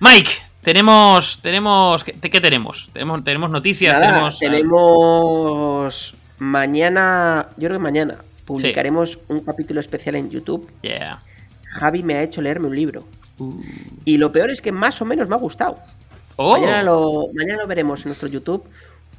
Mike, 0.00 0.30
tenemos. 0.64 1.38
tenemos 1.42 2.02
¿qué, 2.04 2.12
qué 2.12 2.40
tenemos? 2.40 2.88
Tenemos, 2.92 3.22
tenemos 3.22 3.50
noticias, 3.50 3.98
Nada, 3.98 4.30
tenemos. 4.38 4.38
tenemos 4.38 6.14
mañana, 6.38 7.48
yo 7.56 7.68
creo 7.68 7.78
que 7.78 7.82
mañana 7.84 8.18
publicaremos 8.44 9.18
un 9.28 9.40
capítulo 9.40 9.80
especial 9.80 10.16
en 10.16 10.30
YouTube. 10.30 10.70
Yeah. 10.82 11.22
Javi 11.64 12.02
me 12.02 12.14
ha 12.16 12.22
hecho 12.22 12.42
leerme 12.42 12.66
un 12.68 12.76
libro. 12.76 13.04
Uh. 13.38 13.54
Y 14.04 14.16
lo 14.18 14.32
peor 14.32 14.50
es 14.50 14.60
que 14.60 14.72
más 14.72 15.00
o 15.00 15.04
menos 15.04 15.28
me 15.28 15.34
ha 15.34 15.38
gustado. 15.38 15.76
Oh, 16.36 16.52
Mañana, 16.58 16.82
lo, 16.82 17.28
mañana 17.32 17.62
lo 17.62 17.66
veremos 17.68 18.00
en 18.02 18.08
nuestro 18.08 18.28
YouTube. 18.28 18.64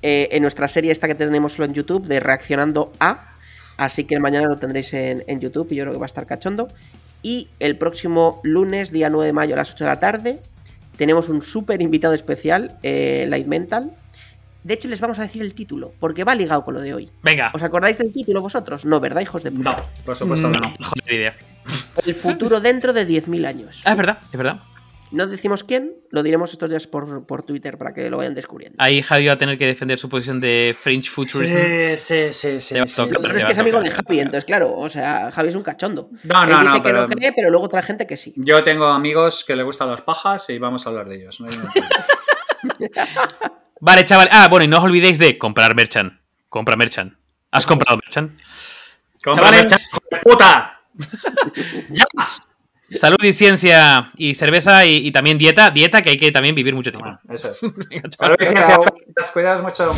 eh, 0.01 0.27
en 0.31 0.41
nuestra 0.41 0.67
serie 0.67 0.91
esta 0.91 1.07
que 1.07 1.15
tenemos 1.15 1.53
solo 1.53 1.65
en 1.65 1.73
YouTube 1.73 2.05
de 2.07 2.19
Reaccionando 2.19 2.91
a. 2.99 3.29
Así 3.77 4.03
que 4.03 4.19
mañana 4.19 4.47
lo 4.47 4.57
tendréis 4.57 4.93
en, 4.93 5.23
en 5.27 5.39
YouTube 5.39 5.67
y 5.71 5.75
yo 5.75 5.83
creo 5.83 5.93
que 5.93 5.99
va 5.99 6.05
a 6.05 6.07
estar 6.07 6.25
cachondo. 6.27 6.67
Y 7.23 7.47
el 7.59 7.77
próximo 7.77 8.39
lunes, 8.43 8.91
día 8.91 9.09
9 9.09 9.25
de 9.27 9.33
mayo 9.33 9.53
a 9.55 9.57
las 9.57 9.71
8 9.71 9.83
de 9.85 9.89
la 9.89 9.99
tarde, 9.99 10.41
tenemos 10.95 11.29
un 11.29 11.41
súper 11.41 11.81
invitado 11.81 12.13
especial, 12.13 12.75
eh, 12.83 13.25
Light 13.27 13.47
Mental. 13.47 13.91
De 14.63 14.73
hecho, 14.73 14.87
les 14.87 14.99
vamos 14.99 15.19
a 15.19 15.21
decir 15.21 15.41
el 15.43 15.53
título, 15.53 15.93
porque 15.99 16.23
va 16.23 16.33
ligado 16.33 16.65
con 16.65 16.73
lo 16.73 16.81
de 16.81 16.93
hoy. 16.93 17.11
Venga. 17.21 17.51
¿Os 17.53 17.61
acordáis 17.61 17.99
del 17.99 18.11
título 18.11 18.41
vosotros? 18.41 18.83
No, 18.83 18.99
¿verdad, 18.99 19.21
hijos 19.21 19.43
de 19.43 19.51
puta? 19.51 19.71
No, 19.71 20.03
por 20.03 20.15
supuesto 20.15 20.51
que 20.51 20.59
no. 20.59 20.73
Joder, 20.79 21.13
idea. 21.13 21.35
El 22.05 22.15
futuro 22.15 22.59
dentro 22.59 22.91
de 22.91 23.07
10.000 23.07 23.45
años. 23.45 23.81
Ah, 23.85 23.91
es 23.91 23.97
verdad, 23.97 24.19
es 24.31 24.37
verdad. 24.37 24.59
No 25.11 25.27
decimos 25.27 25.63
quién, 25.63 25.93
lo 26.09 26.23
diremos 26.23 26.51
estos 26.51 26.69
días 26.69 26.87
por, 26.87 27.25
por 27.25 27.43
Twitter 27.43 27.77
para 27.77 27.93
que 27.93 28.09
lo 28.09 28.17
vayan 28.17 28.33
descubriendo. 28.33 28.75
Ahí 28.79 29.01
Javi 29.01 29.27
va 29.27 29.33
a 29.33 29.37
tener 29.37 29.57
que 29.57 29.65
defender 29.65 29.99
su 29.99 30.09
posición 30.09 30.39
de 30.39 30.75
French 30.77 31.09
Futurism. 31.09 31.55
Sí, 31.55 31.97
sí, 31.97 32.31
sí, 32.31 32.59
sí, 32.59 32.75
sí. 32.87 33.01
Pero 33.21 33.37
es 33.37 33.45
que 33.45 33.51
es 33.51 33.57
amigo 33.57 33.81
de 33.81 33.91
Javi, 33.91 34.19
entonces 34.19 34.45
claro, 34.45 34.73
o 34.73 34.89
sea, 34.89 35.31
Javi 35.31 35.49
es 35.49 35.55
un 35.55 35.63
cachondo. 35.63 36.09
No, 36.23 36.43
Él 36.43 36.49
no, 36.49 36.59
dice 36.59 36.65
no, 36.65 36.73
que 36.73 36.81
pero 36.81 37.07
no 37.07 37.15
cree, 37.15 37.33
pero 37.35 37.49
luego 37.49 37.65
otra 37.65 37.81
gente 37.81 38.07
que 38.07 38.17
sí. 38.17 38.33
yo 38.35 38.63
tengo 38.63 38.87
amigos 38.87 39.43
que 39.45 39.55
le 39.55 39.63
gustan 39.63 39.89
las 39.91 40.01
pajas 40.01 40.49
y 40.49 40.57
vamos 40.57 40.85
a 40.85 40.89
hablar 40.89 41.07
de 41.07 41.15
ellos. 41.15 41.39
no. 41.39 41.47
Vale, 43.81 44.05
chaval. 44.05 44.29
Ah, 44.31 44.47
bueno, 44.49 44.65
y 44.65 44.67
no 44.67 44.77
os 44.77 44.83
olvidéis 44.83 45.19
de 45.19 45.37
comprar 45.37 45.75
Merchant. 45.75 46.13
Compra 46.49 46.75
Merchant. 46.75 47.13
¿Has 47.51 47.65
comprado 47.65 47.97
Merchant? 47.97 48.39
¡Cómprame, 49.23 49.57
Chavales. 49.65 49.87
hijo 49.89 49.99
de 50.11 50.17
puta! 50.19 50.81
¡Ya! 51.89 52.05
Salud 52.89 53.17
y 53.23 53.33
ciencia 53.33 54.11
y 54.15 54.35
cerveza 54.35 54.85
y, 54.85 55.07
y 55.07 55.11
también 55.11 55.37
dieta. 55.37 55.69
Dieta 55.71 56.01
que 56.01 56.11
hay 56.11 56.17
que 56.17 56.31
también 56.31 56.55
vivir 56.55 56.75
mucho 56.75 56.91
tiempo. 56.91 57.07
Bueno, 57.07 57.19
eso 57.33 57.51
es. 57.51 57.59
Salud 58.17 58.35
y 58.39 58.45
ciencia. 58.45 58.77
Mucho. 59.61 59.91